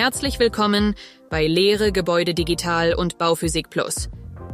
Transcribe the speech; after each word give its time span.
Herzlich 0.00 0.38
willkommen 0.38 0.94
bei 1.28 1.46
Lehre 1.46 1.92
Gebäude 1.92 2.32
Digital 2.32 2.94
und 2.94 3.18
Bauphysik 3.18 3.68
Plus, 3.68 4.08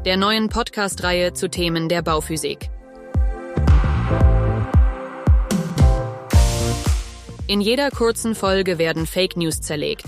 der 0.04 0.16
neuen 0.16 0.48
Podcast-Reihe 0.48 1.34
zu 1.34 1.48
Themen 1.48 1.88
der 1.88 2.02
Bauphysik. 2.02 2.68
In 7.46 7.60
jeder 7.60 7.90
kurzen 7.90 8.34
Folge 8.34 8.78
werden 8.78 9.06
Fake 9.06 9.36
News 9.36 9.60
zerlegt, 9.60 10.06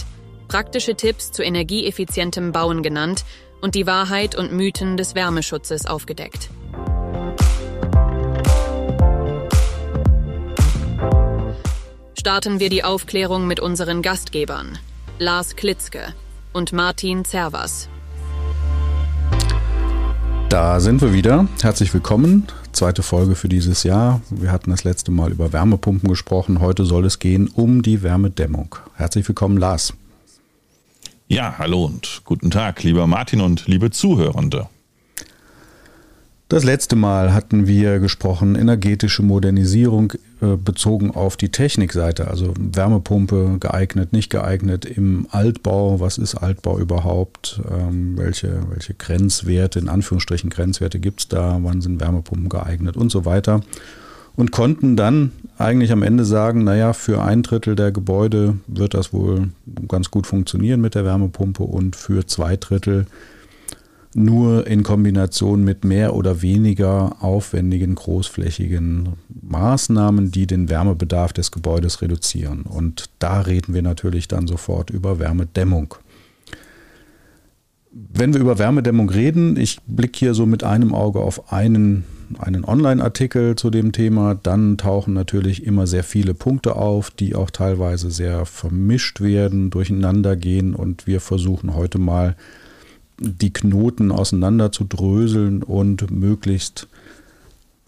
praktische 0.49 0.97
Tipps 0.97 1.31
zu 1.31 1.45
energieeffizientem 1.45 2.51
Bauen 2.51 2.83
genannt 2.83 3.25
und 3.61 3.77
die 3.77 3.87
Wahrheit 3.87 4.35
und 4.35 4.51
Mythen 4.53 4.97
des 4.97 5.15
Wärmeschutzes 5.15 5.87
aufgedeckt. 5.87 6.51
Starten 12.19 12.59
wir 12.59 12.71
die 12.71 12.83
Aufklärung 12.83 13.47
mit 13.47 13.61
unseren 13.61 14.03
Gastgebern, 14.03 14.81
Lars 15.21 15.57
Klitzke 15.57 16.15
und 16.53 16.73
Martin 16.73 17.25
Zervas. 17.25 17.89
Da 20.49 20.79
sind 20.79 21.03
wir 21.03 21.13
wieder. 21.13 21.49
Herzlich 21.61 21.93
willkommen. 21.93 22.47
Zweite 22.71 23.03
Folge 23.03 23.35
für 23.35 23.49
dieses 23.49 23.83
Jahr. 23.83 24.21
Wir 24.31 24.53
hatten 24.53 24.71
das 24.71 24.85
letzte 24.85 25.11
Mal 25.11 25.33
über 25.33 25.53
Wärmepumpen 25.53 26.09
gesprochen. 26.09 26.61
Heute 26.61 26.85
soll 26.85 27.05
es 27.05 27.19
gehen 27.19 27.49
um 27.49 27.83
die 27.83 28.05
Wärmedämmung. 28.05 28.77
Herzlich 28.95 29.27
willkommen, 29.27 29.57
Lars. 29.57 29.93
Ja, 31.27 31.57
hallo 31.59 31.87
und 31.87 32.23
guten 32.25 32.53
Tag, 32.53 32.85
lieber 32.85 33.09
Martin 33.09 33.41
und 33.41 33.67
liebe 33.67 33.91
Zuhörende. 33.91 34.69
Das 36.49 36.65
letzte 36.65 36.97
Mal 36.97 37.35
hatten 37.35 37.67
wir 37.67 37.99
gesprochen, 37.99 38.55
energetische 38.55 39.23
Modernisierung 39.23 40.15
äh, 40.41 40.57
bezogen 40.57 41.11
auf 41.11 41.37
die 41.37 41.51
Technikseite, 41.51 42.29
also 42.29 42.55
Wärmepumpe 42.59 43.59
geeignet, 43.61 44.15
nicht 44.15 44.31
geeignet 44.31 44.87
im 44.87 45.27
Altbau. 45.31 46.01
Was 46.01 46.17
ist 46.17 46.37
Altbau 46.37 46.79
überhaupt? 46.79 47.61
Ähm, 47.71 48.17
welche, 48.17 48.63
welche 48.71 48.95
Grenzwerte, 48.95 49.79
in 49.79 49.91
Anführungsstrichen 49.91 50.49
Grenzwerte 50.49 50.99
gibt 51.01 51.21
es 51.21 51.29
da? 51.29 51.59
Wann 51.61 51.83
sind 51.83 52.01
Wärmepumpen 52.01 52.49
geeignet 52.49 52.97
und 52.97 53.13
so 53.13 53.27
weiter? 53.27 53.61
Und 54.35 54.51
konnten 54.51 54.97
dann 54.97 55.33
eigentlich 55.59 55.93
am 55.93 56.03
Ende 56.03 56.25
sagen, 56.25 56.65
naja, 56.65 56.95
für 56.95 57.23
ein 57.23 57.43
Drittel 57.43 57.75
der 57.75 57.93
Gebäude 57.93 58.57
wird 58.69 58.95
das 58.95 59.13
wohl 59.13 59.51
ganz 59.87 60.11
gut 60.11 60.27
funktionieren 60.27 60.81
mit 60.81 60.95
der 60.95 61.05
Wärmepumpe 61.05 61.65
und 61.65 61.95
für 61.95 62.27
zwei 62.27 62.57
Drittel 62.57 63.05
nur 64.19 64.67
in 64.67 64.83
Kombination 64.83 65.65
mit 65.65 65.85
mehr 65.85 66.15
oder 66.15 66.43
weniger 66.43 67.17
aufwendigen, 67.21 67.95
großflächigen 67.95 69.15
Maßnahmen, 69.43 70.31
die 70.31 70.47
den 70.47 70.69
Wärmebedarf 70.69 71.33
des 71.33 71.51
Gebäudes 71.51 72.03
reduzieren. 72.03 72.63
Und 72.63 73.11
da 73.19 73.41
reden 73.41 73.75
wir 73.75 73.83
natürlich 73.83 74.29
dann 74.29 74.47
sofort 74.47 74.91
über 74.91 75.19
Wärmedämmung. 75.19 75.95
Wenn 77.91 78.35
wir 78.35 78.41
über 78.41 78.59
Wärmedämmung 78.59 79.09
reden, 79.09 79.57
ich 79.57 79.81
blicke 79.87 80.19
hier 80.19 80.35
so 80.35 80.47
mit 80.47 80.63
einem 80.63 80.95
Auge 80.95 81.21
auf 81.21 81.53
einen, 81.53 82.05
einen 82.39 82.65
Online-Artikel 82.65 83.57
zu 83.57 83.71
dem 83.71 83.93
Thema, 83.93 84.35
dann 84.35 84.77
tauchen 84.77 85.15
natürlich 85.15 85.65
immer 85.65 85.87
sehr 85.87 86.05
viele 86.05 86.35
Punkte 86.35 86.77
auf, 86.77 87.11
die 87.11 87.35
auch 87.35 87.51
teilweise 87.51 88.11
sehr 88.11 88.45
vermischt 88.45 89.21
werden, 89.21 89.71
durcheinander 89.71 90.37
gehen 90.37 90.75
und 90.75 91.07
wir 91.07 91.21
versuchen 91.21 91.75
heute 91.75 91.99
mal 91.99 92.37
die 93.19 93.53
Knoten 93.53 94.13
auseinander 94.13 94.73
zu 94.73 94.85
dröseln 94.85 95.63
und 95.63 96.11
möglichst 96.11 96.89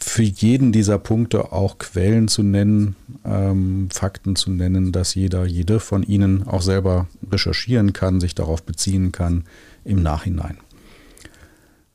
für 0.02 0.22
jeden 0.22 0.72
dieser 0.72 0.98
Punkte 0.98 1.52
auch 1.52 1.78
Quellen 1.78 2.28
zu 2.28 2.42
nennen, 2.42 2.96
ähm, 3.24 3.88
Fakten 3.90 4.34
zu 4.34 4.50
nennen, 4.50 4.92
dass 4.92 5.14
jeder, 5.14 5.44
jede 5.44 5.78
von 5.78 6.02
Ihnen 6.02 6.46
auch 6.46 6.62
selber 6.62 7.06
recherchieren 7.30 7.92
kann, 7.92 8.20
sich 8.20 8.34
darauf 8.34 8.62
beziehen 8.62 9.12
kann 9.12 9.44
im 9.84 10.02
Nachhinein. 10.02 10.56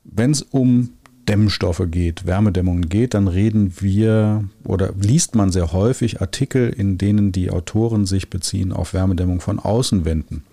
Wenn 0.04 0.30
es 0.30 0.42
um 0.42 0.90
Dämmstoffe 1.28 1.82
geht, 1.90 2.26
Wärmedämmungen 2.26 2.88
geht, 2.88 3.14
dann 3.14 3.26
reden 3.26 3.72
wir 3.80 4.44
oder 4.62 4.92
liest 4.98 5.34
man 5.34 5.50
sehr 5.50 5.72
häufig 5.72 6.20
Artikel, 6.20 6.68
in 6.68 6.98
denen 6.98 7.32
die 7.32 7.50
Autoren 7.50 8.06
sich 8.06 8.30
beziehen 8.30 8.72
auf 8.72 8.94
Wärmedämmung 8.94 9.40
von 9.40 9.58
Außenwänden. 9.58 10.44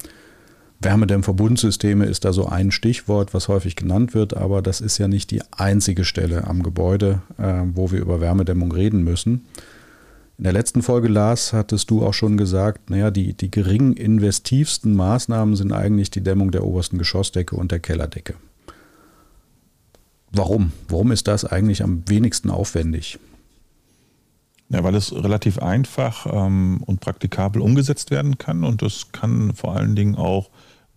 Wärmedämmverbundsysteme 0.83 2.05
ist 2.05 2.25
da 2.25 2.33
so 2.33 2.47
ein 2.47 2.71
Stichwort, 2.71 3.33
was 3.33 3.47
häufig 3.47 3.75
genannt 3.75 4.13
wird, 4.13 4.35
aber 4.35 4.61
das 4.61 4.81
ist 4.81 4.97
ja 4.97 5.07
nicht 5.07 5.31
die 5.31 5.41
einzige 5.51 6.05
Stelle 6.05 6.45
am 6.45 6.63
Gebäude, 6.63 7.21
äh, 7.37 7.61
wo 7.73 7.91
wir 7.91 7.99
über 7.99 8.21
Wärmedämmung 8.21 8.71
reden 8.71 9.03
müssen. 9.03 9.45
In 10.37 10.45
der 10.45 10.53
letzten 10.53 10.81
Folge, 10.81 11.07
Lars, 11.07 11.53
hattest 11.53 11.91
du 11.91 12.03
auch 12.03 12.13
schon 12.13 12.37
gesagt, 12.37 12.89
naja, 12.89 13.11
die, 13.11 13.33
die 13.33 13.51
gering 13.51 13.93
investivsten 13.93 14.95
Maßnahmen 14.95 15.55
sind 15.55 15.71
eigentlich 15.71 16.11
die 16.11 16.23
Dämmung 16.23 16.51
der 16.51 16.65
obersten 16.65 16.97
Geschossdecke 16.97 17.55
und 17.55 17.71
der 17.71 17.79
Kellerdecke. 17.79 18.33
Warum? 20.31 20.71
Warum 20.89 21.11
ist 21.11 21.27
das 21.27 21.45
eigentlich 21.45 21.83
am 21.83 22.03
wenigsten 22.07 22.49
aufwendig? 22.49 23.19
Ja, 24.69 24.83
weil 24.83 24.95
es 24.95 25.13
relativ 25.13 25.59
einfach 25.59 26.25
ähm, 26.25 26.81
und 26.87 26.99
praktikabel 26.99 27.61
umgesetzt 27.61 28.09
werden 28.09 28.39
kann 28.39 28.63
und 28.63 28.81
das 28.81 29.11
kann 29.11 29.53
vor 29.53 29.75
allen 29.75 29.95
Dingen 29.95 30.15
auch 30.15 30.49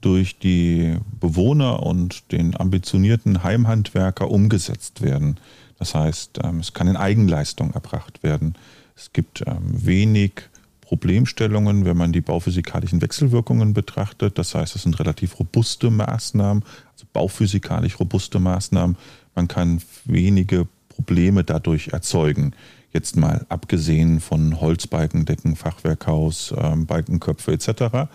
durch 0.07 0.39
die 0.39 0.99
Bewohner 1.19 1.83
und 1.83 2.31
den 2.31 2.57
ambitionierten 2.57 3.43
Heimhandwerker 3.43 4.31
umgesetzt 4.31 5.03
werden. 5.03 5.37
Das 5.81 5.97
heißt, 5.97 6.39
ähm, 6.45 6.61
es 6.61 6.73
kann 6.73 6.87
in 6.87 6.97
Eigenleistung 6.97 7.73
erbracht 7.73 8.23
werden. 8.23 8.55
Es 8.95 9.13
gibt 9.13 9.43
ähm, 9.45 9.57
wenig 9.65 10.43
Problemstellungen, 10.81 11.85
wenn 11.85 11.97
man 11.97 12.13
die 12.13 12.21
bauphysikalischen 12.21 13.03
Wechselwirkungen 13.03 13.75
betrachtet. 13.75 14.39
Das 14.39 14.55
heißt, 14.55 14.77
es 14.77 14.85
sind 14.85 14.97
relativ 15.01 15.41
robuste 15.41 15.91
Maßnahmen, 15.91 16.63
also 16.93 17.07
bauphysikalisch 17.13 17.99
robuste 17.99 18.39
Maßnahmen. 18.39 18.97
Man 19.35 19.49
kann 19.49 19.83
wenige 20.05 20.69
Probleme 20.89 21.43
dadurch 21.43 21.89
erzeugen. 21.89 22.53
Jetzt 22.93 23.17
mal 23.17 23.45
abgesehen 23.49 24.21
von 24.21 24.61
Holzbalkendecken, 24.61 25.57
Fachwerkhaus, 25.57 26.55
ähm, 26.57 26.87
Balkenköpfe 26.87 27.55
etc. 27.55 28.09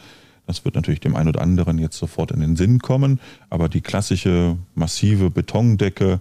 Das 0.51 0.65
wird 0.65 0.75
natürlich 0.75 0.99
dem 0.99 1.15
einen 1.15 1.29
oder 1.29 1.41
anderen 1.41 1.77
jetzt 1.77 1.97
sofort 1.97 2.29
in 2.31 2.41
den 2.41 2.57
Sinn 2.57 2.79
kommen, 2.79 3.21
aber 3.49 3.69
die 3.69 3.79
klassische 3.79 4.57
massive 4.75 5.29
Betondecke, 5.29 6.19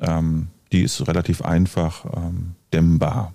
ähm, 0.00 0.46
die 0.70 0.82
ist 0.82 1.08
relativ 1.08 1.42
einfach 1.42 2.04
ähm, 2.16 2.52
dämmbar. 2.72 3.34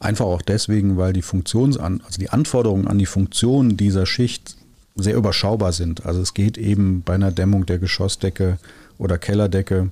Einfach 0.00 0.26
auch 0.26 0.42
deswegen, 0.42 0.98
weil 0.98 1.14
die 1.14 1.22
Funktionsan 1.22 2.02
also 2.04 2.18
die 2.18 2.28
Anforderungen 2.28 2.86
an 2.86 2.98
die 2.98 3.06
Funktion 3.06 3.78
dieser 3.78 4.04
Schicht 4.04 4.58
sehr 4.96 5.16
überschaubar 5.16 5.72
sind. 5.72 6.04
Also 6.04 6.20
es 6.20 6.34
geht 6.34 6.58
eben 6.58 7.02
bei 7.02 7.14
einer 7.14 7.32
Dämmung 7.32 7.64
der 7.64 7.78
Geschossdecke 7.78 8.58
oder 8.98 9.16
Kellerdecke 9.16 9.88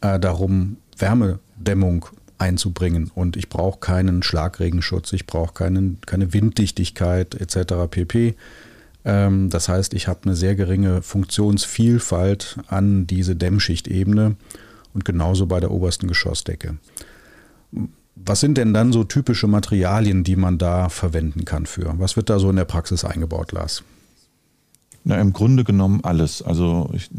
äh, 0.00 0.18
darum, 0.18 0.78
Wärmedämmung 0.96 2.06
einzubringen. 2.38 3.10
Und 3.14 3.36
ich 3.36 3.50
brauche 3.50 3.80
keinen 3.80 4.22
Schlagregenschutz, 4.22 5.12
ich 5.12 5.26
brauche 5.26 5.52
keine 5.52 6.32
Winddichtigkeit 6.32 7.34
etc. 7.34 7.74
pp. 7.90 8.34
Ähm, 9.04 9.50
das 9.50 9.68
heißt, 9.68 9.94
ich 9.94 10.08
habe 10.08 10.20
eine 10.24 10.36
sehr 10.36 10.54
geringe 10.54 11.02
Funktionsvielfalt 11.02 12.58
an 12.68 13.06
diese 13.06 13.36
Dämmschichtebene 13.36 14.36
und 14.94 15.04
genauso 15.04 15.46
bei 15.46 15.60
der 15.60 15.70
obersten 15.70 16.08
Geschossdecke. 16.08 16.78
Was 18.16 18.40
sind 18.40 18.56
denn 18.56 18.72
dann 18.72 18.92
so 18.92 19.04
typische 19.04 19.48
Materialien, 19.48 20.24
die 20.24 20.36
man 20.36 20.56
da 20.56 20.88
verwenden 20.88 21.44
kann 21.44 21.66
für? 21.66 21.94
Was 21.98 22.16
wird 22.16 22.30
da 22.30 22.38
so 22.38 22.48
in 22.48 22.56
der 22.56 22.64
Praxis 22.64 23.04
eingebaut, 23.04 23.52
Lars? 23.52 23.82
Na, 25.06 25.20
im 25.20 25.34
Grunde 25.34 25.64
genommen 25.64 26.00
alles. 26.02 26.40
Also 26.40 26.90
ich 26.94 27.10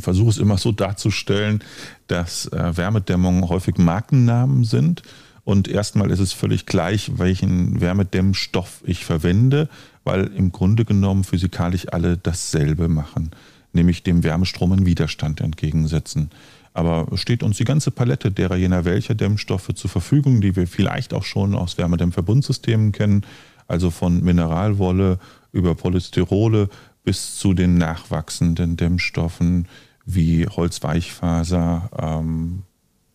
versuche 0.00 0.30
es 0.30 0.38
immer 0.38 0.56
so 0.56 0.72
darzustellen, 0.72 1.62
dass 2.06 2.46
äh, 2.46 2.76
Wärmedämmung 2.76 3.48
häufig 3.50 3.76
Markennamen 3.76 4.64
sind. 4.64 5.02
Und 5.44 5.68
erstmal 5.68 6.10
ist 6.10 6.18
es 6.18 6.32
völlig 6.32 6.64
gleich, 6.64 7.18
welchen 7.18 7.80
Wärmedämmstoff 7.80 8.82
ich 8.84 9.04
verwende 9.04 9.68
weil 10.06 10.28
im 10.28 10.52
Grunde 10.52 10.84
genommen 10.84 11.24
physikalisch 11.24 11.92
alle 11.92 12.16
dasselbe 12.16 12.88
machen, 12.88 13.30
nämlich 13.72 14.04
dem 14.04 14.22
Wärmestrom 14.22 14.72
einen 14.72 14.86
Widerstand 14.86 15.40
entgegensetzen. 15.40 16.30
Aber 16.72 17.08
steht 17.16 17.42
uns 17.42 17.56
die 17.56 17.64
ganze 17.64 17.90
Palette 17.90 18.30
derer 18.30 18.56
jener 18.56 18.84
welcher 18.84 19.14
Dämmstoffe 19.14 19.74
zur 19.74 19.90
Verfügung, 19.90 20.40
die 20.40 20.54
wir 20.54 20.68
vielleicht 20.68 21.12
auch 21.12 21.24
schon 21.24 21.54
aus 21.54 21.76
Wärmedämmverbundsystemen 21.76 22.92
kennen, 22.92 23.26
also 23.66 23.90
von 23.90 24.22
Mineralwolle 24.22 25.18
über 25.52 25.74
Polystyrole 25.74 26.68
bis 27.02 27.36
zu 27.36 27.52
den 27.52 27.76
nachwachsenden 27.76 28.76
Dämmstoffen 28.76 29.66
wie 30.04 30.46
Holzweichfaser, 30.46 31.90
ähm, 31.98 32.62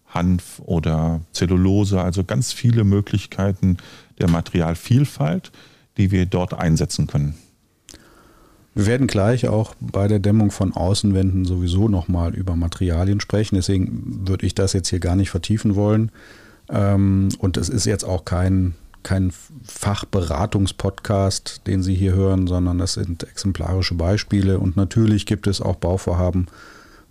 Hanf 0.08 0.62
oder 0.66 1.22
Zellulose, 1.32 2.02
also 2.02 2.26
ganz 2.26 2.52
viele 2.52 2.84
Möglichkeiten 2.84 3.78
der 4.20 4.30
Materialvielfalt 4.30 5.54
die 5.98 6.12
wir 6.12 6.26
dort 6.26 6.54
einsetzen 6.54 7.08
können. 7.08 7.36
Wir 8.74 8.86
werden 8.86 9.08
gleich 9.08 9.50
auch 9.50 9.76
bei 9.82 10.08
der 10.08 10.20
Dämmung 10.20 10.50
von 10.50 10.74
Außenwänden 10.74 11.44
sowieso 11.44 11.90
nochmal 11.90 12.34
über 12.34 12.56
Materialien 12.56 13.20
sprechen. 13.20 13.56
Deswegen 13.56 14.28
würde 14.28 14.46
ich 14.46 14.56
das 14.56 14.72
jetzt 14.72 14.88
hier 14.88 15.00
gar 15.00 15.18
nicht 15.18 15.30
vertiefen 15.30 15.76
wollen. 15.76 16.10
Ähm, 16.70 17.30
und 17.40 17.58
es 17.58 17.68
ist 17.68 17.86
jetzt 17.86 18.06
auch 18.06 18.24
kein, 18.24 18.76
kein 19.04 19.34
Fachberatungspodcast, 19.66 21.68
den 21.68 21.84
Sie 21.84 21.96
hier 21.96 22.14
hören, 22.14 22.48
sondern 22.48 22.78
das 22.78 22.94
sind 22.94 23.24
exemplarische 23.24 23.96
Beispiele. 23.96 24.58
Und 24.58 24.78
natürlich 24.78 25.26
gibt 25.26 25.48
es 25.48 25.60
auch 25.60 25.76
Bauvorhaben, 25.76 26.48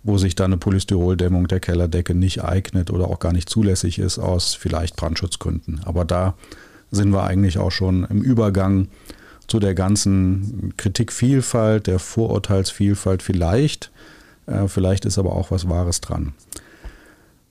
wo 0.01 0.17
sich 0.17 0.33
da 0.33 0.45
eine 0.45 0.57
Polystyroldämmung 0.57 1.47
der 1.47 1.59
Kellerdecke 1.59 2.15
nicht 2.15 2.43
eignet 2.43 2.89
oder 2.89 3.07
auch 3.07 3.19
gar 3.19 3.33
nicht 3.33 3.49
zulässig 3.49 3.99
ist 3.99 4.17
aus 4.17 4.55
vielleicht 4.55 4.95
Brandschutzgründen. 4.95 5.81
Aber 5.85 6.05
da 6.05 6.33
sind 6.91 7.11
wir 7.11 7.23
eigentlich 7.23 7.57
auch 7.57 7.71
schon 7.71 8.05
im 8.05 8.21
Übergang 8.21 8.87
zu 9.47 9.59
der 9.59 9.73
ganzen 9.73 10.73
Kritikvielfalt, 10.77 11.87
der 11.87 11.99
Vorurteilsvielfalt 11.99 13.21
vielleicht. 13.21 13.91
Äh, 14.45 14.67
vielleicht 14.67 15.05
ist 15.05 15.17
aber 15.17 15.35
auch 15.35 15.51
was 15.51 15.67
Wahres 15.67 16.01
dran. 16.01 16.33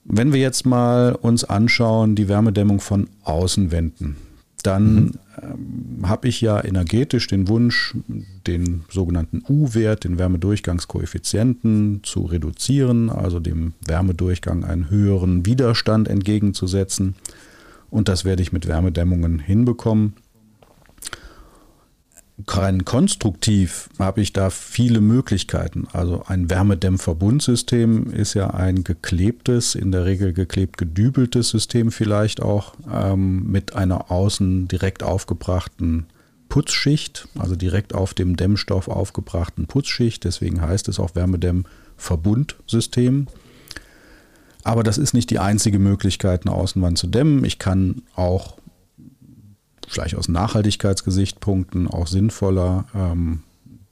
Wenn 0.03 0.33
wir 0.33 0.39
jetzt 0.39 0.65
mal 0.65 1.13
uns 1.13 1.43
anschauen, 1.43 2.15
die 2.15 2.27
Wärmedämmung 2.27 2.79
von 2.79 3.07
Außenwänden, 3.23 4.15
dann 4.63 4.95
mhm. 4.95 5.11
ähm, 5.41 6.09
habe 6.09 6.27
ich 6.27 6.41
ja 6.41 6.63
energetisch 6.63 7.27
den 7.27 7.47
Wunsch, 7.47 7.95
den 8.47 8.83
sogenannten 8.89 9.43
U-Wert, 9.47 10.03
den 10.03 10.17
Wärmedurchgangskoeffizienten 10.17 12.01
zu 12.03 12.25
reduzieren, 12.25 13.09
also 13.09 13.39
dem 13.39 13.73
Wärmedurchgang 13.85 14.63
einen 14.63 14.89
höheren 14.89 15.45
Widerstand 15.45 16.07
entgegenzusetzen. 16.07 17.15
Und 17.91 18.07
das 18.07 18.25
werde 18.25 18.41
ich 18.41 18.51
mit 18.51 18.67
Wärmedämmungen 18.67 19.37
hinbekommen 19.37 20.15
rein 22.47 22.85
konstruktiv 22.85 23.89
habe 23.99 24.21
ich 24.21 24.31
da 24.33 24.49
viele 24.49 25.01
Möglichkeiten. 25.01 25.87
Also 25.93 26.23
ein 26.27 26.49
Wärmedämmverbundsystem 26.49 28.11
ist 28.11 28.33
ja 28.33 28.49
ein 28.51 28.83
geklebtes, 28.83 29.75
in 29.75 29.91
der 29.91 30.05
Regel 30.05 30.33
geklebt 30.33 30.77
gedübeltes 30.77 31.49
System 31.49 31.91
vielleicht 31.91 32.41
auch 32.41 32.73
ähm, 32.91 33.51
mit 33.51 33.75
einer 33.75 34.09
außen 34.11 34.67
direkt 34.67 35.03
aufgebrachten 35.03 36.07
Putzschicht, 36.49 37.27
also 37.37 37.55
direkt 37.55 37.93
auf 37.93 38.13
dem 38.13 38.35
Dämmstoff 38.35 38.89
aufgebrachten 38.89 39.67
Putzschicht. 39.67 40.23
Deswegen 40.23 40.61
heißt 40.61 40.87
es 40.89 40.99
auch 40.99 41.15
Wärmedämmverbundsystem. 41.15 43.27
Aber 44.63 44.83
das 44.83 44.97
ist 44.97 45.13
nicht 45.13 45.29
die 45.29 45.39
einzige 45.39 45.79
Möglichkeit, 45.79 46.45
eine 46.45 46.55
Außenwand 46.55 46.97
zu 46.97 47.07
dämmen. 47.07 47.43
Ich 47.43 47.59
kann 47.59 48.03
auch 48.15 48.57
vielleicht 49.87 50.15
aus 50.15 50.29
Nachhaltigkeitsgesichtspunkten 50.29 51.87
auch 51.87 52.07
sinnvoller, 52.07 52.85
ähm, 52.95 53.43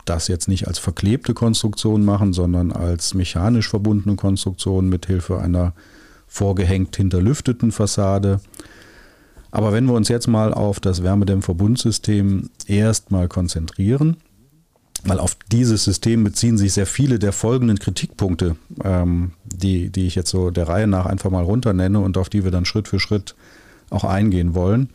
das 0.05 0.27
jetzt 0.27 0.47
nicht 0.47 0.67
als 0.67 0.79
verklebte 0.79 1.33
Konstruktion 1.33 2.03
machen, 2.03 2.33
sondern 2.33 2.71
als 2.71 3.13
mechanisch 3.13 3.69
verbundene 3.69 4.15
Konstruktion 4.15 4.89
mit 4.89 5.05
Hilfe 5.05 5.39
einer 5.39 5.73
vorgehängt 6.27 6.95
hinterlüfteten 6.95 7.71
Fassade. 7.71 8.39
Aber 9.51 9.73
wenn 9.73 9.85
wir 9.85 9.93
uns 9.93 10.09
jetzt 10.09 10.27
mal 10.27 10.53
auf 10.53 10.79
das 10.79 11.03
Wärmedämmverbundsystem 11.03 12.49
erstmal 12.67 13.27
konzentrieren, 13.27 14.17
weil 15.03 15.19
auf 15.19 15.37
dieses 15.51 15.83
System 15.83 16.23
beziehen 16.23 16.57
sich 16.57 16.73
sehr 16.73 16.85
viele 16.85 17.19
der 17.19 17.31
folgenden 17.31 17.79
Kritikpunkte, 17.79 18.55
ähm, 18.83 19.31
die, 19.45 19.89
die 19.89 20.07
ich 20.07 20.15
jetzt 20.15 20.29
so 20.29 20.51
der 20.51 20.67
Reihe 20.67 20.87
nach 20.87 21.05
einfach 21.05 21.29
mal 21.29 21.43
runternenne 21.43 21.99
und 21.99 22.17
auf 22.17 22.29
die 22.29 22.43
wir 22.43 22.51
dann 22.51 22.65
Schritt 22.65 22.87
für 22.87 22.99
Schritt 22.99 23.35
auch 23.89 24.03
eingehen 24.03 24.55
wollen. 24.55 24.89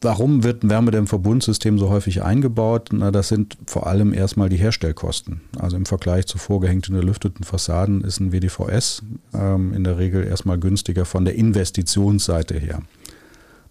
Warum 0.00 0.42
wird 0.42 0.64
ein 0.64 0.70
Wärmedämmverbundsystem 0.70 1.78
so 1.78 1.88
häufig 1.88 2.22
eingebaut? 2.22 2.88
Na, 2.92 3.12
das 3.12 3.28
sind 3.28 3.56
vor 3.66 3.86
allem 3.86 4.12
erstmal 4.12 4.48
die 4.48 4.56
Herstellkosten. 4.56 5.40
Also 5.58 5.76
im 5.76 5.86
Vergleich 5.86 6.26
zu 6.26 6.38
vorgehängten 6.38 6.94
erlüfteten 6.94 7.44
Fassaden 7.44 8.02
ist 8.02 8.18
ein 8.18 8.32
WDVS 8.32 9.02
ähm, 9.32 9.72
in 9.72 9.84
der 9.84 9.98
Regel 9.98 10.24
erstmal 10.24 10.58
günstiger 10.58 11.04
von 11.04 11.24
der 11.24 11.36
Investitionsseite 11.36 12.58
her. 12.58 12.82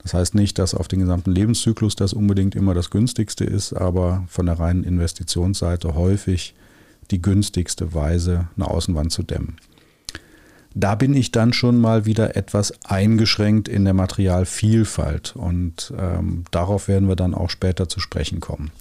Das 0.03 0.13
heißt 0.13 0.35
nicht, 0.35 0.57
dass 0.57 0.73
auf 0.73 0.87
den 0.87 0.99
gesamten 0.99 1.31
Lebenszyklus 1.31 1.95
das 1.95 2.13
unbedingt 2.13 2.55
immer 2.55 2.73
das 2.73 2.89
günstigste 2.89 3.43
ist, 3.43 3.73
aber 3.73 4.23
von 4.27 4.47
der 4.47 4.59
reinen 4.59 4.83
Investitionsseite 4.83 5.95
häufig 5.95 6.55
die 7.11 7.21
günstigste 7.21 7.93
Weise, 7.93 8.47
eine 8.55 8.67
Außenwand 8.67 9.11
zu 9.11 9.23
dämmen. 9.23 9.57
Da 10.73 10.95
bin 10.95 11.13
ich 11.13 11.31
dann 11.31 11.51
schon 11.51 11.79
mal 11.79 12.05
wieder 12.05 12.37
etwas 12.37 12.73
eingeschränkt 12.85 13.67
in 13.67 13.83
der 13.83 13.93
Materialvielfalt 13.93 15.35
und 15.35 15.93
ähm, 15.97 16.45
darauf 16.51 16.87
werden 16.87 17.09
wir 17.09 17.17
dann 17.17 17.33
auch 17.33 17.49
später 17.49 17.89
zu 17.89 17.99
sprechen 17.99 18.39
kommen. 18.39 18.71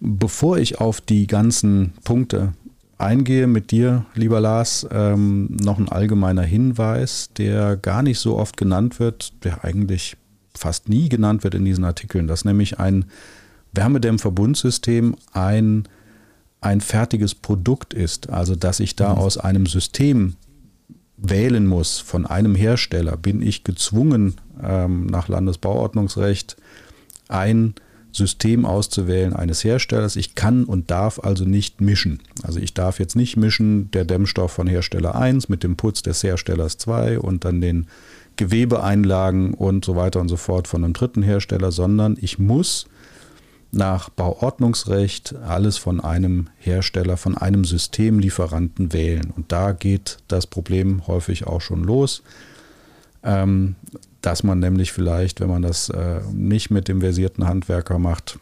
Bevor 0.00 0.56
ich 0.56 0.80
auf 0.80 1.00
die 1.02 1.26
ganzen 1.26 1.92
Punkte 2.02 2.54
eingehe 2.96 3.46
mit 3.46 3.70
dir, 3.70 4.06
lieber 4.14 4.40
Lars, 4.40 4.86
ähm, 4.90 5.48
noch 5.50 5.78
ein 5.78 5.90
allgemeiner 5.90 6.42
Hinweis, 6.42 7.28
der 7.36 7.76
gar 7.76 8.02
nicht 8.02 8.18
so 8.18 8.38
oft 8.38 8.56
genannt 8.56 8.98
wird, 8.98 9.44
der 9.44 9.64
eigentlich 9.64 10.16
fast 10.56 10.88
nie 10.88 11.08
genannt 11.08 11.44
wird 11.44 11.54
in 11.54 11.64
diesen 11.64 11.84
Artikeln, 11.84 12.26
dass 12.26 12.44
nämlich 12.44 12.78
ein 12.78 13.06
Wärmedämmverbundsystem 13.72 15.16
ein, 15.32 15.88
ein 16.60 16.80
fertiges 16.80 17.34
Produkt 17.34 17.94
ist. 17.94 18.30
Also 18.30 18.54
dass 18.54 18.80
ich 18.80 18.96
da 18.96 19.14
mhm. 19.14 19.18
aus 19.18 19.38
einem 19.38 19.66
System 19.66 20.36
wählen 21.16 21.66
muss 21.66 21.98
von 21.98 22.26
einem 22.26 22.54
Hersteller, 22.54 23.16
bin 23.16 23.42
ich 23.42 23.64
gezwungen, 23.64 24.34
ähm, 24.62 25.06
nach 25.06 25.28
Landesbauordnungsrecht 25.28 26.56
ein 27.28 27.74
System 28.12 28.66
auszuwählen 28.66 29.32
eines 29.32 29.64
Herstellers. 29.64 30.16
Ich 30.16 30.34
kann 30.34 30.64
und 30.64 30.90
darf 30.90 31.18
also 31.18 31.44
nicht 31.44 31.80
mischen. 31.80 32.20
Also 32.42 32.60
ich 32.60 32.74
darf 32.74 32.98
jetzt 32.98 33.16
nicht 33.16 33.36
mischen 33.36 33.90
der 33.92 34.04
Dämmstoff 34.04 34.52
von 34.52 34.66
Hersteller 34.66 35.14
1 35.14 35.48
mit 35.48 35.62
dem 35.62 35.76
Putz 35.76 36.02
des 36.02 36.22
Herstellers 36.22 36.76
2 36.76 37.18
und 37.18 37.44
dann 37.44 37.60
den 37.60 37.86
Gewebeeinlagen 38.42 39.54
und 39.54 39.84
so 39.84 39.94
weiter 39.94 40.20
und 40.20 40.28
so 40.28 40.36
fort 40.36 40.66
von 40.66 40.82
einem 40.82 40.94
dritten 40.94 41.22
Hersteller, 41.22 41.70
sondern 41.70 42.16
ich 42.20 42.40
muss 42.40 42.86
nach 43.70 44.08
Bauordnungsrecht 44.08 45.36
alles 45.46 45.78
von 45.78 46.00
einem 46.00 46.48
Hersteller, 46.58 47.16
von 47.16 47.38
einem 47.38 47.64
Systemlieferanten 47.64 48.92
wählen. 48.92 49.32
Und 49.36 49.52
da 49.52 49.70
geht 49.70 50.18
das 50.26 50.48
Problem 50.48 51.06
häufig 51.06 51.46
auch 51.46 51.60
schon 51.60 51.84
los, 51.84 52.24
ähm, 53.22 53.76
dass 54.22 54.42
man 54.42 54.58
nämlich 54.58 54.92
vielleicht, 54.92 55.40
wenn 55.40 55.48
man 55.48 55.62
das 55.62 55.88
äh, 55.88 56.20
nicht 56.32 56.70
mit 56.70 56.88
dem 56.88 57.00
versierten 57.00 57.46
Handwerker 57.46 58.00
macht, 58.00 58.40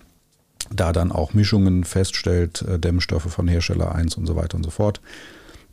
da 0.75 0.93
dann 0.93 1.13
auch 1.13 1.35
Mischungen 1.35 1.85
feststellt, 1.85 2.63
äh, 2.63 2.79
Dämmstoffe 2.79 3.31
von 3.31 3.49
Hersteller 3.49 3.95
1 3.95 4.17
und 4.17 4.27
so 4.27 4.35
weiter 4.35 4.57
und 4.57 4.65
so 4.65 4.71
fort. 4.71 5.03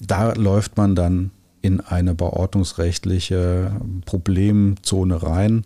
Da 0.05 0.33
läuft 0.33 0.75
man 0.75 0.95
dann 0.95 1.31
in 1.61 1.81
eine 1.81 2.13
bauordnungsrechtliche 2.13 3.71
Problemzone 4.05 5.21
rein 5.21 5.65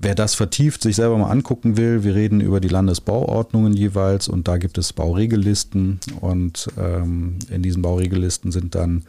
Wer 0.00 0.14
das 0.14 0.36
vertieft 0.36 0.80
sich 0.80 0.94
selber 0.94 1.18
mal 1.18 1.30
angucken 1.30 1.76
will, 1.76 2.04
wir 2.04 2.14
reden 2.14 2.40
über 2.40 2.60
die 2.60 2.68
Landesbauordnungen 2.68 3.72
jeweils 3.72 4.28
und 4.28 4.46
da 4.46 4.56
gibt 4.56 4.78
es 4.78 4.92
Bauregellisten 4.92 5.98
und 6.20 6.68
ähm, 6.78 7.40
in 7.50 7.62
diesen 7.62 7.82
Bauregellisten 7.82 8.52
sind 8.52 8.76
dann 8.76 9.02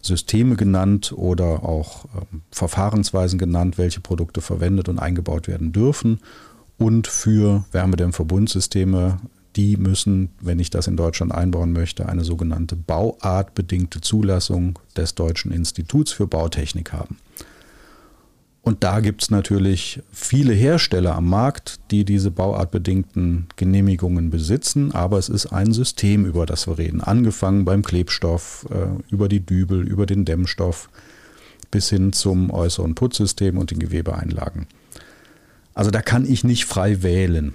Systeme 0.00 0.54
genannt 0.54 1.12
oder 1.16 1.64
auch 1.64 2.04
ähm, 2.14 2.42
Verfahrensweisen 2.52 3.36
genannt, 3.36 3.78
welche 3.78 3.98
Produkte 3.98 4.40
verwendet 4.40 4.88
und 4.88 5.00
eingebaut 5.00 5.48
werden 5.48 5.72
dürfen. 5.72 6.20
Und 6.78 7.08
für 7.08 7.64
Wärmedämmverbundsysteme, 7.72 9.16
die 9.56 9.76
müssen, 9.76 10.30
wenn 10.40 10.58
ich 10.58 10.70
das 10.70 10.86
in 10.86 10.96
Deutschland 10.96 11.32
einbauen 11.32 11.72
möchte, 11.72 12.08
eine 12.08 12.24
sogenannte 12.24 12.76
bauartbedingte 12.76 14.00
Zulassung 14.00 14.78
des 14.96 15.14
Deutschen 15.14 15.52
Instituts 15.52 16.12
für 16.12 16.26
Bautechnik 16.26 16.92
haben. 16.92 17.18
Und 18.62 18.84
da 18.84 19.00
gibt 19.00 19.22
es 19.22 19.30
natürlich 19.30 20.02
viele 20.12 20.52
Hersteller 20.52 21.16
am 21.16 21.28
Markt, 21.30 21.80
die 21.90 22.04
diese 22.04 22.30
bauartbedingten 22.30 23.46
Genehmigungen 23.56 24.28
besitzen, 24.28 24.92
aber 24.92 25.16
es 25.16 25.30
ist 25.30 25.46
ein 25.46 25.72
System, 25.72 26.26
über 26.26 26.44
das 26.44 26.66
wir 26.66 26.76
reden. 26.76 27.00
Angefangen 27.00 27.64
beim 27.64 27.82
Klebstoff, 27.82 28.66
äh, 28.70 28.88
über 29.10 29.28
die 29.28 29.40
Dübel, 29.40 29.88
über 29.88 30.04
den 30.04 30.26
Dämmstoff 30.26 30.90
bis 31.70 31.88
hin 31.88 32.12
zum 32.12 32.50
äußeren 32.50 32.94
Putzsystem 32.94 33.56
und 33.56 33.70
den 33.70 33.78
Gewebeeinlagen. 33.78 34.66
Also 35.72 35.90
da 35.90 36.02
kann 36.02 36.26
ich 36.26 36.44
nicht 36.44 36.64
frei 36.66 37.02
wählen. 37.02 37.54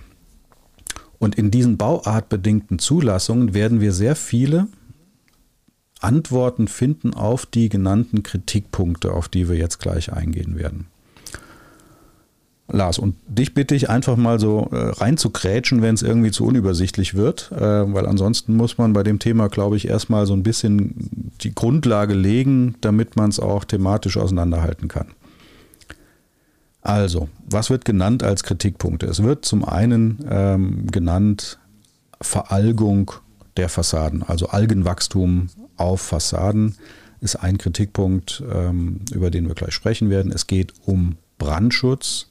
Und 1.24 1.36
in 1.36 1.52
diesen 1.52 1.78
bauartbedingten 1.78 2.80
Zulassungen 2.80 3.54
werden 3.54 3.80
wir 3.80 3.94
sehr 3.94 4.18
viele 4.18 4.68
Antworten 6.02 6.68
finden 6.68 7.14
auf 7.14 7.46
die 7.46 7.70
genannten 7.70 8.24
Kritikpunkte, 8.24 9.14
auf 9.14 9.30
die 9.30 9.48
wir 9.48 9.56
jetzt 9.56 9.80
gleich 9.80 10.12
eingehen 10.12 10.58
werden. 10.58 10.88
Lars, 12.68 13.00
und 13.00 13.16
dich 13.26 13.54
bitte 13.54 13.74
ich 13.74 13.90
einfach 13.90 14.18
mal 14.18 14.38
so 14.38 14.68
äh, 14.74 14.76
rein 14.76 15.16
zu 15.16 15.30
krätschen, 15.30 15.82
wenn 15.82 15.96
es 15.96 16.02
irgendwie 16.02 16.32
zu 16.32 16.44
unübersichtlich 16.44 17.14
wird, 17.14 17.54
äh, 17.54 17.58
weil 17.62 18.06
ansonsten 18.06 18.58
muss 18.58 18.78
man 18.78 18.92
bei 18.92 19.04
dem 19.04 19.20
Thema, 19.20 19.48
glaube 19.48 19.78
ich, 19.78 19.88
erstmal 19.88 20.26
so 20.26 20.34
ein 20.34 20.44
bisschen 20.44 21.32
die 21.40 21.56
Grundlage 21.56 22.16
legen, 22.16 22.76
damit 22.82 23.16
man 23.16 23.30
es 23.30 23.40
auch 23.40 23.64
thematisch 23.64 24.18
auseinanderhalten 24.18 24.90
kann. 24.90 25.08
Also, 26.84 27.30
was 27.50 27.70
wird 27.70 27.86
genannt 27.86 28.24
als 28.24 28.44
Kritikpunkte? 28.44 29.06
Es 29.06 29.24
wird 29.24 29.46
zum 29.46 29.64
einen 29.64 30.20
ähm, 30.30 30.88
genannt 30.92 31.58
Veralgung 32.20 33.12
der 33.56 33.70
Fassaden, 33.70 34.24
also 34.24 34.48
Algenwachstum 34.48 35.48
auf 35.78 36.02
Fassaden 36.02 36.76
ist 37.22 37.38
ein 37.38 37.58
Kritikpunkt, 37.58 38.44
ähm, 38.54 39.00
über 39.14 39.32
den 39.32 39.48
wir 39.48 39.56
gleich 39.56 39.74
sprechen 39.74 40.10
werden. 40.10 40.32
Es 40.32 40.46
geht 40.46 40.74
um 40.86 41.16
Brandschutz 41.38 42.28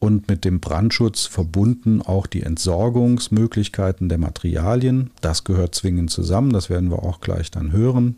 und 0.00 0.28
mit 0.28 0.44
dem 0.44 0.60
Brandschutz 0.60 1.26
verbunden 1.26 2.02
auch 2.02 2.26
die 2.26 2.42
Entsorgungsmöglichkeiten 2.42 4.08
der 4.08 4.18
Materialien. 4.18 5.10
Das 5.20 5.44
gehört 5.44 5.74
zwingend 5.76 6.10
zusammen, 6.10 6.52
das 6.52 6.70
werden 6.70 6.90
wir 6.90 7.04
auch 7.04 7.20
gleich 7.20 7.50
dann 7.52 7.70
hören. 7.70 8.16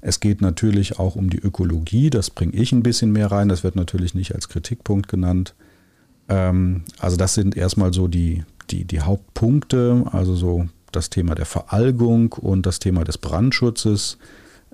Es 0.00 0.20
geht 0.20 0.40
natürlich 0.40 0.98
auch 0.98 1.16
um 1.16 1.30
die 1.30 1.38
Ökologie, 1.38 2.10
das 2.10 2.30
bringe 2.30 2.54
ich 2.54 2.72
ein 2.72 2.82
bisschen 2.82 3.12
mehr 3.12 3.30
rein, 3.30 3.48
das 3.48 3.64
wird 3.64 3.76
natürlich 3.76 4.14
nicht 4.14 4.34
als 4.34 4.48
Kritikpunkt 4.48 5.08
genannt. 5.08 5.54
Ähm, 6.28 6.82
also 6.98 7.16
das 7.16 7.34
sind 7.34 7.56
erstmal 7.56 7.92
so 7.92 8.08
die, 8.08 8.44
die, 8.70 8.84
die 8.84 9.00
Hauptpunkte, 9.00 10.04
also 10.12 10.34
so 10.34 10.68
das 10.92 11.10
Thema 11.10 11.34
der 11.34 11.46
Veralgung 11.46 12.32
und 12.32 12.66
das 12.66 12.78
Thema 12.78 13.04
des 13.04 13.18
Brandschutzes 13.18 14.18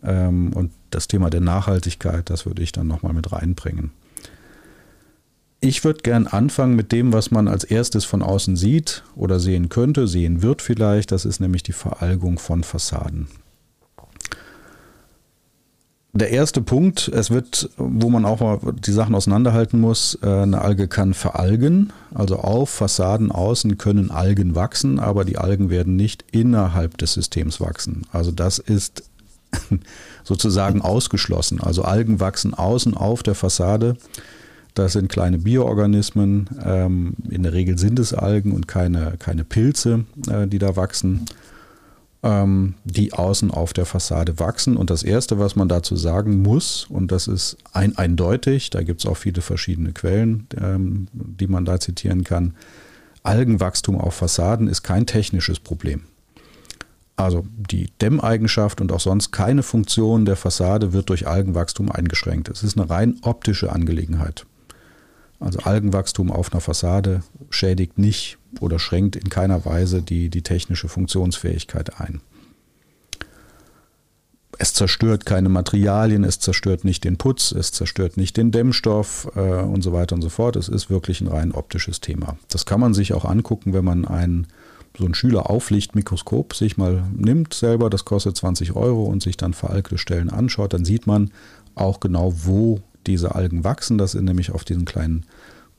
ähm, 0.02 0.52
und 0.52 0.72
das 0.90 1.08
Thema 1.08 1.30
der 1.30 1.40
Nachhaltigkeit, 1.40 2.28
das 2.30 2.46
würde 2.46 2.62
ich 2.62 2.72
dann 2.72 2.86
nochmal 2.86 3.12
mit 3.12 3.32
reinbringen. 3.32 3.90
Ich 5.64 5.84
würde 5.84 6.00
gern 6.02 6.26
anfangen 6.26 6.74
mit 6.74 6.90
dem, 6.90 7.12
was 7.12 7.30
man 7.30 7.46
als 7.46 7.62
erstes 7.62 8.04
von 8.04 8.20
außen 8.20 8.56
sieht 8.56 9.04
oder 9.14 9.38
sehen 9.38 9.68
könnte, 9.68 10.08
sehen 10.08 10.42
wird 10.42 10.60
vielleicht. 10.60 11.12
Das 11.12 11.24
ist 11.24 11.38
nämlich 11.38 11.62
die 11.62 11.72
Veralgung 11.72 12.40
von 12.40 12.64
Fassaden. 12.64 13.28
Der 16.14 16.30
erste 16.30 16.60
Punkt, 16.60 17.08
es 17.08 17.30
wird, 17.30 17.70
wo 17.78 18.10
man 18.10 18.26
auch 18.26 18.40
mal 18.40 18.58
die 18.86 18.92
Sachen 18.92 19.14
auseinanderhalten 19.14 19.80
muss, 19.80 20.18
äh, 20.22 20.26
eine 20.26 20.60
Alge 20.60 20.86
kann 20.86 21.14
veralgen. 21.14 21.90
Also 22.12 22.36
auf 22.36 22.68
Fassaden 22.68 23.32
außen 23.32 23.78
können 23.78 24.10
Algen 24.10 24.54
wachsen, 24.54 25.00
aber 25.00 25.24
die 25.24 25.38
Algen 25.38 25.70
werden 25.70 25.96
nicht 25.96 26.26
innerhalb 26.30 26.98
des 26.98 27.14
Systems 27.14 27.62
wachsen. 27.62 28.02
Also 28.12 28.30
das 28.30 28.58
ist 28.58 29.04
sozusagen 30.24 30.82
ausgeschlossen. 30.82 31.60
Also 31.60 31.82
Algen 31.82 32.20
wachsen 32.20 32.52
außen 32.52 32.94
auf 32.94 33.22
der 33.22 33.34
Fassade. 33.34 33.96
Das 34.74 34.92
sind 34.92 35.08
kleine 35.08 35.38
Bioorganismen. 35.38 36.50
Ähm, 36.62 37.14
in 37.30 37.42
der 37.42 37.54
Regel 37.54 37.78
sind 37.78 37.98
es 37.98 38.12
Algen 38.12 38.52
und 38.52 38.68
keine, 38.68 39.14
keine 39.18 39.44
Pilze, 39.44 40.04
äh, 40.30 40.46
die 40.46 40.58
da 40.58 40.76
wachsen 40.76 41.24
ähm, 42.22 42.74
die 42.84 43.12
außen 43.12 43.50
auf 43.50 43.72
der 43.72 43.86
Fassade 43.86 44.38
wachsen. 44.38 44.76
Und 44.76 44.90
das 44.90 45.02
Erste, 45.02 45.38
was 45.38 45.56
man 45.56 45.68
dazu 45.68 45.96
sagen 45.96 46.42
muss, 46.42 46.86
und 46.88 47.10
das 47.10 47.26
ist 47.26 47.56
ein, 47.72 47.96
eindeutig, 47.98 48.70
da 48.70 48.82
gibt 48.82 49.00
es 49.00 49.06
auch 49.06 49.16
viele 49.16 49.42
verschiedene 49.42 49.92
Quellen, 49.92 50.46
ähm, 50.60 51.08
die 51.12 51.48
man 51.48 51.64
da 51.64 51.80
zitieren 51.80 52.24
kann, 52.24 52.54
Algenwachstum 53.24 54.00
auf 54.00 54.14
Fassaden 54.14 54.68
ist 54.68 54.82
kein 54.82 55.06
technisches 55.06 55.60
Problem. 55.60 56.02
Also 57.14 57.44
die 57.70 57.90
Dämmeigenschaft 58.00 58.80
und 58.80 58.90
auch 58.90 59.00
sonst 59.00 59.32
keine 59.32 59.62
Funktion 59.62 60.24
der 60.24 60.36
Fassade 60.36 60.92
wird 60.92 61.08
durch 61.08 61.26
Algenwachstum 61.26 61.90
eingeschränkt. 61.90 62.48
Es 62.48 62.62
ist 62.62 62.76
eine 62.76 62.88
rein 62.88 63.18
optische 63.22 63.70
Angelegenheit. 63.70 64.46
Also 65.38 65.60
Algenwachstum 65.60 66.30
auf 66.30 66.52
einer 66.52 66.60
Fassade 66.60 67.22
schädigt 67.50 67.98
nicht 67.98 68.38
oder 68.60 68.78
schränkt 68.78 69.16
in 69.16 69.28
keiner 69.28 69.64
Weise 69.64 70.02
die, 70.02 70.28
die 70.28 70.42
technische 70.42 70.88
Funktionsfähigkeit 70.88 72.00
ein. 72.00 72.20
Es 74.58 74.74
zerstört 74.74 75.26
keine 75.26 75.48
Materialien, 75.48 76.24
es 76.24 76.38
zerstört 76.38 76.84
nicht 76.84 77.04
den 77.04 77.16
Putz, 77.16 77.52
es 77.52 77.72
zerstört 77.72 78.16
nicht 78.16 78.36
den 78.36 78.52
Dämmstoff 78.52 79.30
äh, 79.34 79.40
und 79.40 79.82
so 79.82 79.92
weiter 79.92 80.14
und 80.14 80.22
so 80.22 80.28
fort. 80.28 80.56
Es 80.56 80.68
ist 80.68 80.90
wirklich 80.90 81.20
ein 81.20 81.28
rein 81.28 81.52
optisches 81.52 82.00
Thema. 82.00 82.36
Das 82.48 82.66
kann 82.66 82.78
man 82.78 82.94
sich 82.94 83.14
auch 83.14 83.24
angucken, 83.24 83.72
wenn 83.72 83.84
man 83.84 84.04
ein, 84.04 84.46
so 84.96 85.06
ein 85.06 85.14
Schülerauflichtmikroskop 85.14 86.54
sich 86.54 86.76
mal 86.76 87.02
nimmt 87.16 87.54
selber. 87.54 87.88
Das 87.88 88.04
kostet 88.04 88.36
20 88.36 88.76
Euro 88.76 89.04
und 89.04 89.22
sich 89.22 89.36
dann 89.36 89.54
veralgte 89.54 89.96
Stellen 89.96 90.30
anschaut. 90.30 90.74
Dann 90.74 90.84
sieht 90.84 91.06
man 91.06 91.30
auch 91.74 91.98
genau, 92.00 92.34
wo 92.44 92.80
diese 93.06 93.34
Algen 93.34 93.64
wachsen. 93.64 93.98
Das 93.98 94.12
sind 94.12 94.26
nämlich 94.26 94.52
auf 94.52 94.64
diesen 94.64 94.84
kleinen 94.84 95.24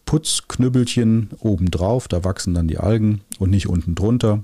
Putzknüppelchen 0.05 1.29
obendrauf. 1.39 2.07
Da 2.07 2.23
wachsen 2.23 2.53
dann 2.53 2.67
die 2.67 2.77
Algen 2.77 3.21
und 3.39 3.49
nicht 3.49 3.67
unten 3.67 3.95
drunter. 3.95 4.43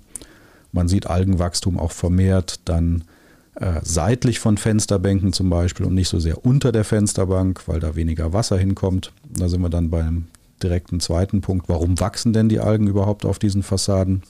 Man 0.72 0.88
sieht 0.88 1.08
Algenwachstum 1.08 1.80
auch 1.80 1.92
vermehrt 1.92 2.60
dann 2.66 3.04
äh, 3.56 3.82
seitlich 3.84 4.40
von 4.40 4.58
Fensterbänken 4.58 5.34
zum 5.34 5.50
Beispiel 5.50 5.86
und 5.86 5.94
nicht 5.94 6.10
so 6.10 6.20
sehr 6.20 6.46
unter 6.46 6.72
der 6.72 6.84
Fensterbank, 6.84 7.68
weil 7.68 7.80
da 7.80 7.96
weniger 7.96 8.34
Wasser 8.34 8.58
hinkommt. 8.58 9.12
Da 9.28 9.50
sind 9.50 9.62
wir 9.62 9.70
dann 9.70 9.90
beim 9.90 10.28
direkten 10.62 11.00
zweiten 11.00 11.42
Punkt. 11.42 11.68
Warum 11.68 12.00
wachsen 12.00 12.34
denn 12.34 12.50
die 12.50 12.60
Algen 12.60 12.88
überhaupt 12.88 13.26
auf 13.26 13.40
diesen 13.40 13.64
Fassaden? 13.64 14.24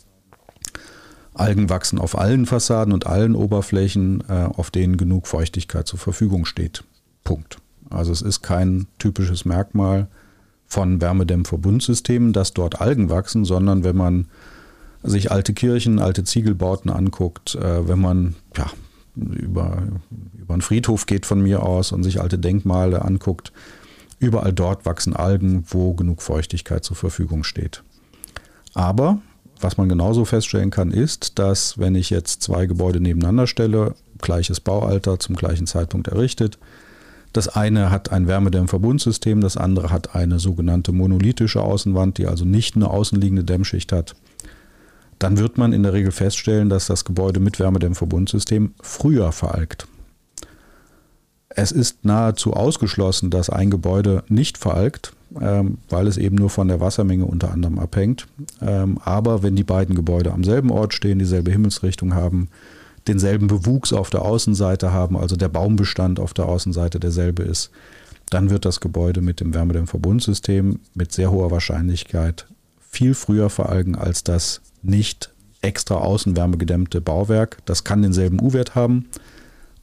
Algen 1.34 1.70
wachsen 1.70 2.00
auf 2.00 2.18
allen 2.18 2.46
Fassaden 2.46 2.94
und 2.94 3.08
allen 3.08 3.36
Oberflächen, 3.36 4.24
äh, 4.28 4.50
auf 4.56 4.72
denen 4.72 4.98
genug 4.98 5.28
Feuchtigkeit 5.28 5.88
zur 5.88 6.00
Verfügung 6.00 6.46
steht. 6.46 6.84
Punkt. 7.24 7.60
Also 7.90 8.12
es 8.12 8.22
ist 8.22 8.42
kein 8.42 8.88
typisches 8.98 9.46
Merkmal 9.46 10.08
von 10.70 11.02
Wärmedämmverbundsystemen, 11.02 12.32
dass 12.32 12.54
dort 12.54 12.80
Algen 12.80 13.10
wachsen, 13.10 13.44
sondern 13.44 13.84
wenn 13.84 13.98
man 13.98 14.28
sich 15.02 15.32
alte 15.32 15.54
Kirchen, 15.54 16.00
alte 16.00 16.24
Ziegelbauten 16.24 16.92
anguckt, 16.92 17.56
äh, 17.56 17.88
wenn 17.88 18.00
man 18.00 18.36
ja, 18.56 18.70
über, 19.16 19.84
über 20.38 20.54
einen 20.54 20.62
Friedhof 20.62 21.06
geht 21.06 21.26
von 21.26 21.42
mir 21.42 21.64
aus 21.64 21.92
und 21.92 22.04
sich 22.04 22.22
alte 22.22 22.38
Denkmale 22.38 23.04
anguckt, 23.04 23.52
überall 24.20 24.54
dort 24.54 24.86
wachsen 24.86 25.16
Algen, 25.16 25.64
wo 25.70 25.94
genug 25.94 26.22
Feuchtigkeit 26.22 26.84
zur 26.84 26.96
Verfügung 26.96 27.44
steht. 27.44 27.84
Aber 28.74 29.22
was 29.62 29.78
man 29.78 29.90
genauso 29.90 30.24
feststellen 30.24 30.70
kann, 30.70 30.92
ist, 30.92 31.40
dass 31.40 31.78
wenn 31.78 31.96
ich 31.96 32.10
jetzt 32.10 32.44
zwei 32.44 32.66
Gebäude 32.66 33.00
nebeneinander 33.00 33.48
stelle, 33.48 33.96
gleiches 34.22 34.60
Baualter 34.60 35.20
zum 35.20 35.36
gleichen 35.36 35.68
Zeitpunkt 35.68 36.08
errichtet, 36.08 36.60
das 37.34 37.48
eine 37.48 37.92
hat 37.92 38.12
ein 38.12 38.28
Wärmedämmverbundsystem, 38.28 39.42
das 39.42 39.58
andere 39.58 39.92
hat 39.92 40.16
eine 40.16 40.40
sogenannte 40.40 40.92
monolithische 40.92 41.62
Außenwand, 41.62 42.18
die 42.18 42.28
also 42.28 42.46
nicht 42.46 42.76
eine 42.76 42.90
außenliegende 42.90 43.44
Dämmschicht 43.44 43.92
hat. 43.92 44.16
Dann 45.20 45.38
wird 45.38 45.58
man 45.58 45.74
in 45.74 45.84
der 45.84 45.94
Regel 45.94 46.12
feststellen, 46.12 46.70
dass 46.70 46.88
das 46.88 47.06
Gebäude 47.06 47.40
mit 47.40 47.60
Wärmedämmverbundsystem 47.60 48.74
früher 48.82 49.32
veralgt. 49.32 49.88
Es 51.50 51.72
ist 51.72 52.06
nahezu 52.06 52.54
ausgeschlossen, 52.54 53.30
dass 53.30 53.50
ein 53.50 53.70
Gebäude 53.70 54.24
nicht 54.30 54.58
veralgt, 54.58 55.14
ähm, 55.40 55.80
weil 55.90 56.08
es 56.08 56.18
eben 56.18 56.36
nur 56.36 56.50
von 56.50 56.68
der 56.68 56.80
Wassermenge 56.80 57.26
unter 57.26 57.52
anderem 57.52 57.80
abhängt. 57.80 58.28
Ähm, 58.62 58.98
aber 59.04 59.44
wenn 59.44 59.56
die 59.56 59.64
beiden 59.64 59.96
Gebäude 59.96 60.32
am 60.32 60.44
selben 60.44 60.72
Ort 60.72 60.94
stehen, 60.94 61.20
dieselbe 61.20 61.52
Himmelsrichtung 61.52 62.14
haben, 62.14 62.50
denselben 63.10 63.48
Bewuchs 63.48 63.92
auf 63.92 64.10
der 64.10 64.22
Außenseite 64.22 64.94
haben, 64.94 65.18
also 65.18 65.36
der 65.36 65.50
Baumbestand 65.50 66.20
auf 66.20 66.34
der 66.34 66.46
Außenseite 66.46 67.00
derselbe 67.00 67.44
ist, 67.44 67.72
dann 68.30 68.50
wird 68.52 68.66
das 68.66 68.80
Gebäude 68.80 69.22
mit 69.22 69.40
dem 69.40 69.54
Wärmedämmverbundsystem 69.54 70.80
mit 70.94 71.12
sehr 71.12 71.32
hoher 71.32 71.52
Wahrscheinlichkeit 71.52 72.46
viel 72.80 73.14
früher 73.14 73.50
veralgen 73.50 73.96
als 73.96 74.24
das 74.24 74.62
nicht 74.82 75.32
extra 75.62 75.96
außenwärmegedämmte 75.96 77.02
Bauwerk. 77.02 77.58
Das 77.66 77.84
kann 77.84 78.02
denselben 78.02 78.42
U-Wert 78.42 78.76
haben, 78.76 79.08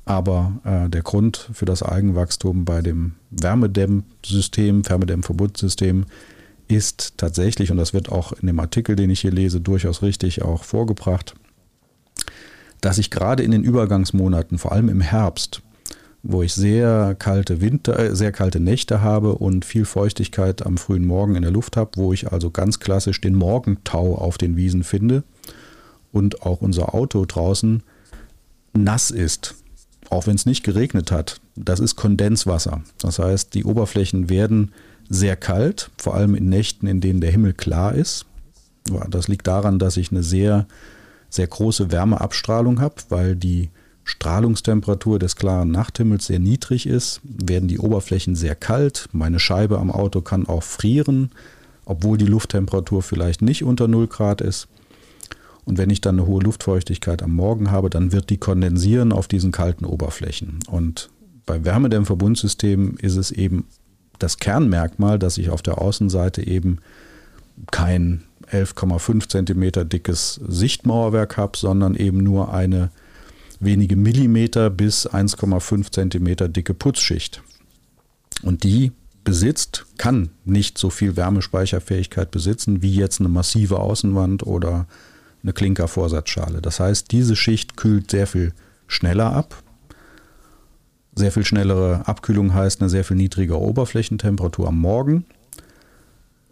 aber 0.05 0.53
äh, 0.65 0.89
der 0.89 1.03
Grund 1.03 1.51
für 1.53 1.65
das 1.65 1.83
Algenwachstum 1.83 2.65
bei 2.65 2.81
dem 2.81 3.15
Wärmedämmsystem, 3.31 4.89
Wärmedämmverbundsystem 4.89 6.07
ist 6.69 7.15
tatsächlich, 7.17 7.71
und 7.71 7.77
das 7.77 7.93
wird 7.93 8.11
auch 8.11 8.33
in 8.33 8.47
dem 8.47 8.59
Artikel, 8.61 8.97
den 8.97 9.11
ich 9.11 9.21
hier 9.21 9.33
lese, 9.33 9.61
durchaus 9.61 10.03
richtig 10.03 10.43
auch 10.43 10.65
vorgebracht, 10.65 11.35
dass 12.87 12.99
ich 12.99 13.11
gerade 13.11 13.43
in 13.43 13.51
den 13.51 13.65
Übergangsmonaten, 13.65 14.59
vor 14.59 14.71
allem 14.71 14.89
im 14.89 15.01
Herbst, 15.01 15.61
wo 16.23 16.45
ich 16.45 16.55
sehr 16.55 17.17
kalte 17.19 17.61
Winter, 17.61 17.99
äh, 17.99 18.15
sehr 18.15 18.31
kalte 18.31 18.61
Nächte 18.61 19.03
habe 19.03 19.35
und 19.35 19.65
viel 19.65 19.85
Feuchtigkeit 19.85 20.65
am 20.65 20.79
frühen 20.79 21.05
Morgen 21.05 21.35
in 21.35 21.43
der 21.43 21.51
Luft 21.51 21.77
habe, 21.77 21.91
wo 21.97 22.13
ich 22.13 22.31
also 22.31 22.53
ganz 22.53 22.79
klassisch 22.79 23.21
den 23.21 23.35
Morgentau 23.35 24.15
auf 24.15 24.39
den 24.39 24.57
Wiesen 24.57 24.85
finde 24.85 25.25
und 26.13 26.43
auch 26.43 26.61
unser 26.61 26.95
Auto 26.95 27.25
draußen 27.27 27.83
nass 28.73 29.11
ist, 29.11 29.57
auch 30.09 30.29
wenn 30.29 30.37
es 30.37 30.47
nicht 30.47 30.63
geregnet 30.63 31.11
hat. 31.11 31.41
Das 31.57 31.81
ist 31.81 31.97
Kondenswasser. 31.97 32.83
Das 33.01 33.19
heißt, 33.19 33.53
die 33.53 33.65
Oberflächen 33.65 34.31
werden 34.31 34.71
sehr 35.09 35.35
kalt, 35.35 35.91
vor 35.99 36.15
allem 36.15 36.37
in 36.37 36.49
Nächten, 36.49 36.87
in 36.87 37.01
denen 37.01 37.21
der 37.21 37.33
Himmel 37.33 37.53
klar 37.53 37.97
ist. 37.97 38.27
Das 39.11 39.27
liegt 39.27 39.49
daran, 39.49 39.81
dass 39.81 39.97
ich 39.97 40.13
eine 40.13 40.23
sehr 40.23 40.69
sehr 41.29 41.47
große 41.47 41.91
Wärmeabstrahlung 41.91 42.81
habe, 42.81 42.95
weil 43.09 43.37
die 43.37 43.71
Strahlungstemperatur 44.05 45.19
des 45.19 45.35
klaren 45.37 45.71
Nachthimmels 45.73 46.27
sehr 46.27 46.39
niedrig 46.39 46.87
ist, 46.87 47.21
werden 47.25 47.69
die 47.69 47.79
Oberflächen 47.79 48.37
sehr 48.37 48.55
kalt. 48.55 49.09
Meine 49.13 49.41
Scheibe 49.41 49.79
am 49.79 49.91
Auto 49.91 50.21
kann 50.21 50.47
auch 50.47 50.63
frieren, 50.63 51.31
obwohl 51.85 52.17
die 52.17 52.27
Lufttemperatur 52.27 53.03
vielleicht 53.03 53.43
nicht 53.43 53.65
unter 53.65 53.89
0 53.89 54.07
Grad 54.07 54.41
ist. 54.41 54.69
Und 55.65 55.79
wenn 55.79 55.91
ich 55.91 56.01
dann 56.01 56.21
eine 56.21 56.29
hohe 56.29 56.43
Luftfeuchtigkeit 56.43 57.23
am 57.25 57.33
Morgen 57.33 57.73
habe, 57.73 57.91
dann 57.91 58.13
wird 58.13 58.31
die 58.31 58.37
kondensieren 58.37 59.13
auf 59.13 59.27
diesen 59.27 59.51
kalten 59.51 59.85
Oberflächen. 59.85 60.61
Und 60.71 61.11
bei 61.45 61.65
Wärmedämmverbundsystemen 61.65 62.97
ist 62.99 63.17
es 63.17 63.33
eben 63.33 63.67
das 64.21 64.39
Kernmerkmal, 64.39 65.19
dass 65.19 65.39
ich 65.39 65.51
auf 65.51 65.63
der 65.63 65.79
Außenseite 65.79 66.47
eben 66.47 66.79
kein 67.73 68.23
11,5 68.53 69.29
cm 69.29 69.89
dickes 69.89 70.41
Sichtmauerwerk 70.47 71.37
habe, 71.37 71.57
sondern 71.57 71.95
eben 71.95 72.19
nur 72.19 72.53
eine 72.53 72.91
wenige 73.61 73.97
Millimeter 73.97 74.71
bis 74.71 75.09
1,5 75.09 75.93
cm 75.93 76.53
dicke 76.53 76.75
Putzschicht. 76.75 77.43
Und 78.43 78.65
die 78.65 78.93
besitzt, 79.25 79.87
kann 79.99 80.31
nicht 80.45 80.79
so 80.79 80.89
viel 80.89 81.17
Wärmespeicherfähigkeit 81.17 82.31
besitzen 82.31 82.81
wie 82.83 82.95
jetzt 82.95 83.21
eine 83.21 83.29
massive 83.29 83.81
Außenwand 83.81 84.47
oder 84.47 84.87
eine 85.43 85.53
Klinkervorsatzschale. 85.53 86.63
Das 86.63 86.81
heißt, 86.81 87.11
diese 87.13 87.37
Schicht 87.37 87.77
kühlt 87.77 88.11
sehr 88.11 88.27
viel 88.27 88.53
schneller 88.87 89.33
ab. 89.33 89.63
Sehr 91.15 91.33
viel 91.33 91.45
schnellere 91.45 92.07
Abkühlung 92.07 92.55
heißt 92.55 92.81
eine 92.81 92.91
sehr 92.91 93.05
viel 93.05 93.17
niedrigere 93.17 93.61
Oberflächentemperatur 93.61 94.69
am 94.69 94.79
Morgen. 94.79 95.25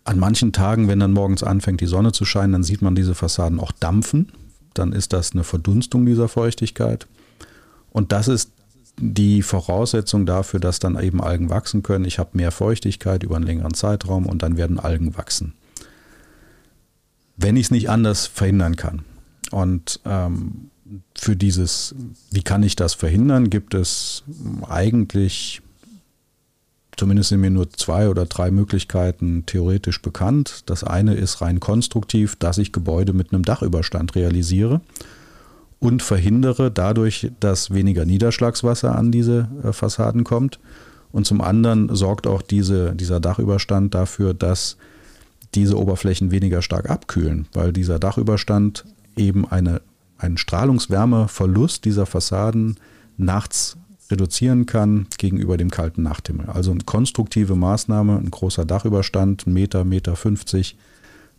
An 0.04 0.18
manchen 0.18 0.52
Tagen, 0.52 0.88
wenn 0.88 1.00
dann 1.00 1.12
morgens 1.12 1.42
anfängt 1.42 1.80
die 1.80 1.86
Sonne 1.86 2.12
zu 2.12 2.24
scheinen, 2.24 2.52
dann 2.52 2.62
sieht 2.62 2.82
man 2.82 2.94
diese 2.94 3.14
Fassaden 3.14 3.58
auch 3.58 3.72
dampfen. 3.72 4.32
Dann 4.74 4.92
ist 4.92 5.12
das 5.12 5.32
eine 5.32 5.44
Verdunstung 5.44 6.04
dieser 6.04 6.28
Feuchtigkeit. 6.28 7.06
Und 7.90 8.12
das 8.12 8.28
ist 8.28 8.50
die 8.98 9.42
Voraussetzung 9.42 10.26
dafür, 10.26 10.60
dass 10.60 10.78
dann 10.78 11.00
eben 11.02 11.22
Algen 11.22 11.50
wachsen 11.50 11.82
können. 11.82 12.04
Ich 12.04 12.18
habe 12.18 12.30
mehr 12.34 12.50
Feuchtigkeit 12.50 13.22
über 13.22 13.36
einen 13.36 13.46
längeren 13.46 13.74
Zeitraum 13.74 14.26
und 14.26 14.42
dann 14.42 14.56
werden 14.56 14.78
Algen 14.78 15.16
wachsen. 15.16 15.54
Wenn 17.36 17.56
ich 17.56 17.66
es 17.66 17.70
nicht 17.70 17.90
anders 17.90 18.26
verhindern 18.26 18.76
kann. 18.76 19.04
Und 19.50 20.00
ähm, 20.04 20.70
für 21.16 21.36
dieses, 21.36 21.94
wie 22.30 22.42
kann 22.42 22.62
ich 22.62 22.76
das 22.76 22.94
verhindern, 22.94 23.50
gibt 23.50 23.74
es 23.74 24.22
eigentlich, 24.68 25.62
zumindest 26.96 27.30
sind 27.30 27.40
mir 27.40 27.50
nur 27.50 27.70
zwei 27.70 28.08
oder 28.08 28.26
drei 28.26 28.50
Möglichkeiten 28.50 29.44
theoretisch 29.46 30.00
bekannt. 30.02 30.62
Das 30.66 30.84
eine 30.84 31.14
ist 31.14 31.40
rein 31.40 31.60
konstruktiv, 31.60 32.36
dass 32.36 32.58
ich 32.58 32.72
Gebäude 32.72 33.12
mit 33.12 33.32
einem 33.32 33.42
Dachüberstand 33.42 34.14
realisiere 34.14 34.80
und 35.80 36.02
verhindere 36.02 36.70
dadurch, 36.70 37.30
dass 37.40 37.72
weniger 37.72 38.04
Niederschlagswasser 38.04 38.96
an 38.96 39.12
diese 39.12 39.48
äh, 39.62 39.72
Fassaden 39.72 40.24
kommt. 40.24 40.58
Und 41.12 41.26
zum 41.26 41.40
anderen 41.40 41.94
sorgt 41.94 42.26
auch 42.26 42.42
diese, 42.42 42.94
dieser 42.94 43.20
Dachüberstand 43.20 43.94
dafür, 43.94 44.34
dass 44.34 44.76
diese 45.54 45.78
Oberflächen 45.78 46.30
weniger 46.30 46.62
stark 46.62 46.90
abkühlen, 46.90 47.46
weil 47.52 47.72
dieser 47.72 47.98
Dachüberstand 47.98 48.84
eben 49.16 49.46
eine, 49.46 49.80
einen 50.18 50.38
Strahlungswärmeverlust 50.38 51.84
dieser 51.84 52.06
Fassaden 52.06 52.76
nachts 53.16 53.76
reduzieren 54.10 54.66
kann 54.66 55.06
gegenüber 55.18 55.56
dem 55.56 55.70
kalten 55.70 56.02
Nachthimmel. 56.02 56.46
Also 56.46 56.70
eine 56.70 56.84
konstruktive 56.84 57.56
Maßnahme, 57.56 58.18
ein 58.18 58.30
großer 58.30 58.64
Dachüberstand, 58.64 59.46
Meter, 59.46 59.84
Meter 59.84 60.16
50, 60.16 60.76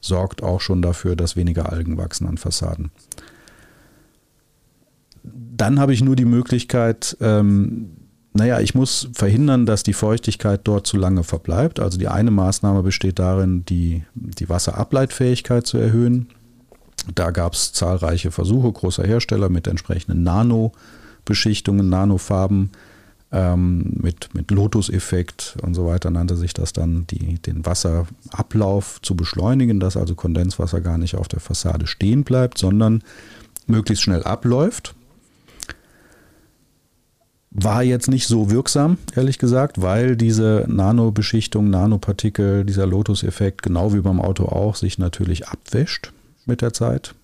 sorgt 0.02 0.44
auch 0.44 0.62
schon 0.62 0.82
dafür, 0.82 1.16
dass 1.16 1.36
weniger 1.36 1.72
Algen 1.72 1.98
wachsen 1.98 2.28
an 2.28 2.38
Fassaden 2.38 2.92
dann 5.58 5.80
habe 5.80 5.94
ich 5.94 6.04
nur 6.04 6.16
die 6.16 6.26
Möglichkeit, 6.26 7.18
ähm, 7.22 7.92
naja, 8.34 8.60
ich 8.60 8.76
muss 8.76 9.08
verhindern, 9.14 9.66
dass 9.66 9.84
die 9.84 9.94
Feuchtigkeit 9.94 10.62
dort 10.66 10.86
zu 10.86 10.98
lange 10.98 11.24
verbleibt. 11.24 11.80
Also 11.80 11.98
die 11.98 12.10
eine 12.10 12.32
Maßnahme 12.32 12.84
besteht 12.84 13.20
darin, 13.20 13.64
die, 13.66 14.04
die 14.14 14.50
Wasserableitfähigkeit 14.50 15.66
zu 15.66 15.78
erhöhen. 15.78 16.28
Da 17.14 17.32
gab 17.32 17.54
es 17.54 17.72
zahlreiche 17.72 18.32
Versuche 18.32 18.72
großer 18.72 19.06
Hersteller 19.06 19.48
mit 19.48 19.68
entsprechenden 19.68 20.24
Nano-Beschichtungen, 21.26 21.90
Nanofarben, 21.90 22.72
ähm, 23.32 23.94
mit, 24.02 24.34
mit 24.34 24.52
Lotus-Effekt 24.52 25.58
und 25.62 25.74
so 25.74 25.88
weiter 25.88 26.12
nannte 26.12 26.38
sich 26.38 26.54
das 26.54 26.74
dann, 26.74 27.08
die, 27.08 27.40
den 27.40 27.66
Wasserablauf 27.66 29.02
zu 29.02 29.16
beschleunigen, 29.16 29.80
dass 29.80 29.98
also 29.98 30.16
Kondenswasser 30.16 30.80
gar 30.82 30.98
nicht 30.98 31.16
auf 31.16 31.28
der 31.28 31.40
Fassade 31.40 31.88
stehen 31.88 32.24
bleibt, 32.24 32.58
sondern 32.58 33.04
möglichst 33.68 34.04
schnell 34.04 34.24
abläuft 34.24 34.96
war 37.58 37.84
jetzt 37.84 38.10
nicht 38.10 38.28
so 38.28 38.52
wirksam, 38.52 38.98
ehrlich 39.16 39.40
gesagt, 39.40 39.82
weil 39.82 40.18
diese 40.18 40.66
Nanobeschichtung, 40.68 41.70
Nanopartikel, 41.70 42.66
dieser 42.66 42.86
Lotus-Effekt, 42.86 43.64
genau 43.64 43.94
wie 43.94 44.02
beim 44.02 44.20
Auto 44.20 44.48
auch, 44.48 44.76
sich 44.76 44.98
natürlich 44.98 45.48
abwäscht 45.48 46.12
mit 46.46 46.62
der 46.62 46.74
Zeit. 46.74 47.16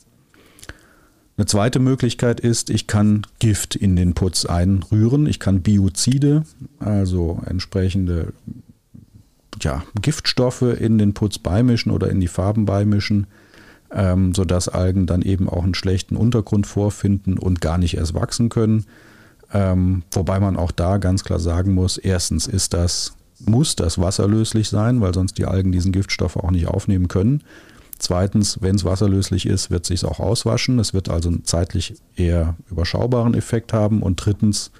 Eine 1.42 1.48
zweite 1.48 1.80
Möglichkeit 1.80 2.40
ist, 2.40 2.70
ich 2.70 2.86
kann 2.86 3.26
Gift 3.40 3.76
in 3.76 3.96
den 3.96 4.14
Putz 4.14 4.46
einrühren. 4.46 5.26
Ich 5.26 5.40
kann 5.40 5.64
Biozide, 5.64 6.44
also 6.78 7.42
entsprechende 7.48 8.34
ja, 9.60 9.82
Giftstoffe 10.00 10.62
in 10.62 11.00
den 11.00 11.16
Putz 11.16 11.40
beimischen 11.40 11.92
oder 11.92 12.12
in 12.12 12.20
die 12.20 12.28
Farben 12.28 12.66
beimischen, 12.66 13.26
ähm, 13.92 14.36
sodass 14.36 14.70
Algen 14.70 15.08
dann 15.08 15.24
eben 15.24 15.50
auch 15.50 15.64
einen 15.64 15.74
schlechten 15.74 16.16
Untergrund 16.16 16.68
vorfinden 16.68 17.40
und 17.40 17.60
gar 17.60 17.80
nicht 17.80 17.98
erst 17.98 18.14
wachsen 18.14 18.50
können. 18.50 18.86
Ähm, 19.52 20.04
wobei 20.12 20.40
man 20.40 20.58
auch 20.58 20.72
da 20.72 21.00
ganz 21.00 21.24
klar 21.24 21.40
sagen 21.40 21.74
muss, 21.74 21.98
erstens 21.98 22.46
ist 22.46 22.76
das, 22.76 23.16
muss 23.44 23.76
das 23.76 23.98
wasserlöslich 23.98 24.70
sein, 24.70 25.02
weil 25.02 25.16
sonst 25.16 25.40
die 25.40 25.46
Algen 25.46 25.72
diesen 25.72 25.92
Giftstoff 25.92 26.36
auch 26.36 26.52
nicht 26.52 26.68
aufnehmen 26.68 27.08
können. 27.08 27.42
Zweitens, 28.02 28.58
wenn 28.62 28.78
es 28.78 28.84
wasserlöslich 28.84 29.46
ist, 29.46 29.70
wird 29.70 29.84
es 29.84 29.90
sich 29.90 30.06
auch 30.10 30.20
auswaschen. 30.20 30.80
Es 30.80 30.92
wird 30.92 31.08
also 31.08 31.30
einen 31.30 31.46
zeitlich 31.46 31.94
eher 32.16 32.56
überschaubaren 32.72 33.36
Effekt 33.36 33.74
haben. 33.74 34.02
Und 34.02 34.26
drittens 34.26 34.72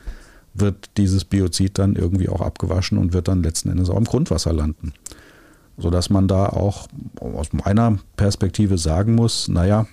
wird 0.56 0.90
dieses 0.98 1.24
Biozid 1.24 1.78
dann 1.78 1.96
irgendwie 1.96 2.30
auch 2.30 2.42
abgewaschen 2.42 2.98
und 2.98 3.14
wird 3.14 3.28
dann 3.28 3.44
letzten 3.44 3.70
Endes 3.70 3.92
auch 3.92 3.98
im 3.98 4.06
Grundwasser 4.06 4.54
landen. 4.54 4.94
Sodass 5.78 6.10
man 6.10 6.28
da 6.28 6.48
auch 6.48 6.88
aus 7.20 7.54
meiner 7.54 8.00
Perspektive 8.18 8.80
sagen 8.80 9.14
muss, 9.14 9.48
naja, 9.48 9.86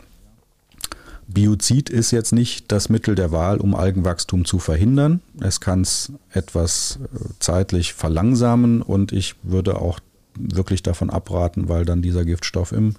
Biozid 1.27 1.91
ist 1.91 2.11
jetzt 2.13 2.33
nicht 2.33 2.73
das 2.73 2.89
Mittel 2.89 3.15
der 3.15 3.31
Wahl, 3.31 3.59
um 3.59 3.75
Algenwachstum 3.75 4.47
zu 4.47 4.59
verhindern. 4.59 5.21
Es 5.39 5.61
kann 5.61 5.83
es 5.83 6.13
etwas 6.33 6.99
äh, 7.03 7.19
zeitlich 7.41 7.93
verlangsamen 7.93 8.81
und 8.81 9.13
ich 9.13 9.35
würde 9.43 9.83
auch 9.83 10.01
wirklich 10.41 10.83
davon 10.83 11.11
abraten, 11.11 11.69
weil 11.69 11.85
dann 11.85 12.03
dieser 12.03 12.25
Giftstoff 12.25 12.73
im 12.73 12.95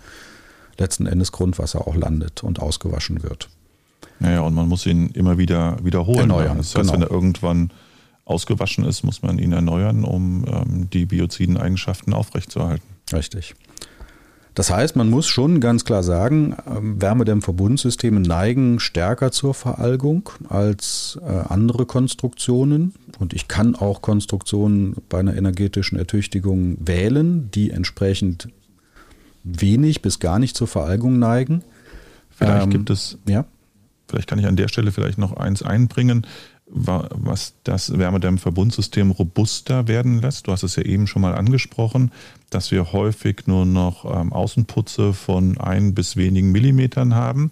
letzten 0.77 1.05
Endes 1.05 1.31
Grundwasser 1.31 1.87
auch 1.87 1.95
landet 1.95 2.43
und 2.43 2.59
ausgewaschen 2.59 3.23
wird. 3.23 3.49
Naja, 4.19 4.41
und 4.41 4.53
man 4.53 4.67
muss 4.67 4.85
ihn 4.85 5.09
immer 5.09 5.37
wieder 5.37 5.77
wiederholen. 5.83 6.19
Erneuern. 6.19 6.57
Das 6.57 6.75
heißt, 6.75 6.91
genau. 6.91 6.93
wenn 6.93 7.01
er 7.01 7.11
irgendwann 7.11 7.71
ausgewaschen 8.25 8.85
ist, 8.85 9.03
muss 9.03 9.21
man 9.21 9.39
ihn 9.39 9.53
erneuern, 9.53 10.03
um 10.03 10.45
ähm, 10.47 10.89
die 10.91 11.05
bioziden 11.05 11.57
Eigenschaften 11.57 12.13
aufrechtzuerhalten. 12.13 12.85
Richtig. 13.11 13.55
Das 14.59 14.71
heißt, 14.71 14.97
man 14.97 15.09
muss 15.09 15.25
schon 15.25 15.61
ganz 15.61 15.85
klar 15.85 16.03
sagen, 16.03 16.53
ähm, 16.67 17.01
Wärmedämmverbundsysteme 17.01 18.19
neigen 18.19 18.81
stärker 18.81 19.31
zur 19.31 19.53
Veralgung 19.53 20.31
als 20.49 21.17
äh, 21.25 21.31
andere 21.47 21.85
Konstruktionen. 21.85 22.93
Und 23.19 23.31
ich 23.31 23.47
kann 23.47 23.73
auch 23.75 24.01
Konstruktionen 24.01 24.97
bei 25.07 25.19
einer 25.19 25.37
energetischen 25.37 25.97
Ertüchtigung 25.97 26.75
wählen, 26.85 27.49
die 27.51 27.71
entsprechend 27.71 28.49
wenig 29.45 30.01
bis 30.01 30.19
gar 30.19 30.39
nicht 30.39 30.57
zur 30.57 30.67
Veralgung 30.67 31.19
neigen. 31.19 31.63
Vielleicht 32.29 32.65
ähm, 32.65 32.69
gibt 32.69 32.89
es, 32.89 33.17
ja? 33.29 33.45
vielleicht 34.09 34.27
kann 34.27 34.39
ich 34.39 34.45
an 34.45 34.57
der 34.57 34.67
Stelle 34.67 34.91
vielleicht 34.91 35.19
noch 35.19 35.37
eins 35.37 35.63
einbringen 35.63 36.27
was 36.71 37.53
das 37.63 37.97
Wärmedämmverbundsystem 37.97 39.11
robuster 39.11 39.87
werden 39.87 40.21
lässt. 40.21 40.47
Du 40.47 40.51
hast 40.51 40.63
es 40.63 40.75
ja 40.75 40.83
eben 40.83 41.07
schon 41.07 41.21
mal 41.21 41.33
angesprochen, 41.33 42.11
dass 42.49 42.71
wir 42.71 42.93
häufig 42.93 43.47
nur 43.47 43.65
noch 43.65 44.05
ähm, 44.05 44.31
Außenputze 44.31 45.13
von 45.13 45.57
ein 45.57 45.95
bis 45.95 46.15
wenigen 46.15 46.51
Millimetern 46.51 47.15
haben. 47.15 47.51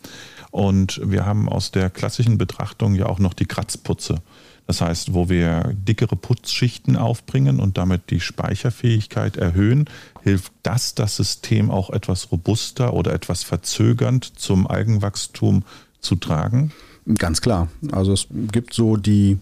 Und 0.51 1.01
wir 1.03 1.25
haben 1.25 1.49
aus 1.49 1.71
der 1.71 1.89
klassischen 1.89 2.37
Betrachtung 2.37 2.95
ja 2.95 3.07
auch 3.07 3.19
noch 3.19 3.33
die 3.33 3.45
Kratzputze. 3.45 4.21
Das 4.67 4.81
heißt, 4.81 5.13
wo 5.13 5.29
wir 5.29 5.73
dickere 5.73 6.17
Putzschichten 6.17 6.97
aufbringen 6.97 7.59
und 7.59 7.77
damit 7.77 8.09
die 8.11 8.19
Speicherfähigkeit 8.19 9.37
erhöhen, 9.37 9.89
hilft 10.23 10.51
das 10.61 10.93
das 10.93 11.15
System 11.15 11.71
auch 11.71 11.89
etwas 11.89 12.31
robuster 12.31 12.93
oder 12.93 13.13
etwas 13.13 13.43
verzögernd 13.43 14.25
zum 14.37 14.67
Algenwachstum 14.67 15.63
zu 16.01 16.15
tragen? 16.15 16.73
Ganz 17.15 17.41
klar. 17.41 17.69
Also 17.91 18.11
es 18.13 18.27
gibt 18.51 18.73
so 18.73 18.97
die, 18.97 19.37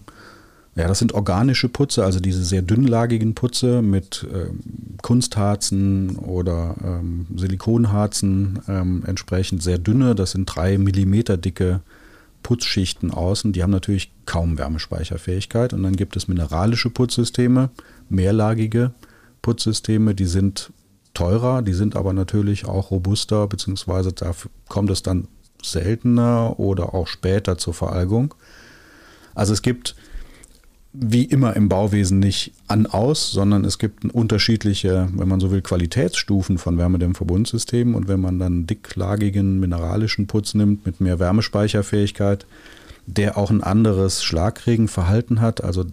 ja, 0.76 0.86
das 0.86 1.00
sind 1.00 1.12
organische 1.14 1.68
Putze, 1.68 2.04
also 2.04 2.20
diese 2.20 2.44
sehr 2.44 2.62
dünnlagigen 2.62 3.34
Putze 3.34 3.82
mit 3.82 4.26
ähm, 4.32 4.60
Kunstharzen 5.02 6.16
oder 6.16 6.76
ähm, 6.84 7.26
Silikonharzen, 7.34 8.60
ähm, 8.68 9.02
entsprechend 9.06 9.62
sehr 9.62 9.78
dünne, 9.78 10.14
das 10.14 10.32
sind 10.32 10.46
drei 10.46 10.78
Millimeter 10.78 11.36
dicke 11.36 11.80
Putzschichten 12.44 13.10
außen, 13.10 13.52
die 13.52 13.64
haben 13.64 13.72
natürlich 13.72 14.12
kaum 14.24 14.56
Wärmespeicherfähigkeit. 14.56 15.72
Und 15.72 15.82
dann 15.82 15.96
gibt 15.96 16.16
es 16.16 16.28
mineralische 16.28 16.90
Putzsysteme, 16.90 17.70
mehrlagige 18.08 18.92
Putzsysteme, 19.42 20.14
die 20.14 20.26
sind 20.26 20.70
teurer, 21.12 21.62
die 21.62 21.72
sind 21.72 21.96
aber 21.96 22.12
natürlich 22.12 22.66
auch 22.66 22.92
robuster, 22.92 23.48
beziehungsweise 23.48 24.12
da 24.12 24.32
kommt 24.68 24.90
es 24.90 25.02
dann 25.02 25.26
seltener 25.62 26.58
oder 26.58 26.94
auch 26.94 27.06
später 27.06 27.58
zur 27.58 27.74
Veralgung. 27.74 28.34
Also 29.34 29.52
es 29.52 29.62
gibt 29.62 29.94
wie 30.98 31.24
immer 31.24 31.54
im 31.56 31.68
Bauwesen 31.68 32.20
nicht 32.20 32.52
an 32.68 32.86
aus, 32.86 33.30
sondern 33.30 33.64
es 33.64 33.78
gibt 33.78 34.06
unterschiedliche, 34.06 35.08
wenn 35.14 35.28
man 35.28 35.40
so 35.40 35.50
will, 35.50 35.60
Qualitätsstufen 35.60 36.56
von 36.56 36.78
Wärmedämmverbundsystemen 36.78 37.94
und 37.94 38.08
wenn 38.08 38.20
man 38.20 38.38
dann 38.38 38.66
dicklagigen 38.66 39.60
mineralischen 39.60 40.26
Putz 40.26 40.54
nimmt 40.54 40.86
mit 40.86 41.00
mehr 41.00 41.18
Wärmespeicherfähigkeit, 41.18 42.46
der 43.06 43.36
auch 43.36 43.50
ein 43.50 43.62
anderes 43.62 44.24
Schlagregenverhalten 44.24 45.40
hat. 45.40 45.62
Also 45.62 45.84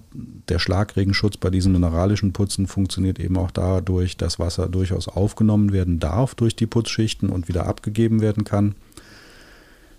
der 0.50 0.58
Schlagregenschutz 0.58 1.38
bei 1.38 1.50
diesen 1.50 1.74
mineralischen 1.74 2.34
Putzen 2.34 2.66
funktioniert 2.66 3.20
eben 3.20 3.38
auch 3.38 3.52
dadurch, 3.52 4.18
dass 4.18 4.40
Wasser 4.40 4.68
durchaus 4.68 5.08
aufgenommen 5.08 5.74
werden 5.74 6.00
darf 6.00 6.34
durch 6.34 6.56
die 6.56 6.66
Putzschichten 6.66 7.30
und 7.30 7.48
wieder 7.50 7.68
abgegeben 7.68 8.22
werden 8.22 8.46
kann. 8.46 8.76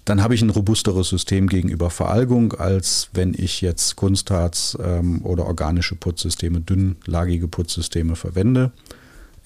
Dann 0.04 0.22
habe 0.22 0.34
ich 0.34 0.42
ein 0.42 0.50
robusteres 0.50 1.08
System 1.08 1.48
gegenüber 1.48 1.88
Veralgung, 1.90 2.52
als 2.52 3.08
wenn 3.12 3.34
ich 3.34 3.60
jetzt 3.60 3.96
Kunstharz 3.96 4.76
ähm, 4.82 5.24
oder 5.24 5.46
organische 5.46 5.96
Putzsysteme, 5.96 6.60
dünnlagige 6.60 7.48
Putzsysteme 7.48 8.14
verwende 8.14 8.72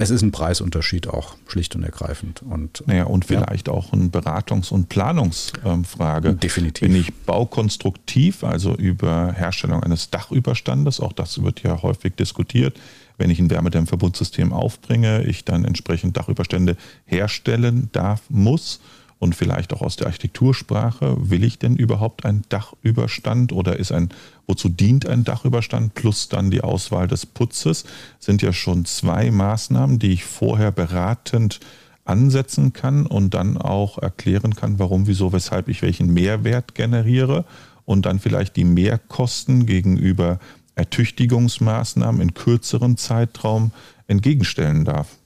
es 0.00 0.10
ist 0.10 0.22
ein 0.22 0.30
Preisunterschied 0.30 1.08
auch, 1.08 1.34
schlicht 1.48 1.74
und 1.74 1.82
ergreifend. 1.82 2.42
Und, 2.48 2.84
naja, 2.86 3.04
und 3.04 3.24
vielleicht 3.24 3.66
ja. 3.66 3.74
auch 3.74 3.92
eine 3.92 4.04
Beratungs- 4.04 4.70
und 4.70 4.88
Planungsfrage. 4.88 6.34
Definitiv. 6.34 6.88
Bin 6.88 6.96
ich 6.96 7.12
baukonstruktiv, 7.12 8.44
also 8.44 8.76
über 8.76 9.32
Herstellung 9.32 9.82
eines 9.82 10.10
Dachüberstandes, 10.10 11.00
auch 11.00 11.12
das 11.12 11.42
wird 11.42 11.64
ja 11.64 11.82
häufig 11.82 12.14
diskutiert, 12.14 12.78
wenn 13.16 13.30
ich 13.30 13.40
ein 13.40 13.50
Wärmedämmverbundsystem 13.50 14.52
aufbringe, 14.52 15.24
ich 15.24 15.44
dann 15.44 15.64
entsprechend 15.64 16.16
Dachüberstände 16.16 16.76
herstellen 17.04 17.88
darf, 17.90 18.22
muss 18.28 18.78
und 19.18 19.34
vielleicht 19.34 19.72
auch 19.72 19.82
aus 19.82 19.96
der 19.96 20.06
Architektursprache, 20.06 21.16
will 21.18 21.42
ich 21.42 21.58
denn 21.58 21.76
überhaupt 21.76 22.24
einen 22.24 22.42
Dachüberstand 22.48 23.52
oder 23.52 23.78
ist 23.78 23.92
ein, 23.92 24.10
wozu 24.46 24.68
dient 24.68 25.06
ein 25.06 25.24
Dachüberstand 25.24 25.94
plus 25.94 26.28
dann 26.28 26.50
die 26.50 26.60
Auswahl 26.60 27.08
des 27.08 27.26
Putzes, 27.26 27.84
sind 28.20 28.42
ja 28.42 28.52
schon 28.52 28.84
zwei 28.84 29.30
Maßnahmen, 29.30 29.98
die 29.98 30.12
ich 30.12 30.24
vorher 30.24 30.70
beratend 30.70 31.60
ansetzen 32.04 32.72
kann 32.72 33.06
und 33.06 33.34
dann 33.34 33.58
auch 33.58 33.98
erklären 33.98 34.54
kann, 34.54 34.78
warum, 34.78 35.06
wieso, 35.06 35.32
weshalb 35.32 35.68
ich 35.68 35.82
welchen 35.82 36.12
Mehrwert 36.12 36.74
generiere 36.74 37.44
und 37.84 38.06
dann 38.06 38.18
vielleicht 38.18 38.56
die 38.56 38.64
Mehrkosten 38.64 39.66
gegenüber 39.66 40.38
Ertüchtigungsmaßnahmen 40.74 42.20
in 42.20 42.34
kürzeren 42.34 42.96
Zeitraum 42.96 43.72
entgegenstellen 44.06 44.84
darf 44.84 45.17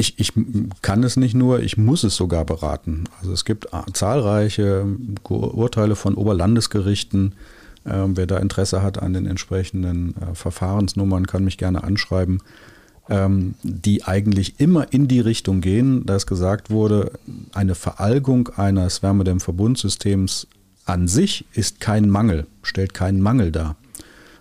ich, 0.00 0.18
ich 0.18 0.32
kann 0.82 1.04
es 1.04 1.16
nicht 1.16 1.34
nur, 1.34 1.60
ich 1.60 1.76
muss 1.76 2.02
es 2.02 2.16
sogar 2.16 2.44
beraten. 2.44 3.04
Also 3.20 3.32
es 3.32 3.44
gibt 3.44 3.68
zahlreiche 3.92 4.86
Urteile 5.28 5.94
von 5.94 6.14
Oberlandesgerichten. 6.14 7.34
Äh, 7.84 8.04
wer 8.06 8.26
da 8.26 8.38
Interesse 8.38 8.82
hat 8.82 9.00
an 9.00 9.12
den 9.12 9.26
entsprechenden 9.26 10.14
äh, 10.16 10.34
Verfahrensnummern, 10.34 11.26
kann 11.26 11.44
mich 11.44 11.58
gerne 11.58 11.84
anschreiben, 11.84 12.42
ähm, 13.08 13.54
die 13.62 14.04
eigentlich 14.04 14.58
immer 14.58 14.92
in 14.92 15.06
die 15.06 15.20
Richtung 15.20 15.60
gehen, 15.60 16.04
dass 16.06 16.26
gesagt 16.26 16.70
wurde, 16.70 17.12
eine 17.52 17.74
Veralgung 17.74 18.48
eines 18.56 19.02
Wärmedämmverbundsystems 19.02 20.46
an 20.86 21.08
sich 21.08 21.44
ist 21.52 21.80
kein 21.80 22.10
Mangel, 22.10 22.46
stellt 22.62 22.94
keinen 22.94 23.20
Mangel 23.20 23.52
dar 23.52 23.76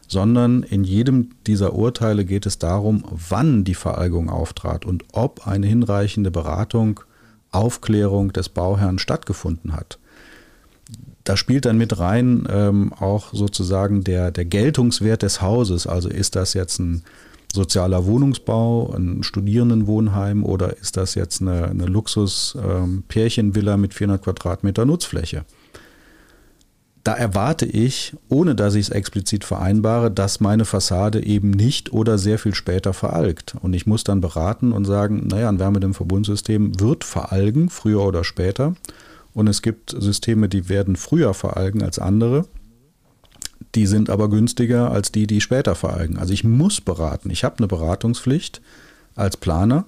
sondern 0.10 0.64
in 0.64 0.84
jedem 0.84 1.30
dieser 1.46 1.74
Urteile 1.74 2.26
geht 2.26 2.46
es 2.46 2.58
darum, 2.58 3.04
wann 3.12 3.64
die 3.64 3.76
Veralgung 3.76 4.30
auftrat 4.30 4.84
und 4.86 5.06
ob 5.14 5.48
eine 5.48 5.68
hinreichende 5.68 6.32
Beratung, 6.32 7.00
Aufklärung 7.52 8.34
des 8.34 8.50
Bauherrn 8.50 9.00
stattgefunden 9.00 9.74
hat. 9.74 10.00
Da 11.24 11.38
spielt 11.38 11.66
dann 11.66 11.78
mit 11.78 12.00
rein 12.00 12.48
ähm, 12.50 12.92
auch 12.94 13.34
sozusagen 13.34 14.04
der, 14.04 14.32
der 14.32 14.46
Geltungswert 14.46 15.22
des 15.22 15.42
Hauses. 15.42 15.86
Also 15.86 16.10
ist 16.10 16.36
das 16.36 16.56
jetzt 16.56 16.80
ein 16.80 17.04
sozialer 17.54 18.06
Wohnungsbau, 18.06 18.94
ein 18.96 19.22
Studierendenwohnheim 19.24 20.44
oder 20.44 20.78
ist 20.78 20.98
das 20.98 21.16
jetzt 21.16 21.42
eine, 21.42 21.66
eine 21.68 21.86
Luxus-Pärchenvilla 21.86 23.74
ähm, 23.76 23.82
mit 23.82 23.94
400 23.94 24.24
Quadratmeter 24.24 24.86
Nutzfläche? 24.86 25.46
Da 27.04 27.14
erwarte 27.14 27.66
ich, 27.66 28.16
ohne 28.28 28.56
dass 28.56 28.76
ich 28.76 28.88
es 28.88 28.90
explizit 28.90 29.44
vereinbare, 29.44 30.12
dass 30.12 30.40
meine 30.40 30.66
Fassade 30.66 31.26
eben 31.26 31.52
nicht 31.52 31.94
oder 31.94 32.18
sehr 32.18 32.38
viel 32.38 32.54
später 32.54 32.94
veralgt. 32.94 33.56
Und 33.62 33.74
ich 33.74 33.88
muss 33.88 34.04
dann 34.04 34.22
beraten 34.22 34.74
und 34.74 34.86
sagen, 34.86 35.28
naja, 35.28 35.50
ein 35.50 35.60
Wärmedämmverbundsystem 35.60 36.80
wird 36.80 37.04
veralgen, 37.04 37.70
früher 37.70 38.04
oder 38.04 38.24
später. 38.24 38.76
Und 39.34 39.48
es 39.48 39.62
gibt 39.62 39.96
Systeme, 39.98 40.50
die 40.50 40.68
werden 40.68 40.96
früher 40.96 41.34
veralgen 41.34 41.84
als 41.84 42.00
andere. 42.00 42.46
Die 43.76 43.86
sind 43.86 44.10
aber 44.10 44.30
günstiger 44.30 44.92
als 44.92 45.12
die, 45.12 45.28
die 45.28 45.42
später 45.42 45.76
veralgen. 45.76 46.18
Also 46.18 46.34
ich 46.34 46.44
muss 46.44 46.82
beraten. 46.82 47.30
Ich 47.30 47.44
habe 47.44 47.60
eine 47.60 47.68
Beratungspflicht 47.68 48.62
als 49.16 49.38
Planer. 49.38 49.86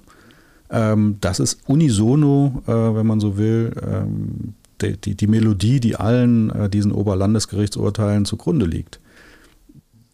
Ähm, 0.70 1.18
das 1.20 1.40
ist 1.40 1.60
unisono, 1.68 2.62
äh, 2.68 2.72
wenn 2.72 3.08
man 3.08 3.20
so 3.20 3.38
will, 3.38 3.74
ähm, 3.86 4.54
die, 4.82 4.98
die, 4.98 5.16
die 5.16 5.28
Melodie, 5.28 5.80
die 5.80 5.96
allen 5.96 6.50
äh, 6.52 6.70
diesen 6.70 6.92
Oberlandesgerichtsurteilen 6.92 8.26
zugrunde 8.26 8.66
liegt. 8.66 9.00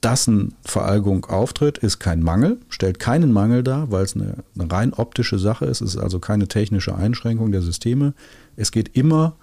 Dass 0.01 0.27
eine 0.27 0.49
Veralgung 0.63 1.25
auftritt, 1.25 1.79
ist 1.79 1.99
kein 1.99 2.21
Mangel, 2.21 2.59
stellt 2.69 2.99
keinen 2.99 3.31
Mangel 3.31 3.63
dar, 3.63 3.91
weil 3.91 4.03
es 4.03 4.15
eine, 4.15 4.43
eine 4.57 4.71
rein 4.71 4.93
optische 4.93 5.39
Sache 5.39 5.65
ist. 5.65 5.81
Es 5.81 5.95
ist 5.95 6.01
also 6.01 6.19
keine 6.19 6.47
technische 6.47 6.95
Einschränkung 6.95 7.51
der 7.51 7.61
Systeme. 7.61 8.13
Es 8.55 8.71
geht 8.71 8.95
immer 8.95 9.35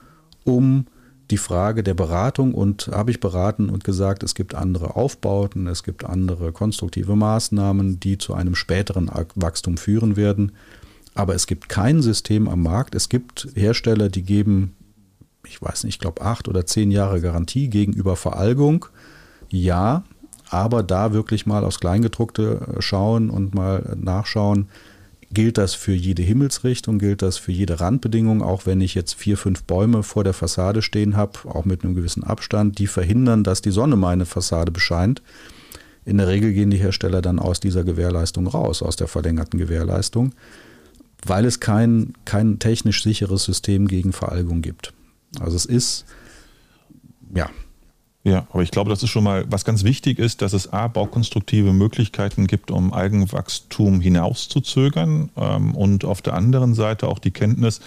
um 0.45 0.87
die 1.31 1.39
Frage 1.39 1.83
der 1.83 1.95
Beratung 1.95 2.55
und 2.55 2.89
habe 2.89 3.11
ich 3.11 3.19
beraten 3.19 3.71
und 3.71 3.83
gesagt, 3.83 4.23
es 4.23 4.35
gibt 4.35 4.55
andere 4.55 4.95
Aufbauten, 4.95 5.67
es 5.67 5.83
gibt 5.83 6.05
andere 6.05 6.53
konstruktive 6.53 7.17
Maßnahmen, 7.17 7.99
die 7.99 8.19
zu 8.19 8.35
einem 8.35 8.55
späteren 8.55 9.11
Wachstum 9.35 9.77
führen 9.77 10.17
werden. 10.17 10.53
Aber 11.15 11.35
es 11.35 11.47
gibt 11.47 11.69
kein 11.69 12.03
System 12.03 12.49
am 12.49 12.63
Markt. 12.63 12.95
Es 12.95 13.09
gibt 13.09 13.49
Hersteller, 13.55 14.09
die 14.09 14.23
geben 14.23 14.75
ich 15.55 15.63
weiß 15.63 15.85
nicht, 15.85 15.95
ich 15.95 15.99
glaube 16.01 16.23
acht 16.23 16.49
oder 16.49 16.67
zehn 16.67 16.91
Jahre 16.91 17.21
Garantie 17.21 17.69
gegenüber 17.69 18.17
Veralgung. 18.17 18.87
Ja, 19.51 20.03
aber 20.51 20.83
da 20.83 21.13
wirklich 21.13 21.47
mal 21.47 21.65
aufs 21.65 21.79
Kleingedruckte 21.79 22.77
äh, 22.77 22.83
schauen 22.83 23.31
und 23.31 23.55
mal 23.55 23.97
nachschauen, 24.01 24.69
gilt 25.31 25.59
das 25.59 25.75
für 25.75 25.93
jede 25.93 26.23
Himmelsrichtung, 26.23 26.99
gilt 26.99 27.23
das 27.23 27.39
für 27.39 27.53
jede 27.53 27.81
Randbedingung, 27.81 28.43
auch 28.43 28.67
wenn 28.67 28.81
ich 28.81 28.95
jetzt 28.95 29.15
vier, 29.15 29.37
fünf 29.37 29.63
Bäume 29.65 30.03
vor 30.03 30.25
der 30.25 30.33
Fassade 30.33 30.83
stehen 30.83 31.17
habe, 31.17 31.39
auch 31.49 31.65
mit 31.65 31.85
einem 31.85 31.95
gewissen 31.95 32.25
Abstand, 32.25 32.79
die 32.79 32.87
verhindern, 32.87 33.45
dass 33.45 33.63
die 33.63 33.71
Sonne 33.73 33.97
meine 33.97 34.27
Fassade 34.27 34.71
bescheint. 34.73 35.23
In 36.05 36.19
der 36.19 36.29
Regel 36.29 36.53
gehen 36.53 36.71
die 36.71 36.79
Hersteller 36.79 37.23
dann 37.23 37.39
aus 37.39 37.61
dieser 37.61 37.85
Gewährleistung 37.85 38.47
raus, 38.47 38.83
aus 38.83 38.97
der 38.97 39.09
verlängerten 39.09 39.59
Gewährleistung, 39.59 40.33
weil 41.25 41.45
es 41.47 41.61
kein, 41.61 42.13
kein 42.25 42.59
technisch 42.59 43.03
sicheres 43.03 43.45
System 43.45 43.89
gegen 43.89 44.13
Veralgung 44.13 44.63
gibt. 44.63 44.93
Also 45.41 45.57
es 45.57 45.65
ist, 45.65 46.05
ja. 47.35 47.51
Ja, 48.27 48.47
aber 48.51 48.63
ich 48.63 48.71
glaube, 48.71 48.89
das 48.89 49.03
ist 49.03 49.11
schon 49.11 49.25
mal, 49.25 49.45
was 49.51 49.67
ganz 49.67 49.85
wichtig 49.85 50.19
ist, 50.19 50.41
dass 50.41 50.55
es 50.55 50.73
A, 50.73 50.89
baukonstruktive 50.89 51.75
Möglichkeiten 51.75 52.47
gibt, 52.47 52.71
um 52.71 52.95
Eigenwachstum 52.95 54.01
hinauszuzögern 54.01 55.31
ähm, 55.37 55.75
und 55.75 56.07
auf 56.07 56.23
der 56.23 56.33
anderen 56.33 56.75
Seite 56.75 57.09
auch 57.09 57.19
die 57.19 57.33
Kenntnis, 57.33 57.81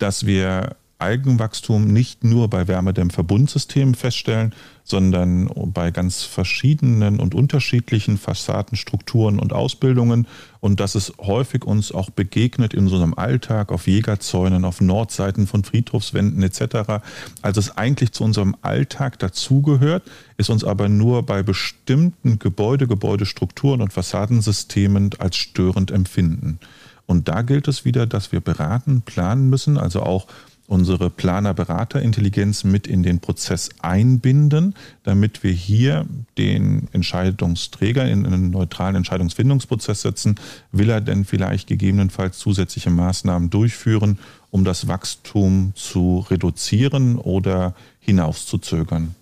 dass 0.00 0.26
wir 0.26 0.74
Algenwachstum 0.98 1.86
nicht 1.86 2.24
nur 2.24 2.48
bei 2.48 2.68
Wärmedämmverbundsystemen 2.68 3.94
feststellen, 3.94 4.54
sondern 4.84 5.50
bei 5.72 5.90
ganz 5.90 6.22
verschiedenen 6.22 7.18
und 7.18 7.34
unterschiedlichen 7.34 8.18
Fassadenstrukturen 8.18 9.38
und 9.38 9.52
Ausbildungen 9.52 10.26
und 10.60 10.78
dass 10.78 10.94
es 10.94 11.12
häufig 11.18 11.64
uns 11.64 11.90
auch 11.90 12.10
begegnet 12.10 12.74
in 12.74 12.84
unserem 12.84 13.14
Alltag 13.14 13.72
auf 13.72 13.86
Jägerzäunen, 13.86 14.64
auf 14.64 14.80
Nordseiten 14.80 15.46
von 15.46 15.64
Friedhofswänden 15.64 16.42
etc. 16.42 17.02
Also 17.42 17.60
es 17.60 17.76
eigentlich 17.76 18.12
zu 18.12 18.24
unserem 18.24 18.54
Alltag 18.62 19.18
dazugehört, 19.18 20.02
ist 20.36 20.50
uns 20.50 20.64
aber 20.64 20.88
nur 20.88 21.24
bei 21.24 21.42
bestimmten 21.42 22.38
Gebäude, 22.38 22.86
Gebäudestrukturen 22.86 23.80
und 23.80 23.92
Fassadensystemen 23.92 25.10
als 25.18 25.36
störend 25.36 25.90
empfinden. 25.90 26.58
Und 27.06 27.28
da 27.28 27.42
gilt 27.42 27.68
es 27.68 27.84
wieder, 27.84 28.06
dass 28.06 28.32
wir 28.32 28.40
beraten, 28.40 29.02
planen 29.02 29.50
müssen, 29.50 29.76
also 29.76 30.02
auch 30.02 30.26
unsere 30.66 31.10
Planer-Berater-Intelligenz 31.10 32.64
mit 32.64 32.86
in 32.86 33.02
den 33.02 33.20
Prozess 33.20 33.68
einbinden, 33.80 34.74
damit 35.02 35.42
wir 35.42 35.52
hier 35.52 36.06
den 36.38 36.88
Entscheidungsträger 36.92 38.06
in 38.06 38.24
einen 38.24 38.50
neutralen 38.50 38.96
Entscheidungsfindungsprozess 38.96 40.02
setzen. 40.02 40.36
Will 40.72 40.88
er 40.88 41.00
denn 41.00 41.24
vielleicht 41.24 41.68
gegebenenfalls 41.68 42.38
zusätzliche 42.38 42.90
Maßnahmen 42.90 43.50
durchführen, 43.50 44.18
um 44.50 44.64
das 44.64 44.88
Wachstum 44.88 45.72
zu 45.74 46.24
reduzieren 46.30 47.18
oder 47.18 47.74
hinauszuzögern? 48.00 49.14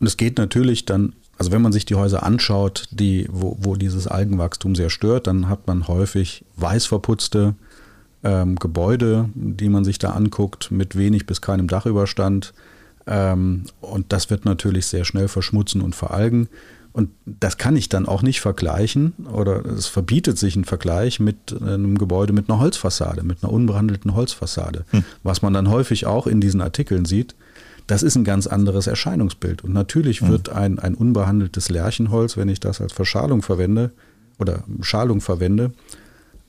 Und 0.00 0.06
es 0.06 0.16
geht 0.16 0.38
natürlich 0.38 0.84
dann 0.84 1.12
also 1.38 1.52
wenn 1.52 1.60
man 1.62 1.72
sich 1.72 1.84
die 1.84 1.94
Häuser 1.94 2.22
anschaut, 2.22 2.88
die, 2.90 3.26
wo, 3.30 3.58
wo 3.60 3.76
dieses 3.76 4.06
Algenwachstum 4.06 4.74
sehr 4.74 4.88
stört, 4.88 5.26
dann 5.26 5.48
hat 5.48 5.66
man 5.66 5.86
häufig 5.86 6.44
weiß 6.56 6.86
verputzte 6.86 7.54
ähm, 8.26 8.56
Gebäude, 8.56 9.28
die 9.34 9.68
man 9.68 9.84
sich 9.84 9.98
da 9.98 10.10
anguckt, 10.10 10.72
mit 10.72 10.96
wenig 10.96 11.26
bis 11.26 11.40
keinem 11.40 11.68
Dachüberstand. 11.68 12.52
Ähm, 13.06 13.66
und 13.80 14.12
das 14.12 14.30
wird 14.30 14.44
natürlich 14.44 14.86
sehr 14.86 15.04
schnell 15.04 15.28
verschmutzen 15.28 15.80
und 15.80 15.94
veralgen. 15.94 16.48
Und 16.92 17.10
das 17.26 17.56
kann 17.56 17.76
ich 17.76 17.88
dann 17.88 18.06
auch 18.06 18.22
nicht 18.22 18.40
vergleichen 18.40 19.12
oder 19.30 19.64
es 19.66 19.86
verbietet 19.86 20.38
sich 20.38 20.56
ein 20.56 20.64
Vergleich 20.64 21.20
mit 21.20 21.54
einem 21.60 21.98
Gebäude 21.98 22.32
mit 22.32 22.48
einer 22.48 22.58
Holzfassade, 22.58 23.22
mit 23.22 23.44
einer 23.44 23.52
unbehandelten 23.52 24.14
Holzfassade. 24.14 24.86
Hm. 24.90 25.04
Was 25.22 25.42
man 25.42 25.52
dann 25.52 25.68
häufig 25.70 26.06
auch 26.06 26.26
in 26.26 26.40
diesen 26.40 26.62
Artikeln 26.62 27.04
sieht, 27.04 27.36
Das 27.86 28.02
ist 28.02 28.16
ein 28.16 28.24
ganz 28.24 28.46
anderes 28.46 28.88
Erscheinungsbild. 28.88 29.62
Und 29.62 29.72
natürlich 29.72 30.20
mhm. 30.20 30.28
wird 30.28 30.48
ein, 30.48 30.78
ein 30.78 30.94
unbehandeltes 30.94 31.68
Lärchenholz, 31.68 32.36
wenn 32.36 32.48
ich 32.48 32.58
das 32.60 32.80
als 32.80 32.92
Verschalung 32.92 33.42
verwende 33.42 33.92
oder 34.38 34.64
Schalung 34.80 35.20
verwende, 35.20 35.72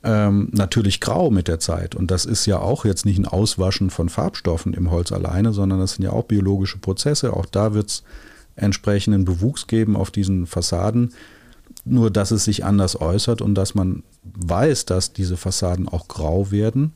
ähm, 0.03 0.49
natürlich 0.51 0.99
grau 0.99 1.31
mit 1.31 1.47
der 1.47 1.59
Zeit. 1.59 1.95
Und 1.95 2.11
das 2.11 2.25
ist 2.25 2.45
ja 2.45 2.59
auch 2.59 2.85
jetzt 2.85 3.05
nicht 3.05 3.17
ein 3.17 3.27
Auswaschen 3.27 3.89
von 3.89 4.09
Farbstoffen 4.09 4.73
im 4.73 4.91
Holz 4.91 5.11
alleine, 5.11 5.53
sondern 5.53 5.79
das 5.79 5.93
sind 5.93 6.03
ja 6.03 6.11
auch 6.11 6.25
biologische 6.25 6.77
Prozesse. 6.77 7.33
Auch 7.33 7.45
da 7.45 7.73
wird 7.73 7.89
es 7.89 8.03
entsprechenden 8.55 9.25
Bewuchs 9.25 9.67
geben 9.67 9.95
auf 9.95 10.11
diesen 10.11 10.45
Fassaden. 10.45 11.13
Nur, 11.85 12.11
dass 12.11 12.31
es 12.31 12.43
sich 12.43 12.65
anders 12.65 12.99
äußert 12.99 13.41
und 13.41 13.55
dass 13.55 13.75
man 13.75 14.03
weiß, 14.23 14.85
dass 14.85 15.13
diese 15.13 15.37
Fassaden 15.37 15.87
auch 15.87 16.07
grau 16.07 16.51
werden 16.51 16.93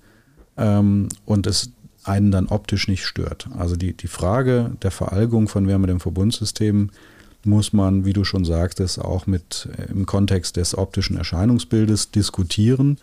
ähm, 0.58 1.08
und 1.26 1.48
es 1.48 1.72
einen 2.04 2.32
dann 2.32 2.48
optisch 2.48 2.88
nicht 2.88 3.06
stört. 3.06 3.48
Also 3.58 3.76
die, 3.76 3.94
die 3.94 4.08
Frage 4.08 4.72
der 4.82 4.92
Veralgung 4.92 5.48
von 5.48 5.68
Wärmedämmverbundsystemen 5.68 6.92
muss 7.46 7.74
man, 7.74 8.06
wie 8.06 8.14
du 8.14 8.24
schon 8.24 8.46
sagtest, 8.46 9.00
auch 9.00 9.28
mit 9.28 9.68
äh, 9.78 9.92
im 9.92 10.06
Kontext 10.06 10.58
des 10.58 10.78
optischen 10.78 11.18
Erscheinungsbildes 11.18 12.12
diskutieren 12.12 12.98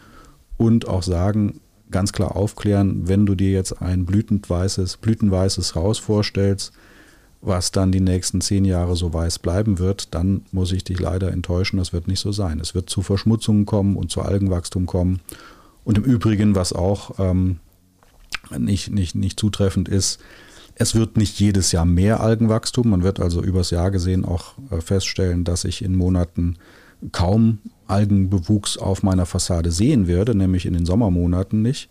und 0.56 0.88
auch 0.88 1.02
sagen, 1.02 1.60
ganz 1.90 2.12
klar 2.12 2.36
aufklären, 2.36 3.08
wenn 3.08 3.26
du 3.26 3.34
dir 3.34 3.50
jetzt 3.50 3.80
ein 3.80 4.04
blütenweißes, 4.04 4.98
blütenweißes 4.98 5.74
Haus 5.74 5.98
vorstellst, 5.98 6.72
was 7.40 7.70
dann 7.70 7.92
die 7.92 8.00
nächsten 8.00 8.40
zehn 8.40 8.64
Jahre 8.64 8.96
so 8.96 9.12
weiß 9.12 9.38
bleiben 9.38 9.78
wird, 9.78 10.14
dann 10.14 10.42
muss 10.50 10.72
ich 10.72 10.84
dich 10.84 10.98
leider 10.98 11.30
enttäuschen, 11.30 11.78
das 11.78 11.92
wird 11.92 12.08
nicht 12.08 12.20
so 12.20 12.32
sein. 12.32 12.58
Es 12.58 12.74
wird 12.74 12.90
zu 12.90 13.00
Verschmutzungen 13.00 13.64
kommen 13.64 13.96
und 13.96 14.10
zu 14.10 14.22
Algenwachstum 14.22 14.86
kommen. 14.86 15.20
Und 15.84 15.98
im 15.98 16.04
Übrigen, 16.04 16.54
was 16.54 16.72
auch 16.72 17.18
ähm, 17.18 17.58
nicht, 18.56 18.90
nicht, 18.90 19.14
nicht 19.14 19.38
zutreffend 19.38 19.88
ist, 19.88 20.20
es 20.78 20.94
wird 20.94 21.16
nicht 21.16 21.38
jedes 21.40 21.72
Jahr 21.72 21.84
mehr 21.84 22.20
Algenwachstum. 22.20 22.90
Man 22.90 23.02
wird 23.02 23.20
also 23.20 23.42
übers 23.42 23.70
Jahr 23.70 23.90
gesehen 23.90 24.24
auch 24.24 24.54
äh, 24.70 24.80
feststellen, 24.80 25.44
dass 25.44 25.64
ich 25.64 25.82
in 25.82 25.96
Monaten 25.96 26.56
kaum 27.12 27.58
Algenbewuchs 27.86 28.76
auf 28.76 29.02
meiner 29.02 29.26
Fassade 29.26 29.70
sehen 29.72 30.06
werde, 30.06 30.34
nämlich 30.34 30.66
in 30.66 30.74
den 30.74 30.86
Sommermonaten 30.86 31.62
nicht. 31.62 31.90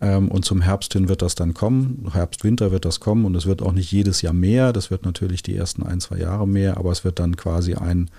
Ähm, 0.00 0.28
und 0.28 0.44
zum 0.44 0.60
Herbst 0.60 0.92
hin 0.92 1.08
wird 1.08 1.22
das 1.22 1.34
dann 1.34 1.54
kommen. 1.54 2.10
Herbst, 2.12 2.44
Winter 2.44 2.70
wird 2.70 2.84
das 2.84 3.00
kommen 3.00 3.24
und 3.24 3.34
es 3.34 3.46
wird 3.46 3.62
auch 3.62 3.72
nicht 3.72 3.90
jedes 3.90 4.22
Jahr 4.22 4.34
mehr. 4.34 4.72
Das 4.72 4.90
wird 4.90 5.04
natürlich 5.04 5.42
die 5.42 5.56
ersten 5.56 5.82
ein, 5.82 6.00
zwei 6.00 6.18
Jahre 6.18 6.46
mehr, 6.46 6.76
aber 6.76 6.92
es 6.92 7.04
wird 7.04 7.18
dann 7.18 7.36
quasi 7.36 7.74
ein, 7.74 8.10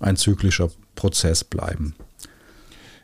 ein 0.00 0.16
zyklischer 0.16 0.70
Prozess 0.96 1.44
bleiben. 1.44 1.94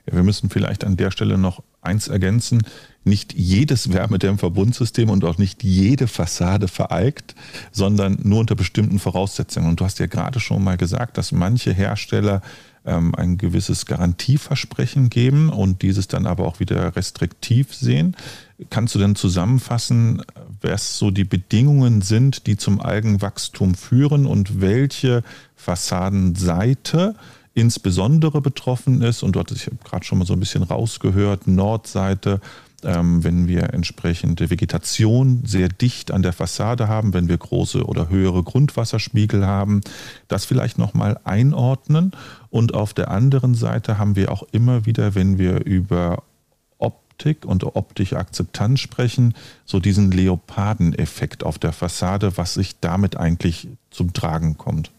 Ja, 0.07 0.17
wir 0.17 0.23
müssen 0.23 0.51
vielleicht 0.51 0.85
an 0.85 0.97
der 0.97 1.11
Stelle 1.11 1.39
noch 1.39 1.63
eins 1.81 2.09
ergänzen. 2.09 2.63
Nicht 3.05 3.33
jedes 3.33 3.93
Wärmedämmverbundsystem 3.93 5.09
und 5.09 5.25
auch 5.25 5.39
nicht 5.39 5.63
jede 5.63 6.07
Fassade 6.07 6.69
vereigt, 6.69 7.35
sondern 7.73 8.19
nur 8.23 8.41
unter 8.41 8.55
bestimmten 8.55 8.99
Voraussetzungen. 8.99 9.69
Und 9.69 9.81
du 9.81 9.85
hast 9.85 9.99
ja 9.99 10.07
gerade 10.07 10.39
schon 10.41 10.63
mal 10.63 10.77
gesagt, 10.77 11.17
dass 11.17 11.33
manche 11.33 11.73
Hersteller 11.73 12.43
ähm, 12.85 13.15
ein 13.15 13.39
gewisses 13.39 13.87
Garantieversprechen 13.87 15.11
geben 15.11 15.51
und 15.51 15.83
dieses 15.83 16.09
dann 16.09 16.27
aber 16.27 16.47
auch 16.47 16.61
wieder 16.61 16.97
restriktiv 16.97 17.75
sehen. 17.75 18.17
Kannst 18.71 18.95
du 18.95 18.99
denn 18.99 19.17
zusammenfassen, 19.17 20.23
was 20.61 20.99
so 20.99 21.11
die 21.11 21.25
Bedingungen 21.25 22.03
sind, 22.03 22.47
die 22.47 22.57
zum 22.57 22.81
Algenwachstum 22.81 23.75
führen 23.75 24.27
und 24.27 24.61
welche 24.61 25.23
Fassadenseite 25.57 27.15
insbesondere 27.55 28.41
betroffen 28.41 29.03
ist? 29.03 29.23
Und 29.23 29.37
dort, 29.37 29.51
ich 29.53 29.67
habe 29.67 29.77
gerade 29.85 30.05
schon 30.05 30.19
mal 30.19 30.27
so 30.27 30.35
ein 30.35 30.41
bisschen 30.41 30.63
rausgehört, 30.63 31.47
Nordseite, 31.47 32.41
wenn 32.83 33.47
wir 33.47 33.75
entsprechende 33.75 34.51
Vegetation 34.51 35.43
sehr 35.45 35.69
dicht 35.69 36.11
an 36.11 36.23
der 36.23 36.33
Fassade 36.33 36.89
haben, 36.89 37.13
wenn 37.13 37.29
wir 37.29 37.39
große 37.39 37.85
oder 37.85 38.09
höhere 38.09 38.43
Grundwasserspiegel 38.43 39.47
haben, 39.47 39.81
das 40.29 40.45
vielleicht 40.45 40.79
nochmal 40.79 41.19
einordnen. 41.25 42.13
Und 42.49 42.75
auf 42.75 42.95
der 42.95 43.11
anderen 43.11 43.55
Seite 43.55 43.99
haben 43.99 44.17
wir 44.17 44.33
auch 44.33 44.45
immer 44.53 44.87
wieder, 44.87 45.15
wenn 45.15 45.39
wir 45.39 45.65
über 45.65 46.23
Optik 46.79 47.45
und 47.45 47.65
optische 47.65 48.17
Akzeptanz 48.17 48.81
sprechen, 48.81 49.35
so 49.67 49.79
diesen 49.79 50.11
Leopardeneffekt 50.11 51.45
auf 51.45 51.59
der 51.59 51.73
Fassade, 51.73 52.39
was 52.39 52.55
sich 52.55 52.81
damit 52.81 53.17
eigentlich 53.17 53.69
zum 53.91 54.15
Tragen 54.15 54.57
kommt. 54.57 54.91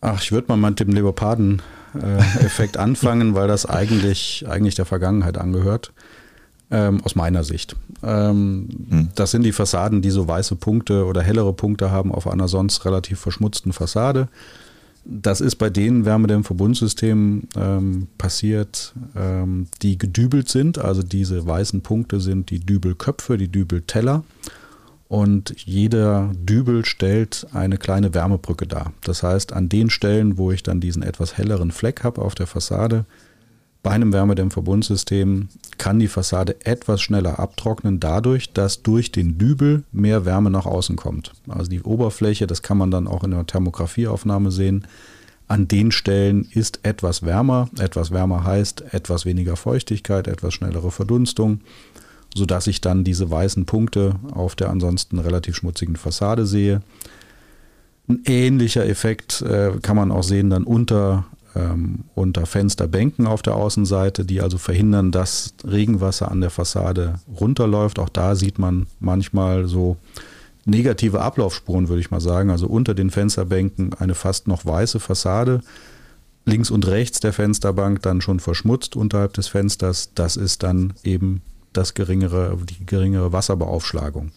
Ach, 0.00 0.20
ich 0.20 0.32
würde 0.32 0.48
mal 0.48 0.70
mit 0.70 0.80
dem 0.80 0.90
Leoparden 0.90 1.62
Effekt 2.40 2.76
anfangen, 2.76 3.34
weil 3.34 3.48
das 3.48 3.66
eigentlich, 3.66 4.44
eigentlich 4.48 4.74
der 4.74 4.86
Vergangenheit 4.86 5.38
angehört. 5.38 5.92
Ähm, 6.68 7.00
aus 7.04 7.14
meiner 7.14 7.44
Sicht. 7.44 7.76
Ähm, 8.02 8.68
hm. 8.90 9.08
Das 9.14 9.30
sind 9.30 9.44
die 9.44 9.52
Fassaden, 9.52 10.02
die 10.02 10.10
so 10.10 10.26
weiße 10.26 10.56
Punkte 10.56 11.04
oder 11.04 11.22
hellere 11.22 11.52
Punkte 11.52 11.92
haben 11.92 12.10
auf 12.10 12.26
einer 12.26 12.48
sonst 12.48 12.84
relativ 12.84 13.20
verschmutzten 13.20 13.72
Fassade. 13.72 14.26
Das 15.04 15.40
ist 15.40 15.56
bei 15.56 15.70
den 15.70 16.04
Wärmedämmverbundsystemen 16.04 17.48
ähm, 17.56 18.08
passiert, 18.18 18.94
ähm, 19.14 19.68
die 19.82 19.96
gedübelt 19.96 20.48
sind. 20.48 20.78
Also 20.78 21.04
diese 21.04 21.46
weißen 21.46 21.82
Punkte 21.82 22.18
sind 22.18 22.50
die 22.50 22.58
Dübelköpfe, 22.58 23.38
die 23.38 23.46
Dübelteller. 23.46 24.24
Und 25.08 25.54
jeder 25.64 26.32
Dübel 26.34 26.84
stellt 26.84 27.46
eine 27.52 27.76
kleine 27.76 28.12
Wärmebrücke 28.12 28.66
dar. 28.66 28.92
Das 29.04 29.22
heißt, 29.22 29.52
an 29.52 29.68
den 29.68 29.88
Stellen, 29.88 30.36
wo 30.36 30.50
ich 30.50 30.62
dann 30.62 30.80
diesen 30.80 31.02
etwas 31.02 31.38
helleren 31.38 31.70
Fleck 31.70 32.02
habe 32.02 32.22
auf 32.22 32.34
der 32.34 32.46
Fassade, 32.46 33.04
bei 33.86 33.92
einem 33.92 34.12
Wärmedämmverbundsystem 34.12 35.48
kann 35.78 36.00
die 36.00 36.08
Fassade 36.08 36.56
etwas 36.64 37.00
schneller 37.00 37.38
abtrocknen, 37.38 38.00
dadurch, 38.00 38.52
dass 38.52 38.82
durch 38.82 39.12
den 39.12 39.38
Dübel 39.38 39.84
mehr 39.92 40.24
Wärme 40.24 40.50
nach 40.50 40.66
außen 40.66 40.96
kommt. 40.96 41.34
Also 41.46 41.70
die 41.70 41.82
Oberfläche, 41.82 42.48
das 42.48 42.62
kann 42.62 42.78
man 42.78 42.90
dann 42.90 43.06
auch 43.06 43.22
in 43.22 43.30
der 43.30 43.46
Thermografieaufnahme 43.46 44.50
sehen, 44.50 44.88
an 45.46 45.68
den 45.68 45.92
Stellen 45.92 46.48
ist 46.50 46.80
etwas 46.82 47.22
wärmer. 47.22 47.68
Etwas 47.78 48.10
wärmer 48.10 48.42
heißt 48.42 48.92
etwas 48.92 49.24
weniger 49.24 49.54
Feuchtigkeit, 49.54 50.26
etwas 50.26 50.54
schnellere 50.54 50.90
Verdunstung 50.90 51.60
sodass 52.36 52.66
ich 52.66 52.80
dann 52.80 53.02
diese 53.02 53.30
weißen 53.30 53.64
Punkte 53.64 54.16
auf 54.30 54.54
der 54.54 54.68
ansonsten 54.68 55.18
relativ 55.18 55.56
schmutzigen 55.56 55.96
Fassade 55.96 56.44
sehe. 56.44 56.82
Ein 58.08 58.20
ähnlicher 58.26 58.86
Effekt 58.86 59.42
äh, 59.42 59.72
kann 59.80 59.96
man 59.96 60.12
auch 60.12 60.22
sehen 60.22 60.50
dann 60.50 60.64
unter, 60.64 61.24
ähm, 61.56 62.04
unter 62.14 62.44
Fensterbänken 62.46 63.26
auf 63.26 63.42
der 63.42 63.56
Außenseite, 63.56 64.24
die 64.24 64.42
also 64.42 64.58
verhindern, 64.58 65.10
dass 65.12 65.54
Regenwasser 65.64 66.30
an 66.30 66.42
der 66.42 66.50
Fassade 66.50 67.14
runterläuft. 67.40 67.98
Auch 67.98 68.10
da 68.10 68.34
sieht 68.34 68.58
man 68.58 68.86
manchmal 69.00 69.66
so 69.66 69.96
negative 70.66 71.22
Ablaufspuren, 71.22 71.88
würde 71.88 72.00
ich 72.00 72.10
mal 72.10 72.20
sagen. 72.20 72.50
Also 72.50 72.66
unter 72.66 72.94
den 72.94 73.10
Fensterbänken 73.10 73.94
eine 73.94 74.14
fast 74.14 74.46
noch 74.46 74.66
weiße 74.66 75.00
Fassade. 75.00 75.60
Links 76.44 76.70
und 76.70 76.86
rechts 76.86 77.18
der 77.18 77.32
Fensterbank 77.32 78.02
dann 78.02 78.20
schon 78.20 78.40
verschmutzt 78.40 78.94
unterhalb 78.94 79.32
des 79.32 79.48
Fensters. 79.48 80.10
Das 80.14 80.36
ist 80.36 80.62
dann 80.62 80.92
eben 81.02 81.42
das 81.76 81.94
geringere, 81.94 82.56
die 82.68 82.86
geringere 82.86 83.32
Wasserbeaufschlagung. 83.32 84.32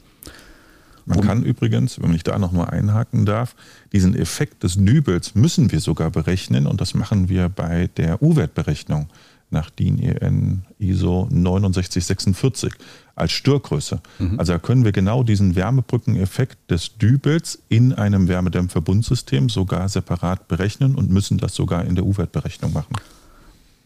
Man 1.05 1.21
kann 1.21 1.43
übrigens, 1.43 1.99
wenn 1.99 2.13
ich 2.13 2.21
da 2.21 2.37
noch 2.37 2.51
mal 2.51 2.65
einhaken 2.65 3.25
darf, 3.25 3.55
diesen 3.91 4.15
Effekt 4.15 4.61
des 4.61 4.75
Dübels 4.75 5.33
müssen 5.33 5.71
wir 5.71 5.79
sogar 5.79 6.11
berechnen 6.11 6.67
und 6.67 6.81
das 6.81 6.93
machen 6.93 7.29
wir 7.29 7.49
bei 7.49 7.89
der 7.97 8.21
U-Wertberechnung 8.21 9.07
nach 9.49 9.71
DIN 9.71 9.97
EN 9.97 10.61
ISO 10.77 11.27
6946 11.31 12.73
als 13.15 13.31
Störgröße. 13.31 14.01
Mhm. 14.19 14.39
Also 14.39 14.53
da 14.53 14.59
können 14.59 14.85
wir 14.85 14.91
genau 14.91 15.23
diesen 15.23 15.55
Wärmebrückeneffekt 15.55 16.69
des 16.69 16.97
Dübels 16.97 17.59
in 17.69 17.93
einem 17.93 18.27
Wärmedämmverbundsystem 18.27 19.49
sogar 19.49 19.89
separat 19.89 20.47
berechnen 20.47 20.93
und 20.93 21.09
müssen 21.09 21.39
das 21.39 21.55
sogar 21.55 21.85
in 21.85 21.95
der 21.95 22.05
U-Wertberechnung 22.05 22.71
machen. 22.71 22.93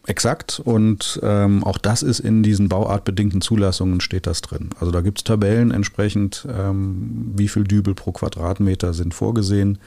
Exakt. 0.06 0.60
Und 0.62 1.18
ähm, 1.22 1.64
auch 1.64 1.78
das 1.78 2.02
ist 2.02 2.20
in 2.20 2.42
diesen 2.42 2.68
bauartbedingten 2.68 3.40
Zulassungen 3.40 4.00
steht 4.00 4.26
das 4.26 4.42
drin. 4.42 4.70
Also 4.78 4.92
da 4.92 5.00
gibt 5.00 5.18
es 5.18 5.24
Tabellen 5.24 5.70
entsprechend, 5.70 6.46
ähm, 6.50 7.32
wie 7.36 7.48
viel 7.48 7.64
Dübel 7.64 7.94
pro 7.94 8.12
Quadratmeter 8.12 8.92
sind 8.92 9.14
vorgesehen 9.14 9.78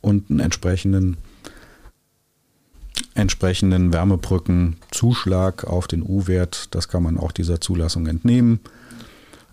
und 0.00 0.30
einen 0.30 0.40
entsprechenden 0.40 1.16
entsprechenden 3.14 3.92
Wärmebrückenzuschlag 3.92 5.64
auf 5.64 5.86
den 5.86 6.02
U-Wert. 6.02 6.74
Das 6.74 6.88
kann 6.88 7.02
man 7.02 7.16
auch 7.16 7.32
dieser 7.32 7.60
Zulassung 7.60 8.06
entnehmen. 8.06 8.60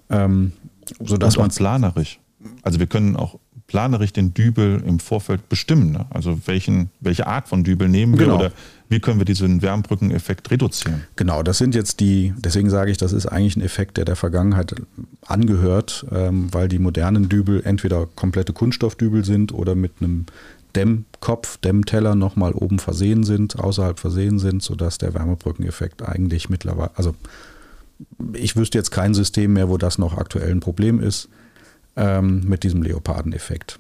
Ähm, 0.10 0.54
sodass 1.00 1.38
man 1.38 1.50
planerisch. 1.50 2.20
Also 2.64 2.80
wir 2.80 2.88
können 2.88 3.16
auch 3.16 3.40
planerisch 3.72 4.12
den 4.12 4.34
Dübel 4.34 4.84
im 4.86 5.00
Vorfeld 5.00 5.48
bestimmen. 5.48 5.94
Ne? 5.94 6.06
Also 6.10 6.38
welchen, 6.46 6.90
welche 7.00 7.26
Art 7.26 7.48
von 7.48 7.64
Dübel 7.64 7.88
nehmen 7.88 8.20
wir 8.20 8.26
genau. 8.26 8.36
oder 8.36 8.52
wie 8.90 9.00
können 9.00 9.18
wir 9.18 9.26
diesen 9.26 9.62
Wärmbrückeneffekt 9.62 10.52
reduzieren? 10.52 11.04
Genau, 11.16 11.42
das 11.42 11.58
sind 11.58 11.74
jetzt 11.74 12.02
die, 12.02 12.34
deswegen 12.36 12.70
sage 12.70 12.92
ich, 12.92 12.98
das 12.98 13.14
ist 13.14 13.28
eigentlich 13.28 13.56
ein 13.56 13.62
Effekt, 13.62 13.96
der 13.96 14.04
der 14.04 14.18
Vergangenheit 14.18 14.76
angehört, 15.26 16.06
ähm, 16.12 16.54
weil 16.54 16.68
die 16.68 16.80
modernen 16.80 17.30
Dübel 17.30 17.62
entweder 17.64 18.08
komplette 18.14 18.52
Kunststoffdübel 18.52 19.24
sind 19.24 19.54
oder 19.54 19.74
mit 19.74 19.94
einem 20.02 20.26
Dämmkopf, 20.76 21.56
Dämmteller 21.60 22.16
nochmal 22.16 22.52
oben 22.52 22.78
versehen 22.78 23.24
sind, 23.24 23.58
außerhalb 23.58 24.00
versehen 24.00 24.38
sind, 24.38 24.62
sodass 24.62 24.98
der 24.98 25.14
Wärmebrückeneffekt 25.14 26.02
eigentlich 26.02 26.50
mittlerweile, 26.50 26.92
also 26.96 27.16
ich 28.34 28.58
wüsste 28.58 28.78
jetzt 28.78 28.92
kein 28.92 29.14
System 29.14 29.54
mehr, 29.54 29.70
wo 29.70 29.78
das 29.78 29.98
noch 29.98 30.18
aktuell 30.18 30.52
ein 30.52 30.60
Problem 30.60 31.02
ist. 31.02 31.30
Ähm, 31.96 32.42
mit 32.46 32.64
diesem 32.64 32.84
Leopardeneffekt. 32.84 33.80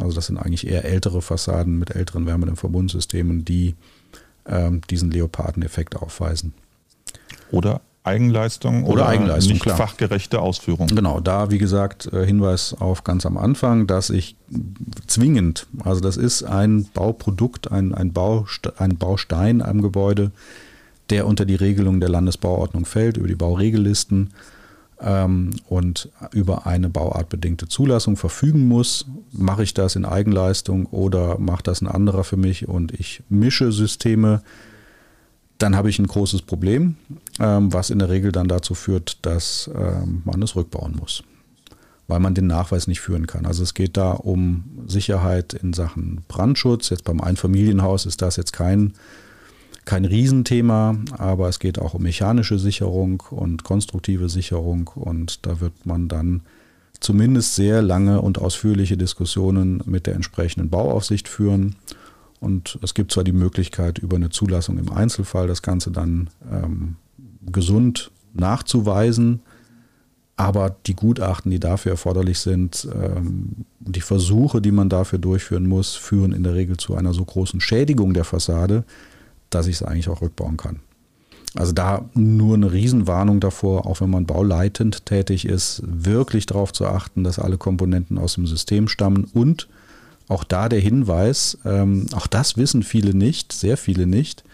Also 0.00 0.14
das 0.14 0.26
sind 0.26 0.38
eigentlich 0.38 0.66
eher 0.66 0.84
ältere 0.84 1.22
Fassaden 1.22 1.78
mit 1.78 1.90
älteren 1.94 2.26
Wärmedämmverbundsystemen, 2.26 3.44
die 3.44 3.74
ähm, 4.46 4.80
diesen 4.90 5.10
Leopardeneffekt 5.10 5.96
aufweisen. 5.96 6.54
Oder 7.50 7.80
Eigenleistung 8.06 8.84
oder, 8.84 8.92
oder 8.92 9.08
Eigenleistung, 9.08 9.54
nicht 9.54 9.62
klar. 9.62 9.76
fachgerechte 9.76 10.40
Ausführung. 10.40 10.86
Genau, 10.88 11.18
da 11.18 11.50
wie 11.50 11.58
gesagt 11.58 12.08
äh, 12.12 12.24
Hinweis 12.24 12.74
auf 12.78 13.02
ganz 13.02 13.26
am 13.26 13.36
Anfang, 13.36 13.88
dass 13.88 14.10
ich 14.10 14.36
zwingend, 15.08 15.66
also 15.82 16.00
das 16.00 16.16
ist 16.16 16.44
ein 16.44 16.84
Bauprodukt, 16.94 17.72
ein, 17.72 17.94
ein, 17.94 18.12
Bauste 18.12 18.74
ein 18.78 18.96
Baustein 18.96 19.60
am 19.60 19.82
Gebäude, 19.82 20.30
der 21.10 21.26
unter 21.26 21.44
die 21.44 21.56
Regelung 21.56 21.98
der 21.98 22.08
Landesbauordnung 22.08 22.84
fällt, 22.84 23.16
über 23.16 23.28
die 23.28 23.34
Bauregellisten 23.34 24.30
und 24.98 26.08
über 26.32 26.66
eine 26.66 26.88
bauartbedingte 26.88 27.68
Zulassung 27.68 28.16
verfügen 28.16 28.66
muss. 28.66 29.06
Mache 29.32 29.62
ich 29.62 29.74
das 29.74 29.94
in 29.94 30.04
Eigenleistung 30.04 30.86
oder 30.86 31.38
macht 31.38 31.66
das 31.66 31.82
ein 31.82 31.86
anderer 31.86 32.24
für 32.24 32.38
mich 32.38 32.66
und 32.66 32.92
ich 32.92 33.22
mische 33.28 33.72
Systeme, 33.72 34.42
dann 35.58 35.76
habe 35.76 35.88
ich 35.88 35.98
ein 35.98 36.06
großes 36.06 36.42
Problem, 36.42 36.96
ähm, 37.40 37.72
was 37.72 37.90
in 37.90 37.98
der 37.98 38.10
Regel 38.10 38.32
dann 38.32 38.48
dazu 38.48 38.74
führt, 38.74 39.24
dass 39.24 39.70
ähm, 39.74 40.22
man 40.24 40.42
es 40.42 40.54
rückbauen 40.54 40.96
muss, 40.96 41.22
weil 42.08 42.20
man 42.20 42.34
den 42.34 42.46
Nachweis 42.46 42.86
nicht 42.86 43.00
führen 43.00 43.26
kann. 43.26 43.46
Also 43.46 43.62
es 43.62 43.74
geht 43.74 43.96
da 43.96 44.12
um 44.12 44.64
Sicherheit 44.86 45.54
in 45.54 45.72
Sachen 45.72 46.22
Brandschutz. 46.28 46.90
Jetzt 46.90 47.04
beim 47.04 47.20
Einfamilienhaus 47.20 48.06
ist 48.06 48.22
das 48.22 48.36
jetzt 48.36 48.52
kein, 48.52 48.92
kein 49.86 50.04
Riesenthema, 50.04 50.98
aber 51.16 51.48
es 51.48 51.58
geht 51.58 51.78
auch 51.78 51.94
um 51.94 52.02
mechanische 52.02 52.58
Sicherung 52.58 53.22
und 53.30 53.64
konstruktive 53.64 54.28
Sicherung. 54.28 54.90
Und 54.94 55.46
da 55.46 55.60
wird 55.60 55.86
man 55.86 56.08
dann 56.08 56.42
zumindest 57.00 57.54
sehr 57.54 57.82
lange 57.82 58.20
und 58.20 58.38
ausführliche 58.38 58.96
Diskussionen 58.96 59.82
mit 59.86 60.06
der 60.06 60.14
entsprechenden 60.14 60.70
Bauaufsicht 60.70 61.28
führen. 61.28 61.76
Und 62.40 62.78
es 62.82 62.94
gibt 62.94 63.12
zwar 63.12 63.24
die 63.24 63.32
Möglichkeit, 63.32 63.98
über 63.98 64.16
eine 64.16 64.30
Zulassung 64.30 64.76
im 64.76 64.92
Einzelfall 64.92 65.46
das 65.46 65.62
Ganze 65.62 65.92
dann 65.92 66.30
ähm, 66.50 66.96
gesund 67.50 68.10
nachzuweisen, 68.34 69.40
aber 70.36 70.76
die 70.86 70.94
Gutachten, 70.94 71.50
die 71.50 71.60
dafür 71.60 71.92
erforderlich 71.92 72.40
sind, 72.40 72.86
ähm, 72.92 73.64
die 73.78 74.02
Versuche, 74.02 74.60
die 74.60 74.72
man 74.72 74.88
dafür 74.88 75.18
durchführen 75.18 75.66
muss, 75.66 75.94
führen 75.94 76.32
in 76.32 76.42
der 76.42 76.54
Regel 76.54 76.76
zu 76.76 76.96
einer 76.96 77.14
so 77.14 77.24
großen 77.24 77.60
Schädigung 77.60 78.12
der 78.12 78.24
Fassade, 78.24 78.84
dass 79.50 79.66
ich 79.66 79.76
es 79.76 79.82
eigentlich 79.82 80.08
auch 80.08 80.22
rückbauen 80.22 80.56
kann. 80.56 80.80
Also 81.54 81.72
da 81.72 82.04
nur 82.14 82.54
eine 82.54 82.72
Riesenwarnung 82.72 83.40
davor, 83.40 83.86
auch 83.86 84.00
wenn 84.00 84.10
man 84.10 84.26
bauleitend 84.26 85.06
tätig 85.06 85.46
ist, 85.46 85.82
wirklich 85.86 86.44
darauf 86.46 86.72
zu 86.72 86.86
achten, 86.86 87.24
dass 87.24 87.38
alle 87.38 87.56
Komponenten 87.56 88.18
aus 88.18 88.34
dem 88.34 88.46
System 88.46 88.88
stammen 88.88 89.24
und 89.32 89.68
auch 90.28 90.44
da 90.44 90.68
der 90.68 90.80
Hinweis, 90.80 91.56
ähm, 91.64 92.06
auch 92.12 92.26
das 92.26 92.56
wissen 92.56 92.82
viele 92.82 93.14
nicht, 93.14 93.52
sehr 93.52 93.76
viele 93.76 94.06
nicht. 94.06 94.44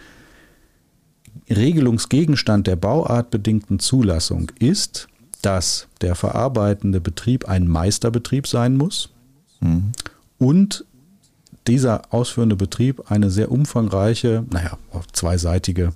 Regelungsgegenstand 1.49 2.67
der 2.67 2.77
bauartbedingten 2.77 3.79
Zulassung 3.79 4.53
ist, 4.59 5.09
dass 5.41 5.89
der 6.03 6.15
verarbeitende 6.15 7.01
Betrieb 7.01 7.49
ein 7.49 7.67
Meisterbetrieb 7.67 8.47
sein 8.47 8.77
muss 8.77 9.11
mhm. 9.61 9.93
und 10.39 10.85
dieser 11.67 12.03
ausführende 12.13 12.57
Betrieb 12.57 13.11
eine 13.11 13.31
sehr 13.31 13.51
umfangreiche, 13.51 14.45
naja, 14.51 14.79
zweiseitige 15.13 15.93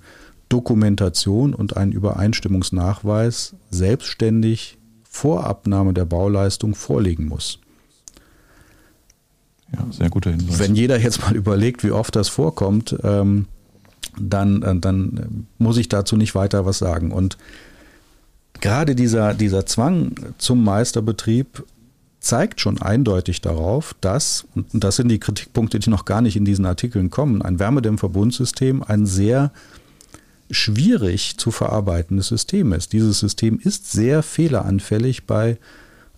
Dokumentation 0.49 1.53
und 1.53 1.75
einen 1.75 1.91
Übereinstimmungsnachweis 1.91 3.55
selbstständig 3.69 4.77
vor 5.03 5.45
Abnahme 5.45 5.93
der 5.93 6.05
Bauleistung 6.05 6.75
vorlegen 6.75 7.27
muss. 7.27 7.59
Ja, 9.73 9.85
sehr 9.91 10.09
guter 10.09 10.31
Hinweis. 10.31 10.59
Wenn 10.59 10.75
jeder 10.75 10.99
jetzt 10.99 11.21
mal 11.21 11.35
überlegt, 11.35 11.83
wie 11.83 11.91
oft 11.91 12.15
das 12.15 12.29
vorkommt, 12.29 12.95
ähm, 13.03 13.47
dann, 14.19 14.61
äh, 14.63 14.79
dann 14.79 15.47
muss 15.57 15.77
ich 15.77 15.89
dazu 15.89 16.15
nicht 16.15 16.35
weiter 16.35 16.65
was 16.65 16.77
sagen. 16.77 17.11
Und 17.11 17.37
gerade 18.61 18.95
dieser, 18.95 19.33
dieser 19.33 19.65
Zwang 19.65 20.15
zum 20.37 20.63
Meisterbetrieb 20.63 21.63
zeigt 22.19 22.61
schon 22.61 22.81
eindeutig 22.81 23.41
darauf, 23.41 23.95
dass, 24.01 24.45
und 24.55 24.83
das 24.83 24.95
sind 24.97 25.09
die 25.09 25.19
Kritikpunkte, 25.19 25.79
die 25.79 25.89
noch 25.89 26.05
gar 26.05 26.21
nicht 26.21 26.35
in 26.35 26.45
diesen 26.45 26.65
Artikeln 26.65 27.09
kommen, 27.09 27.41
ein 27.41 27.59
Wärmedämmverbundsystem 27.59 28.83
ein 28.83 29.05
sehr 29.05 29.51
schwierig 30.49 31.37
zu 31.37 31.51
verarbeitendes 31.51 32.27
System 32.27 32.73
ist. 32.73 32.93
Dieses 32.93 33.19
System 33.19 33.59
ist 33.61 33.91
sehr 33.91 34.23
fehleranfällig 34.23 35.25
bei 35.25 35.57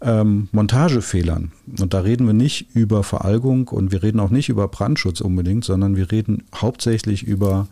ähm, 0.01 0.47
Montagefehlern. 0.51 1.51
Und 1.79 1.93
da 1.93 2.01
reden 2.01 2.27
wir 2.27 2.33
nicht 2.33 2.67
über 2.73 3.03
Veralgung 3.03 3.67
und 3.67 3.91
wir 3.91 4.03
reden 4.03 4.19
auch 4.19 4.29
nicht 4.29 4.49
über 4.49 4.67
Brandschutz 4.67 5.21
unbedingt, 5.21 5.65
sondern 5.65 5.95
wir 5.95 6.11
reden 6.11 6.43
hauptsächlich 6.55 7.23
über 7.23 7.67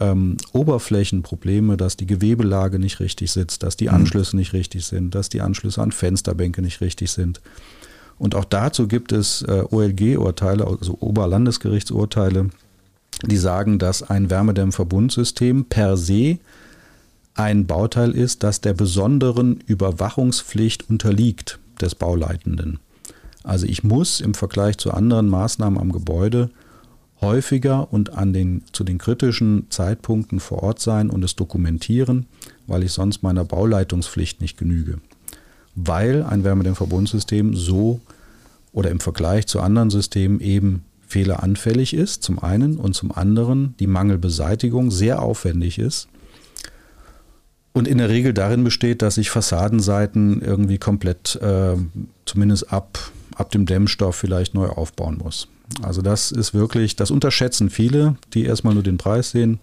ähm, 0.00 0.36
Oberflächenprobleme, 0.52 1.76
dass 1.76 1.96
die 1.96 2.06
Gewebelage 2.06 2.78
nicht 2.78 3.00
richtig 3.00 3.30
sitzt, 3.30 3.62
dass 3.62 3.76
die 3.76 3.88
mhm. 3.88 3.94
Anschlüsse 3.94 4.36
nicht 4.36 4.52
richtig 4.52 4.86
sind, 4.86 5.14
dass 5.14 5.28
die 5.28 5.40
Anschlüsse 5.40 5.82
an 5.82 5.92
Fensterbänke 5.92 6.62
nicht 6.62 6.80
richtig 6.80 7.10
sind. 7.10 7.40
Und 8.18 8.34
auch 8.34 8.44
dazu 8.44 8.88
gibt 8.88 9.12
es 9.12 9.42
äh, 9.42 9.64
OLG-Urteile, 9.70 10.66
also 10.66 10.96
Oberlandesgerichtsurteile, 11.00 12.50
die 13.24 13.36
sagen, 13.36 13.78
dass 13.78 14.02
ein 14.02 14.30
Wärmedämmverbundsystem 14.30 15.66
per 15.66 15.96
se 15.96 16.38
ein 17.34 17.66
Bauteil 17.66 18.10
ist, 18.10 18.42
das 18.42 18.60
der 18.60 18.74
besonderen 18.74 19.60
Überwachungspflicht 19.66 20.90
unterliegt 20.90 21.58
des 21.80 21.94
Bauleitenden. 21.94 22.78
Also 23.42 23.66
ich 23.66 23.82
muss 23.84 24.20
im 24.20 24.34
Vergleich 24.34 24.76
zu 24.76 24.92
anderen 24.92 25.28
Maßnahmen 25.28 25.78
am 25.78 25.92
Gebäude 25.92 26.50
häufiger 27.20 27.92
und 27.92 28.14
an 28.14 28.32
den, 28.32 28.62
zu 28.72 28.84
den 28.84 28.98
kritischen 28.98 29.66
Zeitpunkten 29.70 30.40
vor 30.40 30.62
Ort 30.62 30.80
sein 30.80 31.10
und 31.10 31.24
es 31.24 31.36
dokumentieren, 31.36 32.26
weil 32.66 32.82
ich 32.82 32.92
sonst 32.92 33.22
meiner 33.22 33.44
Bauleitungspflicht 33.44 34.40
nicht 34.40 34.56
genüge. 34.56 34.98
Weil 35.74 36.22
ein 36.24 36.44
Wärmedämmverbundsystem 36.44 37.54
so 37.54 38.00
oder 38.72 38.90
im 38.90 39.00
Vergleich 39.00 39.46
zu 39.46 39.60
anderen 39.60 39.90
Systemen 39.90 40.40
eben 40.40 40.84
fehleranfällig 41.06 41.94
ist, 41.94 42.22
zum 42.22 42.38
einen, 42.38 42.76
und 42.76 42.94
zum 42.94 43.10
anderen 43.12 43.74
die 43.80 43.88
Mangelbeseitigung 43.88 44.90
sehr 44.90 45.20
aufwendig 45.20 45.78
ist 45.78 46.08
und 47.72 47.86
in 47.86 47.98
der 47.98 48.08
Regel 48.08 48.34
darin 48.34 48.64
besteht, 48.64 49.02
dass 49.02 49.16
ich 49.16 49.30
Fassadenseiten 49.30 50.42
irgendwie 50.42 50.78
komplett, 50.78 51.36
äh, 51.36 51.76
zumindest 52.24 52.72
ab, 52.72 52.98
ab 53.36 53.50
dem 53.50 53.66
Dämmstoff 53.66 54.16
vielleicht 54.16 54.54
neu 54.54 54.68
aufbauen 54.68 55.18
muss. 55.18 55.48
Also 55.82 56.02
das 56.02 56.32
ist 56.32 56.52
wirklich, 56.54 56.96
das 56.96 57.10
unterschätzen 57.10 57.70
viele, 57.70 58.16
die 58.34 58.44
erstmal 58.44 58.74
nur 58.74 58.82
den 58.82 58.98
Preis 58.98 59.30
sehen, 59.30 59.60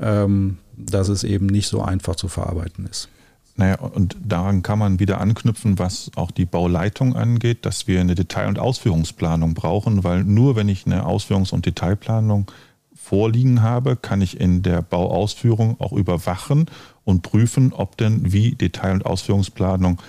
ähm, 0.00 0.58
dass 0.76 1.08
es 1.08 1.24
eben 1.24 1.46
nicht 1.46 1.68
so 1.68 1.82
einfach 1.82 2.16
zu 2.16 2.28
verarbeiten 2.28 2.86
ist. 2.86 3.08
Naja, 3.56 3.78
und 3.78 4.16
daran 4.24 4.62
kann 4.62 4.80
man 4.80 4.98
wieder 4.98 5.20
anknüpfen, 5.20 5.78
was 5.78 6.10
auch 6.16 6.32
die 6.32 6.44
Bauleitung 6.44 7.14
angeht, 7.14 7.64
dass 7.64 7.86
wir 7.86 8.00
eine 8.00 8.16
Detail- 8.16 8.48
und 8.48 8.58
Ausführungsplanung 8.58 9.54
brauchen, 9.54 10.02
weil 10.02 10.24
nur 10.24 10.56
wenn 10.56 10.68
ich 10.68 10.86
eine 10.86 11.04
Ausführungs- 11.04 11.52
und 11.52 11.64
Detailplanung 11.64 12.50
vorliegen 12.96 13.62
habe, 13.62 13.96
kann 13.96 14.22
ich 14.22 14.40
in 14.40 14.62
der 14.62 14.82
Bauausführung 14.82 15.80
auch 15.80 15.92
überwachen 15.92 16.66
und 17.04 17.22
prüfen, 17.22 17.72
ob 17.72 17.96
denn 17.96 18.32
wie 18.32 18.56
Detail- 18.56 18.94
und 18.94 19.06
Ausführungsplanung 19.06 20.00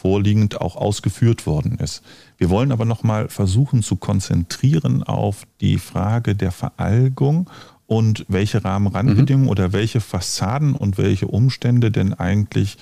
vorliegend 0.00 0.60
auch 0.60 0.76
ausgeführt 0.76 1.46
worden 1.46 1.78
ist. 1.78 2.02
Wir 2.38 2.48
wollen 2.48 2.72
aber 2.72 2.86
nochmal 2.86 3.28
versuchen 3.28 3.82
zu 3.82 3.96
konzentrieren 3.96 5.02
auf 5.02 5.46
die 5.60 5.78
Frage 5.78 6.34
der 6.34 6.52
Veralgung 6.52 7.50
und 7.86 8.24
welche 8.28 8.64
Rahmenrandbedingungen 8.64 9.44
mhm. 9.46 9.50
oder 9.50 9.72
welche 9.74 10.00
Fassaden 10.00 10.74
und 10.74 10.96
welche 10.96 11.26
Umstände 11.26 11.90
denn 11.90 12.14
eigentlich 12.14 12.78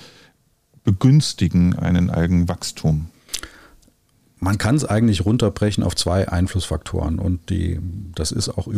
begünstigen 0.85 1.77
einen 1.77 2.09
Algenwachstum. 2.09 3.07
Man 4.39 4.57
kann 4.57 4.75
es 4.75 4.85
eigentlich 4.85 5.25
runterbrechen 5.25 5.83
auf 5.83 5.95
zwei 5.97 6.29
Einflussfaktoren 6.29 7.19
und 7.19 7.49
die, 7.49 7.79
das 8.15 8.31
ist 8.31 8.47
auch 8.47 8.69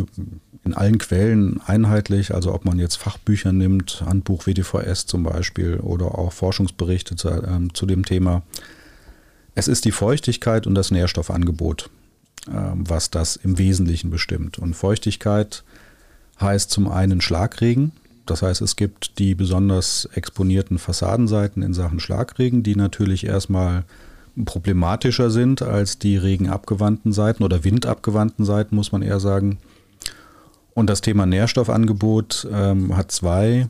in 0.64 0.74
allen 0.74 0.98
Quellen 0.98 1.60
einheitlich, 1.66 2.34
also 2.34 2.54
ob 2.54 2.64
man 2.64 2.78
jetzt 2.78 2.96
Fachbücher 2.96 3.52
nimmt, 3.52 4.02
Handbuch 4.06 4.46
WDVS 4.46 5.06
zum 5.06 5.24
Beispiel 5.24 5.78
oder 5.78 6.18
auch 6.18 6.32
Forschungsberichte 6.32 7.16
zu, 7.16 7.28
äh, 7.30 7.68
zu 7.72 7.86
dem 7.86 8.04
Thema. 8.04 8.42
Es 9.54 9.68
ist 9.68 9.84
die 9.84 9.92
Feuchtigkeit 9.92 10.66
und 10.66 10.74
das 10.74 10.90
Nährstoffangebot, 10.90 11.90
äh, 12.46 12.52
was 12.74 13.10
das 13.10 13.36
im 13.36 13.58
Wesentlichen 13.58 14.10
bestimmt. 14.10 14.58
Und 14.58 14.74
Feuchtigkeit 14.74 15.64
heißt 16.40 16.70
zum 16.70 16.88
einen 16.88 17.20
Schlagregen, 17.20 17.92
das 18.26 18.42
heißt, 18.42 18.62
es 18.62 18.76
gibt 18.76 19.18
die 19.18 19.34
besonders 19.34 20.08
exponierten 20.14 20.78
Fassadenseiten 20.78 21.62
in 21.62 21.74
Sachen 21.74 21.98
Schlagregen, 21.98 22.62
die 22.62 22.76
natürlich 22.76 23.26
erstmal 23.26 23.84
problematischer 24.44 25.30
sind 25.30 25.60
als 25.60 25.98
die 25.98 26.16
regenabgewandten 26.16 27.12
Seiten 27.12 27.42
oder 27.42 27.64
windabgewandten 27.64 28.44
Seiten, 28.44 28.76
muss 28.76 28.92
man 28.92 29.02
eher 29.02 29.20
sagen. 29.20 29.58
Und 30.74 30.88
das 30.88 31.00
Thema 31.00 31.26
Nährstoffangebot 31.26 32.48
ähm, 32.52 32.96
hat 32.96 33.12
zwei 33.12 33.68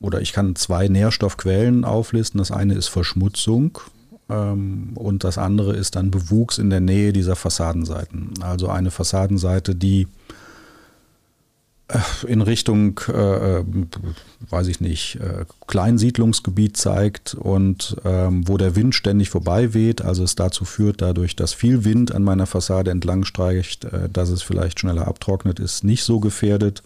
oder 0.00 0.20
ich 0.20 0.32
kann 0.32 0.54
zwei 0.56 0.88
Nährstoffquellen 0.88 1.84
auflisten. 1.84 2.38
Das 2.38 2.50
eine 2.50 2.74
ist 2.74 2.88
Verschmutzung, 2.88 3.78
Ähm, 4.28 4.92
und 4.94 5.22
das 5.24 5.38
andere 5.38 5.76
ist 5.76 5.94
dann 5.96 6.10
Bewuchs 6.10 6.58
in 6.58 6.70
der 6.70 6.80
Nähe 6.80 7.12
dieser 7.12 7.36
Fassadenseiten. 7.36 8.34
Also 8.40 8.68
eine 8.68 8.90
Fassadenseite, 8.90 9.74
die 9.74 10.08
in 12.26 12.42
Richtung, 12.42 12.98
äh, 13.08 13.62
weiß 14.50 14.66
ich 14.66 14.80
nicht, 14.80 15.16
äh, 15.16 15.44
Kleinsiedlungsgebiet 15.68 16.76
zeigt 16.76 17.34
und 17.34 17.96
ähm, 18.04 18.48
wo 18.48 18.56
der 18.56 18.74
Wind 18.74 18.94
ständig 18.94 19.30
vorbei 19.30 19.72
weht, 19.72 20.02
also 20.02 20.24
es 20.24 20.34
dazu 20.34 20.64
führt, 20.64 21.00
dadurch, 21.00 21.36
dass 21.36 21.52
viel 21.52 21.84
Wind 21.84 22.12
an 22.12 22.24
meiner 22.24 22.46
Fassade 22.46 22.90
entlang 22.90 23.24
streicht, 23.24 23.84
äh, 23.84 24.08
dass 24.12 24.30
es 24.30 24.42
vielleicht 24.42 24.80
schneller 24.80 25.06
abtrocknet, 25.06 25.60
ist 25.60 25.84
nicht 25.84 26.02
so 26.02 26.18
gefährdet, 26.18 26.82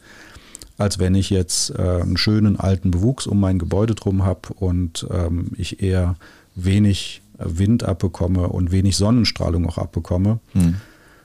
als 0.77 0.99
wenn 0.99 1.15
ich 1.15 1.31
jetzt 1.31 1.71
äh, 1.71 2.03
einen 2.03 2.19
schönen 2.19 2.61
alten 2.61 2.91
Bewuchs 2.91 3.27
um 3.27 3.41
mein 3.41 3.59
Gebäude 3.59 3.95
drum 3.95 4.25
habe 4.25 4.53
und 4.55 5.07
ähm, 5.11 5.53
ich 5.57 5.83
eher 5.83 6.17
wenig 6.55 7.23
Wind 7.39 7.85
abbekomme 7.85 8.49
und 8.49 8.71
wenig 8.71 8.97
Sonnenstrahlung 8.97 9.67
auch 9.67 9.79
abbekomme. 9.79 10.41
Mhm. 10.53 10.77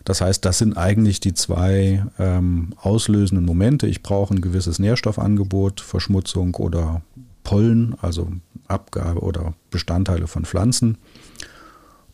Das 0.05 0.21
heißt, 0.21 0.45
das 0.45 0.59
sind 0.59 0.77
eigentlich 0.77 1.19
die 1.19 1.33
zwei 1.33 2.05
ähm, 2.19 2.73
auslösenden 2.77 3.45
Momente. 3.45 3.87
Ich 3.87 4.03
brauche 4.03 4.33
ein 4.33 4.41
gewisses 4.41 4.79
Nährstoffangebot, 4.79 5.81
Verschmutzung 5.81 6.53
oder 6.55 7.01
Pollen, 7.43 7.95
also 8.01 8.29
Abgabe 8.67 9.19
oder 9.19 9.55
Bestandteile 9.71 10.27
von 10.27 10.45
Pflanzen. 10.45 10.99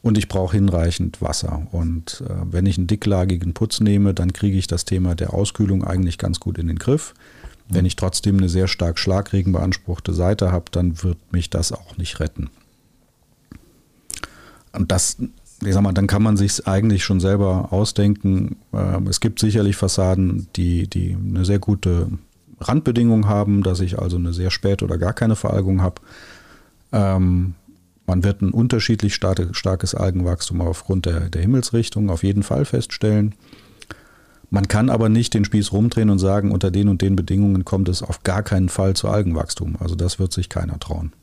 Und 0.01 0.17
ich 0.17 0.29
brauche 0.29 0.55
hinreichend 0.55 1.21
Wasser. 1.21 1.67
Und 1.71 2.23
äh, 2.27 2.33
wenn 2.49 2.65
ich 2.65 2.77
einen 2.77 2.87
dicklagigen 2.87 3.53
Putz 3.53 3.81
nehme, 3.81 4.13
dann 4.13 4.33
kriege 4.33 4.57
ich 4.57 4.67
das 4.67 4.85
Thema 4.85 5.13
der 5.13 5.33
Auskühlung 5.33 5.83
eigentlich 5.83 6.17
ganz 6.17 6.39
gut 6.39 6.57
in 6.57 6.67
den 6.67 6.79
Griff. 6.79 7.13
Wenn 7.67 7.85
ich 7.85 7.97
trotzdem 7.97 8.37
eine 8.37 8.49
sehr 8.49 8.67
stark 8.67 8.99
Schlagregen 8.99 9.51
beanspruchte 9.51 10.13
Seite 10.13 10.51
habe, 10.51 10.65
dann 10.71 11.03
wird 11.03 11.17
mich 11.31 11.49
das 11.49 11.71
auch 11.71 11.97
nicht 11.97 12.19
retten. 12.19 12.49
Und 14.73 14.91
das 14.91 15.17
ich 15.61 15.73
sag 15.73 15.81
mal, 15.81 15.93
dann 15.93 16.07
kann 16.07 16.23
man 16.23 16.37
sich 16.37 16.67
eigentlich 16.67 17.03
schon 17.03 17.19
selber 17.19 17.71
ausdenken. 17.71 18.57
Ähm, 18.73 19.07
es 19.07 19.19
gibt 19.19 19.39
sicherlich 19.39 19.75
Fassaden, 19.75 20.47
die, 20.55 20.87
die 20.87 21.15
eine 21.15 21.45
sehr 21.45 21.59
gute 21.59 22.09
Randbedingung 22.59 23.27
haben, 23.27 23.63
dass 23.63 23.79
ich 23.79 23.99
also 23.99 24.17
eine 24.17 24.33
sehr 24.33 24.51
späte 24.51 24.85
oder 24.85 24.97
gar 24.97 25.13
keine 25.13 25.35
Veralgung 25.35 25.81
habe. 25.81 26.01
Ähm, 26.91 27.55
man 28.07 28.23
wird 28.23 28.41
ein 28.41 28.51
unterschiedlich 28.51 29.15
starkes 29.15 29.95
Algenwachstum 29.95 30.61
aufgrund 30.61 31.05
der, 31.05 31.29
der 31.29 31.41
Himmelsrichtung 31.41 32.09
auf 32.09 32.23
jeden 32.23 32.43
Fall 32.43 32.65
feststellen. 32.65 33.35
Man 34.49 34.67
kann 34.67 34.89
aber 34.89 35.07
nicht 35.07 35.33
den 35.33 35.45
Spieß 35.45 35.71
rumdrehen 35.71 36.09
und 36.09 36.19
sagen, 36.19 36.51
unter 36.51 36.71
den 36.71 36.89
und 36.89 37.01
den 37.01 37.15
Bedingungen 37.15 37.63
kommt 37.63 37.87
es 37.87 38.03
auf 38.03 38.23
gar 38.23 38.43
keinen 38.43 38.67
Fall 38.67 38.95
zu 38.95 39.07
Algenwachstum. 39.07 39.77
Also 39.79 39.95
das 39.95 40.19
wird 40.19 40.33
sich 40.33 40.49
keiner 40.49 40.77
trauen. 40.77 41.13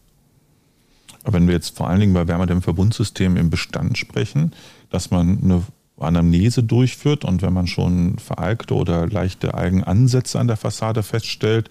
Aber 1.24 1.34
wenn 1.34 1.46
wir 1.46 1.54
jetzt 1.54 1.76
vor 1.76 1.88
allen 1.88 2.00
Dingen 2.00 2.14
bei 2.14 2.26
Wärmedämmverbundsystemen 2.26 3.36
im 3.38 3.50
Bestand 3.50 3.98
sprechen, 3.98 4.52
dass 4.90 5.10
man 5.10 5.42
eine 5.42 5.62
Anamnese 5.98 6.62
durchführt 6.62 7.24
und 7.24 7.42
wenn 7.42 7.52
man 7.52 7.66
schon 7.66 8.18
veralgte 8.18 8.74
oder 8.74 9.06
leichte 9.06 9.54
Algenansätze 9.54 10.38
an 10.38 10.46
der 10.46 10.56
Fassade 10.56 11.02
feststellt, 11.02 11.70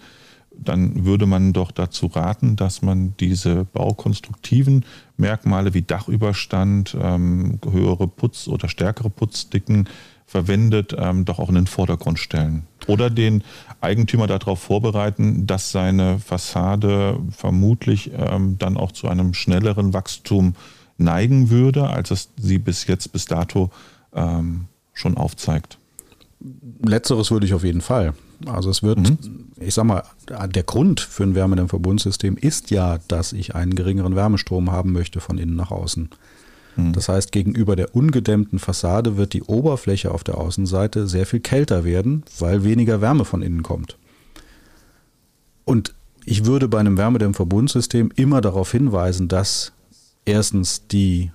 dann 0.60 1.04
würde 1.04 1.26
man 1.26 1.52
doch 1.52 1.70
dazu 1.70 2.06
raten, 2.06 2.56
dass 2.56 2.82
man 2.82 3.14
diese 3.20 3.64
baukonstruktiven 3.64 4.84
Merkmale 5.16 5.72
wie 5.74 5.82
Dachüberstand, 5.82 6.96
ähm, 7.00 7.60
höhere 7.70 8.08
Putz- 8.08 8.48
oder 8.48 8.68
stärkere 8.68 9.10
Putzdicken 9.10 9.88
verwendet, 10.26 10.94
ähm, 10.98 11.24
doch 11.24 11.38
auch 11.38 11.48
in 11.48 11.54
den 11.54 11.66
Vordergrund 11.66 12.18
stellen. 12.18 12.66
Oder 12.88 13.10
den 13.10 13.44
Eigentümer 13.80 14.26
darauf 14.26 14.60
vorbereiten, 14.60 15.46
dass 15.46 15.70
seine 15.70 16.18
Fassade 16.18 17.20
vermutlich 17.30 18.10
ähm, 18.16 18.56
dann 18.58 18.76
auch 18.76 18.90
zu 18.90 19.06
einem 19.06 19.34
schnelleren 19.34 19.92
Wachstum 19.92 20.54
neigen 20.96 21.50
würde, 21.50 21.88
als 21.88 22.10
es 22.10 22.30
sie 22.36 22.58
bis 22.58 22.86
jetzt, 22.86 23.12
bis 23.12 23.26
dato 23.26 23.70
ähm, 24.14 24.64
schon 24.94 25.16
aufzeigt. 25.16 25.78
Letzteres 26.84 27.30
würde 27.30 27.46
ich 27.46 27.54
auf 27.54 27.64
jeden 27.64 27.80
Fall. 27.80 28.14
Also 28.46 28.70
es 28.70 28.82
wird, 28.82 28.98
mhm. 28.98 29.18
ich 29.58 29.74
sag 29.74 29.84
mal, 29.84 30.04
der 30.28 30.62
Grund 30.62 31.00
für 31.00 31.24
ein 31.24 31.34
Wärmedämmverbundsystem 31.34 32.36
ist 32.36 32.70
ja, 32.70 32.98
dass 33.08 33.32
ich 33.32 33.54
einen 33.54 33.74
geringeren 33.74 34.14
Wärmestrom 34.14 34.70
haben 34.70 34.92
möchte 34.92 35.20
von 35.20 35.38
innen 35.38 35.56
nach 35.56 35.70
außen. 35.70 36.08
Mhm. 36.76 36.92
Das 36.92 37.08
heißt, 37.08 37.32
gegenüber 37.32 37.76
der 37.76 37.94
ungedämmten 37.94 38.58
Fassade 38.58 39.16
wird 39.16 39.32
die 39.32 39.42
Oberfläche 39.42 40.10
auf 40.10 40.24
der 40.24 40.38
Außenseite 40.38 41.06
sehr 41.06 41.26
viel 41.26 41.40
kälter 41.40 41.84
werden, 41.84 42.24
weil 42.38 42.64
weniger 42.64 43.00
Wärme 43.00 43.24
von 43.24 43.42
innen 43.42 43.62
kommt. 43.62 43.96
Und 45.64 45.94
ich 46.24 46.44
würde 46.44 46.68
bei 46.68 46.78
einem 46.78 46.96
Wärmedämmverbundsystem 46.96 48.12
immer 48.16 48.40
darauf 48.40 48.72
hinweisen, 48.72 49.28
dass 49.28 49.72
erstens 50.24 50.86
die 50.86 51.30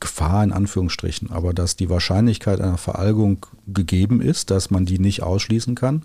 Gefahr 0.00 0.42
in 0.42 0.52
Anführungsstrichen, 0.52 1.30
aber 1.30 1.54
dass 1.54 1.76
die 1.76 1.88
Wahrscheinlichkeit 1.88 2.60
einer 2.60 2.78
Veralgung 2.78 3.46
gegeben 3.66 4.20
ist, 4.20 4.50
dass 4.50 4.70
man 4.70 4.84
die 4.84 4.98
nicht 4.98 5.22
ausschließen 5.22 5.74
kann. 5.74 6.02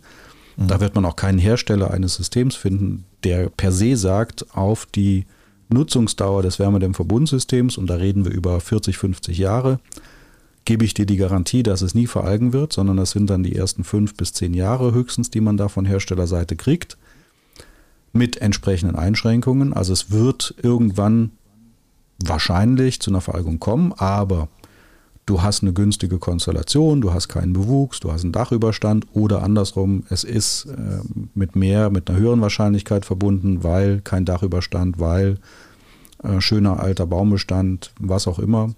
Mhm. 0.57 0.67
Da 0.67 0.79
wird 0.79 0.95
man 0.95 1.05
auch 1.05 1.15
keinen 1.15 1.39
Hersteller 1.39 1.91
eines 1.91 2.15
Systems 2.15 2.55
finden, 2.55 3.05
der 3.23 3.49
per 3.49 3.71
se 3.71 3.95
sagt, 3.95 4.53
auf 4.55 4.85
die 4.85 5.25
Nutzungsdauer 5.69 6.43
des 6.43 6.59
Wärmedämmverbundsystems, 6.59 7.77
und 7.77 7.87
da 7.87 7.95
reden 7.95 8.25
wir 8.25 8.31
über 8.31 8.59
40, 8.59 8.97
50 8.97 9.37
Jahre, 9.37 9.79
gebe 10.65 10.83
ich 10.83 10.93
dir 10.93 11.05
die 11.05 11.17
Garantie, 11.17 11.63
dass 11.63 11.81
es 11.81 11.95
nie 11.95 12.07
veralgen 12.07 12.51
wird, 12.53 12.73
sondern 12.73 12.97
das 12.97 13.11
sind 13.11 13.29
dann 13.29 13.43
die 13.43 13.55
ersten 13.55 13.83
fünf 13.83 14.15
bis 14.15 14.33
zehn 14.33 14.53
Jahre 14.53 14.93
höchstens, 14.93 15.29
die 15.29 15.41
man 15.41 15.57
da 15.57 15.69
von 15.69 15.85
Herstellerseite 15.85 16.55
kriegt, 16.55 16.97
mit 18.11 18.37
entsprechenden 18.37 18.95
Einschränkungen. 18.95 19.73
Also 19.73 19.93
es 19.93 20.11
wird 20.11 20.55
irgendwann 20.61 21.31
wahrscheinlich 22.23 22.99
zu 22.99 23.11
einer 23.11 23.21
Veralgung 23.21 23.59
kommen, 23.59 23.93
aber 23.93 24.49
du 25.27 25.43
hast 25.43 25.61
eine 25.61 25.73
günstige 25.73 26.17
Konstellation, 26.17 27.01
du 27.01 27.13
hast 27.13 27.27
keinen 27.27 27.53
Bewuchs, 27.53 27.99
du 27.99 28.11
hast 28.11 28.23
einen 28.23 28.31
Dachüberstand 28.31 29.05
oder 29.13 29.43
andersrum, 29.43 30.03
es 30.09 30.23
ist 30.23 30.65
äh, 30.65 31.01
mit 31.35 31.55
mehr, 31.55 31.91
mit 31.91 32.09
einer 32.09 32.17
höheren 32.17 32.41
Wahrscheinlichkeit 32.41 33.05
verbunden, 33.05 33.63
weil 33.63 34.01
kein 34.01 34.25
Dachüberstand, 34.25 34.99
weil 34.99 35.37
äh, 36.23 36.41
schöner 36.41 36.79
alter 36.79 37.05
Baumbestand, 37.05 37.91
was 37.99 38.27
auch 38.27 38.39
immer. 38.39 38.73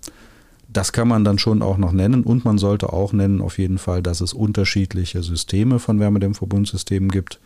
Das 0.67 0.91
kann 0.91 1.07
man 1.07 1.23
dann 1.23 1.39
schon 1.39 1.61
auch 1.61 1.77
noch 1.77 1.91
nennen 1.91 2.23
und 2.23 2.45
man 2.45 2.57
sollte 2.57 2.91
auch 2.93 3.13
nennen 3.13 3.41
auf 3.41 3.57
jeden 3.57 3.77
Fall, 3.77 4.03
dass 4.03 4.19
es 4.19 4.33
unterschiedliche 4.33 5.23
Systeme 5.23 5.79
von 5.79 5.99
Wärmedämmverbundsystemen 5.99 7.09
gibt, 7.09 7.39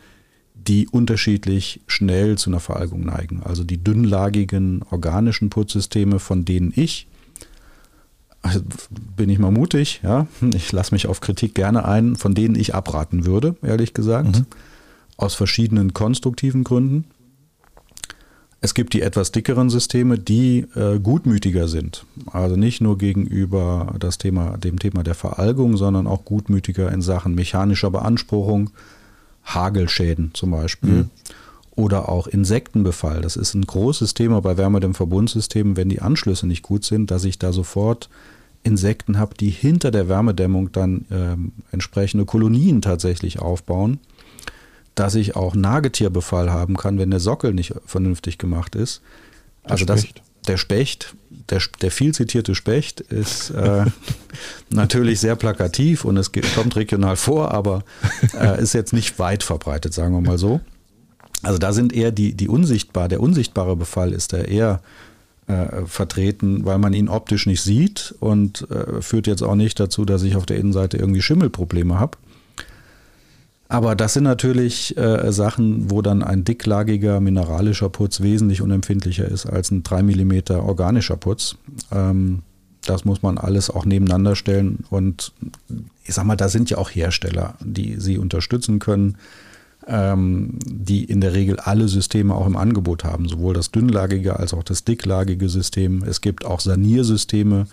die 0.55 0.87
unterschiedlich 0.87 1.81
schnell 1.87 2.37
zu 2.37 2.49
einer 2.49 2.59
Veralgung 2.61 3.05
neigen. 3.05 3.41
Also 3.43 3.63
die 3.65 3.83
dünnlagigen 3.83 4.81
organischen 4.89 5.49
Putzsysteme, 5.49 6.19
von 6.19 6.45
denen 6.45 6.71
ich 6.75 7.07
bin 9.15 9.29
ich 9.29 9.39
mal 9.39 9.51
mutig, 9.51 10.01
ja. 10.03 10.27
Ich 10.53 10.71
lasse 10.71 10.93
mich 10.93 11.07
auf 11.07 11.21
Kritik 11.21 11.55
gerne 11.55 11.85
ein, 11.85 12.15
von 12.15 12.35
denen 12.35 12.55
ich 12.55 12.75
abraten 12.75 13.25
würde, 13.25 13.55
ehrlich 13.61 13.93
gesagt. 13.93 14.39
Mhm. 14.39 14.45
Aus 15.17 15.35
verschiedenen 15.35 15.93
konstruktiven 15.93 16.63
Gründen. 16.63 17.05
Es 18.59 18.73
gibt 18.73 18.93
die 18.93 19.01
etwas 19.01 19.31
dickeren 19.31 19.69
Systeme, 19.69 20.17
die 20.17 20.65
äh, 20.75 20.97
gutmütiger 20.99 21.67
sind. 21.67 22.05
Also 22.31 22.55
nicht 22.55 22.79
nur 22.79 22.97
gegenüber 22.97 23.93
das 23.99 24.17
Thema, 24.17 24.57
dem 24.57 24.79
Thema 24.79 25.03
der 25.03 25.15
Veralgung, 25.15 25.75
sondern 25.75 26.07
auch 26.07 26.23
gutmütiger 26.23 26.91
in 26.91 27.01
Sachen 27.01 27.35
mechanischer 27.35 27.91
Beanspruchung, 27.91 28.69
Hagelschäden 29.43 30.31
zum 30.33 30.51
Beispiel. 30.51 30.89
Mhm. 30.89 31.09
Oder 31.75 32.09
auch 32.09 32.27
Insektenbefall. 32.27 33.21
Das 33.21 33.35
ist 33.35 33.55
ein 33.55 33.65
großes 33.65 34.13
Thema 34.13 34.41
bei 34.41 34.57
Wärmedämmverbundsystemen, 34.57 35.75
wenn 35.75 35.89
die 35.89 36.01
Anschlüsse 36.01 36.45
nicht 36.45 36.61
gut 36.61 36.85
sind, 36.85 37.09
dass 37.09 37.23
ich 37.23 37.39
da 37.39 37.51
sofort 37.51 38.09
Insekten 38.63 39.17
habe, 39.17 39.35
die 39.35 39.49
hinter 39.49 39.91
der 39.91 40.07
Wärmedämmung 40.07 40.71
dann 40.71 41.05
ähm, 41.11 41.51
entsprechende 41.71 42.25
Kolonien 42.25 42.81
tatsächlich 42.81 43.39
aufbauen, 43.39 43.99
dass 44.95 45.15
ich 45.15 45.35
auch 45.35 45.55
Nagetierbefall 45.55 46.51
haben 46.51 46.77
kann, 46.77 46.99
wenn 46.99 47.11
der 47.11 47.19
Sockel 47.19 47.53
nicht 47.53 47.73
vernünftig 47.85 48.37
gemacht 48.37 48.75
ist. 48.75 49.01
Also 49.63 49.85
das, 49.85 50.05
der 50.47 50.57
Specht, 50.57 51.15
der, 51.49 51.61
der 51.81 51.91
viel 51.91 52.13
zitierte 52.13 52.55
Specht 52.55 53.01
ist 53.01 53.49
äh, 53.49 53.85
natürlich 54.69 55.19
sehr 55.19 55.35
plakativ 55.35 56.05
und 56.05 56.17
es 56.17 56.31
kommt 56.55 56.75
regional 56.75 57.15
vor, 57.15 57.51
aber 57.51 57.83
äh, 58.39 58.61
ist 58.61 58.73
jetzt 58.73 58.93
nicht 58.93 59.19
weit 59.19 59.43
verbreitet, 59.43 59.93
sagen 59.93 60.13
wir 60.13 60.21
mal 60.21 60.37
so. 60.37 60.61
Also 61.43 61.59
da 61.59 61.73
sind 61.73 61.93
eher 61.93 62.11
die, 62.11 62.33
die 62.33 62.47
unsichtbar, 62.47 63.09
der 63.09 63.21
unsichtbare 63.21 63.75
Befall 63.75 64.13
ist 64.13 64.33
da 64.33 64.37
eher 64.37 64.81
äh, 65.47 65.85
vertreten, 65.85 66.65
weil 66.65 66.77
man 66.77 66.93
ihn 66.93 67.09
optisch 67.09 67.45
nicht 67.45 67.61
sieht 67.61 68.15
und 68.19 68.69
äh, 68.71 69.01
führt 69.01 69.27
jetzt 69.27 69.43
auch 69.43 69.55
nicht 69.55 69.79
dazu, 69.79 70.05
dass 70.05 70.23
ich 70.23 70.35
auf 70.35 70.45
der 70.45 70.57
Innenseite 70.57 70.97
irgendwie 70.97 71.21
Schimmelprobleme 71.21 71.99
habe. 71.99 72.17
Aber 73.67 73.95
das 73.95 74.13
sind 74.13 74.23
natürlich 74.23 74.95
äh, 74.97 75.31
Sachen, 75.31 75.89
wo 75.89 76.01
dann 76.01 76.21
ein 76.21 76.43
dicklagiger 76.43 77.19
mineralischer 77.19 77.89
Putz 77.89 78.21
wesentlich 78.21 78.61
unempfindlicher 78.61 79.27
ist 79.27 79.45
als 79.45 79.71
ein 79.71 79.83
3 79.83 80.03
mm 80.03 80.51
organischer 80.51 81.17
Putz. 81.17 81.55
Ähm, 81.91 82.43
das 82.85 83.03
muss 83.03 83.21
man 83.21 83.37
alles 83.37 83.69
auch 83.69 83.85
nebeneinander 83.85 84.35
stellen. 84.35 84.85
Und 84.89 85.33
ich 86.03 86.13
sag 86.13 86.25
mal, 86.25 86.35
da 86.35 86.49
sind 86.49 86.69
ja 86.69 86.77
auch 86.77 86.89
Hersteller, 86.89 87.55
die 87.61 87.95
sie 87.99 88.17
unterstützen 88.17 88.79
können. 88.79 89.17
Ähm, 89.87 90.59
die 90.65 91.03
in 91.03 91.21
der 91.21 91.33
Regel 91.33 91.59
alle 91.59 91.87
Systeme 91.87 92.35
auch 92.35 92.47
im 92.47 92.55
Angebot 92.55 93.03
haben, 93.03 93.27
sowohl 93.27 93.53
das 93.53 93.71
dünnlagige 93.71 94.39
als 94.39 94.53
auch 94.53 94.63
das 94.63 94.83
dicklagige 94.83 95.49
System. 95.49 96.03
Es 96.03 96.21
gibt 96.21 96.45
auch 96.45 96.59
Saniersysteme, 96.59 97.67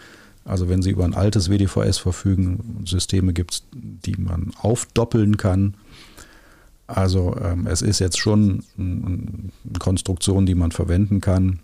also 0.45 0.69
wenn 0.69 0.83
Sie 0.83 0.91
über 0.91 1.05
ein 1.05 1.15
altes 1.15 1.51
WDVS 1.51 1.99
verfügen, 1.99 2.83
Systeme 2.85 3.33
gibt 3.33 3.53
es, 3.53 3.63
die 3.73 4.17
man 4.17 4.53
aufdoppeln 4.61 5.37
kann. 5.37 5.75
Also 6.87 7.37
ähm, 7.41 7.67
es 7.67 7.83
ist 7.83 8.01
jetzt 8.01 8.19
schon 8.19 8.65
eine 8.77 9.79
Konstruktion, 9.79 10.47
die 10.47 10.57
man 10.57 10.73
verwenden 10.73 11.21
kann, 11.21 11.61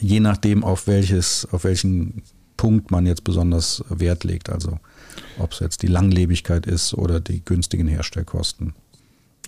je 0.00 0.20
nachdem, 0.20 0.64
auf 0.64 0.86
welches, 0.86 1.46
auf 1.52 1.64
welchen 1.64 2.22
Punkt 2.56 2.90
man 2.90 3.06
jetzt 3.06 3.24
besonders 3.24 3.84
Wert 3.90 4.24
legt. 4.24 4.48
Also 4.48 4.78
ob 5.38 5.52
es 5.52 5.60
jetzt 5.60 5.82
die 5.82 5.88
Langlebigkeit 5.88 6.66
ist 6.66 6.94
oder 6.94 7.20
die 7.20 7.44
günstigen 7.44 7.88
Herstellkosten. 7.88 8.74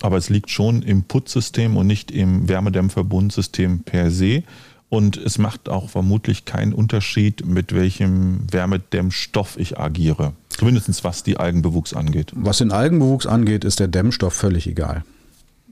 Aber 0.02 0.16
es 0.16 0.30
liegt 0.30 0.50
schon 0.50 0.82
im 0.82 1.02
Putzsystem 1.02 1.76
und 1.76 1.86
nicht 1.86 2.10
im 2.10 2.48
Wärmedämmverbundsystem 2.48 3.80
per 3.80 4.10
se. 4.10 4.42
Und 4.88 5.16
es 5.16 5.38
macht 5.38 5.68
auch 5.68 5.88
vermutlich 5.88 6.44
keinen 6.44 6.72
Unterschied, 6.72 7.46
mit 7.46 7.72
welchem 7.74 8.40
Wärmedämmstoff 8.50 9.56
ich 9.56 9.78
agiere. 9.78 10.32
Zumindest 10.48 11.04
was 11.04 11.22
die 11.22 11.36
Algenbewuchs 11.36 11.94
angeht. 11.94 12.32
Was 12.34 12.58
den 12.58 12.72
Algenbewuchs 12.72 13.26
angeht, 13.26 13.64
ist 13.64 13.78
der 13.78 13.88
Dämmstoff 13.88 14.34
völlig 14.34 14.66
egal. 14.66 15.04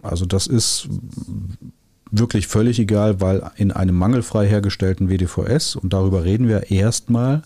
Also 0.02 0.24
das 0.24 0.46
ist 0.46 0.88
wirklich 2.10 2.46
völlig 2.46 2.78
egal, 2.78 3.20
weil 3.20 3.50
in 3.56 3.72
einem 3.72 3.96
mangelfrei 3.96 4.46
hergestellten 4.46 5.08
WDVS, 5.08 5.76
und 5.76 5.92
darüber 5.92 6.24
reden 6.24 6.48
wir 6.48 6.70
erstmal, 6.70 7.42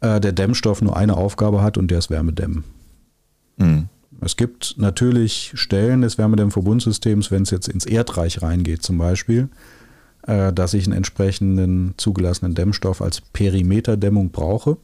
äh, 0.00 0.20
der 0.20 0.32
Dämmstoff 0.32 0.82
nur 0.82 0.96
eine 0.96 1.16
Aufgabe 1.16 1.62
hat 1.62 1.78
und 1.78 1.90
der 1.90 1.98
ist 1.98 2.10
Wärmedämmen. 2.10 2.64
Mhm. 3.56 3.88
Es 4.20 4.36
gibt 4.36 4.76
natürlich 4.78 5.52
Stellen 5.54 6.02
des 6.02 6.18
Wärmedämmverbundsystems, 6.18 7.30
wenn 7.30 7.42
es 7.42 7.50
jetzt 7.50 7.68
ins 7.68 7.86
Erdreich 7.86 8.42
reingeht 8.42 8.82
zum 8.82 8.98
Beispiel, 8.98 9.48
äh, 10.26 10.52
dass 10.52 10.74
ich 10.74 10.86
einen 10.86 10.96
entsprechenden 10.96 11.94
zugelassenen 11.96 12.54
Dämmstoff 12.54 13.02
als 13.02 13.20
Perimeterdämmung 13.20 14.30
brauche. 14.30 14.76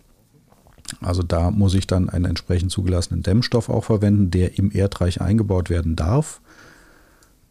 Also 1.00 1.22
da 1.22 1.50
muss 1.50 1.74
ich 1.74 1.86
dann 1.86 2.08
einen 2.08 2.24
entsprechend 2.24 2.72
zugelassenen 2.72 3.22
Dämmstoff 3.22 3.68
auch 3.68 3.84
verwenden, 3.84 4.30
der 4.30 4.58
im 4.58 4.72
Erdreich 4.72 5.20
eingebaut 5.20 5.70
werden 5.70 5.96
darf. 5.96 6.40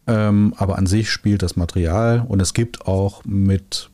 Ähm, 0.06 0.54
aber 0.56 0.78
an 0.78 0.86
sich 0.86 1.10
spielt 1.10 1.42
das 1.42 1.56
Material 1.56 2.24
und 2.26 2.40
es 2.40 2.54
gibt 2.54 2.86
auch 2.86 3.24
mit, 3.24 3.90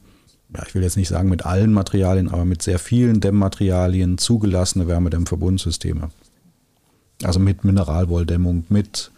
ja, 0.54 0.62
ich 0.66 0.74
will 0.74 0.82
jetzt 0.82 0.96
nicht 0.96 1.08
sagen 1.08 1.28
mit 1.28 1.46
allen 1.46 1.72
Materialien, 1.72 2.28
aber 2.28 2.44
mit 2.44 2.62
sehr 2.62 2.78
vielen 2.78 3.20
Dämmmaterialien 3.20 4.18
zugelassene 4.18 4.88
Wärmedämmverbundsysteme. 4.88 6.10
Also 7.22 7.40
mit 7.40 7.64
Mineralwolldämmung, 7.64 8.64
mit 8.68 9.10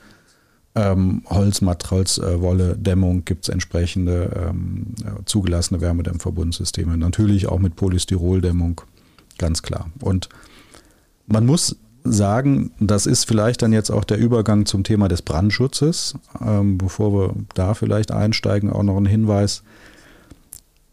ähm, 0.75 1.23
Holzwolle-Dämmung 1.29 3.25
gibt 3.25 3.45
es 3.45 3.49
entsprechende 3.49 4.49
ähm, 4.49 4.95
zugelassene 5.25 5.81
Wärmedämmverbundsysteme. 5.81 6.97
Natürlich 6.97 7.49
auch 7.49 7.59
mit 7.59 7.75
Polystyroldämmung, 7.75 8.83
ganz 9.39 9.63
klar. 9.63 9.91
Und 10.01 10.29
man 11.27 11.47
muss 11.47 11.77
sagen, 12.05 12.71
das 12.79 13.07
ist 13.07 13.25
vielleicht 13.25 13.63
dann 13.63 13.73
jetzt 13.73 13.91
auch 13.91 14.05
der 14.05 14.19
Übergang 14.19 14.67
zum 14.67 14.85
Thema 14.85 15.09
des 15.09 15.23
Brandschutzes. 15.23 16.15
Ähm, 16.41 16.79
bevor 16.79 17.13
wir 17.13 17.35
da 17.55 17.75
vielleicht 17.75 18.13
einsteigen, 18.13 18.71
auch 18.71 18.83
noch 18.83 18.97
ein 18.97 19.07
Hinweis. 19.07 19.63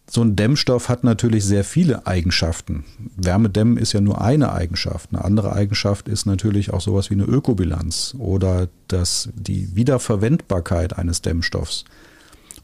So 0.07 0.21
ein 0.21 0.35
Dämmstoff 0.35 0.87
hat 0.87 1.03
natürlich 1.03 1.43
sehr 1.45 1.63
viele 1.63 2.05
Eigenschaften. 2.05 2.85
Wärmedämmen 3.17 3.77
ist 3.77 3.93
ja 3.93 4.01
nur 4.01 4.21
eine 4.21 4.53
Eigenschaft. 4.53 5.09
Eine 5.11 5.25
andere 5.25 5.53
Eigenschaft 5.53 6.07
ist 6.07 6.25
natürlich 6.25 6.71
auch 6.71 6.81
sowas 6.81 7.09
wie 7.09 7.15
eine 7.15 7.23
Ökobilanz 7.23 8.15
oder 8.17 8.69
das, 8.87 9.29
die 9.33 9.75
Wiederverwendbarkeit 9.75 10.97
eines 10.97 11.21
Dämmstoffs 11.21 11.85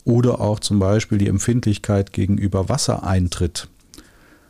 oder 0.05 0.39
auch 0.39 0.59
zum 0.59 0.79
Beispiel 0.79 1.17
die 1.17 1.27
Empfindlichkeit 1.27 2.13
gegenüber 2.13 2.69
Wassereintritt. 2.69 3.69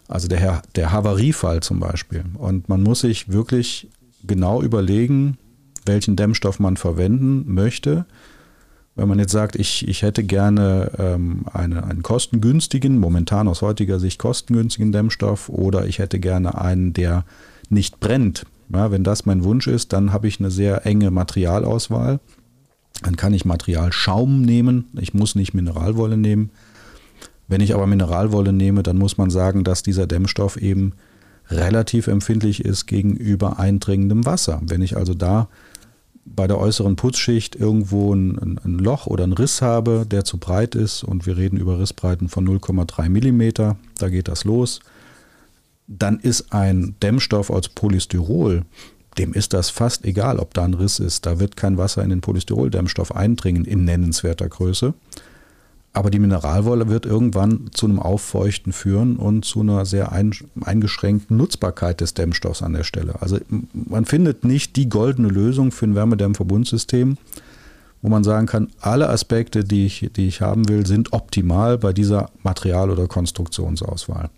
Also 0.07 0.27
der, 0.27 0.61
der 0.75 0.91
Havariefall 0.91 1.61
zum 1.61 1.79
Beispiel. 1.79 2.25
Und 2.33 2.67
man 2.67 2.83
muss 2.83 3.01
sich 3.01 3.31
wirklich 3.31 3.89
genau 4.23 4.61
überlegen, 4.61 5.37
welchen 5.85 6.17
Dämmstoff 6.17 6.59
man 6.59 6.75
verwenden 6.75 7.53
möchte 7.53 8.05
wenn 8.95 9.07
man 9.07 9.19
jetzt 9.19 9.31
sagt, 9.31 9.55
ich, 9.55 9.87
ich 9.87 10.01
hätte 10.01 10.23
gerne 10.23 10.91
ähm, 10.97 11.45
eine, 11.51 11.83
einen 11.83 12.03
kostengünstigen, 12.03 12.97
momentan 12.99 13.47
aus 13.47 13.61
heutiger 13.61 13.99
Sicht 13.99 14.19
kostengünstigen 14.19 14.91
Dämmstoff 14.91 15.49
oder 15.49 15.85
ich 15.85 15.99
hätte 15.99 16.19
gerne 16.19 16.59
einen, 16.59 16.93
der 16.93 17.25
nicht 17.69 17.99
brennt. 17.99 18.45
Ja, 18.73 18.91
wenn 18.91 19.03
das 19.03 19.25
mein 19.25 19.43
Wunsch 19.43 19.67
ist, 19.67 19.93
dann 19.93 20.13
habe 20.13 20.27
ich 20.27 20.39
eine 20.39 20.51
sehr 20.51 20.85
enge 20.85 21.11
Materialauswahl. 21.11 22.19
Dann 23.01 23.15
kann 23.15 23.33
ich 23.33 23.45
Materialschaum 23.45 24.41
nehmen. 24.41 24.85
Ich 24.99 25.13
muss 25.13 25.35
nicht 25.35 25.53
Mineralwolle 25.53 26.17
nehmen. 26.17 26.51
Wenn 27.47 27.61
ich 27.61 27.73
aber 27.73 27.87
Mineralwolle 27.87 28.53
nehme, 28.53 28.83
dann 28.83 28.97
muss 28.97 29.17
man 29.17 29.29
sagen, 29.29 29.63
dass 29.63 29.83
dieser 29.83 30.07
Dämmstoff 30.07 30.57
eben 30.57 30.93
relativ 31.49 32.07
empfindlich 32.07 32.63
ist 32.63 32.85
gegenüber 32.85 33.59
eindringendem 33.59 34.25
Wasser. 34.25 34.61
Wenn 34.65 34.81
ich 34.81 34.95
also 34.95 35.13
da 35.13 35.49
bei 36.25 36.47
der 36.47 36.59
äußeren 36.59 36.95
Putzschicht 36.95 37.55
irgendwo 37.55 38.13
ein, 38.13 38.59
ein, 38.63 38.79
Loch 38.79 39.07
oder 39.07 39.23
ein 39.23 39.33
Riss 39.33 39.61
habe, 39.61 40.05
der 40.09 40.23
zu 40.23 40.37
breit 40.37 40.75
ist, 40.75 41.03
und 41.03 41.25
wir 41.25 41.37
reden 41.37 41.57
über 41.57 41.79
Rissbreiten 41.79 42.29
von 42.29 42.47
0,3 42.47 43.09
mm, 43.09 43.75
da 43.97 44.09
geht 44.09 44.27
das 44.27 44.43
los, 44.43 44.79
dann 45.87 46.19
ist 46.19 46.53
ein 46.53 46.95
Dämmstoff 47.01 47.49
aus 47.49 47.69
Polystyrol, 47.69 48.63
dem 49.17 49.33
ist 49.33 49.53
das 49.53 49.69
fast 49.69 50.05
egal, 50.05 50.39
ob 50.39 50.53
da 50.53 50.63
ein 50.63 50.73
Riss 50.73 50.99
ist. 50.99 51.25
Da 51.25 51.39
wird 51.39 51.57
kein 51.57 51.77
Wasser 51.77 52.03
in 52.03 52.09
den 52.09 52.21
Polystyroldämmstoff 52.21 53.13
eindringen 53.13 53.65
in 53.65 53.83
nennenswerter 53.83 54.47
Größe. 54.47 54.93
Aber 55.93 56.09
die 56.09 56.19
Mineralwolle 56.19 56.87
wird 56.87 57.05
irgendwann 57.05 57.69
zu 57.73 57.85
einem 57.85 57.99
Auffeuchten 57.99 58.71
führen 58.71 59.17
und 59.17 59.43
zu 59.43 59.59
einer 59.59 59.85
sehr 59.85 60.13
eingeschränkten 60.13 61.35
Nutzbarkeit 61.35 61.99
des 61.99 62.13
Dämmstoffs 62.13 62.61
an 62.61 62.73
der 62.73 62.85
Stelle. 62.85 63.21
Also 63.21 63.39
man 63.73 64.05
findet 64.05 64.45
nicht 64.45 64.77
die 64.77 64.87
goldene 64.87 65.27
Lösung 65.27 65.71
für 65.71 65.87
ein 65.87 65.95
Wärmedämmverbundsystem, 65.95 67.17
wo 68.01 68.09
man 68.09 68.23
sagen 68.23 68.47
kann, 68.47 68.69
alle 68.79 69.09
Aspekte, 69.09 69.65
die 69.65 69.85
ich, 69.85 70.09
die 70.15 70.27
ich 70.27 70.39
haben 70.39 70.69
will, 70.69 70.85
sind 70.85 71.11
optimal 71.11 71.77
bei 71.77 71.91
dieser 71.91 72.29
Material- 72.41 72.89
oder 72.89 73.07
Konstruktionsauswahl. 73.07 74.29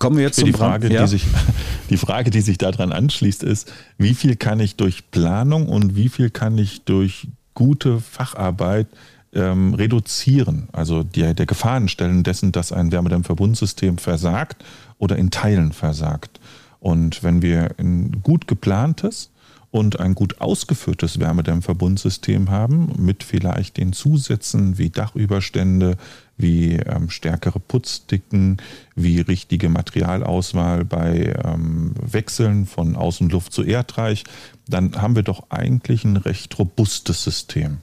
Kommen 0.00 0.16
wir 0.16 0.24
jetzt 0.24 0.36
zum 0.36 0.46
die 0.46 0.52
Frage, 0.52 0.92
ja? 0.92 1.02
die 1.02 1.08
sich 1.08 1.26
die 1.90 1.96
Frage, 1.96 2.30
die 2.30 2.40
sich 2.40 2.58
daran 2.58 2.90
anschließt, 2.90 3.44
ist, 3.44 3.72
wie 3.98 4.14
viel 4.14 4.34
kann 4.34 4.58
ich 4.58 4.76
durch 4.76 5.10
Planung 5.12 5.68
und 5.68 5.94
wie 5.94 6.08
viel 6.08 6.30
kann 6.30 6.58
ich 6.58 6.84
durch 6.84 7.28
gute 7.54 8.00
Facharbeit 8.00 8.86
ähm, 9.32 9.74
reduzieren, 9.74 10.68
also 10.72 11.02
die, 11.02 11.34
der 11.34 11.46
Gefahrenstellen 11.46 12.22
dessen, 12.22 12.52
dass 12.52 12.72
ein 12.72 12.92
Wärmedämmverbundsystem 12.92 13.98
versagt 13.98 14.64
oder 14.98 15.16
in 15.16 15.30
Teilen 15.30 15.72
versagt. 15.72 16.40
Und 16.80 17.22
wenn 17.22 17.42
wir 17.42 17.74
ein 17.78 18.22
gut 18.22 18.48
geplantes 18.48 19.30
und 19.70 20.00
ein 20.00 20.14
gut 20.14 20.40
ausgeführtes 20.40 21.20
Wärmedämmverbundsystem 21.20 22.50
haben, 22.50 22.92
mit 22.98 23.22
vielleicht 23.22 23.76
den 23.76 23.92
Zusätzen 23.92 24.78
wie 24.78 24.90
Dachüberstände, 24.90 25.96
wie 26.36 26.74
ähm, 26.74 27.10
stärkere 27.10 27.60
Putzdicken, 27.60 28.58
wie 28.96 29.20
richtige 29.20 29.68
Materialauswahl 29.68 30.84
bei 30.84 31.34
ähm, 31.44 31.94
Wechseln 32.00 32.66
von 32.66 32.96
Außenluft 32.96 33.52
zu 33.52 33.62
Erdreich, 33.62 34.24
dann 34.68 35.00
haben 35.00 35.16
wir 35.16 35.22
doch 35.22 35.50
eigentlich 35.50 36.04
ein 36.04 36.16
recht 36.16 36.58
robustes 36.58 37.22
System. 37.22 37.78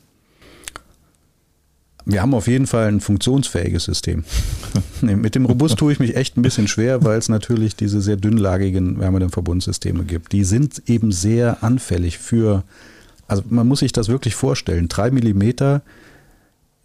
Wir 2.09 2.21
haben 2.21 2.33
auf 2.33 2.47
jeden 2.47 2.67
Fall 2.67 2.87
ein 2.87 3.01
funktionsfähiges 3.01 3.83
System. 3.83 4.23
Mit 5.01 5.35
dem 5.35 5.45
Robust 5.45 5.77
tue 5.77 5.91
ich 5.91 5.99
mich 5.99 6.15
echt 6.15 6.37
ein 6.37 6.41
bisschen 6.41 6.69
schwer, 6.69 7.03
weil 7.03 7.17
es 7.17 7.27
natürlich 7.27 7.75
diese 7.75 7.99
sehr 7.99 8.15
dünnlagigen 8.15 8.97
Wärmedämmverbundsysteme 8.97 10.05
gibt. 10.05 10.31
Die 10.31 10.45
sind 10.45 10.83
eben 10.87 11.11
sehr 11.11 11.65
anfällig 11.65 12.17
für, 12.17 12.63
also 13.27 13.43
man 13.49 13.67
muss 13.67 13.79
sich 13.79 13.91
das 13.91 14.07
wirklich 14.07 14.35
vorstellen, 14.35 14.87
drei 14.87 15.11
Millimeter 15.11 15.81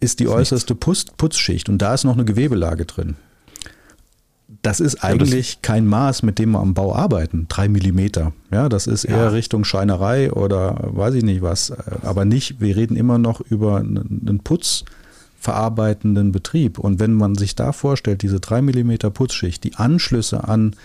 ist 0.01 0.19
die 0.19 0.27
äußerste 0.27 0.75
Putz, 0.75 1.05
Putzschicht 1.15 1.69
und 1.69 1.77
da 1.77 1.93
ist 1.93 2.03
noch 2.03 2.15
eine 2.15 2.25
Gewebelage 2.25 2.83
drin. 2.83 3.15
Das 4.61 4.81
ist 4.81 5.05
eigentlich 5.05 5.51
ja, 5.51 5.55
das 5.55 5.61
kein 5.61 5.87
Maß, 5.87 6.23
mit 6.23 6.37
dem 6.37 6.51
wir 6.51 6.59
am 6.59 6.73
Bau 6.73 6.93
arbeiten. 6.93 7.45
Drei 7.47 7.69
Millimeter. 7.69 8.33
Ja, 8.51 8.67
das 8.67 8.87
ist 8.87 9.05
eher 9.05 9.17
ja. 9.17 9.29
Richtung 9.29 9.63
Scheinerei 9.63 10.33
oder 10.33 10.77
weiß 10.81 11.15
ich 11.15 11.23
nicht 11.23 11.41
was. 11.41 11.71
Aber 12.01 12.25
nicht, 12.25 12.59
wir 12.59 12.75
reden 12.75 12.97
immer 12.97 13.17
noch 13.17 13.39
über 13.39 13.77
einen 13.77 14.41
putzverarbeitenden 15.43 16.31
Betrieb. 16.31 16.79
Und 16.79 16.99
wenn 16.99 17.13
man 17.13 17.35
sich 17.35 17.55
da 17.55 17.71
vorstellt, 17.71 18.21
diese 18.21 18.39
drei 18.39 18.61
Millimeter 18.61 19.09
Putzschicht, 19.09 19.63
die 19.63 19.75
Anschlüsse 19.75 20.47
an 20.47 20.75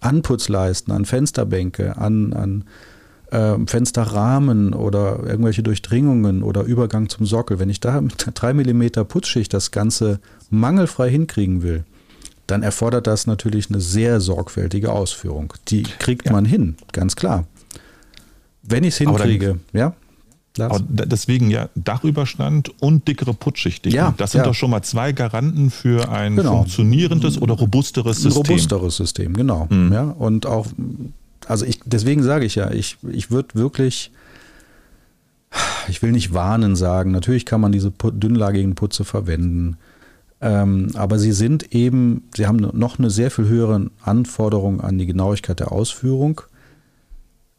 Anputzleisten, 0.00 0.92
an 0.92 1.04
Fensterbänke, 1.04 1.96
an, 1.96 2.32
an 2.32 2.64
äh, 3.30 3.56
Fensterrahmen 3.66 4.74
oder 4.74 5.20
irgendwelche 5.24 5.62
Durchdringungen 5.62 6.42
oder 6.42 6.64
Übergang 6.64 7.08
zum 7.08 7.24
Sockel, 7.24 7.60
wenn 7.60 7.70
ich 7.70 7.78
da 7.78 8.00
mit 8.00 8.26
3 8.34 8.54
mm 8.54 9.06
Putzschicht 9.06 9.54
das 9.54 9.70
Ganze 9.70 10.18
mangelfrei 10.50 11.08
hinkriegen 11.08 11.62
will, 11.62 11.84
dann 12.48 12.64
erfordert 12.64 13.06
das 13.06 13.28
natürlich 13.28 13.70
eine 13.70 13.80
sehr 13.80 14.20
sorgfältige 14.20 14.90
Ausführung. 14.90 15.54
Die 15.68 15.84
kriegt 15.84 16.26
ja. 16.26 16.32
man 16.32 16.44
hin, 16.44 16.76
ganz 16.90 17.14
klar. 17.14 17.46
Wenn 18.64 18.82
ich 18.82 18.94
es 18.94 18.98
hinkriege, 18.98 19.60
ja. 19.72 19.94
Deswegen 20.58 21.50
ja 21.50 21.70
Dachüberstand 21.74 22.72
und 22.82 23.08
dickere 23.08 23.32
Putzschichten. 23.32 23.90
Ja, 23.90 24.14
das 24.16 24.32
sind 24.32 24.40
ja. 24.40 24.44
doch 24.44 24.54
schon 24.54 24.70
mal 24.70 24.82
zwei 24.82 25.12
Garanten 25.12 25.70
für 25.70 26.10
ein 26.10 26.36
genau. 26.36 26.58
funktionierendes 26.58 27.40
oder 27.40 27.54
robusteres 27.54 28.18
System. 28.18 28.42
Ein 28.42 28.48
robusteres 28.48 28.96
System, 28.96 29.34
genau. 29.34 29.66
Mhm. 29.70 29.92
Ja, 29.92 30.02
und 30.02 30.44
auch, 30.44 30.66
also 31.46 31.64
ich, 31.64 31.80
deswegen 31.86 32.22
sage 32.22 32.44
ich 32.44 32.54
ja, 32.54 32.70
ich, 32.70 32.98
ich 33.10 33.30
würde 33.30 33.54
wirklich, 33.54 34.10
ich 35.88 36.02
will 36.02 36.12
nicht 36.12 36.34
warnen 36.34 36.76
sagen, 36.76 37.12
natürlich 37.12 37.46
kann 37.46 37.62
man 37.62 37.72
diese 37.72 37.90
dünnlagigen 37.90 38.74
Putze 38.74 39.04
verwenden. 39.04 39.78
Ähm, 40.42 40.88
aber 40.94 41.18
sie 41.18 41.32
sind 41.32 41.72
eben, 41.72 42.24
sie 42.36 42.46
haben 42.46 42.56
noch 42.56 42.98
eine 42.98 43.10
sehr 43.10 43.30
viel 43.30 43.46
höhere 43.46 43.90
Anforderung 44.02 44.80
an 44.80 44.98
die 44.98 45.06
Genauigkeit 45.06 45.60
der 45.60 45.72
Ausführung 45.72 46.42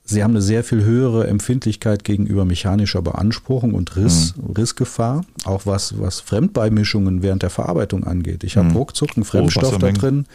Sie 0.05 0.21
haben 0.21 0.31
eine 0.31 0.41
sehr 0.41 0.65
viel 0.65 0.83
höhere 0.83 1.27
Empfindlichkeit 1.27 2.03
gegenüber 2.03 2.43
mechanischer 2.43 3.01
Beanspruchung 3.01 3.73
und 3.73 3.95
Riss, 3.95 4.35
mhm. 4.35 4.51
Rissgefahr, 4.53 5.23
auch 5.45 5.65
was, 5.65 5.99
was 5.99 6.19
Fremdbeimischungen 6.19 7.21
während 7.21 7.41
der 7.41 7.49
Verarbeitung 7.49 8.03
angeht. 8.03 8.43
Ich 8.43 8.57
habe 8.57 8.69
mhm. 8.69 8.75
ruckzuck 8.75 9.11
einen 9.15 9.23
Fremdstoff 9.23 9.77
da 9.77 9.91
drin, 9.91 10.25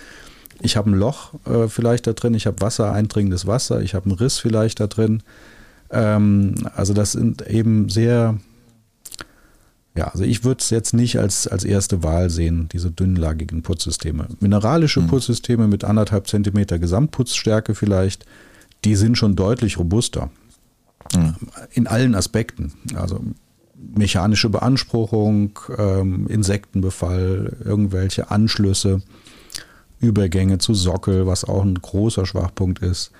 ich 0.60 0.76
habe 0.76 0.90
ein 0.90 0.94
Loch 0.94 1.34
äh, 1.44 1.68
vielleicht 1.68 2.06
da 2.06 2.14
drin, 2.14 2.34
ich 2.34 2.46
habe 2.46 2.60
Wasser, 2.60 2.92
eindringendes 2.92 3.46
Wasser, 3.46 3.82
ich 3.82 3.94
habe 3.94 4.06
einen 4.06 4.18
Riss 4.18 4.38
vielleicht 4.38 4.80
da 4.80 4.86
drin. 4.86 5.22
Ähm, 5.90 6.54
also 6.74 6.94
das 6.94 7.12
sind 7.12 7.46
eben 7.46 7.90
sehr, 7.90 8.38
ja, 9.94 10.08
also 10.08 10.24
ich 10.24 10.44
würde 10.44 10.60
es 10.60 10.70
jetzt 10.70 10.94
nicht 10.94 11.18
als, 11.18 11.46
als 11.46 11.64
erste 11.64 12.02
Wahl 12.02 12.30
sehen, 12.30 12.68
diese 12.72 12.90
dünnlagigen 12.90 13.62
Putzsysteme. 13.62 14.28
Mineralische 14.40 15.00
mhm. 15.00 15.08
Putzsysteme 15.08 15.68
mit 15.68 15.84
anderthalb 15.84 16.26
Zentimeter 16.26 16.78
Gesamtputzstärke 16.78 17.74
vielleicht, 17.74 18.24
die 18.84 18.96
sind 18.96 19.18
schon 19.18 19.36
deutlich 19.36 19.78
robuster. 19.78 20.30
Mhm. 21.14 21.34
In 21.72 21.86
allen 21.86 22.14
Aspekten. 22.14 22.72
Also 22.94 23.20
mechanische 23.96 24.48
Beanspruchung, 24.48 25.58
ähm, 25.76 26.26
Insektenbefall, 26.26 27.56
irgendwelche 27.64 28.30
Anschlüsse, 28.30 29.02
Übergänge 30.00 30.58
zu 30.58 30.74
Sockel, 30.74 31.26
was 31.26 31.44
auch 31.44 31.62
ein 31.62 31.74
großer 31.74 32.26
Schwachpunkt 32.26 32.80
ist. 32.80 33.10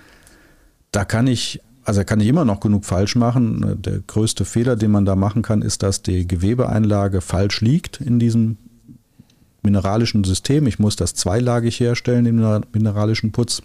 Da 0.91 1.05
kann 1.05 1.27
ich, 1.27 1.61
also 1.83 2.03
kann 2.03 2.19
ich 2.19 2.27
immer 2.27 2.45
noch 2.45 2.59
genug 2.59 2.85
falsch 2.85 3.15
machen. 3.15 3.81
Der 3.81 3.99
größte 3.99 4.45
Fehler, 4.45 4.75
den 4.75 4.91
man 4.91 5.05
da 5.05 5.15
machen 5.15 5.41
kann, 5.41 5.61
ist, 5.61 5.83
dass 5.83 6.01
die 6.01 6.27
Gewebeeinlage 6.27 7.21
falsch 7.21 7.61
liegt 7.61 8.01
in 8.01 8.19
diesem 8.19 8.57
mineralischen 9.61 10.23
System. 10.23 10.67
Ich 10.67 10.79
muss 10.79 10.95
das 10.95 11.13
zweilagig 11.15 11.79
herstellen, 11.79 12.25
den 12.25 12.63
mineralischen 12.71 13.31
Putz. 13.31 13.61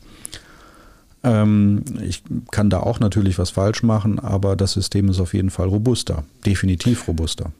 Ähm, 1.24 1.82
ich 2.02 2.22
kann 2.50 2.70
da 2.70 2.80
auch 2.80 3.00
natürlich 3.00 3.38
was 3.38 3.50
falsch 3.50 3.82
machen, 3.82 4.18
aber 4.18 4.56
das 4.56 4.72
System 4.72 5.08
ist 5.08 5.20
auf 5.20 5.34
jeden 5.34 5.50
Fall 5.50 5.68
robuster, 5.68 6.24
definitiv 6.46 7.08
robuster. 7.08 7.52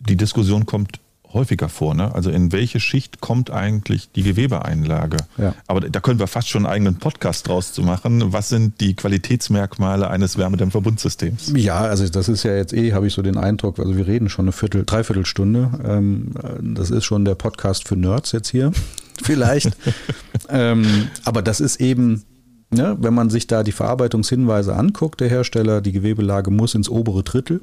Die 0.00 0.16
Diskussion 0.16 0.66
kommt 0.66 0.98
häufiger 1.32 1.68
vor. 1.68 1.94
Ne? 1.94 2.14
Also 2.14 2.30
in 2.30 2.52
welche 2.52 2.80
Schicht 2.80 3.20
kommt 3.20 3.50
eigentlich 3.50 4.10
die 4.12 4.22
Gewebeeinlage? 4.22 5.18
Ja. 5.38 5.54
Aber 5.66 5.80
da 5.80 6.00
können 6.00 6.18
wir 6.18 6.26
fast 6.26 6.48
schon 6.48 6.66
einen 6.66 6.72
eigenen 6.72 6.96
Podcast 6.96 7.48
draus 7.48 7.72
zu 7.72 7.82
machen. 7.82 8.32
Was 8.32 8.48
sind 8.48 8.80
die 8.80 8.94
Qualitätsmerkmale 8.94 10.10
eines 10.10 10.38
Wärmedämmverbundsystems? 10.38 11.52
Ja, 11.56 11.80
also 11.80 12.08
das 12.08 12.28
ist 12.28 12.42
ja 12.42 12.54
jetzt 12.56 12.72
eh, 12.72 12.92
habe 12.92 13.06
ich 13.06 13.14
so 13.14 13.22
den 13.22 13.36
Eindruck, 13.36 13.78
also 13.78 13.96
wir 13.96 14.06
reden 14.06 14.28
schon 14.28 14.46
eine 14.46 14.52
Viertel, 14.52 14.84
Dreiviertelstunde. 14.84 15.70
Ähm, 15.84 16.32
das 16.60 16.90
ist 16.90 17.04
schon 17.04 17.24
der 17.24 17.34
Podcast 17.34 17.86
für 17.86 17.96
Nerds 17.96 18.32
jetzt 18.32 18.50
hier, 18.50 18.72
vielleicht. 19.22 19.76
ähm, 20.48 21.08
aber 21.24 21.42
das 21.42 21.60
ist 21.60 21.80
eben 21.80 22.24
Ne, 22.72 22.96
wenn 23.00 23.14
man 23.14 23.30
sich 23.30 23.48
da 23.48 23.64
die 23.64 23.72
Verarbeitungshinweise 23.72 24.76
anguckt, 24.76 25.20
der 25.20 25.28
Hersteller, 25.28 25.80
die 25.80 25.90
Gewebelage 25.90 26.52
muss 26.52 26.76
ins 26.76 26.88
obere 26.88 27.24
Drittel 27.24 27.62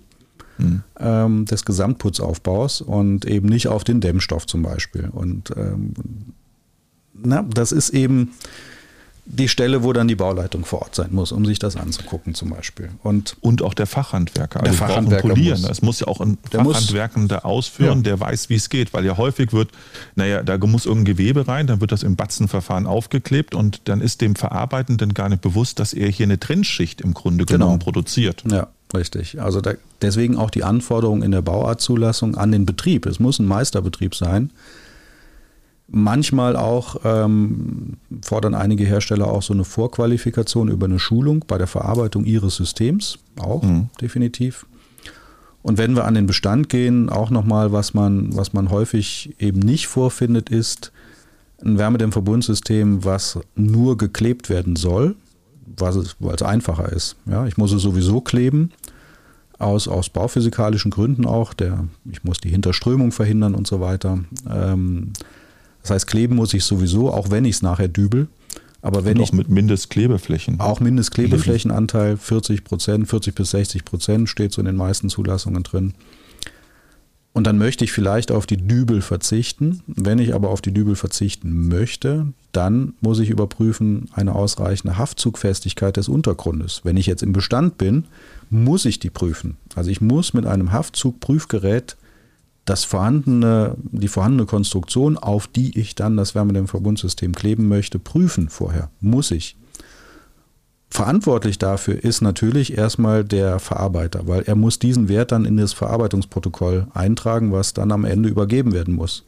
mhm. 0.57 0.83
ähm, 0.99 1.45
des 1.45 1.63
Gesamtputzaufbaus 1.63 2.81
und 2.81 3.23
eben 3.23 3.47
nicht 3.47 3.69
auf 3.69 3.85
den 3.85 4.01
Dämmstoff 4.01 4.45
zum 4.47 4.63
Beispiel. 4.63 5.07
Und 5.09 5.51
ähm, 5.55 5.93
na, 7.13 7.43
das 7.43 7.71
ist 7.71 7.91
eben 7.91 8.33
die 9.29 9.49
Stelle, 9.49 9.83
wo 9.83 9.91
dann 9.91 10.07
die 10.07 10.15
Bauleitung 10.15 10.63
vor 10.63 10.81
Ort 10.83 10.95
sein 10.95 11.09
muss, 11.11 11.31
um 11.31 11.45
sich 11.45 11.59
das 11.59 11.75
anzugucken 11.75 12.33
zum 12.33 12.49
Beispiel. 12.49 12.89
Und, 13.03 13.35
und 13.41 13.61
auch 13.61 13.73
der 13.73 13.85
Fachhandwerker. 13.85 14.59
Der 14.59 14.69
also 14.69 14.85
Fachhandwerker 14.85 15.27
polieren. 15.27 15.61
Muss, 15.61 15.69
es 15.69 15.81
muss 15.81 15.99
ja 15.99 16.07
auch 16.07 16.21
ein 16.21 16.37
Fachhandwerkender 16.49 17.45
ausführen, 17.45 17.99
ja. 17.99 18.03
der 18.03 18.19
weiß, 18.21 18.49
wie 18.49 18.55
es 18.55 18.69
geht. 18.69 18.93
Weil 18.93 19.05
ja 19.05 19.17
häufig 19.17 19.51
wird, 19.51 19.69
naja, 20.15 20.43
da 20.43 20.57
muss 20.57 20.85
irgendein 20.85 21.13
Gewebe 21.15 21.47
rein, 21.47 21.67
dann 21.67 21.81
wird 21.81 21.91
das 21.91 22.03
im 22.03 22.15
Batzenverfahren 22.15 22.87
aufgeklebt 22.87 23.53
und 23.53 23.81
dann 23.85 23.99
ist 23.99 24.21
dem 24.21 24.35
Verarbeitenden 24.35 25.13
gar 25.13 25.27
nicht 25.27 25.41
bewusst, 25.41 25.79
dass 25.79 25.93
er 25.93 26.09
hier 26.09 26.25
eine 26.25 26.39
Trennschicht 26.39 27.01
im 27.01 27.13
Grunde 27.13 27.45
genau. 27.45 27.65
genommen 27.65 27.79
produziert. 27.79 28.43
Ja. 28.49 28.67
Richtig. 28.93 29.41
Also 29.41 29.59
da, 29.59 29.73
deswegen 30.01 30.37
auch 30.37 30.49
die 30.49 30.63
Anforderung 30.63 31.21
in 31.21 31.31
der 31.31 31.41
Bauartzulassung 31.41 32.35
an 32.35 32.53
den 32.53 32.65
Betrieb. 32.65 33.05
Es 33.05 33.19
muss 33.19 33.37
ein 33.37 33.45
Meisterbetrieb 33.45 34.15
sein 34.15 34.49
Manchmal 35.89 36.57
auch 36.57 36.97
ähm, 37.05 37.97
fordern 38.21 38.53
einige 38.53 38.83
Hersteller 38.83 39.27
auch 39.27 39.41
so 39.41 39.53
eine 39.53 39.63
Vorqualifikation 39.63 40.67
über 40.67 40.85
eine 40.85 40.99
Schulung 40.99 41.45
bei 41.47 41.57
der 41.57 41.67
Verarbeitung 41.67 42.25
ihres 42.25 42.55
Systems, 42.57 43.19
auch 43.39 43.63
mhm. 43.63 43.89
definitiv. 44.01 44.65
Und 45.61 45.77
wenn 45.77 45.95
wir 45.95 46.05
an 46.05 46.13
den 46.13 46.27
Bestand 46.27 46.69
gehen, 46.69 47.09
auch 47.09 47.29
nochmal, 47.29 47.71
was 47.71 47.93
man, 47.93 48.35
was 48.35 48.53
man 48.53 48.69
häufig 48.69 49.35
eben 49.39 49.59
nicht 49.59 49.87
vorfindet, 49.87 50.49
ist 50.49 50.91
ein 51.63 51.77
Wärmedämmverbundsystem, 51.77 53.03
was 53.03 53.39
nur 53.55 53.97
geklebt 53.97 54.49
werden 54.49 54.75
soll, 54.75 55.15
weil 55.77 56.33
es 56.33 56.41
einfacher 56.41 56.91
ist. 56.91 57.15
Ja, 57.25 57.45
ich 57.47 57.57
muss 57.57 57.71
es 57.71 57.81
sowieso 57.81 58.21
kleben, 58.21 58.71
aus, 59.57 59.87
aus 59.87 60.09
bauphysikalischen 60.09 60.91
Gründen 60.91 61.25
auch. 61.25 61.53
Der, 61.53 61.85
ich 62.11 62.23
muss 62.23 62.39
die 62.39 62.49
Hinterströmung 62.49 63.11
verhindern 63.11 63.55
und 63.55 63.67
so 63.67 63.79
weiter. 63.79 64.19
Ähm, 64.49 65.13
das 65.87 65.95
heißt, 65.95 66.07
kleben 66.07 66.35
muss 66.35 66.53
ich 66.53 66.65
sowieso, 66.65 67.13
auch 67.13 67.31
wenn 67.31 67.45
ich 67.45 67.55
es 67.55 67.61
nachher 67.61 67.87
dübel. 67.87 68.27
Aber 68.81 69.05
wenn 69.05 69.17
Und 69.17 69.23
ich. 69.23 69.33
mit 69.33 69.49
Mindestklebeflächen. 69.49 70.59
Auch 70.59 70.81
Mindestklebeflächenanteil 70.81 72.17
40 72.17 72.65
Prozent, 72.65 73.07
40 73.07 73.33
bis 73.33 73.51
60 73.51 73.85
Prozent 73.85 74.29
steht 74.29 74.51
so 74.51 74.61
in 74.61 74.65
den 74.65 74.75
meisten 74.75 75.09
Zulassungen 75.09 75.63
drin. 75.63 75.93
Und 77.31 77.45
dann 77.47 77.57
möchte 77.57 77.85
ich 77.85 77.91
vielleicht 77.91 78.31
auf 78.31 78.45
die 78.45 78.57
Dübel 78.57 79.01
verzichten. 79.01 79.81
Wenn 79.87 80.19
ich 80.19 80.33
aber 80.33 80.49
auf 80.49 80.61
die 80.61 80.73
Dübel 80.73 80.95
verzichten 80.95 81.69
möchte, 81.69 82.33
dann 82.51 82.93
muss 82.99 83.19
ich 83.19 83.29
überprüfen 83.29 84.09
eine 84.13 84.35
ausreichende 84.35 84.97
Haftzugfestigkeit 84.97 85.95
des 85.95 86.09
Untergrundes. 86.09 86.81
Wenn 86.83 86.97
ich 86.97 87.05
jetzt 87.05 87.23
im 87.23 87.31
Bestand 87.31 87.77
bin, 87.77 88.05
muss 88.49 88.85
ich 88.85 88.99
die 88.99 89.09
prüfen. 89.09 89.55
Also 89.75 89.89
ich 89.89 90.01
muss 90.01 90.33
mit 90.33 90.45
einem 90.45 90.71
Haftzugprüfgerät 90.71 91.95
das 92.67 92.83
vorhandene, 92.83 93.75
die 93.77 94.09
vorhandene 94.09 94.45
Konstruktion, 94.45 95.17
auf 95.17 95.47
die 95.47 95.79
ich 95.79 95.95
dann 95.95 96.17
das 96.17 96.35
Wärmedämmverbundsystem 96.35 97.33
kleben 97.33 97.67
möchte, 97.69 97.97
prüfen 97.97 98.49
vorher. 98.49 98.89
Muss 98.99 99.31
ich. 99.31 99.55
Verantwortlich 100.89 101.57
dafür 101.57 102.03
ist 102.03 102.21
natürlich 102.21 102.77
erstmal 102.77 103.23
der 103.23 103.59
Verarbeiter, 103.59 104.27
weil 104.27 104.41
er 104.43 104.55
muss 104.55 104.79
diesen 104.79 105.07
Wert 105.07 105.31
dann 105.31 105.45
in 105.45 105.57
das 105.57 105.73
Verarbeitungsprotokoll 105.73 106.87
eintragen, 106.93 107.53
was 107.53 107.73
dann 107.73 107.91
am 107.91 108.03
Ende 108.03 108.29
übergeben 108.29 108.73
werden 108.73 108.95
muss. 108.95 109.23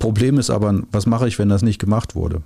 Problem 0.00 0.38
ist 0.38 0.50
aber, 0.50 0.82
was 0.90 1.06
mache 1.06 1.28
ich, 1.28 1.38
wenn 1.38 1.48
das 1.48 1.62
nicht 1.62 1.78
gemacht 1.78 2.16
wurde? 2.16 2.42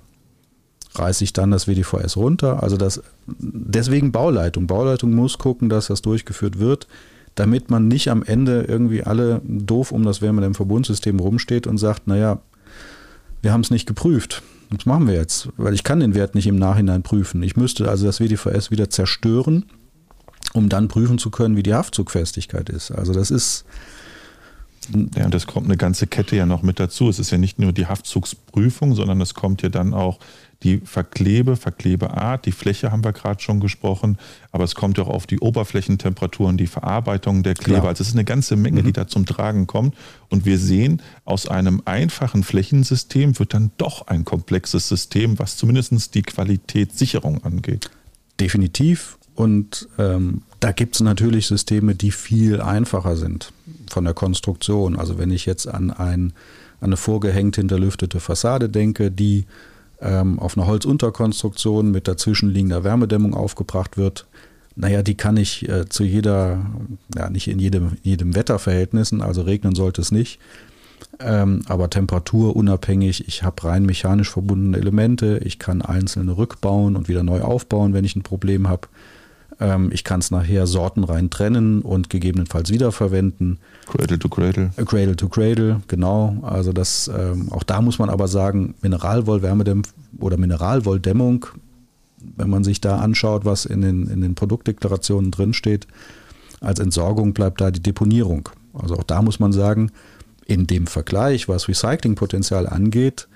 Reiße 0.95 1.23
ich 1.23 1.33
dann 1.33 1.49
das 1.49 1.67
WDVS 1.67 2.15
runter? 2.15 2.61
Also 2.61 2.77
das, 2.77 3.01
deswegen 3.25 4.11
Bauleitung. 4.11 4.67
Bauleitung 4.67 5.13
muss 5.15 5.39
gucken, 5.39 5.69
dass 5.69 5.87
das 5.87 6.03
durchgeführt 6.03 6.59
wird 6.59 6.87
damit 7.35 7.69
man 7.69 7.87
nicht 7.87 8.09
am 8.09 8.23
Ende 8.23 8.63
irgendwie 8.63 9.03
alle 9.03 9.41
doof 9.43 9.91
um 9.91 10.03
das 10.03 10.21
Wärmedämmverbundsystem 10.21 11.19
rumsteht 11.19 11.67
und 11.67 11.77
sagt, 11.77 12.07
naja, 12.07 12.39
wir 13.41 13.51
haben 13.51 13.61
es 13.61 13.71
nicht 13.71 13.87
geprüft. 13.87 14.43
Was 14.69 14.85
machen 14.85 15.07
wir 15.07 15.15
jetzt? 15.15 15.49
Weil 15.57 15.73
ich 15.73 15.83
kann 15.83 15.99
den 15.99 16.15
Wert 16.15 16.35
nicht 16.35 16.47
im 16.47 16.57
Nachhinein 16.57 17.03
prüfen. 17.03 17.43
Ich 17.43 17.55
müsste 17.55 17.89
also 17.89 18.05
das 18.05 18.19
WDVS 18.19 18.71
wieder 18.71 18.89
zerstören, 18.89 19.65
um 20.53 20.69
dann 20.69 20.87
prüfen 20.87 21.17
zu 21.17 21.29
können, 21.29 21.57
wie 21.57 21.63
die 21.63 21.73
Haftzugfestigkeit 21.73 22.69
ist. 22.69 22.91
Also 22.91 23.13
das 23.13 23.31
ist, 23.31 23.65
ja, 25.15 25.25
und 25.25 25.33
das 25.33 25.47
kommt 25.47 25.67
eine 25.67 25.77
ganze 25.77 26.07
Kette 26.07 26.35
ja 26.35 26.45
noch 26.45 26.61
mit 26.61 26.79
dazu. 26.79 27.09
Es 27.09 27.19
ist 27.19 27.31
ja 27.31 27.37
nicht 27.37 27.59
nur 27.59 27.73
die 27.73 27.87
Haftzugsprüfung, 27.87 28.95
sondern 28.95 29.21
es 29.21 29.33
kommt 29.33 29.61
ja 29.61 29.69
dann 29.69 29.93
auch 29.93 30.19
die 30.63 30.81
Verklebe, 30.85 31.55
Verklebeart, 31.55 32.45
die 32.45 32.51
Fläche 32.51 32.91
haben 32.91 33.03
wir 33.03 33.11
gerade 33.11 33.41
schon 33.41 33.59
gesprochen, 33.59 34.17
aber 34.51 34.63
es 34.63 34.75
kommt 34.75 34.97
auch 34.99 35.09
auf 35.09 35.27
die 35.27 35.39
Oberflächentemperaturen, 35.39 36.57
die 36.57 36.67
Verarbeitung 36.67 37.43
der 37.43 37.53
Kleber. 37.53 37.79
Klar. 37.79 37.89
Also 37.89 38.01
es 38.01 38.09
ist 38.09 38.15
eine 38.15 38.23
ganze 38.23 38.55
Menge, 38.55 38.81
mhm. 38.81 38.85
die 38.85 38.93
da 38.93 39.07
zum 39.07 39.25
Tragen 39.25 39.67
kommt. 39.67 39.95
Und 40.29 40.45
wir 40.45 40.57
sehen, 40.57 41.01
aus 41.25 41.47
einem 41.47 41.81
einfachen 41.85 42.43
Flächensystem 42.43 43.37
wird 43.39 43.53
dann 43.53 43.71
doch 43.77 44.07
ein 44.07 44.23
komplexes 44.23 44.87
System, 44.87 45.37
was 45.37 45.57
zumindest 45.57 46.15
die 46.15 46.23
Qualitätssicherung 46.23 47.43
angeht. 47.43 47.91
Definitiv. 48.39 49.17
Und 49.35 49.87
ähm, 49.97 50.43
da 50.59 50.71
gibt 50.71 50.95
es 50.95 51.01
natürlich 51.01 51.47
Systeme, 51.47 51.95
die 51.95 52.11
viel 52.11 52.61
einfacher 52.61 53.15
sind 53.15 53.51
von 53.89 54.05
der 54.05 54.13
Konstruktion. 54.13 54.95
Also 54.95 55.17
wenn 55.17 55.31
ich 55.31 55.45
jetzt 55.45 55.67
an, 55.67 55.91
ein, 55.91 56.33
an 56.79 56.87
eine 56.87 56.97
vorgehängt 56.97 57.55
hinterlüftete 57.55 58.19
Fassade 58.19 58.69
denke, 58.69 59.11
die 59.11 59.45
ähm, 60.01 60.39
auf 60.39 60.57
einer 60.57 60.67
Holzunterkonstruktion 60.67 61.91
mit 61.91 62.07
dazwischenliegender 62.07 62.83
Wärmedämmung 62.83 63.33
aufgebracht 63.33 63.97
wird, 63.97 64.25
Naja, 64.75 65.03
die 65.03 65.15
kann 65.15 65.37
ich 65.37 65.69
äh, 65.69 65.87
zu 65.87 66.03
jeder, 66.03 66.65
ja 67.15 67.29
nicht 67.29 67.47
in 67.47 67.59
jedem, 67.59 67.97
jedem 68.01 68.35
Wetterverhältnissen, 68.35 69.21
also 69.21 69.43
regnen 69.43 69.75
sollte 69.75 70.01
es 70.01 70.11
nicht, 70.11 70.39
ähm, 71.19 71.61
aber 71.67 71.89
temperaturunabhängig. 71.89 73.27
Ich 73.27 73.43
habe 73.43 73.63
rein 73.65 73.85
mechanisch 73.85 74.31
verbundene 74.31 74.77
Elemente. 74.77 75.39
Ich 75.43 75.59
kann 75.59 75.81
einzelne 75.81 76.37
rückbauen 76.37 76.95
und 76.95 77.07
wieder 77.07 77.23
neu 77.23 77.41
aufbauen, 77.41 77.93
wenn 77.93 78.05
ich 78.05 78.15
ein 78.15 78.23
Problem 78.23 78.67
habe. 78.67 78.87
Ähm, 79.59 79.89
ich 79.93 80.03
kann 80.03 80.19
es 80.19 80.31
nachher 80.31 80.67
sortenrein 80.67 81.29
trennen 81.29 81.81
und 81.81 82.09
gegebenenfalls 82.09 82.69
wiederverwenden. 82.69 83.59
Cradle 83.87 84.19
to 84.19 84.29
Cradle. 84.29 84.71
Äh, 84.77 84.85
Cradle 84.85 85.15
to 85.15 85.29
Cradle, 85.29 85.81
genau. 85.87 86.37
Also 86.41 86.73
das, 86.73 87.09
ähm, 87.15 87.51
auch 87.51 87.63
da 87.63 87.81
muss 87.81 87.99
man 87.99 88.09
aber 88.09 88.27
sagen, 88.27 88.75
Mineralwollwärmedämpf 88.81 89.93
oder 90.19 90.37
Mineralwolldämmung, 90.37 91.45
wenn 92.37 92.49
man 92.49 92.63
sich 92.63 92.81
da 92.81 92.97
anschaut, 92.97 93.45
was 93.45 93.65
in 93.65 93.81
den, 93.81 94.07
in 94.07 94.21
den 94.21 94.35
Produktdeklarationen 94.35 95.31
drinsteht, 95.31 95.87
als 96.61 96.79
Entsorgung 96.79 97.33
bleibt 97.33 97.61
da 97.61 97.71
die 97.71 97.83
Deponierung. 97.83 98.49
Also 98.73 98.95
auch 98.95 99.03
da 99.03 99.21
muss 99.21 99.39
man 99.39 99.51
sagen, 99.51 99.91
in 100.45 100.67
dem 100.67 100.87
Vergleich, 100.87 101.47
was 101.47 101.67
Recyclingpotenzial 101.67 102.67
angeht, 102.67 103.27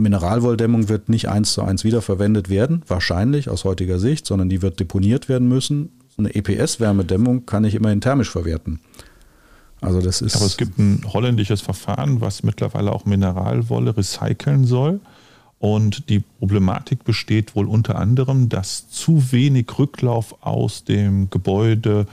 Mineralwolldämmung 0.00 0.88
wird 0.88 1.08
nicht 1.08 1.28
eins 1.28 1.52
zu 1.52 1.62
eins 1.62 1.84
wiederverwendet 1.84 2.48
werden, 2.48 2.82
wahrscheinlich 2.86 3.48
aus 3.48 3.64
heutiger 3.64 3.98
Sicht, 3.98 4.26
sondern 4.26 4.48
die 4.48 4.62
wird 4.62 4.80
deponiert 4.80 5.28
werden 5.28 5.48
müssen. 5.48 5.90
Eine 6.16 6.34
EPS-Wärmedämmung 6.34 7.46
kann 7.46 7.64
ich 7.64 7.74
immerhin 7.74 8.00
thermisch 8.00 8.30
verwerten. 8.30 8.80
Also 9.80 10.00
das 10.00 10.20
ist. 10.20 10.36
Aber 10.36 10.46
es 10.46 10.56
gibt 10.56 10.78
ein 10.78 11.02
holländisches 11.12 11.60
Verfahren, 11.60 12.20
was 12.20 12.42
mittlerweile 12.42 12.92
auch 12.92 13.04
Mineralwolle 13.04 13.96
recyceln 13.96 14.64
soll. 14.64 15.00
Und 15.60 16.08
die 16.08 16.20
Problematik 16.20 17.04
besteht 17.04 17.56
wohl 17.56 17.66
unter 17.66 17.96
anderem, 17.96 18.48
dass 18.48 18.88
zu 18.90 19.32
wenig 19.32 19.66
Rücklauf 19.78 20.36
aus 20.44 20.84
dem 20.84 21.30
Gebäude 21.30 22.06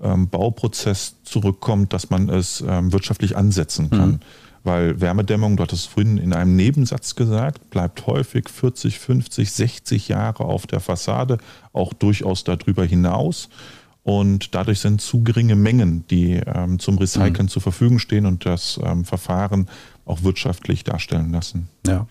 ähm, 0.00 0.28
Bauprozess 0.28 1.16
zurückkommt, 1.24 1.92
dass 1.92 2.10
man 2.10 2.28
es 2.28 2.62
ähm, 2.66 2.92
wirtschaftlich 2.92 3.36
ansetzen 3.36 3.90
kann. 3.90 4.10
Mhm. 4.10 4.20
Weil 4.66 5.00
Wärmedämmung, 5.00 5.56
du 5.56 5.62
hattest 5.62 5.82
es 5.84 5.92
vorhin 5.92 6.18
in 6.18 6.32
einem 6.32 6.56
Nebensatz 6.56 7.14
gesagt, 7.14 7.70
bleibt 7.70 8.04
häufig 8.08 8.48
40, 8.48 8.98
50, 8.98 9.52
60 9.52 10.08
Jahre 10.08 10.44
auf 10.44 10.66
der 10.66 10.80
Fassade, 10.80 11.38
auch 11.72 11.92
durchaus 11.92 12.42
darüber 12.42 12.84
hinaus. 12.84 13.48
Und 14.02 14.56
dadurch 14.56 14.80
sind 14.80 15.00
zu 15.00 15.22
geringe 15.22 15.54
Mengen, 15.54 16.04
die 16.08 16.40
ähm, 16.44 16.80
zum 16.80 16.98
Recyceln 16.98 17.46
mhm. 17.46 17.48
zur 17.48 17.62
Verfügung 17.62 18.00
stehen 18.00 18.26
und 18.26 18.44
das 18.44 18.80
ähm, 18.82 19.04
Verfahren 19.04 19.68
auch 20.04 20.24
wirtschaftlich 20.24 20.82
darstellen 20.82 21.30
lassen. 21.30 21.68
Ja. 21.86 22.08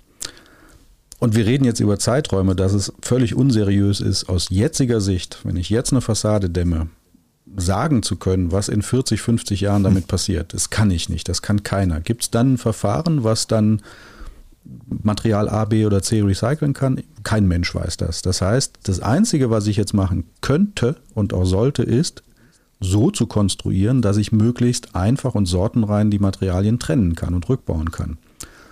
Und 1.19 1.35
wir 1.35 1.45
reden 1.45 1.65
jetzt 1.65 1.81
über 1.81 1.99
Zeiträume, 1.99 2.55
dass 2.55 2.71
es 2.71 2.93
völlig 3.01 3.35
unseriös 3.35 3.99
ist, 3.99 4.29
aus 4.29 4.47
jetziger 4.49 5.01
Sicht, 5.01 5.39
wenn 5.43 5.57
ich 5.57 5.69
jetzt 5.69 5.91
eine 5.91 5.99
Fassade 5.99 6.49
dämme, 6.49 6.87
sagen 7.57 8.03
zu 8.03 8.15
können, 8.17 8.51
was 8.51 8.69
in 8.69 8.81
40, 8.81 9.21
50 9.21 9.61
Jahren 9.61 9.83
damit 9.83 10.07
passiert. 10.07 10.53
Das 10.53 10.69
kann 10.69 10.91
ich 10.91 11.09
nicht, 11.09 11.29
das 11.29 11.41
kann 11.41 11.63
keiner. 11.63 12.01
Gibt 12.01 12.23
es 12.23 12.31
dann 12.31 12.53
ein 12.53 12.57
Verfahren, 12.57 13.23
was 13.23 13.47
dann 13.47 13.81
Material 15.03 15.47
A, 15.47 15.65
B 15.65 15.85
oder 15.85 16.01
C 16.01 16.21
recyceln 16.21 16.73
kann? 16.73 17.01
Kein 17.23 17.47
Mensch 17.47 17.73
weiß 17.73 17.97
das. 17.97 18.21
Das 18.21 18.41
heißt, 18.41 18.79
das 18.83 18.99
Einzige, 18.99 19.49
was 19.49 19.67
ich 19.67 19.77
jetzt 19.77 19.93
machen 19.93 20.25
könnte 20.41 20.97
und 21.13 21.33
auch 21.33 21.45
sollte, 21.45 21.83
ist, 21.83 22.23
so 22.79 23.09
zu 23.09 23.25
konstruieren, 23.25 24.01
dass 24.01 24.17
ich 24.17 24.31
möglichst 24.31 24.95
einfach 24.95 25.35
und 25.35 25.45
sortenrein 25.45 26.11
die 26.11 26.19
Materialien 26.19 26.79
trennen 26.79 27.15
kann 27.15 27.33
und 27.33 27.47
rückbauen 27.47 27.91
kann. 27.91 28.17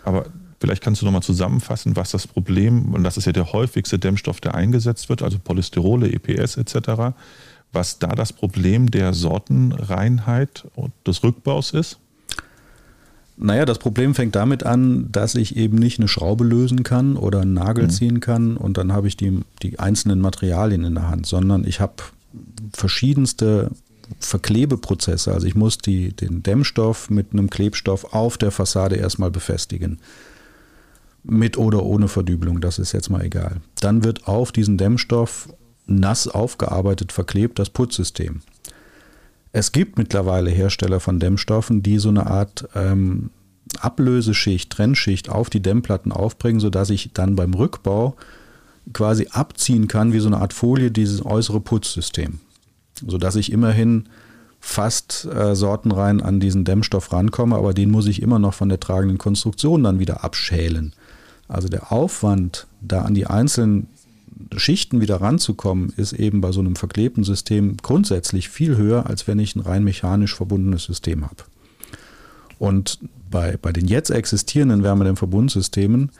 Aber 0.03 0.25
vielleicht 0.59 0.83
kannst 0.83 1.01
du 1.01 1.05
nochmal 1.05 1.23
zusammenfassen, 1.23 1.95
was 1.95 2.11
das 2.11 2.27
Problem, 2.27 2.93
und 2.93 3.03
das 3.03 3.17
ist 3.17 3.25
ja 3.25 3.31
der 3.31 3.53
häufigste 3.53 3.99
Dämmstoff, 3.99 4.41
der 4.41 4.55
eingesetzt 4.55 5.09
wird, 5.09 5.21
also 5.21 5.39
Polystyrole, 5.39 6.11
EPS 6.11 6.57
etc., 6.57 7.15
was 7.73 7.99
da 7.99 8.07
das 8.07 8.31
Problem 8.31 8.89
der 8.89 9.13
Sortenreinheit 9.13 10.65
und 10.75 10.93
des 11.05 11.23
Rückbaus 11.23 11.71
ist? 11.71 11.99
Naja, 13.35 13.65
das 13.65 13.79
Problem 13.79 14.13
fängt 14.13 14.35
damit 14.35 14.63
an, 14.63 15.11
dass 15.11 15.33
ich 15.35 15.57
eben 15.57 15.77
nicht 15.77 15.99
eine 15.99 16.07
Schraube 16.07 16.43
lösen 16.43 16.83
kann 16.83 17.17
oder 17.17 17.41
einen 17.41 17.53
Nagel 17.53 17.85
mhm. 17.85 17.89
ziehen 17.89 18.19
kann 18.19 18.57
und 18.57 18.77
dann 18.77 18.93
habe 18.93 19.07
ich 19.07 19.17
die, 19.17 19.41
die 19.63 19.79
einzelnen 19.79 20.19
Materialien 20.21 20.83
in 20.83 20.93
der 20.93 21.09
Hand, 21.09 21.25
sondern 21.25 21.65
ich 21.65 21.79
habe 21.79 21.95
verschiedenste 22.73 23.71
Verklebeprozesse. 24.19 25.33
Also 25.33 25.47
ich 25.47 25.55
muss 25.55 25.79
die, 25.79 26.13
den 26.15 26.43
Dämmstoff 26.43 27.09
mit 27.09 27.33
einem 27.33 27.49
Klebstoff 27.49 28.13
auf 28.13 28.37
der 28.37 28.51
Fassade 28.51 28.95
erstmal 28.95 29.31
befestigen. 29.31 29.99
Mit 31.23 31.57
oder 31.57 31.83
ohne 31.83 32.09
Verdübelung, 32.09 32.61
das 32.61 32.79
ist 32.79 32.91
jetzt 32.91 33.09
mal 33.09 33.23
egal. 33.23 33.61
Dann 33.79 34.03
wird 34.03 34.27
auf 34.27 34.51
diesen 34.51 34.77
Dämmstoff 34.77 35.49
nass 35.85 36.27
aufgearbeitet 36.27 37.11
verklebt 37.11 37.59
das 37.59 37.69
Putzsystem. 37.69 38.41
Es 39.51 39.71
gibt 39.71 39.97
mittlerweile 39.97 40.49
Hersteller 40.49 40.99
von 40.99 41.19
Dämmstoffen, 41.19 41.83
die 41.83 41.99
so 41.99 42.09
eine 42.09 42.27
Art 42.27 42.67
ähm, 42.73 43.29
Ablöseschicht, 43.79 44.71
Trennschicht 44.71 45.29
auf 45.29 45.49
die 45.49 45.61
Dämmplatten 45.61 46.11
aufbringen, 46.11 46.59
sodass 46.59 46.89
ich 46.89 47.11
dann 47.13 47.35
beim 47.35 47.53
Rückbau 47.53 48.15
quasi 48.91 49.27
abziehen 49.31 49.87
kann, 49.87 50.11
wie 50.11 50.19
so 50.19 50.27
eine 50.27 50.39
Art 50.39 50.53
Folie, 50.53 50.91
dieses 50.91 51.25
äußere 51.25 51.59
Putzsystem. 51.59 52.39
Sodass 53.05 53.35
ich 53.35 53.51
immerhin 53.51 54.09
fast 54.59 55.25
äh, 55.25 55.55
sortenrein 55.55 56.21
an 56.21 56.39
diesen 56.39 56.65
Dämmstoff 56.65 57.11
rankomme, 57.11 57.55
aber 57.55 57.73
den 57.73 57.91
muss 57.91 58.07
ich 58.07 58.21
immer 58.21 58.39
noch 58.39 58.53
von 58.53 58.69
der 58.69 58.79
tragenden 58.79 59.17
Konstruktion 59.17 59.83
dann 59.83 59.99
wieder 59.99 60.23
abschälen. 60.23 60.93
Also 61.47 61.67
der 61.67 61.91
Aufwand, 61.91 62.67
da 62.81 63.01
an 63.03 63.13
die 63.13 63.27
einzelnen 63.27 63.87
Schichten 64.57 65.01
wieder 65.01 65.21
ranzukommen, 65.21 65.93
ist 65.97 66.13
eben 66.13 66.41
bei 66.41 66.51
so 66.51 66.59
einem 66.59 66.75
verklebten 66.75 67.23
System 67.23 67.77
grundsätzlich 67.77 68.49
viel 68.49 68.77
höher, 68.77 69.07
als 69.07 69.27
wenn 69.27 69.39
ich 69.39 69.55
ein 69.55 69.61
rein 69.61 69.83
mechanisch 69.83 70.35
verbundenes 70.35 70.83
System 70.83 71.25
habe. 71.25 71.43
Und 72.59 72.99
bei, 73.29 73.57
bei 73.61 73.71
den 73.71 73.87
jetzt 73.87 74.09
existierenden 74.09 74.83
Wärmedämmverbundsystemen 74.83 76.11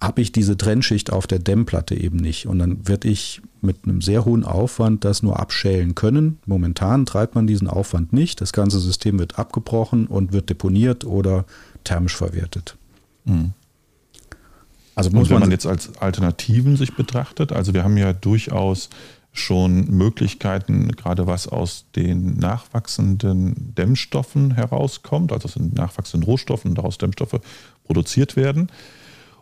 habe 0.00 0.20
ich 0.20 0.32
diese 0.32 0.56
Trennschicht 0.56 1.12
auf 1.12 1.26
der 1.26 1.38
Dämmplatte 1.38 1.94
eben 1.94 2.18
nicht. 2.18 2.46
Und 2.46 2.58
dann 2.58 2.86
werde 2.86 3.08
ich 3.08 3.40
mit 3.62 3.78
einem 3.84 4.02
sehr 4.02 4.24
hohen 4.24 4.44
Aufwand 4.44 5.04
das 5.04 5.22
nur 5.22 5.40
abschälen 5.40 5.94
können. 5.94 6.38
Momentan 6.46 7.06
treibt 7.06 7.34
man 7.34 7.46
diesen 7.46 7.68
Aufwand 7.68 8.12
nicht. 8.12 8.40
Das 8.40 8.52
ganze 8.52 8.78
System 8.80 9.18
wird 9.18 9.38
abgebrochen 9.38 10.06
und 10.06 10.32
wird 10.32 10.50
deponiert 10.50 11.04
oder 11.04 11.46
thermisch 11.84 12.16
verwertet. 12.16 12.76
Mhm. 13.24 13.52
Also 14.94 15.10
muss 15.10 15.28
wenn 15.28 15.34
man, 15.34 15.42
man 15.42 15.50
jetzt 15.50 15.66
als 15.66 15.96
Alternativen 15.98 16.76
sich 16.76 16.94
betrachtet, 16.94 17.52
also 17.52 17.74
wir 17.74 17.84
haben 17.84 17.96
ja 17.96 18.12
durchaus 18.12 18.90
schon 19.34 19.90
Möglichkeiten, 19.90 20.92
gerade 20.92 21.26
was 21.26 21.48
aus 21.48 21.86
den 21.96 22.38
nachwachsenden 22.38 23.74
Dämmstoffen 23.74 24.52
herauskommt, 24.52 25.32
also 25.32 25.46
aus 25.46 25.54
den 25.54 25.74
nachwachsenden 25.74 26.24
Rohstoffen 26.24 26.70
und 26.70 26.78
daraus 26.78 26.98
Dämmstoffe 26.98 27.40
produziert 27.84 28.36
werden. 28.36 28.68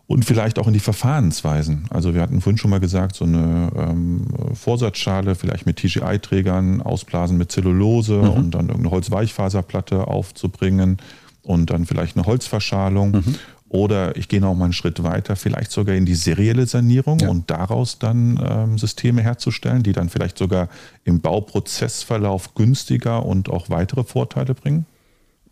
Und 0.07 0.25
vielleicht 0.25 0.59
auch 0.59 0.67
in 0.67 0.73
die 0.73 0.81
Verfahrensweisen. 0.81 1.87
Also 1.91 2.13
wir 2.13 2.23
hatten 2.23 2.41
vorhin 2.41 2.59
schon 2.59 2.71
mal 2.71 2.81
gesagt, 2.81 3.15
so 3.17 3.25
eine 3.25 3.71
ähm, 3.77 4.27
Vorsatzschale, 4.55 5.35
vielleicht 5.35 5.65
mit 5.65 5.77
TGI-Trägern, 5.77 6.83
ausblasen 6.83 7.39
mit 7.39 7.53
Zellulose 7.53 8.15
mhm. 8.15 8.31
und 8.31 8.51
dann 8.53 8.67
irgendeine 8.67 8.91
Holzweichfaserplatte 8.91 10.09
aufzubringen 10.09 10.99
und 11.43 11.71
dann 11.71 11.87
vielleicht 11.87 12.17
eine 12.17 12.27
Holzverschalung. 12.27 13.13
Mhm. 13.13 13.35
Oder 13.73 14.17
ich 14.19 14.29
gehe 14.29 14.39
noch 14.39 14.55
mal 14.55 14.65
einen 14.65 14.75
Schritt 14.75 15.03
weiter, 15.03 15.35
vielleicht 15.35 15.73
sogar 15.73 15.95
in 15.95 16.05
die 16.05 16.15
serielle 16.15 16.67
Sanierung 16.67 17.21
ja. 17.21 17.31
und 17.31 17.51
daraus 17.51 17.99
dann 17.99 18.39
ähm, 18.47 18.77
Systeme 18.77 19.23
herzustellen, 19.23 19.83
die 19.83 19.95
dann 19.95 20.11
vielleicht 20.11 20.37
sogar 20.37 20.69
im 21.05 21.23
Bauprozessverlauf 21.23 22.55
günstiger 22.55 23.25
und 23.25 23.49
auch 23.49 23.71
weitere 23.71 24.05
Vorteile 24.05 24.53
bringen? 24.53 24.85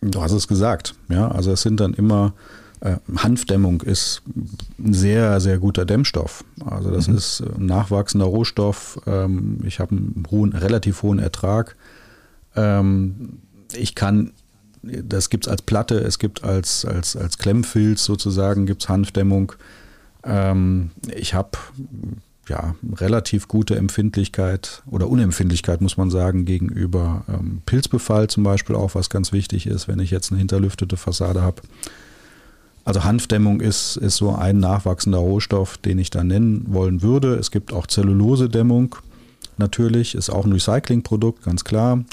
Du 0.02 0.20
hast 0.20 0.32
es 0.32 0.48
gesagt, 0.48 0.94
ja. 1.08 1.28
Also 1.28 1.50
es 1.52 1.62
sind 1.62 1.80
dann 1.80 1.94
immer 1.94 2.34
äh, 2.80 2.96
Hanfdämmung 3.16 3.80
ist 3.80 4.20
ein 4.78 4.92
sehr, 4.92 5.40
sehr 5.40 5.56
guter 5.56 5.86
Dämmstoff. 5.86 6.44
Also 6.62 6.90
das 6.90 7.08
mhm. 7.08 7.16
ist 7.16 7.40
ein 7.40 7.64
nachwachsender 7.64 8.26
Rohstoff. 8.26 9.00
Ähm, 9.06 9.60
ich 9.64 9.80
habe 9.80 9.92
einen 9.92 10.26
hohen, 10.30 10.52
relativ 10.52 11.02
hohen 11.02 11.20
Ertrag. 11.20 11.74
Ähm, 12.54 13.38
ich 13.72 13.94
kann 13.94 14.32
das 14.82 15.30
gibt 15.30 15.46
es 15.46 15.50
als 15.50 15.62
Platte, 15.62 15.98
es 15.98 16.18
gibt 16.18 16.44
als, 16.44 16.84
als, 16.84 17.16
als 17.16 17.38
Klemmfilz 17.38 18.04
sozusagen, 18.04 18.66
gibt 18.66 18.82
es 18.82 18.88
Hanfdämmung. 18.88 19.52
Ähm, 20.24 20.90
ich 21.14 21.34
habe 21.34 21.50
ja, 22.48 22.74
relativ 22.96 23.46
gute 23.46 23.76
Empfindlichkeit 23.76 24.82
oder 24.86 25.08
Unempfindlichkeit, 25.08 25.80
muss 25.80 25.96
man 25.96 26.10
sagen, 26.10 26.44
gegenüber 26.44 27.24
ähm, 27.28 27.62
Pilzbefall 27.64 28.28
zum 28.28 28.42
Beispiel 28.42 28.74
auch, 28.74 28.94
was 28.94 29.08
ganz 29.08 29.32
wichtig 29.32 29.66
ist, 29.66 29.86
wenn 29.86 30.00
ich 30.00 30.10
jetzt 30.10 30.32
eine 30.32 30.38
hinterlüftete 30.38 30.96
Fassade 30.96 31.42
habe. 31.42 31.62
Also 32.84 33.04
Hanfdämmung 33.04 33.60
ist, 33.60 33.96
ist 33.96 34.16
so 34.16 34.34
ein 34.34 34.58
nachwachsender 34.58 35.18
Rohstoff, 35.18 35.78
den 35.78 35.98
ich 35.98 36.10
da 36.10 36.24
nennen 36.24 36.64
wollen 36.68 37.02
würde. 37.02 37.34
Es 37.34 37.50
gibt 37.50 37.72
auch 37.72 37.86
Zellulosedämmung 37.86 38.96
natürlich, 39.58 40.14
ist 40.14 40.30
auch 40.30 40.44
ein 40.44 40.52
Recyclingprodukt, 40.52 41.44
ganz 41.44 41.62
klar. 41.62 42.04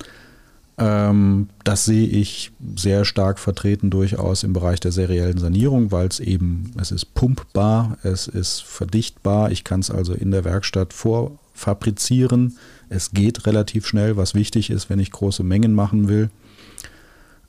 Ähm, 0.79 1.49
das 1.63 1.85
sehe 1.85 2.07
ich 2.07 2.51
sehr 2.75 3.03
stark 3.03 3.39
vertreten 3.39 3.89
durchaus 3.89 4.43
im 4.43 4.53
Bereich 4.53 4.79
der 4.79 4.91
seriellen 4.91 5.39
Sanierung, 5.39 5.91
weil 5.91 6.07
es 6.07 6.19
eben, 6.19 6.71
es 6.79 6.91
ist 6.91 7.13
pumpbar, 7.15 7.97
es 8.03 8.27
ist 8.27 8.63
verdichtbar. 8.63 9.51
Ich 9.51 9.63
kann 9.63 9.79
es 9.79 9.89
also 9.89 10.13
in 10.13 10.31
der 10.31 10.45
Werkstatt 10.45 10.93
vor, 10.93 11.39
fabrizieren. 11.53 12.57
Es 12.89 13.11
geht 13.11 13.47
relativ 13.47 13.87
schnell, 13.87 14.17
was 14.17 14.35
wichtig 14.35 14.69
ist, 14.69 14.89
wenn 14.89 14.99
ich 14.99 15.11
große 15.11 15.43
Mengen 15.43 15.73
machen 15.73 16.07
will. 16.07 16.29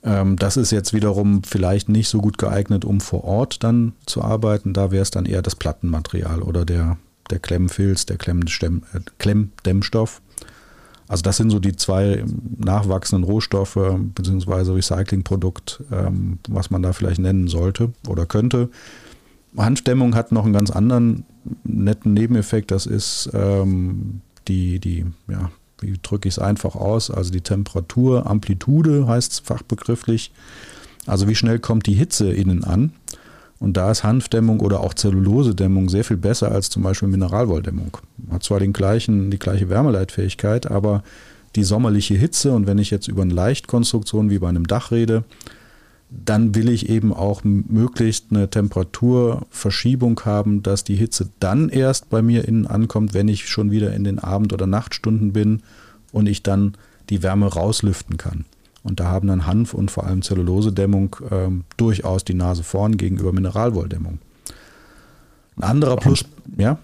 Ähm, 0.03 0.35
das 0.37 0.57
ist 0.57 0.71
jetzt 0.71 0.93
wiederum 0.93 1.43
vielleicht 1.43 1.89
nicht 1.89 2.09
so 2.09 2.19
gut 2.19 2.37
geeignet, 2.37 2.83
um 2.83 2.99
vor 2.99 3.23
Ort 3.23 3.63
dann 3.63 3.93
zu 4.05 4.23
arbeiten. 4.23 4.73
Da 4.73 4.91
wäre 4.91 5.03
es 5.03 5.11
dann 5.11 5.25
eher 5.25 5.43
das 5.43 5.55
Plattenmaterial 5.55 6.41
oder 6.41 6.65
der, 6.65 6.97
der 7.29 7.39
Klemmfilz, 7.39 8.05
der 8.05 8.17
äh, 8.17 8.99
Klemmdämmstoff. 9.19 10.21
Also 11.09 11.23
das 11.23 11.37
sind 11.37 11.49
so 11.49 11.59
die 11.59 11.75
zwei 11.75 12.23
nachwachsenden 12.57 13.29
Rohstoffe 13.29 13.79
bzw. 14.15 14.73
Recyclingprodukt, 14.73 15.83
ähm, 15.91 16.37
was 16.47 16.69
man 16.69 16.83
da 16.83 16.93
vielleicht 16.93 17.19
nennen 17.19 17.47
sollte 17.47 17.91
oder 18.07 18.27
könnte. 18.27 18.69
Hanfdämmung 19.57 20.13
hat 20.13 20.31
noch 20.31 20.45
einen 20.45 20.53
ganz 20.53 20.69
anderen 20.69 21.25
netten 21.63 22.13
Nebeneffekt. 22.13 22.69
Das 22.69 22.85
ist 22.85 23.27
ähm, 23.33 24.21
die, 24.47 24.79
die, 24.79 25.07
ja, 25.27 25.49
wie 25.79 25.97
drücke 25.99 26.27
ich 26.27 26.35
es 26.35 26.39
einfach 26.39 26.75
aus? 26.75 27.09
Also 27.09 27.31
die 27.31 27.41
Temperatur, 27.41 28.27
Amplitude 28.27 29.07
heißt 29.07 29.31
es 29.31 29.39
fachbegrifflich. 29.39 30.31
Also 31.07 31.27
wie 31.27 31.35
schnell 31.35 31.57
kommt 31.57 31.87
die 31.87 31.95
Hitze 31.95 32.31
innen 32.31 32.63
an? 32.63 32.91
Und 33.59 33.75
da 33.75 33.91
ist 33.91 34.03
Hanfdämmung 34.03 34.61
oder 34.61 34.79
auch 34.79 34.93
Zellulosedämmung 34.93 35.89
sehr 35.89 36.05
viel 36.05 36.17
besser 36.17 36.51
als 36.51 36.69
zum 36.69 36.83
Beispiel 36.83 37.09
Mineralwolldämmung. 37.09 37.97
Hat 38.31 38.43
zwar 38.43 38.59
den 38.59 38.73
gleichen, 38.73 39.31
die 39.31 39.39
gleiche 39.39 39.69
Wärmeleitfähigkeit, 39.69 40.71
aber 40.71 41.03
die 41.55 41.63
sommerliche 41.63 42.15
Hitze 42.15 42.53
und 42.53 42.67
wenn 42.67 42.77
ich 42.77 42.89
jetzt 42.89 43.07
über 43.07 43.23
eine 43.23 43.33
Leichtkonstruktion 43.33 44.29
wie 44.29 44.39
bei 44.39 44.47
einem 44.47 44.67
Dach 44.67 44.91
rede, 44.91 45.23
dann 46.09 46.55
will 46.55 46.69
ich 46.69 46.89
eben 46.89 47.13
auch 47.13 47.43
möglichst 47.43 48.27
eine 48.31 48.49
Temperaturverschiebung 48.49 50.19
haben, 50.25 50.63
dass 50.63 50.83
die 50.83 50.95
Hitze 50.95 51.29
dann 51.39 51.69
erst 51.69 52.09
bei 52.09 52.21
mir 52.21 52.47
innen 52.47 52.65
ankommt, 52.65 53.13
wenn 53.13 53.27
ich 53.27 53.47
schon 53.47 53.71
wieder 53.71 53.93
in 53.93 54.03
den 54.03 54.19
Abend- 54.19 54.53
oder 54.53 54.65
Nachtstunden 54.65 55.33
bin 55.33 55.61
und 56.11 56.27
ich 56.27 56.41
dann 56.41 56.73
die 57.09 57.21
Wärme 57.21 57.47
rauslüften 57.47 58.17
kann. 58.17 58.45
Und 58.83 58.99
da 58.99 59.05
haben 59.05 59.27
dann 59.27 59.45
Hanf 59.45 59.73
und 59.73 59.91
vor 59.91 60.05
allem 60.05 60.21
Zellulosedämmung 60.21 61.15
ähm, 61.31 61.63
durchaus 61.77 62.23
die 62.23 62.33
Nase 62.33 62.63
vorn 62.63 62.97
gegenüber 62.97 63.33
Mineralwolldämmung. 63.33 64.19
Ein 65.57 65.63
anderer 65.63 65.97
Plus, 65.97 66.23
ja. 66.57 66.77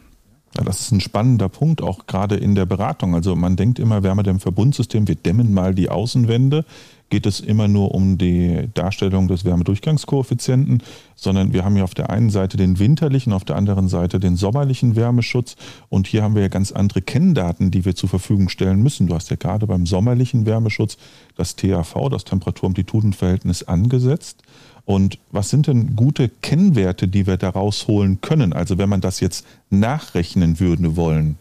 Ja, 0.57 0.63
das 0.63 0.79
ist 0.79 0.91
ein 0.91 1.01
spannender 1.01 1.49
Punkt, 1.49 1.81
auch 1.81 2.07
gerade 2.07 2.37
in 2.37 2.55
der 2.55 2.65
Beratung. 2.65 3.13
Also 3.13 3.35
man 3.35 3.57
denkt 3.57 3.77
immer, 3.77 4.03
Wärmedämmverbundsystem, 4.03 5.07
wir 5.07 5.15
dämmen 5.15 5.53
mal 5.53 5.75
die 5.75 5.89
Außenwände 5.89 6.63
geht 7.09 7.25
es 7.25 7.39
immer 7.39 7.67
nur 7.67 7.93
um 7.93 8.17
die 8.17 8.67
Darstellung 8.73 9.27
des 9.27 9.45
Wärmedurchgangskoeffizienten, 9.45 10.81
sondern 11.15 11.53
wir 11.53 11.63
haben 11.63 11.77
ja 11.77 11.83
auf 11.83 11.93
der 11.93 12.09
einen 12.09 12.29
Seite 12.29 12.57
den 12.57 12.79
winterlichen, 12.79 13.31
auf 13.31 13.45
der 13.45 13.55
anderen 13.55 13.87
Seite 13.87 14.19
den 14.19 14.35
sommerlichen 14.35 14.95
Wärmeschutz. 14.95 15.55
Und 15.89 16.07
hier 16.07 16.23
haben 16.23 16.35
wir 16.35 16.41
ja 16.41 16.47
ganz 16.47 16.71
andere 16.71 17.01
Kenndaten, 17.01 17.71
die 17.71 17.85
wir 17.85 17.95
zur 17.95 18.09
Verfügung 18.09 18.49
stellen 18.49 18.81
müssen. 18.81 19.07
Du 19.07 19.15
hast 19.15 19.29
ja 19.29 19.35
gerade 19.35 19.67
beim 19.67 19.85
sommerlichen 19.85 20.45
Wärmeschutz 20.45 20.97
das 21.35 21.55
TAV, 21.55 22.09
das 22.09 22.25
Temperatur-Amplitudenverhältnis, 22.25 23.63
angesetzt. 23.63 24.41
Und 24.85 25.17
was 25.31 25.49
sind 25.49 25.67
denn 25.67 25.95
gute 25.95 26.29
Kennwerte, 26.29 27.07
die 27.07 27.25
wir 27.25 27.37
da 27.37 27.49
rausholen 27.49 28.21
können? 28.21 28.53
Also 28.53 28.77
wenn 28.77 28.89
man 28.89 29.01
das 29.01 29.19
jetzt 29.19 29.45
nachrechnen 29.69 30.59
würde 30.59 30.95
wollen. 30.95 31.37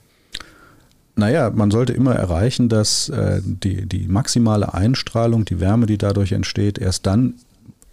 Naja, 1.16 1.50
man 1.50 1.70
sollte 1.70 1.92
immer 1.92 2.14
erreichen, 2.14 2.68
dass 2.68 3.08
äh, 3.08 3.40
die, 3.44 3.86
die 3.86 4.08
maximale 4.08 4.74
Einstrahlung, 4.74 5.44
die 5.44 5.60
Wärme, 5.60 5.86
die 5.86 5.98
dadurch 5.98 6.32
entsteht, 6.32 6.78
erst 6.78 7.06
dann 7.06 7.34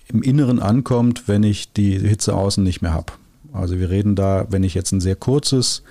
im 0.07 0.23
Inneren 0.23 0.59
ankommt, 0.59 1.27
wenn 1.27 1.43
ich 1.43 1.71
die 1.71 1.99
Hitze 1.99 2.33
außen 2.33 2.63
nicht 2.63 2.81
mehr 2.81 2.93
habe. 2.93 3.13
Also 3.53 3.77
wir 3.79 3.89
reden 3.89 4.15
da, 4.15 4.47
wenn 4.49 4.63
ich 4.63 4.73
jetzt 4.73 4.91
ein 4.91 5.01
sehr 5.01 5.15
kurzes, 5.15 5.83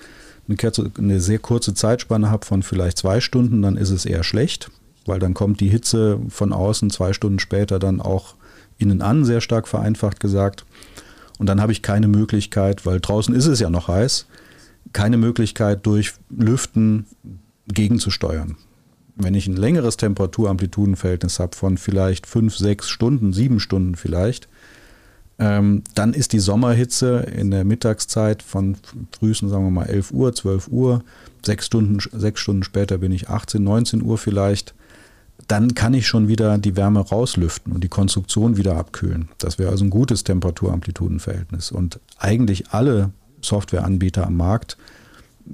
eine, 0.47 0.57
eine 0.97 1.19
sehr 1.19 1.39
kurze 1.39 1.73
Zeitspanne 1.73 2.29
habe 2.29 2.45
von 2.45 2.63
vielleicht 2.63 2.97
zwei 2.97 3.21
Stunden, 3.21 3.61
dann 3.61 3.77
ist 3.77 3.91
es 3.91 4.05
eher 4.05 4.23
schlecht, 4.23 4.69
weil 5.05 5.19
dann 5.19 5.33
kommt 5.33 5.61
die 5.61 5.69
Hitze 5.69 6.19
von 6.29 6.51
außen 6.51 6.89
zwei 6.89 7.13
Stunden 7.13 7.39
später 7.39 7.79
dann 7.79 8.01
auch 8.01 8.35
innen 8.77 9.01
an, 9.01 9.23
sehr 9.25 9.41
stark 9.41 9.67
vereinfacht 9.67 10.19
gesagt. 10.19 10.65
Und 11.39 11.47
dann 11.47 11.61
habe 11.61 11.71
ich 11.71 11.81
keine 11.81 12.07
Möglichkeit, 12.07 12.85
weil 12.85 12.99
draußen 12.99 13.33
ist 13.33 13.47
es 13.47 13.59
ja 13.59 13.69
noch 13.69 13.87
heiß, 13.87 14.25
keine 14.93 15.17
Möglichkeit 15.17 15.85
durch 15.85 16.13
Lüften 16.29 17.05
gegenzusteuern. 17.67 18.57
Wenn 19.15 19.35
ich 19.35 19.47
ein 19.47 19.55
längeres 19.55 19.97
Temperaturamplitudenverhältnis 19.97 21.39
habe 21.39 21.55
von 21.55 21.77
vielleicht 21.77 22.27
fünf, 22.27 22.55
sechs 22.55 22.89
Stunden, 22.89 23.33
sieben 23.33 23.59
Stunden 23.59 23.95
vielleicht, 23.95 24.47
ähm, 25.39 25.83
dann 25.95 26.13
ist 26.13 26.33
die 26.33 26.39
Sommerhitze 26.39 27.25
in 27.35 27.51
der 27.51 27.63
Mittagszeit 27.63 28.43
von 28.43 28.77
frühestens, 29.11 29.51
sagen 29.51 29.65
wir 29.65 29.71
mal, 29.71 29.85
11 29.85 30.11
Uhr, 30.11 30.33
12 30.33 30.67
Uhr, 30.67 31.03
sechs 31.43 31.65
Stunden, 31.65 31.99
sechs 32.11 32.39
Stunden 32.41 32.63
später 32.63 32.99
bin 32.99 33.11
ich 33.11 33.29
18, 33.29 33.63
19 33.63 34.03
Uhr 34.03 34.17
vielleicht, 34.17 34.75
dann 35.47 35.73
kann 35.73 35.93
ich 35.93 36.07
schon 36.07 36.27
wieder 36.27 36.57
die 36.57 36.75
Wärme 36.75 36.99
rauslüften 36.99 37.73
und 37.73 37.83
die 37.83 37.89
Konstruktion 37.89 38.57
wieder 38.57 38.77
abkühlen. 38.77 39.29
Das 39.39 39.57
wäre 39.57 39.71
also 39.71 39.83
ein 39.83 39.89
gutes 39.89 40.23
Temperaturamplitudenverhältnis. 40.23 41.71
Und 41.71 41.99
eigentlich 42.19 42.69
alle 42.69 43.11
Softwareanbieter 43.41 44.25
am 44.25 44.37
Markt 44.37 44.77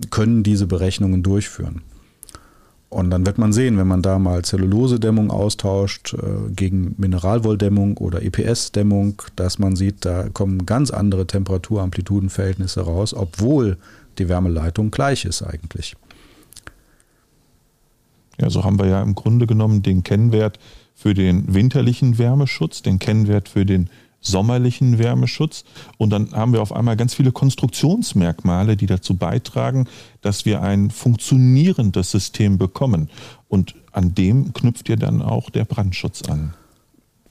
können 0.09 0.43
diese 0.43 0.67
Berechnungen 0.67 1.23
durchführen. 1.23 1.81
Und 2.89 3.09
dann 3.09 3.25
wird 3.25 3.37
man 3.37 3.51
sehen, 3.51 3.77
wenn 3.77 3.87
man 3.87 4.01
da 4.01 4.17
mal 4.17 4.43
Zellulosedämmung 4.45 5.29
austauscht 5.29 6.13
äh, 6.13 6.51
gegen 6.51 6.95
Mineralwolldämmung 6.97 7.97
oder 7.97 8.21
EPS-Dämmung, 8.21 9.21
dass 9.35 9.59
man 9.59 9.75
sieht, 9.75 10.05
da 10.05 10.29
kommen 10.29 10.65
ganz 10.65 10.91
andere 10.91 11.27
Temperaturamplitudenverhältnisse 11.27 12.81
raus, 12.81 13.13
obwohl 13.13 13.77
die 14.19 14.29
Wärmeleitung 14.29 14.89
gleich 14.89 15.25
ist 15.25 15.41
eigentlich. 15.41 15.95
Ja, 18.39 18.49
so 18.49 18.63
haben 18.63 18.79
wir 18.79 18.87
ja 18.87 19.01
im 19.01 19.15
Grunde 19.15 19.47
genommen 19.47 19.81
den 19.81 20.03
Kennwert 20.03 20.57
für 20.95 21.13
den 21.13 21.53
winterlichen 21.53 22.17
Wärmeschutz, 22.17 22.83
den 22.83 22.99
Kennwert 22.99 23.49
für 23.49 23.65
den 23.65 23.89
sommerlichen 24.27 24.99
Wärmeschutz. 24.99 25.63
Und 25.97 26.11
dann 26.11 26.31
haben 26.33 26.53
wir 26.53 26.61
auf 26.61 26.73
einmal 26.73 26.97
ganz 26.97 27.13
viele 27.13 27.31
Konstruktionsmerkmale, 27.31 28.77
die 28.77 28.85
dazu 28.85 29.15
beitragen, 29.15 29.87
dass 30.21 30.45
wir 30.45 30.61
ein 30.61 30.91
funktionierendes 30.91 32.11
System 32.11 32.57
bekommen. 32.57 33.09
Und 33.47 33.75
an 33.91 34.13
dem 34.13 34.53
knüpft 34.53 34.89
ja 34.89 34.95
dann 34.95 35.21
auch 35.21 35.49
der 35.49 35.65
Brandschutz 35.65 36.23
an. 36.29 36.53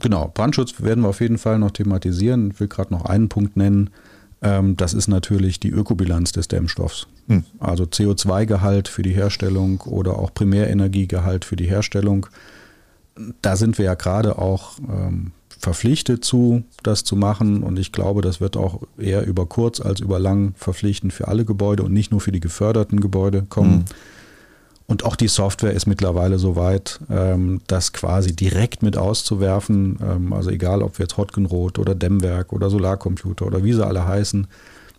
Genau, 0.01 0.30
Brandschutz 0.32 0.82
werden 0.82 1.05
wir 1.05 1.09
auf 1.09 1.20
jeden 1.20 1.38
Fall 1.38 1.59
noch 1.59 1.70
thematisieren. 1.70 2.51
Ich 2.51 2.61
will 2.61 2.68
gerade 2.68 2.92
noch 2.92 3.05
einen 3.05 3.28
Punkt 3.28 3.57
nennen. 3.57 3.90
Ähm, 4.42 4.76
das 4.76 4.94
ist 4.94 5.09
natürlich 5.09 5.61
die 5.61 5.70
Ökobilanz 5.70 6.32
des 6.32 6.49
Dämmstoffs. 6.49 7.07
Hm. 7.28 7.44
Also 7.59 7.84
CO2-Gehalt 7.84 8.88
für 8.88 9.03
die 9.03 9.14
Herstellung 9.14 9.80
oder 9.82 10.18
auch 10.18 10.34
Primärenergiegehalt 10.34 11.44
für 11.44 11.57
die 11.57 11.68
Herstellung. 11.68 12.26
Da 13.40 13.57
sind 13.57 13.78
wir 13.78 13.86
ja 13.86 13.94
gerade 13.94 14.38
auch 14.38 14.78
ähm, 14.80 15.32
verpflichtet 15.59 16.24
zu, 16.24 16.64
das 16.82 17.04
zu 17.04 17.16
machen. 17.16 17.62
Und 17.62 17.78
ich 17.78 17.92
glaube, 17.92 18.22
das 18.22 18.40
wird 18.40 18.57
auch 18.57 18.82
eher 18.98 19.26
über 19.26 19.46
kurz 19.46 19.80
als 19.80 20.00
über 20.00 20.18
lang 20.18 20.54
verpflichtend 20.57 21.12
für 21.12 21.28
alle 21.28 21.44
Gebäude 21.44 21.82
und 21.82 21.92
nicht 21.92 22.11
nur 22.11 22.20
für 22.20 22.32
die 22.32 22.40
geförderten 22.40 23.00
Gebäude 23.00 23.42
kommen. 23.48 23.78
Mhm. 23.78 23.84
Und 24.88 25.04
auch 25.04 25.16
die 25.16 25.28
Software 25.28 25.72
ist 25.72 25.86
mittlerweile 25.86 26.38
so 26.38 26.54
weit, 26.54 27.00
ähm, 27.11 27.61
das 27.66 27.92
quasi 27.92 28.36
direkt 28.36 28.82
mit 28.82 28.96
auszuwerfen. 28.96 29.98
Ähm, 30.00 30.32
also 30.32 30.50
egal, 30.50 30.82
ob 30.82 30.98
wir 30.98 31.04
jetzt 31.04 31.16
Hotgenrot 31.16 31.78
oder 31.78 31.94
Dämmwerk 31.94 32.52
oder 32.52 32.70
Solarcomputer 32.70 33.46
oder 33.46 33.64
wie 33.64 33.72
sie 33.72 33.84
alle 33.84 34.07
heißen, 34.07 34.46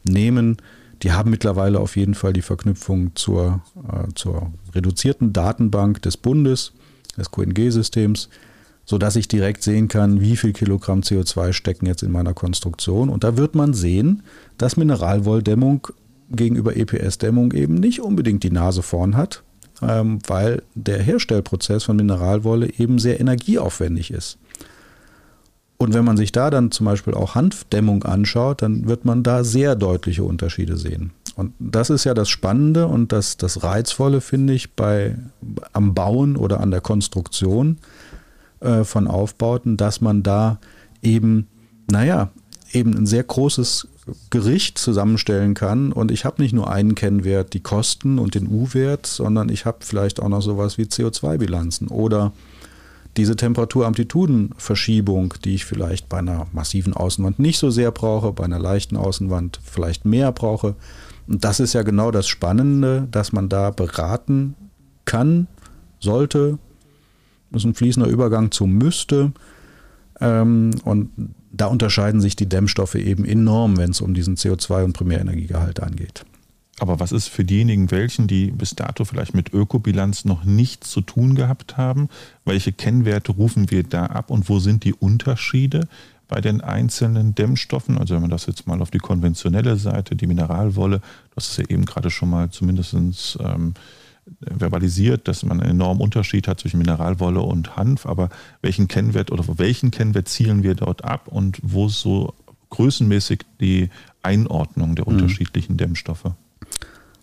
nehmen. 0.03 0.57
Die 1.03 1.13
haben 1.13 1.29
mittlerweile 1.29 1.79
auf 1.79 1.95
jeden 1.95 2.15
Fall 2.15 2.33
die 2.33 2.41
Verknüpfung 2.41 3.15
zur, 3.15 3.61
äh, 3.75 4.13
zur 4.15 4.51
reduzierten 4.73 5.31
Datenbank 5.31 6.01
des 6.01 6.17
Bundes, 6.17 6.73
des 7.17 7.31
QNG-Systems 7.31 8.29
sodass 8.87 9.17
ich 9.17 9.27
direkt 9.27 9.63
sehen 9.63 9.89
kann, 9.89 10.21
wie 10.21 10.37
viel 10.37 10.53
Kilogramm 10.53 11.01
CO2 11.01 11.51
stecken 11.51 11.85
jetzt 11.85 12.03
in 12.03 12.11
meiner 12.11 12.33
Konstruktion. 12.33 13.09
Und 13.09 13.25
da 13.25 13.35
wird 13.35 13.53
man 13.53 13.73
sehen, 13.73 14.23
dass 14.57 14.77
Mineralwolldämmung 14.77 15.89
gegenüber 16.31 16.75
EPS-Dämmung 16.75 17.51
eben 17.51 17.75
nicht 17.75 17.99
unbedingt 17.99 18.43
die 18.43 18.49
Nase 18.49 18.81
vorn 18.81 19.17
hat, 19.17 19.43
ähm, 19.81 20.19
weil 20.25 20.63
der 20.73 21.03
Herstellprozess 21.03 21.83
von 21.83 21.97
Mineralwolle 21.97 22.69
eben 22.79 22.97
sehr 22.97 23.19
energieaufwendig 23.19 24.09
ist. 24.09 24.37
Und 25.75 25.93
wenn 25.93 26.05
man 26.05 26.15
sich 26.15 26.31
da 26.31 26.49
dann 26.49 26.71
zum 26.71 26.85
Beispiel 26.85 27.13
auch 27.13 27.35
Hanfdämmung 27.35 28.03
anschaut, 28.03 28.61
dann 28.61 28.87
wird 28.87 29.03
man 29.03 29.21
da 29.21 29.43
sehr 29.43 29.75
deutliche 29.75 30.23
Unterschiede 30.23 30.77
sehen. 30.77 31.11
Und 31.35 31.53
das 31.59 31.89
ist 31.89 32.05
ja 32.05 32.13
das 32.13 32.29
Spannende 32.29 32.87
und 32.87 33.11
das, 33.11 33.37
das 33.37 33.63
Reizvolle, 33.63 34.21
finde 34.21 34.53
ich, 34.53 34.73
bei, 34.73 35.15
am 35.73 35.93
Bauen 35.93 36.35
oder 36.37 36.61
an 36.61 36.71
der 36.71 36.81
Konstruktion, 36.81 37.77
äh, 38.59 38.83
von 38.83 39.07
Aufbauten, 39.07 39.77
dass 39.77 40.01
man 40.01 40.23
da 40.23 40.59
eben, 41.01 41.47
naja, 41.89 42.29
eben 42.73 42.95
ein 42.95 43.05
sehr 43.05 43.23
großes 43.23 43.87
Gericht 44.29 44.77
zusammenstellen 44.77 45.53
kann. 45.53 45.91
Und 45.91 46.11
ich 46.11 46.25
habe 46.25 46.41
nicht 46.41 46.53
nur 46.53 46.69
einen 46.71 46.95
Kennwert, 46.95 47.53
die 47.53 47.59
Kosten 47.59 48.19
und 48.19 48.35
den 48.35 48.47
U-Wert, 48.47 49.05
sondern 49.05 49.49
ich 49.49 49.65
habe 49.65 49.79
vielleicht 49.81 50.21
auch 50.21 50.29
noch 50.29 50.41
sowas 50.41 50.77
wie 50.77 50.83
CO2-Bilanzen 50.83 51.87
oder 51.89 52.31
diese 53.17 53.35
Temperaturamplitudenverschiebung, 53.35 55.33
die 55.43 55.55
ich 55.55 55.65
vielleicht 55.65 56.07
bei 56.07 56.19
einer 56.19 56.47
massiven 56.53 56.93
Außenwand 56.93 57.39
nicht 57.39 57.57
so 57.57 57.71
sehr 57.71 57.91
brauche, 57.91 58.31
bei 58.31 58.43
einer 58.43 58.59
leichten 58.59 58.95
Außenwand 58.95 59.59
vielleicht 59.63 60.05
mehr 60.05 60.31
brauche. 60.31 60.75
Und 61.27 61.43
das 61.43 61.59
ist 61.59 61.73
ja 61.73 61.81
genau 61.81 62.11
das 62.11 62.27
Spannende, 62.27 63.07
dass 63.11 63.33
man 63.33 63.49
da 63.49 63.71
beraten 63.71 64.55
kann, 65.05 65.47
sollte. 65.99 66.59
Ist 67.51 67.65
ein 67.65 67.73
fließender 67.73 68.09
Übergang 68.09 68.51
zu 68.51 68.65
müsste. 68.65 69.31
Ähm, 70.19 70.71
und 70.83 71.09
da 71.51 71.67
unterscheiden 71.67 72.21
sich 72.21 72.35
die 72.35 72.49
Dämmstoffe 72.49 72.95
eben 72.95 73.25
enorm, 73.25 73.77
wenn 73.77 73.91
es 73.91 74.01
um 74.01 74.13
diesen 74.13 74.35
CO2- 74.35 74.83
und 74.83 74.93
Primärenergiegehalt 74.93 75.81
angeht. 75.81 76.25
Aber 76.79 76.99
was 76.99 77.11
ist 77.11 77.27
für 77.27 77.43
diejenigen 77.43 77.89
welchen, 77.89 78.27
die 78.27 78.51
bis 78.51 78.75
dato 78.75 79.03
vielleicht 79.03 79.33
mit 79.33 79.51
Ökobilanz 79.51 80.25
noch 80.25 80.43
nichts 80.43 80.91
zu 80.91 81.01
tun 81.01 81.33
gehabt 81.33 81.77
haben? 81.77 82.07
Welche 82.45 82.71
Kennwerte 82.71 83.31
rufen 83.31 83.71
wir 83.71 83.83
da 83.83 84.05
ab 84.05 84.29
und 84.29 84.47
wo 84.47 84.59
sind 84.59 84.83
die 84.83 84.93
Unterschiede 84.93 85.87
bei 86.27 86.39
den 86.39 86.61
einzelnen 86.61 87.33
Dämmstoffen? 87.33 87.97
Also 87.97 88.13
wenn 88.13 88.21
man 88.21 88.29
das 88.29 88.45
jetzt 88.45 88.67
mal 88.67 88.81
auf 88.81 88.91
die 88.91 88.99
konventionelle 88.99 89.77
Seite, 89.77 90.15
die 90.15 90.27
Mineralwolle, 90.27 91.01
das 91.33 91.49
ist 91.49 91.57
ja 91.57 91.65
eben 91.67 91.85
gerade 91.85 92.11
schon 92.11 92.29
mal 92.29 92.51
zumindest 92.51 92.93
ähm, 93.39 93.73
verbalisiert, 94.39 95.27
dass 95.27 95.43
man 95.43 95.61
einen 95.61 95.71
enormen 95.71 96.01
Unterschied 96.01 96.47
hat 96.47 96.59
zwischen 96.59 96.77
Mineralwolle 96.77 97.41
und 97.41 97.75
Hanf. 97.75 98.05
Aber 98.05 98.29
welchen 98.61 98.87
Kennwert 98.87 99.31
oder 99.31 99.43
welchen 99.57 99.91
Kennwert 99.91 100.27
zielen 100.27 100.63
wir 100.63 100.75
dort 100.75 101.03
ab 101.03 101.27
und 101.27 101.59
wo 101.61 101.87
ist 101.87 102.01
so 102.01 102.33
größenmäßig 102.69 103.41
die 103.59 103.89
Einordnung 104.23 104.95
der 104.95 105.07
mhm. 105.07 105.15
unterschiedlichen 105.15 105.77
Dämmstoffe? 105.77 106.31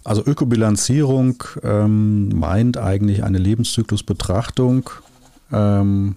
Also 0.04 0.24
Ökobilanzierung 0.24 1.42
ähm, 1.62 2.28
meint 2.28 2.76
eigentlich 2.76 3.24
eine 3.24 3.38
Lebenszyklusbetrachtung 3.38 4.90
ähm, 5.50 6.16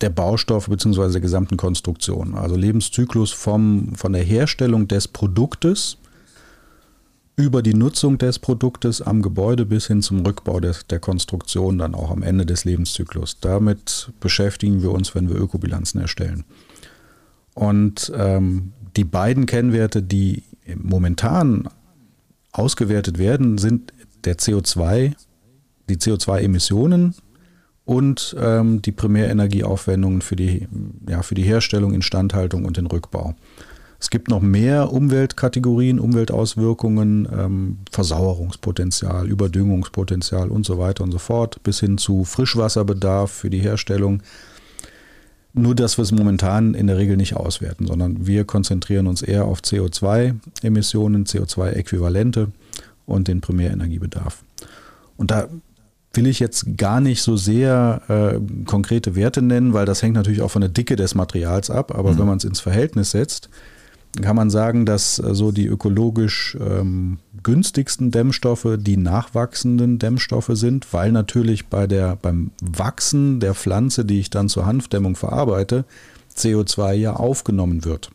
der 0.00 0.10
Baustoffe 0.10 0.68
bzw. 0.68 1.12
der 1.12 1.20
gesamten 1.20 1.56
Konstruktion. 1.56 2.34
Also 2.34 2.56
Lebenszyklus 2.56 3.32
vom, 3.32 3.94
von 3.94 4.12
der 4.12 4.24
Herstellung 4.24 4.88
des 4.88 5.06
Produktes 5.06 5.98
über 7.36 7.62
die 7.62 7.74
Nutzung 7.74 8.18
des 8.18 8.38
Produktes 8.38 9.02
am 9.02 9.20
Gebäude 9.20 9.66
bis 9.66 9.86
hin 9.86 10.02
zum 10.02 10.24
Rückbau 10.24 10.60
des, 10.60 10.86
der 10.86 11.00
Konstruktion 11.00 11.78
dann 11.78 11.94
auch 11.94 12.10
am 12.10 12.22
Ende 12.22 12.46
des 12.46 12.64
Lebenszyklus. 12.64 13.40
Damit 13.40 14.12
beschäftigen 14.20 14.82
wir 14.82 14.92
uns, 14.92 15.14
wenn 15.14 15.28
wir 15.28 15.36
Ökobilanzen 15.36 16.00
erstellen. 16.00 16.44
Und 17.54 18.12
ähm, 18.16 18.72
die 18.96 19.04
beiden 19.04 19.46
Kennwerte, 19.46 20.02
die 20.02 20.44
momentan 20.76 21.68
ausgewertet 22.52 23.18
werden, 23.18 23.58
sind 23.58 23.92
der 24.24 24.38
CO2, 24.38 25.14
die 25.88 25.96
CO2-Emissionen 25.96 27.14
und 27.84 28.34
ähm, 28.38 28.80
die 28.80 28.92
Primärenergieaufwendungen 28.92 30.22
für 30.22 30.36
die, 30.36 30.66
ja, 31.08 31.22
für 31.22 31.34
die 31.34 31.42
Herstellung, 31.42 31.92
Instandhaltung 31.92 32.64
und 32.64 32.76
den 32.76 32.86
Rückbau. 32.86 33.34
Es 34.04 34.10
gibt 34.10 34.28
noch 34.28 34.42
mehr 34.42 34.92
Umweltkategorien, 34.92 35.98
Umweltauswirkungen, 35.98 37.26
ähm, 37.34 37.78
Versauerungspotenzial, 37.90 39.26
Überdüngungspotenzial 39.26 40.50
und 40.50 40.66
so 40.66 40.78
weiter 40.78 41.04
und 41.04 41.10
so 41.10 41.16
fort, 41.16 41.62
bis 41.62 41.80
hin 41.80 41.96
zu 41.96 42.24
Frischwasserbedarf 42.24 43.30
für 43.30 43.48
die 43.48 43.60
Herstellung. 43.60 44.22
Nur, 45.54 45.74
dass 45.74 45.96
wir 45.96 46.02
es 46.02 46.12
momentan 46.12 46.74
in 46.74 46.86
der 46.86 46.98
Regel 46.98 47.16
nicht 47.16 47.34
auswerten, 47.34 47.86
sondern 47.86 48.26
wir 48.26 48.44
konzentrieren 48.44 49.06
uns 49.06 49.22
eher 49.22 49.46
auf 49.46 49.60
CO2-Emissionen, 49.60 51.24
CO2-Äquivalente 51.24 52.48
und 53.06 53.26
den 53.26 53.40
Primärenergiebedarf. 53.40 54.44
Und 55.16 55.30
da 55.30 55.48
will 56.12 56.26
ich 56.26 56.40
jetzt 56.40 56.76
gar 56.76 57.00
nicht 57.00 57.22
so 57.22 57.38
sehr 57.38 58.02
äh, 58.08 58.66
konkrete 58.66 59.14
Werte 59.14 59.40
nennen, 59.40 59.72
weil 59.72 59.86
das 59.86 60.02
hängt 60.02 60.14
natürlich 60.14 60.42
auch 60.42 60.50
von 60.50 60.60
der 60.60 60.68
Dicke 60.68 60.94
des 60.94 61.14
Materials 61.14 61.70
ab. 61.70 61.94
Aber 61.94 62.12
mhm. 62.12 62.18
wenn 62.18 62.26
man 62.26 62.36
es 62.36 62.44
ins 62.44 62.60
Verhältnis 62.60 63.12
setzt, 63.12 63.48
kann 64.22 64.36
man 64.36 64.50
sagen, 64.50 64.86
dass 64.86 65.18
äh, 65.18 65.34
so 65.34 65.52
die 65.52 65.66
ökologisch 65.66 66.56
ähm, 66.60 67.18
günstigsten 67.42 68.10
Dämmstoffe 68.10 68.76
die 68.78 68.96
nachwachsenden 68.96 69.98
Dämmstoffe 69.98 70.50
sind, 70.52 70.92
weil 70.92 71.12
natürlich 71.12 71.66
bei 71.66 71.86
der, 71.86 72.16
beim 72.16 72.52
Wachsen 72.60 73.40
der 73.40 73.54
Pflanze, 73.54 74.04
die 74.04 74.20
ich 74.20 74.30
dann 74.30 74.48
zur 74.48 74.66
Hanfdämmung 74.66 75.16
verarbeite, 75.16 75.84
CO2 76.36 76.94
ja 76.94 77.14
aufgenommen 77.14 77.84
wird. 77.84 78.10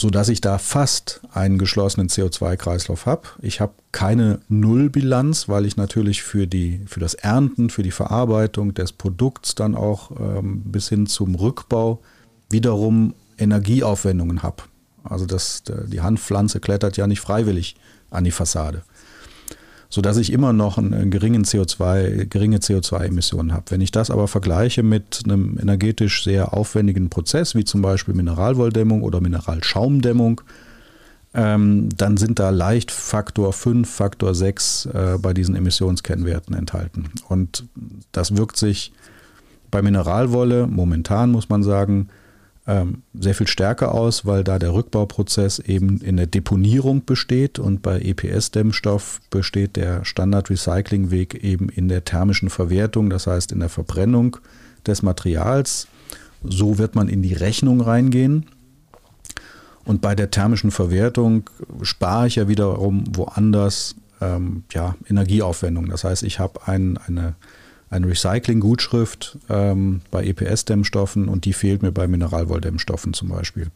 Sodass 0.00 0.28
ich 0.28 0.40
da 0.40 0.58
fast 0.58 1.22
einen 1.32 1.58
geschlossenen 1.58 2.08
CO2-Kreislauf 2.08 3.06
habe. 3.06 3.22
Ich 3.42 3.60
habe 3.60 3.72
keine 3.90 4.38
Nullbilanz, 4.48 5.48
weil 5.48 5.66
ich 5.66 5.76
natürlich 5.76 6.22
für, 6.22 6.46
die, 6.46 6.82
für 6.86 7.00
das 7.00 7.14
Ernten, 7.14 7.68
für 7.68 7.82
die 7.82 7.90
Verarbeitung 7.90 8.74
des 8.74 8.92
Produkts 8.92 9.56
dann 9.56 9.74
auch 9.74 10.12
ähm, 10.12 10.62
bis 10.66 10.88
hin 10.88 11.06
zum 11.08 11.34
Rückbau 11.34 12.00
wiederum 12.48 13.14
Energieaufwendungen 13.38 14.42
habe. 14.42 14.64
Also 15.04 15.26
das, 15.26 15.62
die 15.86 16.00
Handpflanze 16.00 16.60
klettert 16.60 16.96
ja 16.96 17.06
nicht 17.06 17.20
freiwillig 17.20 17.76
an 18.10 18.24
die 18.24 18.30
Fassade. 18.30 18.82
Sodass 19.90 20.18
ich 20.18 20.32
immer 20.32 20.52
noch 20.52 20.76
einen 20.76 21.10
geringen 21.10 21.44
CO2, 21.44 22.26
geringe 22.26 22.58
CO2-Emissionen 22.58 23.54
habe. 23.54 23.64
Wenn 23.70 23.80
ich 23.80 23.90
das 23.90 24.10
aber 24.10 24.28
vergleiche 24.28 24.82
mit 24.82 25.22
einem 25.24 25.58
energetisch 25.58 26.24
sehr 26.24 26.52
aufwendigen 26.52 27.08
Prozess, 27.08 27.54
wie 27.54 27.64
zum 27.64 27.80
Beispiel 27.80 28.12
Mineralwolldämmung 28.14 29.02
oder 29.02 29.22
Mineralschaumdämmung, 29.22 30.42
ähm, 31.32 31.88
dann 31.96 32.16
sind 32.18 32.38
da 32.38 32.50
leicht 32.50 32.90
Faktor 32.90 33.52
5, 33.52 33.88
Faktor 33.88 34.34
6 34.34 34.86
äh, 34.86 35.18
bei 35.20 35.32
diesen 35.32 35.56
Emissionskennwerten 35.56 36.54
enthalten. 36.54 37.10
Und 37.28 37.64
das 38.12 38.36
wirkt 38.36 38.56
sich 38.56 38.92
bei 39.70 39.80
Mineralwolle 39.82 40.66
momentan, 40.66 41.30
muss 41.30 41.48
man 41.48 41.62
sagen, 41.62 42.08
ähm, 42.68 43.02
sehr 43.18 43.34
viel 43.34 43.46
stärker 43.46 43.94
aus, 43.94 44.26
weil 44.26 44.44
da 44.44 44.58
der 44.58 44.74
Rückbauprozess 44.74 45.58
eben 45.58 46.02
in 46.02 46.18
der 46.18 46.26
Deponierung 46.26 47.06
besteht 47.06 47.58
und 47.58 47.80
bei 47.80 47.98
EPS-Dämmstoff 47.98 49.22
besteht 49.30 49.76
der 49.76 50.04
Standard-Recycling-Weg 50.04 51.42
eben 51.42 51.70
in 51.70 51.88
der 51.88 52.04
thermischen 52.04 52.50
Verwertung, 52.50 53.08
das 53.08 53.26
heißt 53.26 53.52
in 53.52 53.60
der 53.60 53.70
Verbrennung 53.70 54.36
des 54.86 55.02
Materials. 55.02 55.88
So 56.44 56.76
wird 56.76 56.94
man 56.94 57.08
in 57.08 57.22
die 57.22 57.32
Rechnung 57.32 57.80
reingehen. 57.80 58.44
Und 59.86 60.02
bei 60.02 60.14
der 60.14 60.30
thermischen 60.30 60.70
Verwertung 60.70 61.48
spare 61.80 62.26
ich 62.26 62.36
ja 62.36 62.48
wiederum 62.48 63.04
woanders 63.16 63.96
ähm, 64.20 64.64
ja, 64.72 64.94
Energieaufwendung. 65.08 65.88
Das 65.88 66.04
heißt, 66.04 66.22
ich 66.22 66.38
habe 66.38 66.60
ein, 66.68 66.98
eine 66.98 67.34
eine 67.90 68.08
Recycling-Gutschrift 68.08 69.38
ähm, 69.48 70.02
bei 70.10 70.24
EPS-Dämmstoffen 70.24 71.28
und 71.28 71.44
die 71.44 71.52
fehlt 71.52 71.82
mir 71.82 71.92
bei 71.92 72.06
Mineralwolldämmstoffen 72.06 73.14
zum 73.14 73.28
Beispiel. 73.28 73.68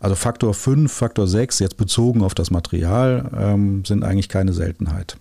Also 0.00 0.16
Faktor 0.16 0.52
5, 0.52 0.92
Faktor 0.92 1.28
6, 1.28 1.60
jetzt 1.60 1.76
bezogen 1.76 2.22
auf 2.22 2.34
das 2.34 2.50
Material, 2.50 3.30
ähm, 3.36 3.84
sind 3.84 4.02
eigentlich 4.02 4.28
keine 4.28 4.52
Seltenheit. 4.52 5.16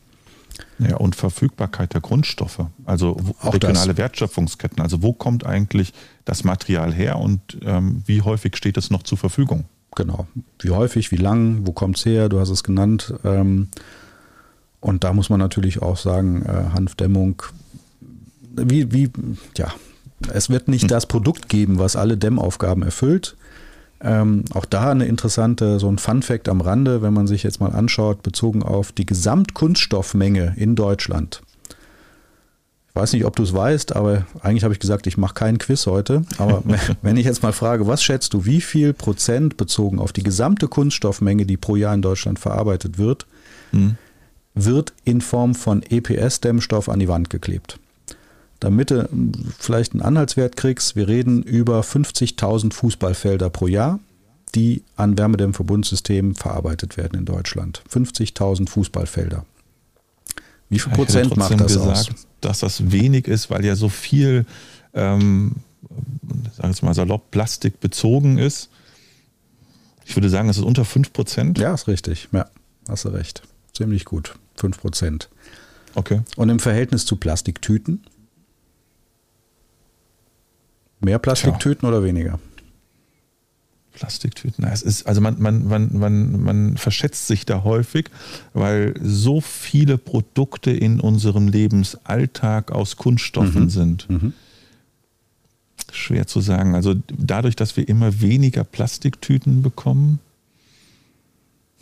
Ja, 0.79 0.97
und 0.97 1.15
Verfügbarkeit 1.15 1.93
der 1.93 2.01
Grundstoffe, 2.01 2.65
also 2.85 3.17
Auch 3.41 3.53
regionale 3.53 3.89
das. 3.89 3.97
Wertschöpfungsketten. 3.97 4.81
Also 4.81 5.01
wo 5.03 5.13
kommt 5.13 5.45
eigentlich 5.45 5.93
das 6.25 6.43
Material 6.43 6.93
her 6.93 7.19
und 7.19 7.39
ähm, 7.63 8.03
wie 8.05 8.21
häufig 8.21 8.57
steht 8.57 8.77
es 8.77 8.89
noch 8.89 9.03
zur 9.03 9.17
Verfügung? 9.17 9.65
Genau. 9.95 10.27
Wie 10.59 10.71
häufig, 10.71 11.11
wie 11.11 11.17
lang, 11.17 11.65
wo 11.65 11.71
kommt 11.71 11.97
es 11.97 12.05
her? 12.05 12.29
Du 12.29 12.39
hast 12.39 12.49
es 12.49 12.63
genannt. 12.63 13.13
Ähm, 13.23 13.67
und 14.79 15.03
da 15.03 15.13
muss 15.13 15.29
man 15.29 15.39
natürlich 15.39 15.81
auch 15.81 15.97
sagen, 15.97 16.43
äh, 16.43 16.73
Hanfdämmung 16.73 17.43
wie, 18.55 18.91
wie, 18.91 19.09
ja, 19.57 19.73
es 20.33 20.49
wird 20.49 20.67
nicht 20.67 20.83
hm. 20.83 20.89
das 20.89 21.05
Produkt 21.05 21.49
geben, 21.49 21.79
was 21.79 21.95
alle 21.95 22.17
Dämmaufgaben 22.17 22.83
erfüllt. 22.83 23.35
Ähm, 24.03 24.45
auch 24.53 24.65
da 24.65 24.91
eine 24.91 25.05
interessante, 25.05 25.79
so 25.79 25.87
ein 25.87 25.99
Fun 25.99 26.23
Fact 26.23 26.49
am 26.49 26.61
Rande, 26.61 27.01
wenn 27.01 27.13
man 27.13 27.27
sich 27.27 27.43
jetzt 27.43 27.59
mal 27.59 27.71
anschaut, 27.71 28.23
bezogen 28.23 28.63
auf 28.63 28.91
die 28.91 29.05
Gesamtkunststoffmenge 29.05 30.55
in 30.57 30.75
Deutschland. 30.75 31.43
Ich 32.89 32.95
weiß 32.95 33.13
nicht, 33.13 33.25
ob 33.25 33.35
du 33.35 33.43
es 33.43 33.53
weißt, 33.53 33.95
aber 33.95 34.25
eigentlich 34.41 34.63
habe 34.63 34.73
ich 34.73 34.79
gesagt, 34.79 35.07
ich 35.07 35.17
mache 35.17 35.35
keinen 35.35 35.59
Quiz 35.59 35.85
heute. 35.85 36.23
Aber 36.39 36.63
wenn 37.01 37.15
ich 37.15 37.25
jetzt 37.25 37.43
mal 37.43 37.53
frage, 37.53 37.87
was 37.87 38.03
schätzt 38.03 38.33
du, 38.33 38.45
wie 38.45 38.59
viel 38.59 38.93
Prozent 38.93 39.55
bezogen 39.55 39.99
auf 39.99 40.11
die 40.11 40.23
gesamte 40.23 40.67
Kunststoffmenge, 40.67 41.45
die 41.45 41.57
pro 41.57 41.75
Jahr 41.75 41.93
in 41.93 42.01
Deutschland 42.01 42.39
verarbeitet 42.39 42.97
wird, 42.97 43.27
mhm. 43.71 43.97
wird 44.55 44.93
in 45.05 45.21
Form 45.21 45.53
von 45.53 45.83
EPS-Dämmstoff 45.83 46.89
an 46.89 46.99
die 46.99 47.07
Wand 47.07 47.29
geklebt? 47.29 47.79
Damit 48.61 48.91
du 48.91 49.09
vielleicht 49.59 49.93
einen 49.93 50.03
Anhaltswert 50.03 50.55
kriegst, 50.55 50.95
wir 50.95 51.07
reden 51.07 51.43
über 51.43 51.81
50.000 51.81 52.71
Fußballfelder 52.71 53.49
pro 53.49 53.67
Jahr, 53.67 53.99
die 54.53 54.83
an 54.95 55.17
Wärmedämmverbundsystemen 55.17 56.35
verarbeitet 56.35 56.95
werden 56.95 57.17
in 57.17 57.25
Deutschland. 57.25 57.81
50.000 57.91 58.69
Fußballfelder. 58.69 59.45
Wie 60.69 60.77
viel 60.79 60.93
Prozent 60.93 61.35
macht 61.35 61.59
das 61.59 61.73
gesagt, 61.73 61.87
aus? 61.87 62.09
Dass 62.39 62.59
das 62.59 62.91
wenig 62.91 63.27
ist, 63.27 63.49
weil 63.49 63.65
ja 63.65 63.75
so 63.75 63.89
viel, 63.89 64.45
ähm, 64.93 65.55
sagen 66.55 66.75
wir 66.75 66.85
mal 66.85 66.93
salopp, 66.93 67.31
Plastik 67.31 67.79
bezogen 67.79 68.37
ist. 68.37 68.69
Ich 70.05 70.15
würde 70.15 70.29
sagen, 70.29 70.49
es 70.49 70.57
ist 70.57 70.63
unter 70.63 70.85
5 70.85 71.13
Prozent. 71.13 71.57
Ja, 71.57 71.73
ist 71.73 71.87
richtig. 71.87 72.29
Ja, 72.31 72.45
hast 72.87 73.05
du 73.05 73.09
recht. 73.09 73.41
Ziemlich 73.73 74.05
gut. 74.05 74.35
5 74.57 74.79
Prozent. 74.79 75.29
Okay. 75.95 76.21
Und 76.35 76.49
im 76.49 76.59
Verhältnis 76.59 77.05
zu 77.05 77.15
Plastiktüten? 77.15 78.03
Mehr 81.01 81.19
Plastiktüten 81.19 81.81
Tja. 81.81 81.89
oder 81.89 82.03
weniger? 82.03 82.39
Plastiktüten. 83.93 84.63
Es 84.63 84.81
ist, 84.81 85.05
also 85.05 85.21
man, 85.21 85.39
man, 85.41 85.67
man, 85.67 85.89
man, 85.91 86.41
man 86.41 86.77
verschätzt 86.77 87.27
sich 87.27 87.45
da 87.45 87.63
häufig, 87.63 88.09
weil 88.53 88.93
so 89.01 89.41
viele 89.41 89.97
Produkte 89.97 90.71
in 90.71 90.99
unserem 90.99 91.47
Lebensalltag 91.47 92.71
aus 92.71 92.97
Kunststoffen 92.97 93.63
mhm. 93.63 93.69
sind. 93.69 94.09
Mhm. 94.09 94.33
Schwer 95.91 96.25
zu 96.25 96.39
sagen. 96.39 96.73
Also 96.73 96.95
dadurch, 97.07 97.55
dass 97.55 97.75
wir 97.75 97.87
immer 97.87 98.21
weniger 98.21 98.63
Plastiktüten 98.63 99.61
bekommen, 99.61 100.19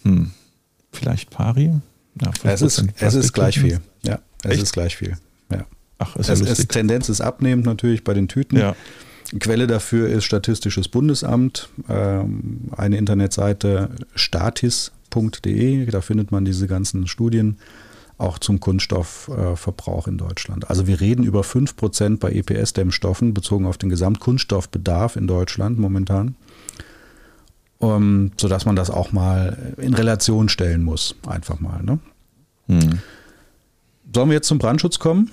hm, 0.04 0.32
vielleicht 0.92 1.30
Pari? 1.30 1.74
Ja, 2.22 2.32
es 2.44 2.62
ist, 2.62 2.84
es 2.98 3.14
ist 3.14 3.34
gleich 3.34 3.60
viel. 3.60 3.82
Ja, 4.04 4.20
es 4.44 4.52
Echt? 4.52 4.64
ist 4.64 4.74
gleich 4.74 4.96
viel. 4.96 5.18
Ja. 5.52 5.66
Ach, 6.00 6.16
ist 6.16 6.30
es, 6.30 6.40
ja 6.40 6.48
es, 6.48 6.68
Tendenz 6.68 7.08
ist 7.10 7.22
abnehmend 7.22 7.66
natürlich 7.66 8.04
bei 8.04 8.14
den 8.14 8.28
Tüten. 8.28 8.58
Ja. 8.58 8.76
Quelle 9.38 9.68
dafür 9.68 10.10
ist 10.10 10.24
Statistisches 10.24 10.88
Bundesamt, 10.88 11.70
ähm, 11.88 12.70
eine 12.76 12.98
Internetseite 12.98 13.90
statis.de, 14.16 15.86
da 15.86 16.02
findet 16.02 16.32
man 16.32 16.46
diese 16.46 16.68
ganzen 16.68 17.06
Studien 17.08 17.58
auch 18.18 18.40
zum 18.40 18.60
Kunststoffverbrauch 18.60 20.08
in 20.08 20.18
Deutschland. 20.18 20.70
Also 20.70 20.88
wir 20.88 21.00
reden 21.00 21.24
über 21.24 21.42
5% 21.42 22.20
bei 22.20 22.32
EPS-Dämmstoffen 22.34 23.34
bezogen 23.34 23.66
auf 23.66 23.78
den 23.78 23.90
Gesamtkunststoffbedarf 23.90 25.16
in 25.16 25.26
Deutschland 25.28 25.80
momentan, 25.80 26.36
um, 27.78 28.32
sodass 28.38 28.66
man 28.66 28.76
das 28.76 28.90
auch 28.90 29.14
mal 29.14 29.76
in 29.78 29.94
Relation 29.94 30.50
stellen 30.50 30.84
muss, 30.84 31.16
einfach 31.28 31.60
mal. 31.62 31.82
Ne? 31.82 32.00
Hm. 32.68 33.00
Sollen 34.14 34.30
wir 34.30 34.36
jetzt 34.36 34.48
zum 34.48 34.58
Brandschutz 34.58 35.00
kommen? 35.00 35.30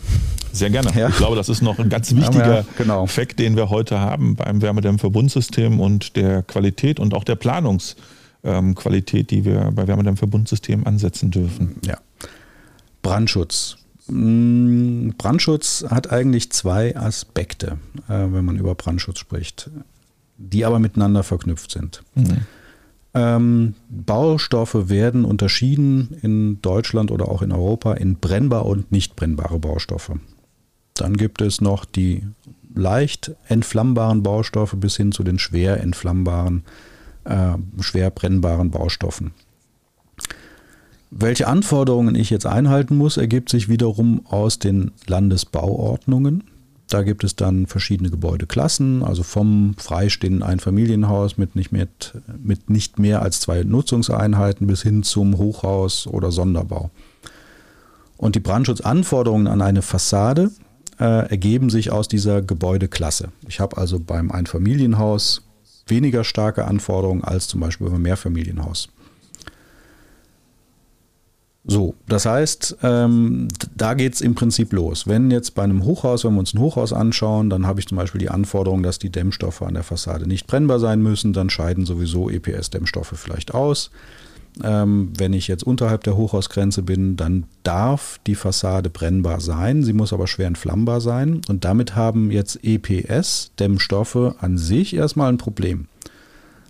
Sehr 0.52 0.70
gerne. 0.70 0.90
Ja. 0.96 1.08
Ich 1.08 1.16
glaube, 1.16 1.36
das 1.36 1.48
ist 1.48 1.62
noch 1.62 1.78
ein 1.78 1.88
ganz 1.88 2.14
wichtiger 2.14 2.56
ja, 2.56 2.64
genau. 2.78 3.06
Fakt, 3.06 3.38
den 3.38 3.56
wir 3.56 3.70
heute 3.70 4.00
haben 4.00 4.36
beim 4.36 4.62
Wärmedämmverbundsystem 4.62 5.80
und 5.80 6.16
der 6.16 6.42
Qualität 6.42 6.98
und 6.98 7.14
auch 7.14 7.24
der 7.24 7.36
Planungsqualität, 7.36 9.30
die 9.30 9.44
wir 9.44 9.70
bei 9.74 9.86
Wärmedämmverbundsystem 9.86 10.86
ansetzen 10.86 11.30
dürfen. 11.30 11.76
Ja. 11.84 11.98
Brandschutz. 13.02 13.76
Mm, 14.08 15.10
Brandschutz 15.18 15.84
hat 15.88 16.10
eigentlich 16.10 16.50
zwei 16.52 16.96
Aspekte, 16.96 17.78
äh, 18.08 18.26
wenn 18.30 18.44
man 18.44 18.56
über 18.56 18.74
Brandschutz 18.74 19.18
spricht, 19.18 19.70
die 20.38 20.64
aber 20.64 20.78
miteinander 20.78 21.22
verknüpft 21.22 21.70
sind. 21.70 22.02
Mhm. 22.14 22.46
Ähm, 23.16 23.72
Baustoffe 23.88 24.90
werden 24.90 25.24
unterschieden 25.24 26.18
in 26.20 26.60
Deutschland 26.60 27.10
oder 27.10 27.28
auch 27.28 27.40
in 27.40 27.50
Europa 27.50 27.94
in 27.94 28.16
brennbar 28.16 28.66
und 28.66 28.92
nicht 28.92 29.16
brennbare 29.16 29.58
Baustoffe. 29.58 30.12
Dann 30.92 31.16
gibt 31.16 31.40
es 31.40 31.62
noch 31.62 31.86
die 31.86 32.24
leicht 32.74 33.34
entflammbaren 33.48 34.22
Baustoffe 34.22 34.76
bis 34.76 34.98
hin 34.98 35.12
zu 35.12 35.24
den 35.24 35.38
schwer 35.38 35.80
entflammbaren, 35.80 36.64
äh, 37.24 37.54
schwer 37.80 38.10
brennbaren 38.10 38.70
Baustoffen. 38.70 39.30
Welche 41.10 41.46
Anforderungen 41.46 42.16
ich 42.16 42.28
jetzt 42.28 42.44
einhalten 42.44 42.98
muss, 42.98 43.16
ergibt 43.16 43.48
sich 43.48 43.70
wiederum 43.70 44.26
aus 44.26 44.58
den 44.58 44.90
Landesbauordnungen. 45.06 46.44
Da 46.88 47.02
gibt 47.02 47.24
es 47.24 47.34
dann 47.34 47.66
verschiedene 47.66 48.10
Gebäudeklassen, 48.10 49.02
also 49.02 49.24
vom 49.24 49.74
freistehenden 49.76 50.44
Einfamilienhaus 50.44 51.36
mit 51.36 51.56
nicht, 51.56 51.72
mehr, 51.72 51.88
mit 52.42 52.70
nicht 52.70 52.98
mehr 52.98 53.22
als 53.22 53.40
zwei 53.40 53.64
Nutzungseinheiten 53.64 54.66
bis 54.68 54.82
hin 54.82 55.02
zum 55.02 55.36
Hochhaus 55.36 56.06
oder 56.06 56.30
Sonderbau. 56.30 56.90
Und 58.16 58.36
die 58.36 58.40
Brandschutzanforderungen 58.40 59.48
an 59.48 59.62
eine 59.62 59.82
Fassade 59.82 60.50
äh, 61.00 61.28
ergeben 61.28 61.70
sich 61.70 61.90
aus 61.90 62.06
dieser 62.08 62.40
Gebäudeklasse. 62.40 63.28
Ich 63.48 63.58
habe 63.60 63.76
also 63.76 63.98
beim 63.98 64.30
Einfamilienhaus 64.30 65.42
weniger 65.88 66.24
starke 66.24 66.66
Anforderungen 66.66 67.24
als 67.24 67.48
zum 67.48 67.60
Beispiel 67.60 67.90
beim 67.90 68.02
Mehrfamilienhaus. 68.02 68.88
So, 71.68 71.94
das 72.06 72.26
heißt, 72.26 72.78
ähm, 72.82 73.48
da 73.74 73.94
geht 73.94 74.14
es 74.14 74.20
im 74.20 74.36
Prinzip 74.36 74.72
los. 74.72 75.08
Wenn 75.08 75.32
jetzt 75.32 75.56
bei 75.56 75.64
einem 75.64 75.84
Hochhaus, 75.84 76.24
wenn 76.24 76.34
wir 76.34 76.38
uns 76.38 76.54
ein 76.54 76.60
Hochhaus 76.60 76.92
anschauen, 76.92 77.50
dann 77.50 77.66
habe 77.66 77.80
ich 77.80 77.88
zum 77.88 77.96
Beispiel 77.96 78.20
die 78.20 78.30
Anforderung, 78.30 78.84
dass 78.84 79.00
die 79.00 79.10
Dämmstoffe 79.10 79.62
an 79.62 79.74
der 79.74 79.82
Fassade 79.82 80.28
nicht 80.28 80.46
brennbar 80.46 80.78
sein 80.78 81.02
müssen, 81.02 81.32
dann 81.32 81.50
scheiden 81.50 81.84
sowieso 81.84 82.30
EPS-Dämmstoffe 82.30 83.14
vielleicht 83.16 83.52
aus. 83.52 83.90
Ähm, 84.62 85.12
wenn 85.18 85.32
ich 85.32 85.48
jetzt 85.48 85.64
unterhalb 85.64 86.04
der 86.04 86.16
Hochhausgrenze 86.16 86.82
bin, 86.82 87.16
dann 87.16 87.44
darf 87.64 88.20
die 88.28 88.36
Fassade 88.36 88.88
brennbar 88.88 89.40
sein, 89.40 89.82
sie 89.82 89.92
muss 89.92 90.12
aber 90.12 90.28
schwer 90.28 90.46
entflammbar 90.46 91.00
sein. 91.00 91.40
Und 91.48 91.64
damit 91.64 91.96
haben 91.96 92.30
jetzt 92.30 92.60
EPS-Dämmstoffe 92.62 94.36
an 94.38 94.56
sich 94.56 94.94
erstmal 94.94 95.32
ein 95.32 95.38
Problem 95.38 95.88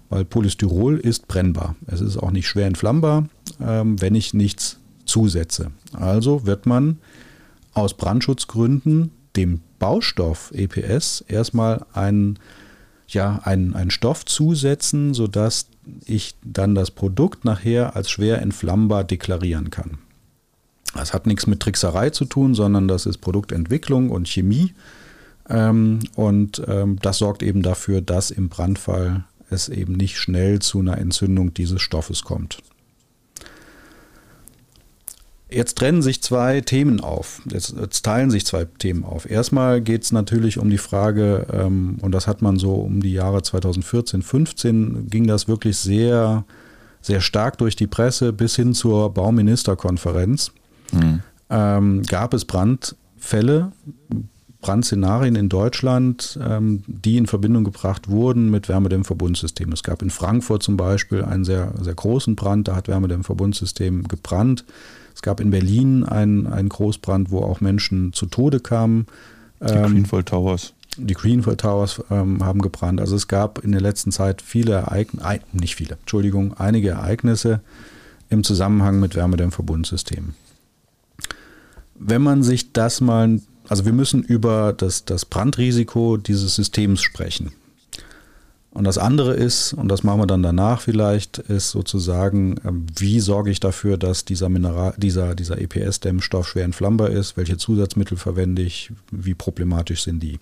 weil 0.09 0.25
Polystyrol 0.25 0.99
ist 0.99 1.27
brennbar. 1.27 1.75
Es 1.87 2.01
ist 2.01 2.17
auch 2.17 2.31
nicht 2.31 2.47
schwer 2.47 2.67
entflammbar, 2.67 3.25
ähm, 3.61 4.01
wenn 4.01 4.15
ich 4.15 4.35
nichts 4.35 4.79
Zusätze. 5.17 5.71
Also 5.95 6.45
wird 6.45 6.67
man 6.67 6.99
aus 7.73 7.95
Brandschutzgründen 7.95 9.13
dem 9.35 9.63
Baustoff 9.79 10.53
EPS 10.55 11.25
erstmal 11.27 11.87
einen, 11.95 12.39
ja, 13.09 13.41
einen, 13.45 13.75
einen 13.75 13.91
Stoff 13.91 14.27
zusetzen, 14.27 15.15
sodass 15.15 15.69
ich 16.05 16.35
dann 16.45 16.75
das 16.75 16.91
Produkt 16.91 17.47
nachher 17.47 17.97
als 17.97 18.11
schwer 18.11 18.43
entflammbar 18.43 19.05
deklarieren 19.05 19.71
kann. 19.71 19.97
Das 20.95 21.15
hat 21.15 21.27
nichts 21.27 21.47
mit 21.47 21.61
Trickserei 21.61 22.11
zu 22.11 22.27
tun, 22.27 22.55
sondern 22.55 22.87
das 22.87 23.07
ist 23.07 23.19
Produktentwicklung 23.19 24.11
und 24.11 24.29
Chemie. 24.29 24.75
Ähm, 25.49 26.01
und 26.15 26.63
ähm, 26.69 26.99
das 27.01 27.17
sorgt 27.17 27.43
eben 27.43 27.63
dafür, 27.63 28.03
dass 28.03 28.31
im 28.31 28.51
Brandfall 28.51 29.25
es 29.49 29.71
eben 29.71 29.95
nicht 29.95 30.19
schnell 30.19 30.59
zu 30.59 30.81
einer 30.81 30.99
Entzündung 30.99 31.55
dieses 31.55 31.81
Stoffes 31.81 32.23
kommt. 32.23 32.59
Jetzt 35.49 35.79
trennen 35.79 36.03
sich 36.03 36.23
zwei 36.23 36.61
Themen 36.61 37.01
auf. 37.01 37.41
Jetzt, 37.49 37.77
jetzt 37.81 38.05
teilen 38.05 38.31
sich 38.31 38.45
zwei 38.45 38.65
Themen 38.65 39.05
auf. 39.05 39.31
Erstmal 39.31 39.81
geht 39.81 40.03
es 40.03 40.11
natürlich 40.11 40.59
um 40.59 40.71
die 40.71 40.79
Frage, 40.79 41.47
ähm, 41.53 41.99
und 42.03 42.13
das 42.13 42.27
hat 42.27 42.43
man 42.43 42.59
so 42.59 42.75
um 42.75 43.01
die 43.01 43.13
Jahre 43.13 43.43
2014, 43.43 44.23
15, 44.23 45.09
ging 45.09 45.29
das 45.29 45.47
wirklich 45.47 45.77
sehr, 45.77 46.45
sehr 47.01 47.21
stark 47.21 47.59
durch 47.59 47.77
die 47.77 47.87
Presse 47.87 48.33
bis 48.33 48.57
hin 48.57 48.75
zur 48.75 49.15
Bauministerkonferenz. 49.15 50.51
Mhm. 50.93 51.21
Ähm, 51.49 52.03
gab 52.03 52.35
es 52.35 52.45
Brandfälle, 52.45 53.71
Brandszenarien 54.63 55.37
in 55.37 55.49
Deutschland, 55.49 56.41
ähm, 56.45 56.83
die 56.89 57.19
in 57.19 57.27
Verbindung 57.27 57.63
gebracht 57.63 58.09
wurden 58.09 58.51
mit 58.51 58.69
Wärmedämmverbundsystem. 58.69 59.71
Es 59.71 59.85
gab 59.85 60.03
in 60.03 60.11
Frankfurt 60.11 60.65
zum 60.65 60.77
Beispiel 60.77 61.23
einen 61.23 61.45
sehr, 61.45 61.73
sehr 61.81 61.95
großen 61.95 62.35
Brand, 62.35 62.67
da 62.67 62.75
hat 62.75 62.89
Wärmedämmverbundsystem 62.89 64.09
gebrannt. 64.09 64.65
Es 65.17 65.23
gab 65.23 65.41
in 65.41 65.51
Berlin 65.51 66.05
einen, 66.05 66.47
einen 66.47 66.69
Großbrand, 66.69 67.31
wo 67.31 67.41
auch 67.41 67.63
Menschen 67.63 68.13
zu 68.13 68.27
Tode 68.27 68.61
kamen. 68.61 69.07
Die 69.61 69.73
ähm, 69.73 69.93
Greenfield 69.95 70.27
Towers. 70.27 70.75
Die 70.99 71.15
Greenfield 71.15 71.63
Towers 71.63 72.03
ähm, 72.11 72.45
haben 72.45 72.61
gebrannt. 72.61 73.01
Also 73.01 73.17
es 73.17 73.27
gab 73.27 73.65
in 73.65 73.73
der 73.73 73.81
letzten 73.81 74.13
Zeit 74.13 74.43
viele 74.43 74.75
Ereignisse, 74.75 75.41
nicht 75.53 75.75
viele, 75.75 75.97
Entschuldigung, 76.01 76.55
einige 76.59 76.91
Ereignisse 76.91 77.61
im 78.29 78.45
Zusammenhang 78.45 79.01
mit 79.01 79.17
Wärmedämmverbundsystemen. 79.17 80.35
Wenn 81.99 82.21
man 82.21 82.43
sich 82.43 82.75
das 82.75 83.01
mal 83.01 83.41
also 83.69 83.85
wir 83.85 83.93
müssen 83.93 84.23
über 84.23 84.73
das, 84.73 85.05
das 85.07 85.25
Brandrisiko 85.25 86.19
dieses 86.19 86.55
Systems 86.55 87.03
sprechen. 87.03 87.53
Und 88.77 88.85
das 88.85 88.99
andere 88.99 89.33
ist, 89.33 89.73
und 89.73 89.89
das 89.89 90.03
machen 90.03 90.21
wir 90.21 90.27
dann 90.27 90.43
danach 90.43 90.83
vielleicht, 90.83 91.39
ist 91.39 91.71
sozusagen, 91.71 92.57
ähm, 92.63 92.85
wie 92.95 93.21
sorge 93.21 93.51
ich 93.51 93.59
dafür, 93.59 93.97
dass 93.97 94.27
dieser 94.27 94.51
Mineral, 94.51 94.93
dieser, 94.99 95.35
dieser 95.35 95.59
EPS-Dämmstoff 95.59 96.47
schwer 96.47 96.65
entflammbar 96.65 97.09
ist, 97.09 97.39
welche 97.39 97.57
Zusatzmittel 97.57 98.19
verwende 98.19 98.61
ich, 98.61 98.93
wie 99.11 99.33
problematisch 99.33 100.03
sind 100.03 100.23
die. 100.23 100.39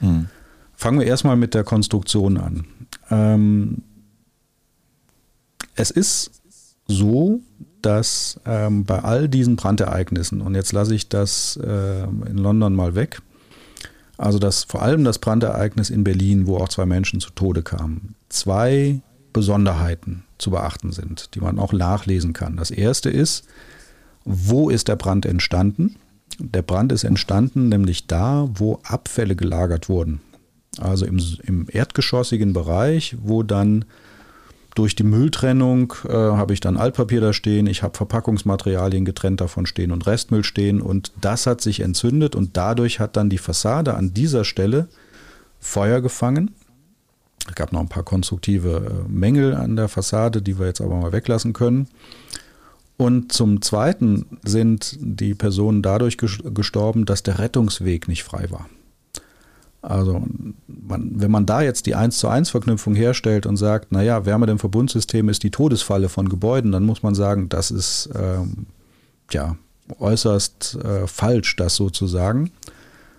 Mhm. 0.00 0.26
Fangen 0.74 0.98
wir 0.98 1.06
erstmal 1.06 1.36
mit 1.36 1.54
der 1.54 1.62
Konstruktion 1.62 2.38
an. 2.38 2.66
Ähm, 3.08 3.82
es 5.76 5.92
ist 5.92 6.32
so, 6.88 7.38
dass 7.82 8.40
ähm, 8.46 8.84
bei 8.84 8.98
all 8.98 9.28
diesen 9.28 9.54
Brandereignissen, 9.54 10.40
und 10.40 10.56
jetzt 10.56 10.72
lasse 10.72 10.92
ich 10.96 11.08
das 11.08 11.56
äh, 11.62 12.02
in 12.02 12.36
London 12.36 12.74
mal 12.74 12.96
weg, 12.96 13.22
also 14.20 14.38
das, 14.38 14.64
vor 14.64 14.82
allem 14.82 15.02
das 15.02 15.18
Brandereignis 15.18 15.88
in 15.88 16.04
Berlin, 16.04 16.46
wo 16.46 16.58
auch 16.58 16.68
zwei 16.68 16.84
Menschen 16.84 17.20
zu 17.20 17.30
Tode 17.30 17.62
kamen, 17.62 18.14
zwei 18.28 19.00
Besonderheiten 19.32 20.24
zu 20.36 20.50
beachten 20.50 20.92
sind, 20.92 21.34
die 21.34 21.40
man 21.40 21.58
auch 21.58 21.72
nachlesen 21.72 22.34
kann. 22.34 22.58
Das 22.58 22.70
erste 22.70 23.08
ist, 23.08 23.46
wo 24.26 24.68
ist 24.68 24.88
der 24.88 24.96
Brand 24.96 25.24
entstanden? 25.24 25.96
Der 26.38 26.60
Brand 26.60 26.92
ist 26.92 27.04
entstanden 27.04 27.70
nämlich 27.70 28.08
da, 28.08 28.46
wo 28.52 28.80
Abfälle 28.84 29.36
gelagert 29.36 29.88
wurden. 29.88 30.20
Also 30.78 31.06
im, 31.06 31.18
im 31.44 31.66
erdgeschossigen 31.70 32.52
Bereich, 32.52 33.16
wo 33.22 33.42
dann 33.42 33.86
durch 34.74 34.94
die 34.94 35.02
Mülltrennung 35.02 35.94
äh, 36.08 36.12
habe 36.12 36.52
ich 36.52 36.60
dann 36.60 36.76
Altpapier 36.76 37.20
da 37.20 37.32
stehen, 37.32 37.66
ich 37.66 37.82
habe 37.82 37.96
Verpackungsmaterialien 37.96 39.04
getrennt 39.04 39.40
davon 39.40 39.66
stehen 39.66 39.90
und 39.90 40.06
Restmüll 40.06 40.44
stehen 40.44 40.80
und 40.80 41.12
das 41.20 41.46
hat 41.46 41.60
sich 41.60 41.80
entzündet 41.80 42.34
und 42.34 42.56
dadurch 42.56 43.00
hat 43.00 43.16
dann 43.16 43.30
die 43.30 43.38
Fassade 43.38 43.94
an 43.94 44.14
dieser 44.14 44.44
Stelle 44.44 44.88
Feuer 45.58 46.00
gefangen 46.00 46.52
Es 47.48 47.54
gab 47.54 47.72
noch 47.72 47.80
ein 47.80 47.88
paar 47.88 48.04
konstruktive 48.04 49.04
äh, 49.06 49.08
Mängel 49.10 49.54
an 49.54 49.76
der 49.76 49.88
Fassade, 49.88 50.40
die 50.40 50.58
wir 50.58 50.66
jetzt 50.66 50.80
aber 50.80 50.96
mal 50.96 51.12
weglassen 51.12 51.52
können. 51.52 51.88
Und 52.96 53.32
zum 53.32 53.62
Zweiten 53.62 54.38
sind 54.44 54.98
die 55.00 55.34
Personen 55.34 55.80
dadurch 55.82 56.18
gestorben, 56.18 57.06
dass 57.06 57.22
der 57.22 57.38
Rettungsweg 57.38 58.08
nicht 58.08 58.24
frei 58.24 58.50
war. 58.50 58.68
Also 59.82 60.22
man, 60.66 61.12
wenn 61.20 61.30
man 61.30 61.46
da 61.46 61.62
jetzt 61.62 61.86
die 61.86 61.94
1 61.94 62.18
zu 62.18 62.28
1 62.28 62.50
Verknüpfung 62.50 62.94
herstellt 62.94 63.46
und 63.46 63.56
sagt, 63.56 63.92
naja, 63.92 64.26
Wärmedämmverbundsystem 64.26 65.28
ist 65.28 65.42
die 65.42 65.50
Todesfalle 65.50 66.08
von 66.08 66.28
Gebäuden, 66.28 66.72
dann 66.72 66.84
muss 66.84 67.02
man 67.02 67.14
sagen, 67.14 67.48
das 67.48 67.70
ist 67.70 68.10
ähm, 68.14 68.66
ja 69.30 69.56
äußerst 69.98 70.78
äh, 70.84 71.06
falsch, 71.06 71.56
das 71.56 71.76
sozusagen. 71.76 72.50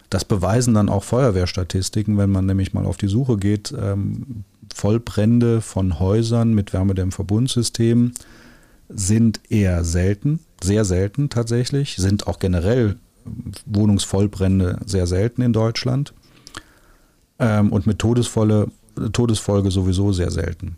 Das 0.10 0.26
beweisen 0.26 0.74
dann 0.74 0.90
auch 0.90 1.04
Feuerwehrstatistiken, 1.04 2.18
wenn 2.18 2.30
man 2.30 2.46
nämlich 2.46 2.74
mal 2.74 2.86
auf 2.86 2.98
die 2.98 3.08
Suche 3.08 3.38
geht. 3.38 3.74
Ähm, 3.78 4.44
Vollbrände 4.74 5.62
von 5.62 6.00
Häusern 6.00 6.54
mit 6.54 6.74
Wärmedämmverbundsystemen 6.74 8.14
sind 8.90 9.42
eher 9.50 9.84
selten, 9.84 10.40
sehr 10.62 10.86
selten 10.86 11.30
tatsächlich, 11.30 11.96
sind 11.96 12.28
auch 12.28 12.40
generell 12.40 12.98
Wohnungsvollbrände 13.66 14.80
sehr 14.86 15.08
selten 15.08 15.42
in 15.42 15.54
Deutschland 15.54 16.14
ähm, 17.42 17.74
und 17.74 17.88
mit 17.88 18.00
Todesvolle, 18.00 18.68
Todesfolge 19.12 19.72
sowieso 19.72 20.14
sehr 20.14 20.32
selten. 20.32 20.78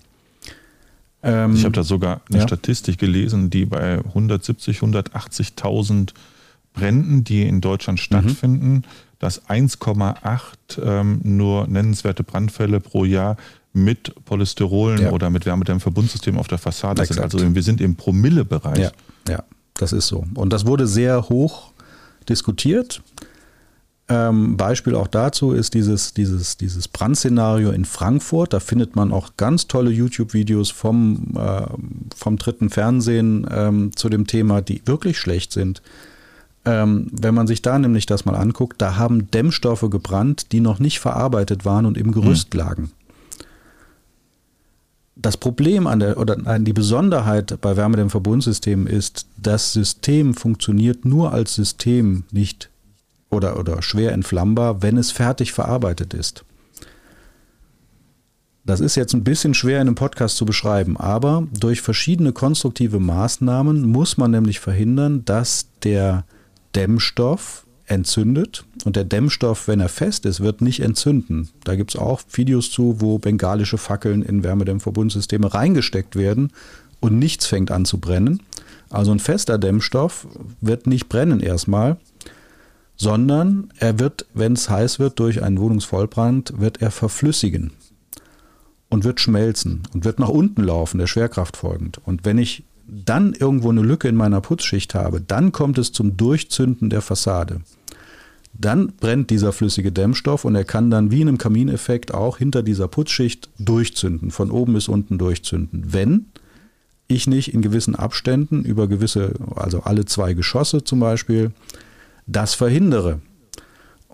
Ähm, 1.22 1.54
ich 1.56 1.64
habe 1.64 1.74
da 1.74 1.84
sogar 1.84 2.22
eine 2.30 2.40
ja? 2.40 2.48
Statistik 2.48 2.98
gelesen, 2.98 3.50
die 3.50 3.66
bei 3.66 4.00
170, 4.00 4.80
180.000 4.80 6.14
Bränden, 6.74 7.24
die 7.24 7.44
in 7.44 7.62
Deutschland 7.62 8.00
mhm. 8.00 8.04
stattfinden, 8.04 8.74
mhm. 8.74 8.84
dass 9.20 9.48
1,8 9.48 10.82
ähm, 10.82 11.22
nur 11.24 11.68
nennenswerte 11.68 12.24
Brandfälle 12.24 12.80
pro 12.80 13.06
Jahr 13.06 13.38
mit 13.74 14.14
Polystyrolen 14.26 15.04
ja. 15.04 15.12
oder 15.12 15.30
mit 15.30 15.46
Wärmedämmverbundsystem 15.46 16.38
auf 16.38 16.48
der 16.48 16.60
Fassade 16.60 17.02
Exakt. 17.02 17.32
sind. 17.32 17.42
Also 17.42 17.56
wir 17.56 17.64
sind 17.64 17.82
im 17.82 17.96
Promillebereich. 17.96 18.80
Ja, 18.80 18.92
ja, 19.28 19.44
das 19.76 19.94
ist 19.94 20.08
so. 20.08 20.26
Und 20.36 20.54
das 20.54 20.66
wurde 20.66 20.88
sehr 20.88 21.30
hoch 21.30 21.72
diskutiert. 22.30 23.02
Ähm, 24.10 24.58
Beispiel 24.58 24.96
auch 24.96 25.08
dazu 25.08 25.54
ist 25.54 25.74
dieses, 25.74 26.14
dieses, 26.14 26.58
dieses 26.58 26.90
Brandszenario 26.90 27.72
in 27.72 27.86
Frankfurt. 27.86 28.52
Da 28.52 28.60
findet 28.60 28.96
man 28.96 29.14
auch 29.14 29.32
ganz 29.38 29.68
tolle 29.68 29.92
YouTube-Videos 29.92 30.72
vom, 30.72 31.34
äh, 31.38 31.66
vom 32.16 32.38
dritten 32.38 32.70
Fernsehen 32.70 33.48
ähm, 33.50 33.96
zu 33.96 34.10
dem 34.10 34.28
Thema, 34.28 34.62
die 34.62 34.82
wirklich 34.86 35.18
schlecht 35.18 35.54
sind. 35.54 35.82
Ähm, 36.66 37.08
wenn 37.12 37.34
man 37.34 37.48
sich 37.48 37.62
da 37.62 37.80
nämlich 37.80 38.06
das 38.06 38.26
mal 38.26 38.36
anguckt, 38.36 38.82
da 38.82 38.98
haben 38.98 39.32
Dämmstoffe 39.32 39.90
gebrannt, 39.90 40.52
die 40.52 40.60
noch 40.60 40.80
nicht 40.80 41.00
verarbeitet 41.00 41.64
waren 41.64 41.86
und 41.86 41.98
im 41.98 42.12
Gerüst 42.12 42.54
mhm. 42.54 42.60
lagen. 42.60 42.92
Das 45.16 45.38
Problem 45.38 45.88
an 45.88 46.00
der 46.00 46.18
oder 46.18 46.36
die 46.60 46.74
Besonderheit 46.74 47.58
bei 47.62 47.78
Wärmedämmverbundsystemen 47.78 48.88
ist, 48.88 49.28
das 49.38 49.72
System 49.72 50.34
funktioniert 50.34 51.06
nur 51.06 51.32
als 51.32 51.54
System, 51.54 52.24
nicht 52.32 52.70
oder, 53.34 53.60
oder 53.60 53.82
schwer 53.82 54.12
entflammbar, 54.12 54.82
wenn 54.82 54.98
es 54.98 55.12
fertig 55.12 55.52
verarbeitet 55.52 56.14
ist. 56.14 56.46
Das 58.66 58.80
ist 58.80 58.96
jetzt 58.96 59.14
ein 59.14 59.26
bisschen 59.26 59.54
schwer 59.54 59.82
in 59.82 59.88
einem 59.88 59.96
Podcast 59.96 60.38
zu 60.38 60.46
beschreiben, 60.46 60.96
aber 60.96 61.46
durch 61.60 61.82
verschiedene 61.82 62.32
konstruktive 62.32 63.00
Maßnahmen 63.00 63.82
muss 63.82 64.16
man 64.16 64.32
nämlich 64.32 64.62
verhindern, 64.62 65.26
dass 65.26 65.68
der 65.84 66.24
Dämmstoff 66.74 67.66
entzündet 67.86 68.64
und 68.86 68.96
der 68.96 69.04
Dämmstoff, 69.04 69.68
wenn 69.68 69.82
er 69.82 69.90
fest 69.90 70.26
ist, 70.26 70.40
wird 70.40 70.62
nicht 70.62 70.80
entzünden. 70.80 71.50
Da 71.66 71.76
gibt 71.76 71.94
es 71.94 72.00
auch 72.00 72.22
Videos 72.32 72.72
zu, 72.72 73.02
wo 73.02 73.18
bengalische 73.18 73.78
Fackeln 73.78 74.22
in 74.22 74.44
Wärmedämmverbundsysteme 74.44 75.54
reingesteckt 75.54 76.16
werden 76.16 76.52
und 77.02 77.20
nichts 77.20 77.46
fängt 77.46 77.70
an 77.70 77.84
zu 77.84 77.98
brennen. 77.98 78.42
Also 78.90 79.12
ein 79.12 79.20
fester 79.20 79.58
Dämmstoff 79.58 80.26
wird 80.62 80.88
nicht 80.88 81.10
brennen 81.10 81.42
erstmal, 81.42 81.98
sondern 82.96 83.70
er 83.80 84.00
wird, 84.00 84.26
wenn 84.34 84.54
es 84.54 84.70
heiß 84.70 85.00
wird 85.00 85.20
durch 85.20 85.44
einen 85.44 85.60
Wohnungsvollbrand, 85.60 86.60
wird 86.60 86.82
er 86.82 86.92
verflüssigen 86.92 87.72
und 88.90 89.04
wird 89.04 89.20
schmelzen 89.20 89.84
und 89.94 90.06
wird 90.06 90.20
nach 90.20 90.30
unten 90.30 90.64
laufen, 90.64 91.00
der 91.00 91.08
Schwerkraft 91.08 91.58
folgend. 91.58 92.00
Und 92.06 92.26
wenn 92.26 92.38
ich 92.38 92.64
dann 92.88 93.34
irgendwo 93.34 93.70
eine 93.70 93.82
Lücke 93.82 94.08
in 94.08 94.16
meiner 94.16 94.42
Putzschicht 94.42 94.94
habe, 94.94 95.22
dann 95.22 95.52
kommt 95.52 95.78
es 95.78 95.92
zum 95.92 96.18
Durchzünden 96.18 96.90
der 96.90 97.02
Fassade. 97.02 97.62
Dann 98.54 98.94
brennt 99.00 99.32
dieser 99.32 99.52
flüssige 99.52 99.92
Dämmstoff 99.92 100.46
und 100.46 100.54
er 100.54 100.64
kann 100.64 100.92
dann 100.92 101.10
wie 101.10 101.22
in 101.22 101.28
einem 101.28 101.40
Kamineffekt 101.40 102.14
auch 102.14 102.38
hinter 102.38 102.62
dieser 102.62 102.88
Putzschicht 102.88 103.50
durchzünden, 103.58 104.30
von 104.30 104.52
oben 104.52 104.74
bis 104.74 104.88
unten 104.88 105.18
durchzünden. 105.18 105.86
Wenn 105.92 106.28
ich 107.08 107.26
nicht 107.26 107.54
in 107.54 107.62
gewissen 107.62 107.96
Abständen 107.96 108.64
über 108.64 108.88
gewisse, 108.88 109.34
also 109.56 109.82
alle 109.82 110.06
zwei 110.06 110.34
Geschosse 110.34 110.84
zum 110.84 111.00
Beispiel, 111.00 111.52
das 112.28 112.54
verhindere. 112.54 113.20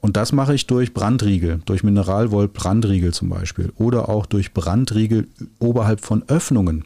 Und 0.02 0.16
das 0.16 0.32
mache 0.32 0.54
ich 0.54 0.66
durch 0.66 0.94
Brandriegel, 0.94 1.62
durch 1.66 1.84
Mineralwoll-Brandriegel 1.84 3.14
zum 3.14 3.30
Beispiel 3.30 3.74
oder 3.76 4.08
auch 4.08 4.26
durch 4.26 4.54
Brandriegel 4.54 5.28
oberhalb 5.60 6.00
von 6.02 6.24
Öffnungen, 6.28 6.86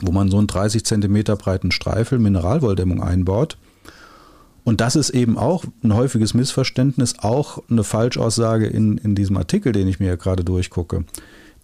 wo 0.00 0.12
man 0.12 0.30
so 0.30 0.38
einen 0.38 0.46
30 0.46 0.84
Zentimeter 0.84 1.36
breiten 1.36 1.72
Streifel 1.72 2.20
Mineralwolldämmung 2.20 3.02
einbaut. 3.02 3.58
Und 4.62 4.80
das 4.80 4.96
ist 4.96 5.10
eben 5.10 5.36
auch 5.36 5.64
ein 5.82 5.94
häufiges 5.94 6.34
Missverständnis, 6.34 7.16
auch 7.20 7.62
eine 7.70 7.84
Falschaussage 7.84 8.66
in, 8.66 8.98
in 8.98 9.14
diesem 9.14 9.36
Artikel, 9.36 9.72
den 9.72 9.88
ich 9.88 9.98
mir 9.98 10.08
ja 10.08 10.16
gerade 10.16 10.44
durchgucke. 10.44 11.04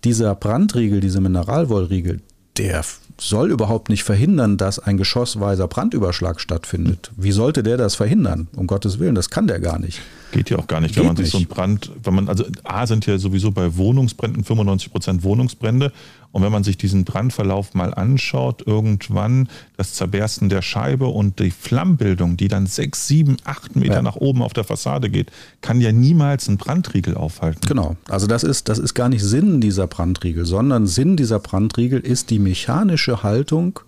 Dieser 0.03 0.35
Brandriegel, 0.35 1.01
dieser 1.01 1.21
Mineralwollriegel, 1.21 2.21
der 2.57 2.83
soll 3.19 3.51
überhaupt 3.51 3.89
nicht 3.89 4.03
verhindern, 4.03 4.57
dass 4.57 4.79
ein 4.79 4.97
geschossweiser 4.97 5.69
Brandüberschlag 5.69 6.41
stattfindet. 6.41 7.13
Wie 7.17 7.33
sollte 7.33 7.63
der 7.63 7.77
das 7.77 7.95
verhindern? 7.95 8.49
Um 8.57 8.67
Gottes 8.67 8.99
Willen, 8.99 9.15
das 9.15 9.31
kann 9.31 9.47
der 9.47 9.61
gar 9.61 9.79
nicht. 9.79 10.01
Geht 10.33 10.51
ja 10.51 10.59
auch 10.59 10.67
gar 10.67 10.81
nicht, 10.81 10.95
Geht 10.95 11.03
wenn 11.03 11.09
man 11.09 11.17
sich 11.17 11.31
so 11.31 11.39
ein 11.39 11.47
Brand, 11.47 11.91
wenn 12.03 12.15
man, 12.15 12.29
also 12.29 12.45
A 12.65 12.87
sind 12.87 13.07
ja 13.07 13.19
sowieso 13.19 13.53
bei 13.53 13.77
Wohnungsbränden 13.77 14.43
95 14.43 14.91
Prozent 14.91 15.23
Wohnungsbrände 15.23 15.93
und 16.35 16.43
wenn 16.43 16.51
man 16.51 16.65
sich 16.65 16.77
diesen 16.77 17.05
Brandverlauf 17.05 17.75
mal 17.75 17.95
anschaut, 17.95 18.67
irgendwann 18.67 19.49
das 19.77 19.95
Zerbersten 19.95 20.49
der 20.49 20.63
Scheibe 20.63 21.07
und 21.07 21.39
die 21.39 21.53
Flammbildung, 21.53 22.37
die 22.37 22.49
dann 22.49 22.67
sechs, 22.67 23.07
sieben, 23.07 23.37
acht 23.45 23.77
Meter 23.77 23.95
ja. 23.95 24.03
nach 24.03 24.17
oben 24.17 24.43
auf 24.43 24.53
der 24.53 24.65
Fassade 24.65 25.11
geht, 25.11 25.31
kann 25.61 25.81
ja 25.81 25.93
niemals 25.93 26.49
einen 26.49 26.57
Brandriegel 26.57 27.17
aufhalten. 27.17 27.61
Genau. 27.69 27.97
Also 28.09 28.27
das 28.27 28.43
ist, 28.43 28.69
das 28.69 28.81
ist 28.81 28.95
gar 28.95 29.09
nicht 29.09 29.23
Sinn 29.23 29.61
dieser 29.61 29.87
Brandriegel, 29.87 30.45
sondern 30.45 30.89
Sinn 30.89 31.17
dieser 31.17 31.39
Brandriegel 31.39 32.01
ist 32.01 32.31
die 32.31 32.41
mechanische 32.41 33.23
Haltung 33.23 33.79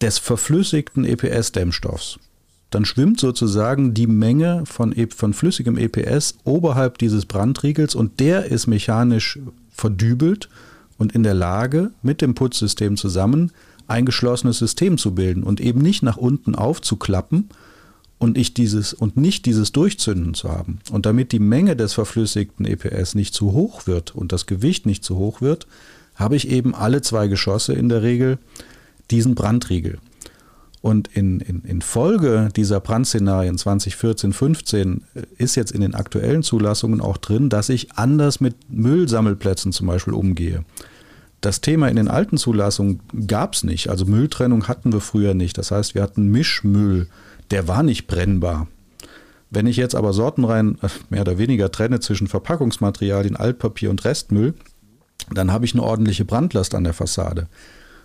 des 0.00 0.18
verflüssigten 0.18 1.04
EPS-Dämmstoffs 1.04 2.20
dann 2.70 2.84
schwimmt 2.84 3.18
sozusagen 3.18 3.94
die 3.94 4.06
Menge 4.06 4.62
von, 4.64 4.96
e, 4.96 5.08
von 5.08 5.34
flüssigem 5.34 5.76
EPS 5.76 6.36
oberhalb 6.44 6.98
dieses 6.98 7.26
Brandriegels 7.26 7.96
und 7.96 8.20
der 8.20 8.44
ist 8.44 8.68
mechanisch 8.68 9.40
verdübelt 9.72 10.48
und 11.00 11.12
in 11.12 11.22
der 11.22 11.32
Lage, 11.32 11.92
mit 12.02 12.20
dem 12.20 12.34
Putzsystem 12.34 12.98
zusammen 12.98 13.52
ein 13.86 14.04
geschlossenes 14.04 14.58
System 14.58 14.98
zu 14.98 15.14
bilden 15.14 15.42
und 15.42 15.58
eben 15.58 15.80
nicht 15.80 16.02
nach 16.02 16.18
unten 16.18 16.54
aufzuklappen 16.54 17.48
und, 18.18 18.36
ich 18.36 18.52
dieses, 18.52 18.92
und 18.92 19.16
nicht 19.16 19.46
dieses 19.46 19.72
Durchzünden 19.72 20.34
zu 20.34 20.50
haben. 20.50 20.78
Und 20.92 21.06
damit 21.06 21.32
die 21.32 21.38
Menge 21.38 21.74
des 21.74 21.94
verflüssigten 21.94 22.66
EPS 22.66 23.14
nicht 23.14 23.32
zu 23.32 23.52
hoch 23.52 23.86
wird 23.86 24.14
und 24.14 24.30
das 24.30 24.44
Gewicht 24.44 24.84
nicht 24.84 25.02
zu 25.02 25.16
hoch 25.16 25.40
wird, 25.40 25.66
habe 26.16 26.36
ich 26.36 26.50
eben 26.50 26.74
alle 26.74 27.00
zwei 27.00 27.28
Geschosse 27.28 27.72
in 27.72 27.88
der 27.88 28.02
Regel 28.02 28.36
diesen 29.10 29.34
Brandriegel. 29.34 29.98
Und 30.82 31.08
in, 31.08 31.40
in, 31.40 31.62
in 31.62 31.80
Folge 31.80 32.50
dieser 32.54 32.80
Brandszenarien 32.80 33.56
2014, 33.56 34.34
15 34.34 35.04
ist 35.38 35.54
jetzt 35.54 35.72
in 35.72 35.80
den 35.80 35.94
aktuellen 35.94 36.42
Zulassungen 36.42 37.00
auch 37.00 37.16
drin, 37.16 37.48
dass 37.48 37.70
ich 37.70 37.92
anders 37.92 38.40
mit 38.40 38.54
Müllsammelplätzen 38.68 39.72
zum 39.72 39.86
Beispiel 39.86 40.12
umgehe. 40.12 40.64
Das 41.40 41.60
Thema 41.62 41.88
in 41.88 41.96
den 41.96 42.08
alten 42.08 42.36
Zulassungen 42.36 43.00
gab 43.26 43.54
es 43.54 43.64
nicht. 43.64 43.88
Also 43.88 44.04
Mülltrennung 44.04 44.68
hatten 44.68 44.92
wir 44.92 45.00
früher 45.00 45.34
nicht. 45.34 45.56
Das 45.56 45.70
heißt, 45.70 45.94
wir 45.94 46.02
hatten 46.02 46.28
Mischmüll, 46.28 47.08
der 47.50 47.66
war 47.66 47.82
nicht 47.82 48.06
brennbar. 48.06 48.66
Wenn 49.50 49.66
ich 49.66 49.76
jetzt 49.76 49.94
aber 49.94 50.12
sortenrein 50.12 50.78
äh, 50.82 50.88
mehr 51.08 51.22
oder 51.22 51.38
weniger 51.38 51.72
trenne 51.72 52.00
zwischen 52.00 52.28
Verpackungsmaterialien, 52.28 53.36
Altpapier 53.36 53.90
und 53.90 54.04
Restmüll, 54.04 54.54
dann 55.32 55.52
habe 55.52 55.64
ich 55.64 55.74
eine 55.74 55.82
ordentliche 55.82 56.24
Brandlast 56.24 56.74
an 56.74 56.84
der 56.84 56.94
Fassade. 56.94 57.48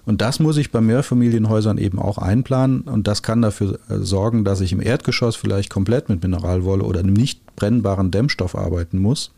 Und 0.06 0.22
das 0.22 0.40
muss 0.40 0.58
ich 0.58 0.72
bei 0.72 0.82
Mehrfamilienhäusern 0.82 1.78
eben 1.78 2.00
auch 2.00 2.20
einplanen 2.20 2.82
und 2.82 3.08
das 3.08 3.24
kann 3.24 3.42
dafür 3.42 3.80
äh, 3.90 3.98
sorgen, 3.98 4.46
dass 4.46 4.62
ich 4.62 4.72
im 4.72 4.82
Erdgeschoss 4.82 5.36
vielleicht 5.36 5.70
komplett 5.70 6.10
mit 6.10 6.22
Mineralwolle 6.24 6.84
oder 6.84 7.00
einem 7.00 7.14
nicht 7.14 7.56
brennbaren 7.56 8.12
Dämmstoff 8.12 8.56
arbeiten 8.56 9.00
muss 9.00 9.32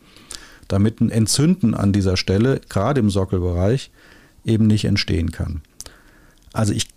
damit 0.68 1.00
ein 1.00 1.10
Entzünden 1.10 1.74
an 1.74 1.92
dieser 1.92 2.16
Stelle, 2.16 2.60
gerade 2.68 3.00
im 3.00 3.10
Sockelbereich, 3.10 3.90
eben 4.44 4.66
nicht 4.66 4.84
entstehen 4.84 5.32
kann. 5.32 5.62
Also 6.52 6.72
ich, 6.72 6.88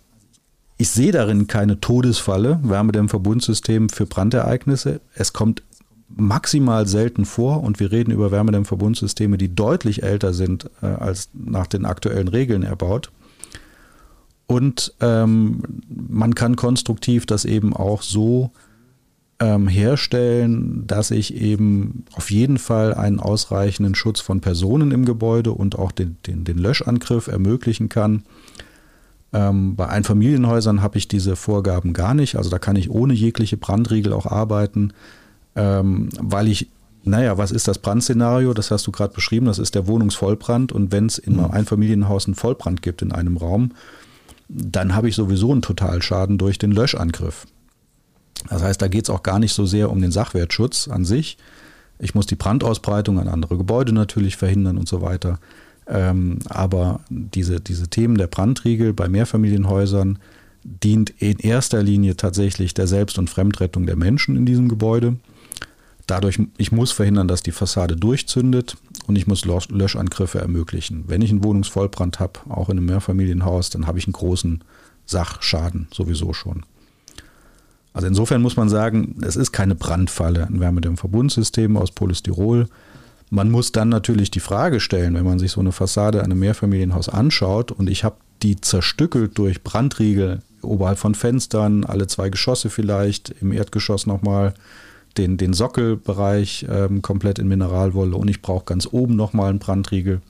ich 0.78 0.90
sehe 0.90 1.12
darin 1.12 1.46
keine 1.46 1.80
Todesfalle, 1.80 2.60
Wärmedämmverbundsystem 2.62 3.88
für 3.88 4.06
Brandereignisse. 4.06 5.00
Es 5.14 5.32
kommt 5.32 5.62
maximal 6.08 6.86
selten 6.86 7.24
vor 7.24 7.62
und 7.62 7.80
wir 7.80 7.90
reden 7.90 8.12
über 8.12 8.30
Wärmedämmverbundsysteme, 8.30 9.38
die 9.38 9.54
deutlich 9.54 10.02
älter 10.02 10.32
sind 10.32 10.70
äh, 10.82 10.86
als 10.86 11.30
nach 11.32 11.66
den 11.66 11.84
aktuellen 11.86 12.28
Regeln 12.28 12.62
erbaut. 12.62 13.10
Und 14.46 14.94
ähm, 15.00 15.62
man 15.88 16.34
kann 16.34 16.56
konstruktiv 16.56 17.24
das 17.24 17.44
eben 17.44 17.74
auch 17.74 18.02
so 18.02 18.50
ähm, 19.42 19.66
herstellen, 19.66 20.86
dass 20.86 21.10
ich 21.10 21.34
eben 21.34 22.04
auf 22.14 22.30
jeden 22.30 22.58
Fall 22.58 22.94
einen 22.94 23.18
ausreichenden 23.18 23.96
Schutz 23.96 24.20
von 24.20 24.40
Personen 24.40 24.92
im 24.92 25.04
Gebäude 25.04 25.50
und 25.50 25.76
auch 25.76 25.90
den, 25.90 26.16
den, 26.28 26.44
den 26.44 26.58
Löschangriff 26.58 27.26
ermöglichen 27.26 27.88
kann. 27.88 28.22
Ähm, 29.32 29.74
bei 29.74 29.88
Einfamilienhäusern 29.88 30.80
habe 30.80 30.96
ich 30.96 31.08
diese 31.08 31.34
Vorgaben 31.34 31.92
gar 31.92 32.14
nicht. 32.14 32.36
Also 32.36 32.50
da 32.50 32.60
kann 32.60 32.76
ich 32.76 32.88
ohne 32.88 33.14
jegliche 33.14 33.56
Brandriegel 33.56 34.12
auch 34.12 34.26
arbeiten, 34.26 34.92
ähm, 35.56 36.10
weil 36.20 36.46
ich, 36.46 36.68
naja, 37.02 37.36
was 37.36 37.50
ist 37.50 37.66
das 37.66 37.80
Brandszenario? 37.80 38.54
Das 38.54 38.70
hast 38.70 38.86
du 38.86 38.92
gerade 38.92 39.12
beschrieben. 39.12 39.46
Das 39.46 39.58
ist 39.58 39.74
der 39.74 39.88
Wohnungsvollbrand. 39.88 40.70
Und 40.70 40.92
wenn 40.92 41.06
es 41.06 41.18
in 41.18 41.32
einem 41.32 41.46
mhm. 41.46 41.54
Einfamilienhaus 41.54 42.26
einen 42.26 42.36
Vollbrand 42.36 42.80
gibt 42.80 43.02
in 43.02 43.10
einem 43.10 43.38
Raum, 43.38 43.72
dann 44.48 44.94
habe 44.94 45.08
ich 45.08 45.16
sowieso 45.16 45.50
einen 45.50 45.62
Totalschaden 45.62 46.38
durch 46.38 46.58
den 46.58 46.70
Löschangriff. 46.70 47.46
Das 48.48 48.62
heißt, 48.62 48.80
da 48.82 48.88
geht 48.88 49.04
es 49.04 49.10
auch 49.10 49.22
gar 49.22 49.38
nicht 49.38 49.52
so 49.52 49.66
sehr 49.66 49.90
um 49.90 50.00
den 50.00 50.12
Sachwertschutz 50.12 50.88
an 50.88 51.04
sich. 51.04 51.38
Ich 51.98 52.14
muss 52.14 52.26
die 52.26 52.34
Brandausbreitung 52.34 53.18
an 53.18 53.28
andere 53.28 53.56
Gebäude 53.56 53.92
natürlich 53.92 54.36
verhindern 54.36 54.78
und 54.78 54.88
so 54.88 55.02
weiter. 55.02 55.38
Ähm, 55.86 56.38
aber 56.48 57.00
diese, 57.08 57.60
diese 57.60 57.88
Themen 57.88 58.16
der 58.16 58.26
Brandriegel 58.26 58.92
bei 58.92 59.08
Mehrfamilienhäusern 59.08 60.18
dient 60.64 61.10
in 61.18 61.38
erster 61.38 61.82
Linie 61.82 62.16
tatsächlich 62.16 62.74
der 62.74 62.86
Selbst- 62.86 63.18
und 63.18 63.30
Fremdrettung 63.30 63.86
der 63.86 63.96
Menschen 63.96 64.36
in 64.36 64.46
diesem 64.46 64.68
Gebäude. 64.68 65.16
Dadurch, 66.06 66.38
ich 66.56 66.72
muss 66.72 66.92
verhindern, 66.92 67.28
dass 67.28 67.42
die 67.42 67.52
Fassade 67.52 67.96
durchzündet 67.96 68.76
und 69.06 69.16
ich 69.16 69.26
muss 69.26 69.44
Löschangriffe 69.44 70.40
ermöglichen. 70.40 71.04
Wenn 71.06 71.22
ich 71.22 71.30
einen 71.30 71.44
Wohnungsvollbrand 71.44 72.20
habe, 72.20 72.40
auch 72.48 72.68
in 72.68 72.78
einem 72.78 72.86
Mehrfamilienhaus, 72.86 73.70
dann 73.70 73.86
habe 73.86 73.98
ich 73.98 74.06
einen 74.06 74.12
großen 74.12 74.62
Sachschaden 75.06 75.88
sowieso 75.92 76.32
schon. 76.32 76.64
Also 77.92 78.06
insofern 78.06 78.42
muss 78.42 78.56
man 78.56 78.68
sagen, 78.68 79.16
es 79.22 79.36
ist 79.36 79.52
keine 79.52 79.74
Brandfalle, 79.74 80.46
ein 80.46 80.60
Wärmedämmverbundsystem 80.60 81.76
aus 81.76 81.90
Polystyrol. 81.90 82.68
Man 83.30 83.50
muss 83.50 83.72
dann 83.72 83.88
natürlich 83.88 84.30
die 84.30 84.40
Frage 84.40 84.80
stellen, 84.80 85.14
wenn 85.14 85.24
man 85.24 85.38
sich 85.38 85.52
so 85.52 85.60
eine 85.60 85.72
Fassade 85.72 86.20
an 86.20 86.26
einem 86.26 86.40
Mehrfamilienhaus 86.40 87.08
anschaut 87.08 87.72
und 87.72 87.88
ich 87.88 88.04
habe 88.04 88.16
die 88.42 88.60
zerstückelt 88.60 89.38
durch 89.38 89.62
Brandriegel 89.62 90.42
oberhalb 90.62 90.98
von 90.98 91.14
Fenstern, 91.14 91.84
alle 91.84 92.06
zwei 92.06 92.28
Geschosse 92.28 92.70
vielleicht, 92.70 93.30
im 93.40 93.52
Erdgeschoss 93.52 94.06
nochmal 94.06 94.54
den, 95.16 95.36
den 95.36 95.52
Sockelbereich 95.52 96.66
ähm, 96.68 97.02
komplett 97.02 97.38
in 97.38 97.48
Mineralwolle 97.48 98.16
und 98.16 98.28
ich 98.28 98.42
brauche 98.42 98.64
ganz 98.64 98.88
oben 98.90 99.16
nochmal 99.16 99.50
einen 99.50 99.58
Brandriegel 99.58 100.20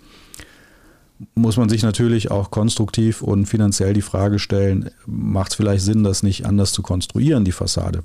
muss 1.34 1.56
man 1.56 1.68
sich 1.68 1.82
natürlich 1.82 2.30
auch 2.30 2.50
konstruktiv 2.50 3.22
und 3.22 3.46
finanziell 3.46 3.94
die 3.94 4.02
Frage 4.02 4.38
stellen, 4.38 4.90
macht 5.06 5.52
es 5.52 5.56
vielleicht 5.56 5.84
Sinn, 5.84 6.04
das 6.04 6.22
nicht 6.22 6.46
anders 6.46 6.72
zu 6.72 6.82
konstruieren, 6.82 7.44
die 7.44 7.52
Fassade, 7.52 8.04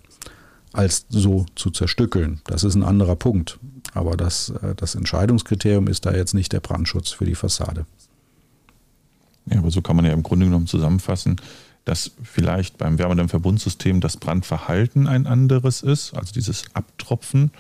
als 0.73 1.06
so 1.10 1.45
zu 1.56 1.72
zerstückeln. 1.72 2.41
Das 2.45 2.64
ist 2.64 2.76
ein 2.76 2.84
anderer 2.84 3.15
Punkt. 3.15 3.60
Aber 3.94 4.18
das, 4.18 4.49
äh, 4.49 4.76
das 4.76 4.95
Entscheidungskriterium 4.95 5.88
ist 5.88 6.06
da 6.06 6.14
jetzt 6.14 6.34
nicht 6.34 6.53
der 6.53 6.60
Brandschutz 6.60 7.11
für 7.11 7.26
die 7.26 7.35
Fassade. 7.35 7.85
Ja, 9.45 9.60
aber 9.60 9.72
so 9.72 9.81
kann 9.81 9.95
man 9.95 10.06
ja 10.06 10.14
im 10.14 10.23
Grunde 10.23 10.45
genommen 10.45 10.68
zusammenfassen, 10.68 11.38
dass 11.85 12.11
vielleicht 12.22 12.77
beim 12.77 12.99
Wärmedämmverbundsystem 12.99 14.02
das 14.02 14.18
Brandverhalten 14.18 15.07
ein 15.07 15.26
anderes 15.26 15.81
ist, 15.81 16.14
also 16.14 16.34
dieses 16.34 16.65
Abtropfen. 16.73 17.52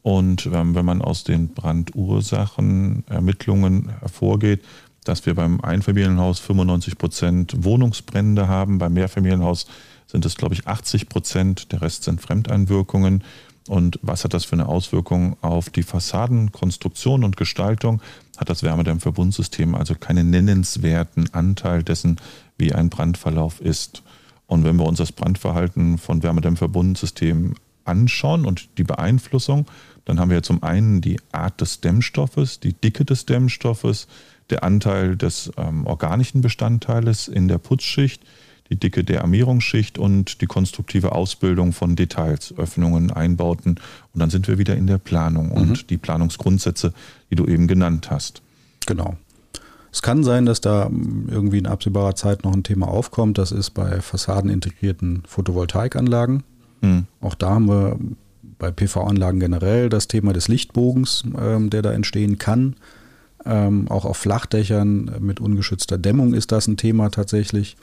Und 0.00 0.46
ähm, 0.46 0.74
wenn 0.74 0.84
man 0.84 1.00
aus 1.00 1.24
den 1.24 1.48
Brandursachen 1.48 3.04
Ermittlungen 3.08 3.90
hervorgeht, 4.00 4.62
dass 5.04 5.26
wir 5.26 5.34
beim 5.34 5.60
Einfamilienhaus 5.60 6.40
95 6.40 6.98
Prozent 6.98 7.64
Wohnungsbrände 7.64 8.48
haben. 8.48 8.78
Beim 8.78 8.94
Mehrfamilienhaus 8.94 9.66
sind 10.06 10.24
es, 10.24 10.36
glaube 10.36 10.54
ich, 10.54 10.66
80 10.66 11.08
Prozent. 11.08 11.72
Der 11.72 11.82
Rest 11.82 12.04
sind 12.04 12.20
Fremdeinwirkungen. 12.20 13.22
Und 13.68 13.98
was 14.02 14.24
hat 14.24 14.34
das 14.34 14.44
für 14.44 14.54
eine 14.54 14.68
Auswirkung 14.68 15.36
auf 15.40 15.70
die 15.70 15.82
Fassadenkonstruktion 15.82 17.24
und 17.24 17.36
Gestaltung? 17.36 18.02
Hat 18.36 18.50
das 18.50 18.62
Wärmedämmverbundsystem 18.62 19.74
also 19.74 19.94
keinen 19.94 20.30
nennenswerten 20.30 21.32
Anteil 21.32 21.82
dessen, 21.82 22.20
wie 22.58 22.74
ein 22.74 22.90
Brandverlauf 22.90 23.60
ist. 23.60 24.02
Und 24.46 24.64
wenn 24.64 24.76
wir 24.76 24.86
uns 24.86 24.98
das 24.98 25.12
Brandverhalten 25.12 25.98
von 25.98 26.22
Wärmedämmverbundsystemen 26.22 27.54
anschauen 27.84 28.44
und 28.44 28.68
die 28.78 28.84
Beeinflussung, 28.84 29.66
dann 30.04 30.20
haben 30.20 30.30
wir 30.30 30.42
zum 30.42 30.62
einen 30.62 31.00
die 31.00 31.18
Art 31.32 31.60
des 31.60 31.80
Dämmstoffes, 31.80 32.60
die 32.60 32.74
Dicke 32.74 33.04
des 33.04 33.24
Dämmstoffes, 33.24 34.06
der 34.50 34.64
Anteil 34.64 35.16
des 35.16 35.50
ähm, 35.56 35.86
organischen 35.86 36.40
Bestandteiles 36.40 37.28
in 37.28 37.48
der 37.48 37.58
Putzschicht, 37.58 38.22
die 38.70 38.76
Dicke 38.76 39.04
der 39.04 39.22
Armierungsschicht 39.22 39.98
und 39.98 40.40
die 40.40 40.46
konstruktive 40.46 41.12
Ausbildung 41.12 41.72
von 41.72 41.96
Details, 41.96 42.54
Öffnungen, 42.56 43.10
Einbauten. 43.10 43.76
Und 44.12 44.20
dann 44.20 44.30
sind 44.30 44.48
wir 44.48 44.58
wieder 44.58 44.76
in 44.76 44.86
der 44.86 44.98
Planung 44.98 45.50
und 45.50 45.68
mhm. 45.68 45.86
die 45.88 45.98
Planungsgrundsätze, 45.98 46.92
die 47.30 47.36
du 47.36 47.46
eben 47.46 47.66
genannt 47.66 48.10
hast. 48.10 48.42
Genau. 48.86 49.16
Es 49.92 50.02
kann 50.02 50.24
sein, 50.24 50.44
dass 50.44 50.60
da 50.60 50.90
irgendwie 51.28 51.58
in 51.58 51.66
absehbarer 51.66 52.16
Zeit 52.16 52.42
noch 52.42 52.52
ein 52.52 52.64
Thema 52.64 52.88
aufkommt. 52.88 53.38
Das 53.38 53.52
ist 53.52 53.70
bei 53.70 54.00
fassadenintegrierten 54.00 55.22
Photovoltaikanlagen. 55.26 56.42
Mhm. 56.80 57.06
Auch 57.20 57.34
da 57.34 57.50
haben 57.50 57.68
wir 57.68 57.98
bei 58.58 58.70
PV-Anlagen 58.72 59.40
generell 59.40 59.88
das 59.88 60.08
Thema 60.08 60.32
des 60.32 60.48
Lichtbogens, 60.48 61.22
ähm, 61.40 61.70
der 61.70 61.82
da 61.82 61.92
entstehen 61.92 62.38
kann. 62.38 62.76
Ähm, 63.46 63.90
auch 63.90 64.04
auf 64.04 64.16
Flachdächern 64.16 65.16
mit 65.20 65.40
ungeschützter 65.40 65.98
Dämmung 65.98 66.34
ist 66.34 66.52
das 66.52 66.66
ein 66.66 66.76
Thema 66.76 67.10
tatsächlich. 67.10 67.76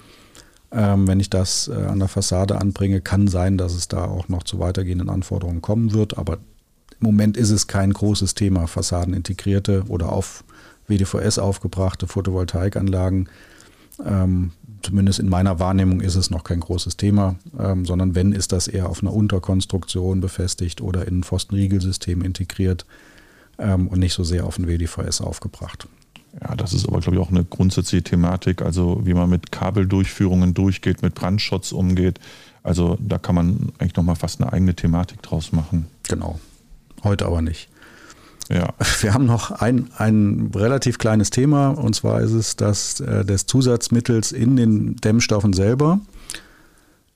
Ähm, 0.72 1.08
wenn 1.08 1.20
ich 1.20 1.30
das 1.30 1.68
äh, 1.68 1.74
an 1.74 2.00
der 2.00 2.08
Fassade 2.08 2.60
anbringe, 2.60 3.02
kann 3.02 3.28
sein, 3.28 3.58
dass 3.58 3.74
es 3.74 3.88
da 3.88 4.06
auch 4.06 4.30
noch 4.30 4.44
zu 4.44 4.60
weitergehenden 4.60 5.10
Anforderungen 5.10 5.62
kommen 5.62 5.94
wird. 5.94 6.18
Aber 6.18 6.36
im 6.36 7.08
Moment 7.08 7.38
ist 7.38 7.52
es 7.52 7.68
kein 7.68 7.92
großes 7.92 8.36
Thema, 8.36 8.68
Fassadenintegrierte 8.68 9.84
oder 9.88 10.12
auf 10.12 10.44
WDVS 10.88 11.40
aufgebrachte 11.40 12.08
Photovoltaikanlagen. 12.08 13.30
Ähm, 14.06 14.52
zumindest 14.82 15.20
in 15.20 15.30
meiner 15.30 15.60
Wahrnehmung 15.60 16.02
ist 16.02 16.16
es 16.16 16.32
noch 16.32 16.44
kein 16.44 16.62
großes 16.62 16.98
Thema, 16.98 17.36
ähm, 17.60 17.86
sondern 17.86 18.16
wenn, 18.16 18.32
ist 18.32 18.52
das 18.52 18.68
eher 18.68 18.90
auf 18.90 19.02
einer 19.02 19.14
Unterkonstruktion 19.14 20.22
befestigt 20.22 20.82
oder 20.82 21.08
in 21.08 21.20
ein 21.20 21.24
Pfostenriegelsystem 21.24 22.22
integriert 22.22 22.86
ähm, 23.62 23.88
und 23.88 24.00
nicht 24.00 24.14
so 24.14 24.24
sehr 24.24 24.46
auf 24.46 24.58
den 24.58 24.68
WDVS 24.68 25.22
aufgebracht. 25.22 25.88
Ja, 26.42 26.56
das 26.56 26.74
ist 26.74 26.88
aber, 26.88 27.00
glaube 27.00 27.18
ich, 27.18 27.22
auch 27.22 27.30
eine 27.30 27.44
grundsätzliche 27.44 28.04
Thematik, 28.04 28.62
also 28.62 29.02
wie 29.06 29.14
man 29.14 29.30
mit 29.30 29.52
Kabeldurchführungen 29.52 30.54
durchgeht, 30.54 31.02
mit 31.02 31.14
Brandschutz 31.14 31.72
umgeht. 31.72 32.20
Also 32.64 32.98
da 33.00 33.18
kann 33.18 33.36
man 33.36 33.72
eigentlich 33.80 33.96
nochmal 33.96 34.16
fast 34.16 34.42
eine 34.42 34.52
eigene 34.52 34.76
Thematik 34.76 35.22
draus 35.22 35.52
machen. 35.52 35.88
Genau. 36.04 36.40
Heute 37.04 37.26
aber 37.26 37.42
nicht. 37.42 37.70
Ja. 38.50 38.74
Wir 39.02 39.14
haben 39.14 39.26
noch 39.26 39.52
ein, 39.52 39.90
ein 39.98 40.52
relativ 40.56 40.98
kleines 40.98 41.32
Thema 41.32 41.70
und 41.70 41.96
zwar 41.96 42.22
ist 42.22 42.32
es 42.32 42.56
das 42.56 43.00
äh, 43.02 43.26
des 43.26 43.46
Zusatzmittels 43.46 44.32
in 44.32 44.56
den 44.56 44.96
Dämmstoffen 44.98 45.54
selber. 45.54 46.00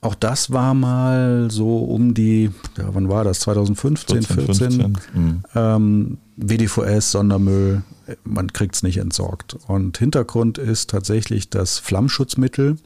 Auch 0.01 0.15
das 0.15 0.51
war 0.51 0.73
mal 0.73 1.49
so 1.49 1.79
um 1.79 2.13
die, 2.13 2.51
ja, 2.77 2.93
wann 2.93 3.09
war 3.09 3.23
das? 3.23 3.39
2015, 3.39 4.21
14? 4.23 4.45
14 4.45 4.97
mhm. 5.13 5.43
ähm, 5.55 6.17
WDVS, 6.37 7.11
Sondermüll, 7.11 7.83
man 8.23 8.51
kriegt 8.51 8.75
es 8.75 8.83
nicht 8.83 8.97
entsorgt. 8.97 9.57
Und 9.67 9.97
Hintergrund 9.97 10.57
ist 10.57 10.89
tatsächlich 10.89 11.49
das 11.49 11.79
Flammschutzmittel, 11.79 12.77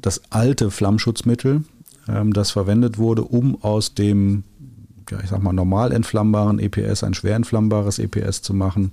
das 0.00 0.22
alte 0.30 0.70
Flammschutzmittel, 0.70 1.64
ähm, 2.08 2.32
das 2.32 2.50
verwendet 2.50 2.98
wurde, 2.98 3.22
um 3.22 3.62
aus 3.62 3.94
dem, 3.94 4.44
ja, 5.10 5.20
ich 5.22 5.30
sag 5.30 5.42
mal, 5.42 5.52
normal 5.52 5.92
entflammbaren 5.92 6.58
EPS 6.58 7.04
ein 7.04 7.14
schwer 7.14 7.36
entflammbares 7.36 7.98
EPS 7.98 8.42
zu 8.42 8.54
machen. 8.54 8.92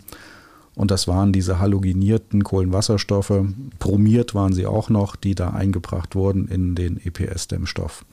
Und 0.75 0.91
das 0.91 1.07
waren 1.07 1.33
diese 1.33 1.59
halogenierten 1.59 2.43
Kohlenwasserstoffe. 2.43 3.45
Bromiert 3.79 4.35
waren 4.35 4.53
sie 4.53 4.67
auch 4.67 4.89
noch, 4.89 5.15
die 5.15 5.33
da 5.33 5.49
eingebracht 5.49 6.13
wurden 6.13 6.47
in 6.47 6.75
den 6.75 6.97
EPS-Dämmstoff. 7.03 8.05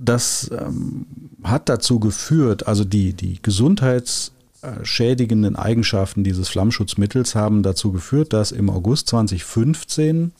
Das 0.00 0.48
ähm, 0.52 1.06
hat 1.42 1.68
dazu 1.68 1.98
geführt, 1.98 2.68
also 2.68 2.84
die, 2.84 3.14
die 3.14 3.42
gesundheitsschädigenden 3.42 5.56
Eigenschaften 5.56 6.22
dieses 6.24 6.48
Flammschutzmittels 6.48 7.34
haben 7.34 7.62
dazu 7.62 7.92
geführt, 7.92 8.32
dass 8.32 8.52
im 8.52 8.70
August 8.70 9.08
2015 9.08 10.32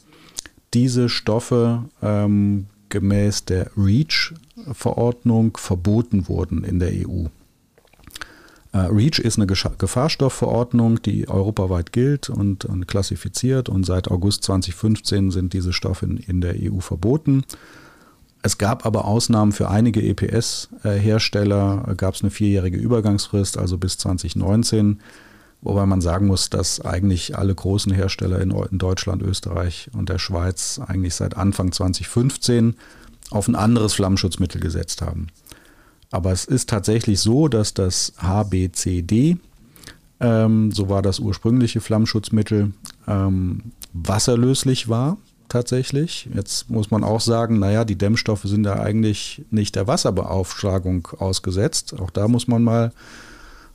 diese 0.74 1.08
Stoffe 1.08 1.84
ähm, 2.02 2.66
gemäß 2.88 3.46
der 3.46 3.70
REACH-Verordnung 3.76 5.56
verboten 5.56 6.28
wurden 6.28 6.62
in 6.64 6.78
der 6.78 6.92
EU. 6.92 7.26
Äh, 8.72 8.78
REACH 8.78 9.18
ist 9.18 9.38
eine 9.38 9.46
Gefahrstoffverordnung, 9.46 11.02
die 11.02 11.28
europaweit 11.28 11.92
gilt 11.92 12.28
und, 12.28 12.64
und, 12.64 12.86
klassifiziert 12.86 13.68
und 13.68 13.84
seit 13.84 14.10
August 14.10 14.44
2015 14.44 15.30
sind 15.30 15.52
diese 15.52 15.72
Stoffe 15.72 16.06
in, 16.06 16.18
in 16.18 16.40
der 16.40 16.54
EU 16.56 16.80
verboten. 16.80 17.44
Es 18.48 18.56
gab 18.56 18.86
aber 18.86 19.04
Ausnahmen 19.04 19.52
für 19.52 19.68
einige 19.68 20.00
EPS-Hersteller, 20.00 21.92
gab 21.98 22.14
es 22.14 22.22
eine 22.22 22.30
vierjährige 22.30 22.78
Übergangsfrist, 22.78 23.58
also 23.58 23.76
bis 23.76 23.98
2019, 23.98 25.00
wobei 25.60 25.84
man 25.84 26.00
sagen 26.00 26.28
muss, 26.28 26.48
dass 26.48 26.80
eigentlich 26.80 27.36
alle 27.36 27.54
großen 27.54 27.92
Hersteller 27.92 28.40
in, 28.40 28.54
Deutschland, 28.78 29.20
Österreich 29.20 29.90
und 29.92 30.08
der 30.08 30.18
Schweiz 30.18 30.80
eigentlich 30.82 31.14
seit 31.14 31.36
Anfang 31.36 31.72
2015 31.72 32.76
auf 33.28 33.48
ein 33.48 33.54
anderes 33.54 33.92
Flammenschutzmittel 33.92 34.62
gesetzt 34.62 35.02
haben. 35.02 35.26
Aber 36.10 36.32
es 36.32 36.46
ist 36.46 36.70
tatsächlich 36.70 37.20
so, 37.20 37.48
dass 37.48 37.74
das 37.74 38.14
HBCD, 38.16 39.36
ähm, 40.20 40.72
so 40.72 40.88
war 40.88 41.02
das 41.02 41.18
ursprüngliche 41.18 41.82
Flammenschutzmittel, 41.82 42.72
ähm, 43.06 43.72
wasserlöslich 43.92 44.88
war 44.88 45.18
tatsächlich. 45.48 46.28
Jetzt 46.34 46.70
muss 46.70 46.90
man 46.90 47.04
auch 47.04 47.20
sagen, 47.20 47.58
naja, 47.58 47.84
die 47.84 47.96
Dämmstoffe 47.96 48.44
sind 48.44 48.64
ja 48.64 48.74
eigentlich 48.74 49.44
nicht 49.50 49.76
der 49.76 49.86
Wasserbeaufschlagung 49.86 51.08
ausgesetzt. 51.18 51.98
Auch 51.98 52.10
da 52.10 52.28
muss 52.28 52.48
man 52.48 52.62
mal 52.62 52.92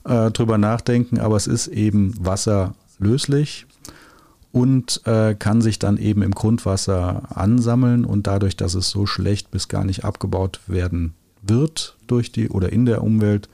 äh, 0.05 0.31
drüber 0.31 0.57
nachdenken, 0.57 1.19
aber 1.19 1.35
es 1.35 1.47
ist 1.47 1.67
eben 1.67 2.13
wasserlöslich 2.19 3.65
und 4.51 5.01
äh, 5.05 5.35
kann 5.35 5.61
sich 5.61 5.79
dann 5.79 5.97
eben 5.97 6.21
im 6.21 6.31
Grundwasser 6.31 7.23
ansammeln 7.35 8.05
und 8.05 8.27
dadurch, 8.27 8.55
dass 8.55 8.75
es 8.75 8.89
so 8.89 9.05
schlecht 9.05 9.51
bis 9.51 9.67
gar 9.67 9.83
nicht 9.83 10.05
abgebaut 10.05 10.59
werden 10.67 11.13
wird 11.41 11.97
durch 12.07 12.31
die 12.31 12.49
oder 12.49 12.71
in 12.71 12.85
der 12.85 13.03
Umwelt, 13.03 13.49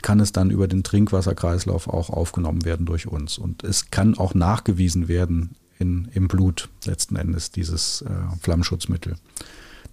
kann 0.00 0.20
es 0.20 0.32
dann 0.32 0.50
über 0.50 0.66
den 0.66 0.82
Trinkwasserkreislauf 0.82 1.86
auch 1.86 2.10
aufgenommen 2.10 2.64
werden 2.64 2.86
durch 2.86 3.06
uns. 3.06 3.38
Und 3.38 3.62
es 3.62 3.90
kann 3.90 4.18
auch 4.18 4.34
nachgewiesen 4.34 5.06
werden 5.06 5.54
in, 5.78 6.08
im 6.14 6.28
Blut 6.28 6.68
letzten 6.84 7.16
Endes, 7.16 7.50
dieses 7.50 8.02
äh, 8.02 8.10
Flammschutzmittel. 8.40 9.16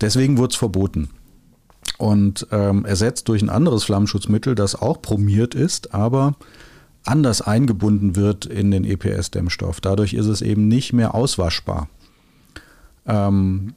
Deswegen 0.02 0.38
wurde 0.38 0.52
es 0.52 0.58
verboten 0.58 1.10
und 1.98 2.48
ähm, 2.52 2.86
ersetzt 2.86 3.28
durch 3.28 3.42
ein 3.42 3.50
anderes 3.50 3.84
Flammschutzmittel, 3.84 4.56
das 4.56 4.76
auch 4.76 5.02
promiert 5.02 5.56
ist, 5.56 5.94
aber 5.94 6.36
anders 7.04 7.42
eingebunden 7.42 8.16
wird 8.16 8.46
in 8.46 8.72
den 8.72 8.84
EPS-Dämmstoff. 8.84 9.82
Dadurch 9.82 10.14
ist 10.14 10.28
es 10.28 10.42
eben 10.42 10.68
nicht 10.68 10.94
mehr 10.94 11.16
auswaschbar. 11.16 11.90
Ähm, 13.06 13.74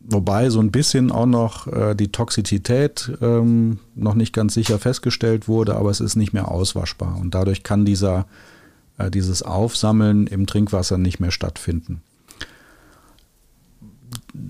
wobei 0.00 0.50
so 0.50 0.60
ein 0.60 0.70
bisschen 0.70 1.10
auch 1.10 1.26
noch 1.26 1.66
äh, 1.66 1.94
die 1.94 2.12
Toxizität 2.12 3.12
ähm, 3.20 3.78
noch 3.94 4.14
nicht 4.14 4.32
ganz 4.32 4.54
sicher 4.54 4.78
festgestellt 4.78 5.48
wurde, 5.48 5.76
aber 5.76 5.90
es 5.90 6.00
ist 6.00 6.16
nicht 6.16 6.32
mehr 6.32 6.50
auswaschbar. 6.50 7.18
Und 7.18 7.34
dadurch 7.34 7.62
kann 7.62 7.84
dieser 7.84 8.26
dieses 9.08 9.42
Aufsammeln 9.42 10.26
im 10.26 10.46
Trinkwasser 10.46 10.98
nicht 10.98 11.20
mehr 11.20 11.30
stattfinden. 11.30 12.02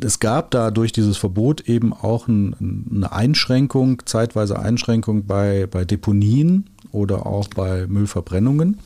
Es 0.02 0.18
gab 0.18 0.50
da 0.50 0.70
durch 0.70 0.92
dieses 0.92 1.16
Verbot 1.16 1.62
eben 1.62 1.92
auch 1.92 2.26
ein, 2.28 2.86
eine 2.90 3.12
Einschränkung, 3.12 4.02
zeitweise 4.06 4.58
Einschränkung 4.58 5.26
bei, 5.26 5.66
bei 5.70 5.84
Deponien 5.84 6.70
oder 6.92 7.26
auch 7.26 7.48
bei 7.48 7.86
Müllverbrennungen. 7.86 8.78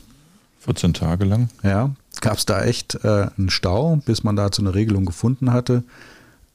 14 0.59 0.93
Tage 0.93 1.25
lang. 1.25 1.49
Ja, 1.63 1.91
gab 2.21 2.37
es 2.37 2.45
da 2.45 2.63
echt 2.63 2.95
äh, 3.03 3.27
einen 3.37 3.49
Stau, 3.49 4.01
bis 4.05 4.23
man 4.23 4.35
dazu 4.35 4.61
eine 4.61 4.73
Regelung 4.73 5.05
gefunden 5.05 5.53
hatte. 5.53 5.83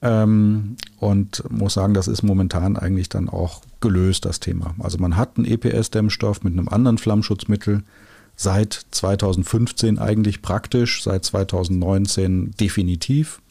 Ähm, 0.03 0.77
und 0.99 1.45
muss 1.51 1.75
sagen, 1.75 1.95
das 1.95 2.09
ist 2.09 2.23
momentan 2.23 2.77
eigentlich 2.77 3.09
dann 3.09 3.29
auch 3.29 3.63
gelöst, 3.81 4.25
das 4.25 4.41
Thema. 4.41 4.75
Also 4.79 4.99
man 4.99 5.17
hat 5.17 5.37
einen 5.37 5.47
EPS-Dämmstoff 5.47 6.43
mit 6.43 6.55
einem 6.55 6.69
anderen 6.69 6.99
Flammschutzmittel, 6.99 7.83
seit 8.41 8.87
2015 8.93 9.99
eigentlich 9.99 10.41
praktisch, 10.41 11.03
seit 11.03 11.27
2019 11.27 12.53
definitiv, 12.59 13.43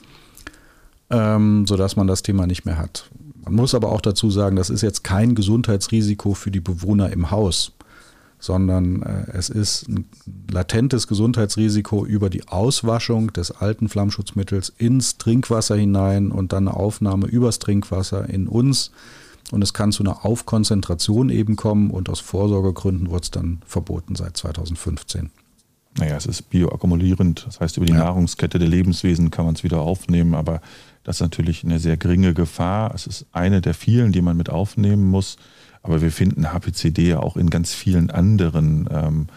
ähm, 1.12 1.68
sodass 1.68 1.96
man 1.96 2.08
das 2.08 2.24
Thema 2.24 2.48
nicht 2.48 2.66
mehr 2.66 2.80
hat. 2.80 3.08
Man 3.46 3.54
muss 3.54 3.76
aber 3.76 3.92
auch 3.92 4.02
dazu 4.02 4.32
sagen, 4.32 4.56
das 4.56 4.72
ist 4.72 4.82
jetzt 4.82 5.04
kein 5.04 5.36
Gesundheitsrisiko 5.36 6.34
für 6.34 6.50
die 6.50 6.60
Bewohner 6.60 7.12
im 7.14 7.30
Haus, 7.30 7.74
sondern 8.40 9.04
äh, 9.04 9.26
es 9.32 9.52
ist 9.52 9.88
ein 9.88 10.06
latentes 10.50 11.06
Gesundheitsrisiko 11.06 12.04
über 12.04 12.32
die 12.32 12.48
Auswaschung 12.48 13.32
des 13.32 13.52
alten 13.52 13.90
Flammschutzmittels 13.90 14.74
ins 14.76 15.20
Trinkwasser 15.20 15.76
hinein 15.76 16.32
und 16.32 16.52
dann 16.52 16.68
eine 16.68 16.76
Aufnahme 16.76 17.28
übers 17.28 17.60
Trinkwasser 17.60 18.28
in 18.28 18.48
uns 18.48 18.90
und 19.52 19.62
es 19.62 19.74
kann 19.74 19.92
zu 19.92 20.04
einer 20.04 20.26
Aufkonzentration 20.26 21.30
eben 21.30 21.56
kommen 21.56 21.92
und 21.92 22.10
aus 22.10 22.20
Vorsorgegründen 22.20 23.10
wurde 23.10 23.24
es 23.24 23.32
dann 23.32 23.62
verboten 23.66 24.16
seit 24.16 24.38
2015. 24.38 25.32
Naja, 25.98 26.16
es 26.16 26.28
ist 26.28 26.50
bioakkumulierend, 26.50 27.46
das 27.48 27.60
heißt, 27.60 27.78
über 27.78 27.86
die 27.86 27.94
ja. 27.94 28.00
Nahrungskette 28.00 28.60
der 28.60 28.68
Lebenswesen 28.68 29.32
kann 29.32 29.46
man 29.46 29.56
es 29.56 29.64
wieder 29.64 29.82
aufnehmen, 29.82 30.36
aber 30.36 30.62
das 31.04 31.18
ist 31.18 31.22
natürlich 31.22 31.64
eine 31.64 31.80
sehr 31.80 31.98
geringe 31.98 32.34
Gefahr. 32.34 32.94
Es 32.94 33.08
ist 33.08 33.26
eine 33.32 33.62
der 33.62 33.74
vielen, 33.74 34.12
die 34.12 34.22
man 34.22 34.38
mit 34.38 34.50
aufnehmen 34.50 35.10
muss. 35.10 35.38
Aber 35.82 36.02
wir 36.02 36.12
finden 36.12 36.52
HPCD 36.52 37.10
ja 37.10 37.20
auch 37.20 37.38
in 37.38 37.50
ganz 37.50 37.74
vielen 37.74 38.12
anderen 38.12 38.88
ähm, 38.92 39.28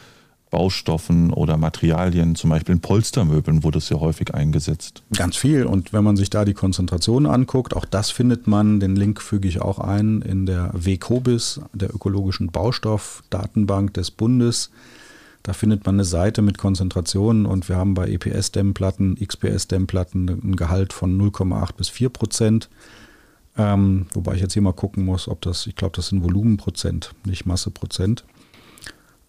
Baustoffen 0.53 1.33
oder 1.33 1.57
Materialien, 1.57 2.35
zum 2.35 2.51
Beispiel 2.51 2.75
in 2.75 2.83
Polstermöbeln 2.83 3.65
wurde 3.65 3.79
es 3.79 3.89
ja 3.89 3.99
häufig 3.99 4.35
eingesetzt. 4.35 5.03
Ganz 5.17 5.35
viel. 5.35 5.65
Und 5.65 5.95
wenn 5.95 6.05
man 6.05 6.19
sich 6.19 6.29
da 6.29 6.45
die 6.45 6.53
Konzentration 6.53 7.25
anguckt, 7.25 7.75
auch 7.75 7.87
das 7.87 8.11
findet 8.11 8.47
man, 8.47 8.79
den 8.79 8.95
Link 8.95 9.23
füge 9.23 9.49
ich 9.49 9.63
auch 9.63 9.79
ein, 9.79 10.21
in 10.21 10.45
der 10.45 10.71
WCOBIS, 10.75 11.63
der 11.73 11.95
ökologischen 11.95 12.49
Baustoffdatenbank 12.49 13.95
des 13.95 14.11
Bundes. 14.11 14.71
Da 15.43 15.55
findet 15.55 15.87
man 15.87 15.97
eine 15.97 16.05
Seite 16.05 16.43
mit 16.43 16.59
Konzentrationen 16.59 17.47
und 17.47 17.71
wir 17.71 17.77
haben 17.77 17.95
bei 17.95 18.09
EPS-Dämmplatten, 18.11 19.17
XPS-Dämmplatten 19.27 20.29
ein 20.29 20.57
Gehalt 20.57 20.93
von 20.93 21.19
0,8 21.19 21.77
bis 21.79 21.89
4 21.89 22.11
Prozent. 22.11 22.69
Ähm, 23.57 24.07
wobei 24.13 24.35
ich 24.35 24.43
jetzt 24.43 24.53
hier 24.53 24.63
mal 24.63 24.73
gucken 24.73 25.05
muss, 25.05 25.29
ob 25.29 25.41
das, 25.41 25.67
ich 25.67 25.77
glaube, 25.77 25.97
das 25.97 26.09
sind 26.09 26.23
Volumenprozent, 26.23 27.15
nicht 27.25 27.47
Masseprozent. 27.47 28.25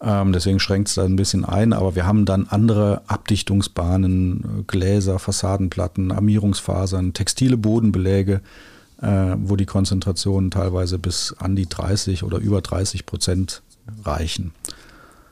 Ähm, 0.04 0.32
deswegen 0.32 0.60
schränkt 0.60 0.88
es 0.88 0.96
da 0.96 1.04
ein 1.04 1.16
bisschen 1.16 1.44
ein, 1.44 1.72
aber 1.72 1.94
wir 1.94 2.06
haben 2.06 2.26
dann 2.26 2.46
andere 2.48 3.02
Abdichtungsbahnen, 3.06 4.60
äh, 4.60 4.62
Gläser, 4.66 5.18
Fassadenplatten, 5.18 6.12
Armierungsfasern, 6.12 7.14
textile 7.14 7.56
Bodenbeläge, 7.56 8.42
äh, 9.00 9.36
wo 9.38 9.56
die 9.56 9.66
Konzentrationen 9.66 10.50
teilweise 10.50 10.98
bis 10.98 11.34
an 11.38 11.56
die 11.56 11.68
30 11.68 12.22
oder 12.22 12.38
über 12.38 12.60
30 12.60 13.06
Prozent 13.06 13.62
reichen. 14.04 14.52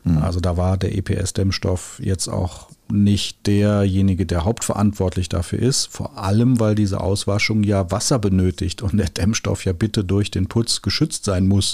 Mhm. 0.05 0.19
Also 0.19 0.41
da 0.41 0.57
war 0.57 0.79
der 0.79 0.97
EPS-Dämmstoff 0.97 2.01
jetzt 2.03 2.29
auch 2.29 2.69
nicht 2.91 3.47
derjenige, 3.47 4.25
der 4.25 4.45
hauptverantwortlich 4.45 5.29
dafür 5.29 5.59
ist, 5.59 5.87
vor 5.87 6.19
allem 6.19 6.61
weil 6.61 6.75
diese 6.75 7.01
Auswaschung 7.01 7.63
ja 7.63 7.91
Wasser 7.91 8.19
benötigt 8.19 8.83
und 8.83 8.97
der 8.97 9.09
Dämmstoff 9.09 9.65
ja 9.67 9.73
bitte 9.75 10.03
durch 10.03 10.31
den 10.31 10.47
Putz 10.47 10.81
geschützt 10.81 11.27
sein 11.27 11.47
muss. 11.47 11.73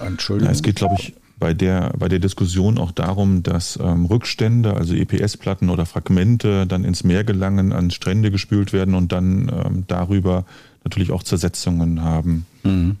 Entschuldigung. 0.00 0.48
Ja, 0.48 0.52
es 0.52 0.62
geht, 0.62 0.76
glaube 0.76 0.96
ich, 0.98 1.14
bei 1.38 1.52
der, 1.52 1.92
bei 1.98 2.08
der 2.08 2.18
Diskussion 2.18 2.78
auch 2.78 2.92
darum, 2.92 3.42
dass 3.42 3.78
ähm, 3.82 4.06
Rückstände, 4.06 4.74
also 4.74 4.94
EPS-Platten 4.94 5.68
oder 5.68 5.84
Fragmente, 5.84 6.66
dann 6.66 6.84
ins 6.84 7.04
Meer 7.04 7.24
gelangen, 7.24 7.72
an 7.72 7.90
Strände 7.90 8.30
gespült 8.30 8.72
werden 8.72 8.94
und 8.94 9.12
dann 9.12 9.48
ähm, 9.48 9.84
darüber 9.86 10.44
natürlich 10.84 11.12
auch 11.12 11.22
Zersetzungen 11.22 12.02
haben. 12.02 12.46
Mhm. 12.62 12.96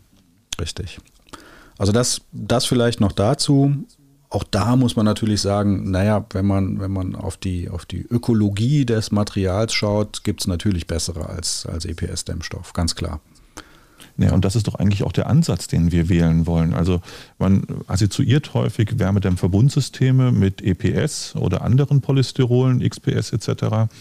Richtig. 0.60 0.98
Also 1.78 1.92
das, 1.92 2.22
das 2.32 2.66
vielleicht 2.66 3.00
noch 3.00 3.12
dazu. 3.12 3.84
Auch 4.28 4.44
da 4.44 4.76
muss 4.76 4.96
man 4.96 5.04
natürlich 5.04 5.40
sagen, 5.40 5.90
naja, 5.90 6.26
wenn 6.30 6.46
man, 6.46 6.80
wenn 6.80 6.90
man 6.90 7.14
auf, 7.14 7.36
die, 7.36 7.70
auf 7.70 7.86
die 7.86 8.02
Ökologie 8.02 8.84
des 8.84 9.12
Materials 9.12 9.72
schaut, 9.72 10.24
gibt 10.24 10.40
es 10.40 10.46
natürlich 10.46 10.86
bessere 10.86 11.28
als, 11.28 11.64
als 11.64 11.84
EPS-Dämmstoff, 11.84 12.72
ganz 12.72 12.96
klar. 12.96 13.20
Ja, 14.18 14.32
und 14.32 14.46
das 14.46 14.56
ist 14.56 14.66
doch 14.66 14.76
eigentlich 14.76 15.02
auch 15.02 15.12
der 15.12 15.26
Ansatz, 15.26 15.68
den 15.68 15.92
wir 15.92 16.08
wählen 16.08 16.46
wollen. 16.46 16.72
Also 16.72 17.02
man 17.38 17.66
assoziiert 17.86 18.54
häufig 18.54 18.98
Wärmedämmverbundsysteme 18.98 20.32
mit 20.32 20.62
EPS 20.62 21.36
oder 21.36 21.60
anderen 21.62 22.00
Polystyrolen, 22.00 22.80
XPS 22.80 23.32
etc. 23.32 23.92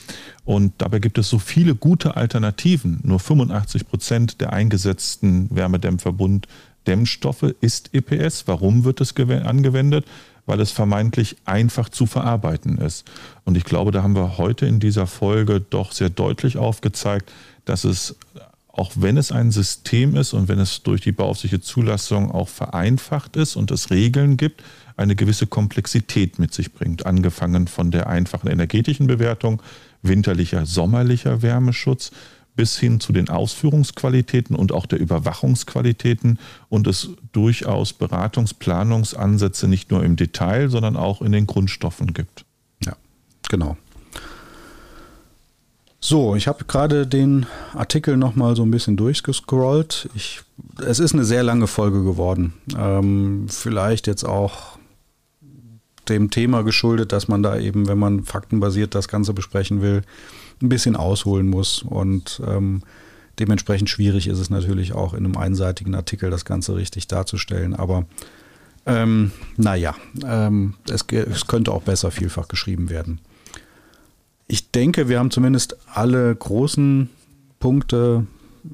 Und 0.46 0.72
dabei 0.78 1.00
gibt 1.00 1.18
es 1.18 1.30
so 1.30 1.38
viele 1.38 1.76
gute 1.76 2.16
Alternativen. 2.16 3.02
Nur 3.04 3.20
85 3.20 3.88
Prozent 3.88 4.40
der 4.40 4.54
eingesetzten 4.54 5.54
Wärmedämmverbund-Dämmstoffe 5.54 7.54
ist 7.60 7.94
EPS. 7.94 8.48
Warum 8.48 8.86
wird 8.86 9.02
es 9.02 9.14
angewendet? 9.18 10.06
weil 10.46 10.60
es 10.60 10.72
vermeintlich 10.72 11.38
einfach 11.46 11.90
zu 11.90 12.06
verarbeiten 12.06 12.78
ist. 12.78 13.06
Und 13.46 13.58
ich 13.58 13.64
glaube, 13.64 13.92
da 13.92 14.04
haben 14.04 14.16
wir 14.16 14.38
heute 14.38 14.66
in 14.66 14.80
dieser 14.80 15.08
Folge 15.08 15.60
doch 15.60 15.92
sehr 15.92 16.10
deutlich 16.10 16.58
aufgezeigt, 16.58 17.32
dass 17.66 17.84
es 17.84 18.16
auch 18.77 18.91
wenn 18.95 19.15
es 19.15 19.31
ein 19.31 19.52
System 19.52 20.18
ist 20.18 20.34
und 20.34 20.49
wenn 20.49 20.60
es 20.60 20.84
durch 20.84 20.99
die 20.99 21.14
beaufsichtigte 21.14 21.65
Zulassung 21.65 22.30
auch 22.30 22.49
vereinfacht 22.49 23.38
ist 23.38 23.56
und 23.56 23.72
es 23.72 23.89
Regeln 23.89 24.35
gibt, 24.35 24.64
eine 24.97 25.15
gewisse 25.15 25.47
Komplexität 25.47 26.39
mit 26.39 26.53
sich 26.53 26.73
bringt, 26.73 27.06
angefangen 27.06 27.68
von 27.68 27.89
der 27.89 28.07
einfachen 28.07 28.49
energetischen 28.49 29.07
Bewertung, 29.07 29.61
winterlicher, 30.02 30.65
sommerlicher 30.65 31.41
Wärmeschutz 31.41 32.11
bis 32.57 32.77
hin 32.77 32.99
zu 32.99 33.14
den 33.14 33.30
Ausführungsqualitäten 33.30 34.56
und 34.56 34.73
auch 34.73 34.85
der 34.85 34.99
Überwachungsqualitäten 34.99 36.39
und 36.68 36.88
es 36.88 37.10
durchaus 37.31 37.93
Beratungsplanungsansätze 37.93 39.69
nicht 39.69 39.89
nur 39.89 40.03
im 40.03 40.18
Detail, 40.18 40.69
sondern 40.69 40.97
auch 40.97 41.22
in 41.22 41.31
den 41.31 41.47
Grundstoffen 41.47 42.14
gibt. 42.14 42.45
Ja, 42.85 42.95
genau. 43.49 43.77
So, 46.07 46.36
ich 46.36 46.48
habe 46.48 46.65
gerade 46.65 47.07
den 47.07 47.48
Artikel 47.73 48.15
nochmal 48.15 48.56
so 48.56 48.61
ein 48.61 48.69
bisschen 48.69 48.95
durchgescrollt. 48.95 50.07
Ich, 50.14 50.41
es 50.86 50.99
ist 50.99 51.15
eine 51.15 51.26
sehr 51.26 51.41
lange 51.41 51.65
Folge 51.65 52.03
geworden. 52.03 52.53
Ähm, 52.77 53.48
vielleicht 53.49 54.06
jetzt 54.06 54.23
auch 54.23 54.77
dem 56.07 56.30
Thema 56.30 56.61
geschuldet, 56.61 57.11
dass 57.11 57.27
man 57.27 57.41
da 57.41 57.57
eben, 57.57 57.88
wenn 57.88 57.98
man 57.98 58.23
faktenbasiert 58.23 58.94
das 58.94 59.07
Ganze 59.07 59.34
besprechen 59.34 59.82
will, 59.82 60.03
ein 60.61 60.69
bisschen 60.69 60.95
ausholen 60.95 61.48
muss. 61.48 61.82
Und 61.82 62.40
ähm, 62.45 62.84
dementsprechend 63.40 63.90
schwierig 63.90 64.27
ist 64.27 64.38
es 64.38 64.52
natürlich 64.52 64.94
auch 64.94 65.15
in 65.15 65.26
einem 65.26 65.38
einseitigen 65.38 65.95
Artikel 65.95 66.30
das 66.30 66.45
Ganze 66.45 66.76
richtig 66.76 67.07
darzustellen. 67.07 67.73
Aber 67.73 68.06
ähm, 68.86 69.32
naja, 69.57 69.95
ähm, 70.23 70.76
es, 70.88 71.03
es 71.10 71.48
könnte 71.48 71.72
auch 71.72 71.82
besser 71.82 72.11
vielfach 72.11 72.48
geschrieben 72.48 72.91
werden 72.91 73.22
ich 74.48 74.72
denke, 74.72 75.10
wir 75.10 75.20
haben 75.20 75.32
zumindest 75.32 75.78
alle 75.94 76.36
großen 76.36 77.10
Punkte 77.60 78.28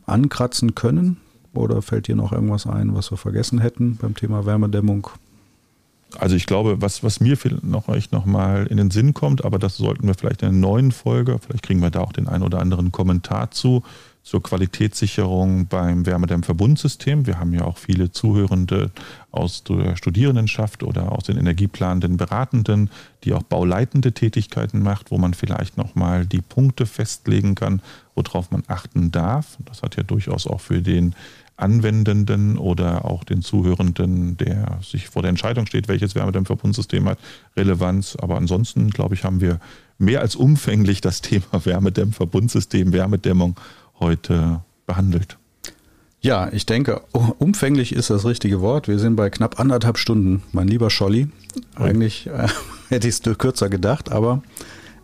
ankratzen 0.06 0.76
können. 0.76 1.18
Oder 1.54 1.82
fällt 1.82 2.08
dir 2.08 2.16
noch 2.16 2.32
irgendwas 2.32 2.66
ein, 2.66 2.96
was 2.96 3.12
wir 3.12 3.18
vergessen 3.18 3.60
hätten 3.60 3.98
beim 3.98 4.16
Thema 4.16 4.46
Wärmedämmung? 4.46 5.10
Also 6.18 6.36
ich 6.36 6.46
glaube, 6.46 6.82
was, 6.82 7.04
was 7.04 7.20
mir 7.20 7.38
noch 7.62 7.88
euch 7.88 8.12
noch 8.12 8.26
mal 8.26 8.68
in 8.68 8.78
den 8.78 8.92
Sinn 8.92 9.14
kommt, 9.14 9.46
aber 9.46 9.60
das 9.60 9.78
sollten 9.78 10.08
wir 10.08 10.14
vielleicht 10.14 10.42
in 10.42 10.50
einer 10.50 10.58
neuen 10.58 10.92
Folge, 10.92 11.40
vielleicht 11.40 11.64
kriegen 11.64 11.82
wir 11.82 11.90
da 11.90 12.02
auch 12.02 12.14
den 12.14 12.28
einen 12.28 12.44
oder 12.44 12.60
anderen 12.60 12.92
Kommentar 12.92 13.52
zu, 13.52 13.84
zur 14.24 14.44
Qualitätssicherung 14.44 15.68
beim 15.68 16.06
Wärmedämmverbundsystem. 16.06 17.26
Wir 17.26 17.40
haben 17.40 17.54
ja 17.54 17.64
auch 17.64 17.78
viele 17.78 18.12
Zuhörende 18.12 18.92
aus 19.32 19.64
der 19.64 19.96
Studierendenschaft 19.96 20.84
oder 20.84 21.12
aus 21.12 21.24
den 21.24 21.38
energieplanenden 21.38 22.18
Beratenden, 22.18 22.90
die 23.24 23.34
auch 23.34 23.44
bauleitende 23.44 24.12
Tätigkeiten 24.12 24.84
macht, 24.84 25.10
wo 25.10 25.18
man 25.18 25.34
vielleicht 25.34 25.78
nochmal 25.78 26.26
die 26.26 26.42
Punkte 26.42 26.86
festlegen 26.86 27.56
kann, 27.56 27.82
worauf 28.16 28.52
man 28.52 28.64
achten 28.68 29.12
darf. 29.12 29.58
Das 29.66 29.82
hat 29.82 29.98
ja 29.98 30.04
durchaus 30.04 30.46
auch 30.46 30.62
für 30.62 30.82
den 30.82 31.16
Anwendenden 31.62 32.58
oder 32.58 33.06
auch 33.06 33.24
den 33.24 33.42
Zuhörenden, 33.42 34.38
der 34.38 34.80
sich 34.82 35.10
vor 35.10 35.22
der 35.22 35.30
Entscheidung 35.30 35.68
steht, 35.68 35.88
welches 35.88 36.16
Wärmedämmverbundsystem 36.16 37.08
hat, 37.08 37.20
Relevanz. 37.56 38.16
Aber 38.16 38.38
ansonsten, 38.38 38.90
glaube 38.90 39.16
ich, 39.16 39.24
haben 39.24 39.42
wir 39.42 39.60
mehr 39.98 40.22
als 40.22 40.36
umfänglich 40.36 41.02
das 41.02 41.22
Thema 41.22 41.46
Wärmedämmverbundsystem, 41.64 42.92
Wärmedämmung 42.92 43.60
heute 44.02 44.62
behandelt? 44.86 45.38
Ja, 46.20 46.50
ich 46.52 46.66
denke, 46.66 47.02
umfänglich 47.40 47.96
ist 47.96 48.10
das 48.10 48.26
richtige 48.26 48.62
Wort. 48.62 48.88
Wir 48.88 49.00
sind 49.00 49.16
bei 49.16 49.30
knapp 49.30 49.60
anderthalb 49.60 49.98
Stunden, 49.98 50.44
mein 50.52 50.68
lieber 50.68 50.90
Scholli. 50.90 51.30
Eigentlich 51.76 52.28
äh, 52.28 52.48
hätte 52.90 53.08
ich 53.08 53.20
es 53.26 53.38
kürzer 53.38 53.70
gedacht, 53.70 54.12
aber 54.12 54.44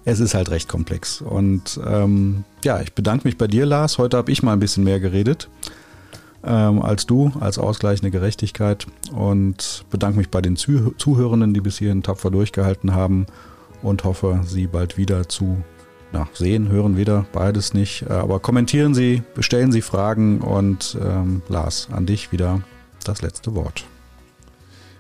es 0.06 0.20
ist 0.20 0.36
halt 0.36 0.52
recht 0.52 0.70
komplex. 0.70 1.22
Und 1.22 1.80
ähm, 1.86 2.44
ja, 2.64 2.82
ich 2.82 2.94
bedanke 2.94 3.28
mich 3.28 3.38
bei 3.38 3.48
dir, 3.48 3.66
Lars. 3.66 3.98
Heute 3.98 4.18
habe 4.18 4.32
ich 4.32 4.44
mal 4.44 4.54
ein 4.54 4.60
bisschen 4.60 4.84
mehr 4.84 5.00
geredet 5.00 5.50
ähm, 6.44 6.82
als 6.82 7.06
du, 7.08 7.32
als 7.40 7.58
ausgleichende 7.58 8.12
Gerechtigkeit. 8.12 8.86
Und 9.12 9.86
bedanke 9.90 10.20
mich 10.20 10.30
bei 10.30 10.42
den 10.42 10.56
Zuh 10.56 10.94
Zuhörenden, 10.98 11.54
die 11.54 11.62
bis 11.62 11.80
hierhin 11.80 12.04
tapfer 12.04 12.30
durchgehalten 12.30 12.94
haben 12.94 13.26
und 13.82 14.04
hoffe, 14.04 14.42
sie 14.46 14.68
bald 14.68 14.98
wieder 14.98 15.28
zu 15.28 15.64
na, 16.12 16.28
sehen, 16.34 16.70
hören 16.70 16.98
wieder, 16.98 17.26
beides 17.34 17.74
nicht. 17.74 18.04
Äh, 18.04 18.14
aber 18.14 18.40
kommentieren 18.40 18.94
Sie, 18.94 19.24
stellen 19.40 19.72
Sie 19.72 19.82
Fragen 19.82 20.40
und 20.40 20.98
ähm, 21.02 21.42
Lars, 21.50 21.90
an 21.92 22.06
dich 22.06 22.32
wieder 22.32 22.62
das 23.04 23.22
letzte 23.22 23.56
Wort. 23.56 23.86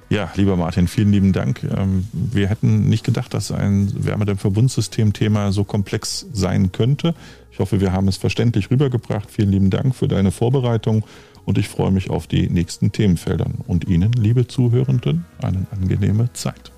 Ja, 0.10 0.32
lieber 0.36 0.56
Martin, 0.56 0.88
vielen 0.88 1.12
lieben 1.12 1.34
Dank. 1.34 1.64
Ähm, 1.64 2.08
wir 2.14 2.48
hätten 2.48 2.88
nicht 2.88 3.04
gedacht, 3.04 3.34
dass 3.34 3.52
ein 3.52 3.92
Wärmedämmverbundsystem-Thema 4.06 5.52
so 5.52 5.66
komplex 5.66 6.26
sein 6.32 6.72
könnte. 6.72 7.14
Ich 7.52 7.60
hoffe, 7.60 7.82
wir 7.82 7.92
haben 7.92 8.08
es 8.08 8.16
verständlich 8.16 8.72
rübergebracht. 8.72 9.30
Vielen 9.30 9.52
lieben 9.52 9.70
Dank 9.70 9.96
für 9.96 10.08
deine 10.08 10.32
Vorbereitung 10.32 11.04
und 11.44 11.58
ich 11.58 11.68
freue 11.68 11.92
mich 11.92 12.10
auf 12.10 12.28
die 12.28 12.50
nächsten 12.50 12.92
Themenfeldern. 12.92 13.56
Und 13.68 13.88
Ihnen, 13.88 14.14
liebe 14.14 14.48
Zuhörenden, 14.48 15.26
eine 15.42 15.68
angenehme 15.72 16.32
Zeit. 16.34 16.72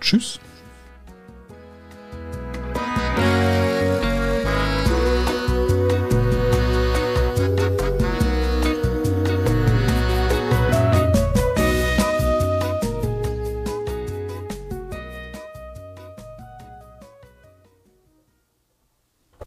Tschüss. 0.00 0.40